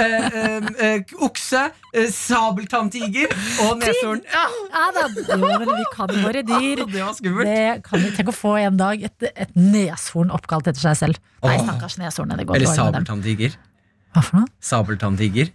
uh, 0.01 0.69
eh, 0.87 1.15
okse, 1.27 1.63
uh, 1.71 2.07
sabeltanntiger 2.15 3.33
og 3.67 3.81
neshorn. 3.81 4.23
Ja. 4.31 4.45
Ja 4.71 4.85
da, 4.95 5.07
jo, 5.11 5.39
men 5.41 5.73
vi 5.73 5.87
kan 5.93 6.15
våre 6.23 6.45
dyr. 6.47 6.85
Det 6.91 7.03
var 7.03 7.15
skummelt. 7.17 7.47
Det 7.47 7.83
kan 7.87 8.03
vi 8.03 8.11
Tenk 8.15 8.31
å 8.31 8.35
få 8.35 8.55
en 8.61 8.77
dag 8.79 9.03
et, 9.07 9.27
et 9.35 9.55
neshorn 9.57 10.31
oppkalt 10.33 10.67
etter 10.71 10.81
seg 10.83 10.99
selv. 11.05 11.21
Nei, 11.43 11.57
stakkars 11.63 11.97
neshornet. 12.01 12.45
Eller 12.47 12.71
sabeltanntiger. 12.75 13.57
Hva 14.11 14.23
for 14.27 14.41
noe? 14.41 14.51
Sabeltanntiger. 14.63 15.51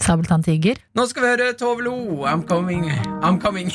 Sabeltann 0.00 0.42
tiger. 0.44 0.76
Nå 0.94 1.06
skal 1.08 1.22
vi 1.24 1.28
høre 1.34 1.52
Tove 1.58 1.82
Lo. 1.82 1.94
I'm 2.28 2.44
coming. 2.48 2.90
I'm 3.22 3.40
coming. 3.40 3.70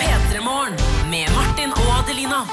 P3 0.00 0.40
Morgen 0.44 0.76
med 1.10 1.28
Martin 1.36 1.70
og 1.76 1.90
Adelina. 2.00 2.44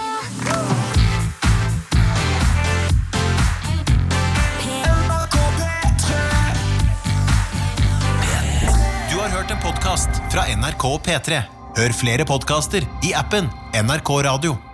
Du 9.12 9.18
har 9.22 9.30
hørt 9.30 9.52
en 9.52 9.62
podkast 9.64 10.10
fra 10.34 10.48
NRK 10.58 10.86
P3. 11.08 11.42
Hør 11.78 11.94
flere 11.94 12.26
podkaster 12.26 12.86
i 13.06 13.14
appen 13.18 13.50
NRK 13.78 14.10
Radio. 14.28 14.67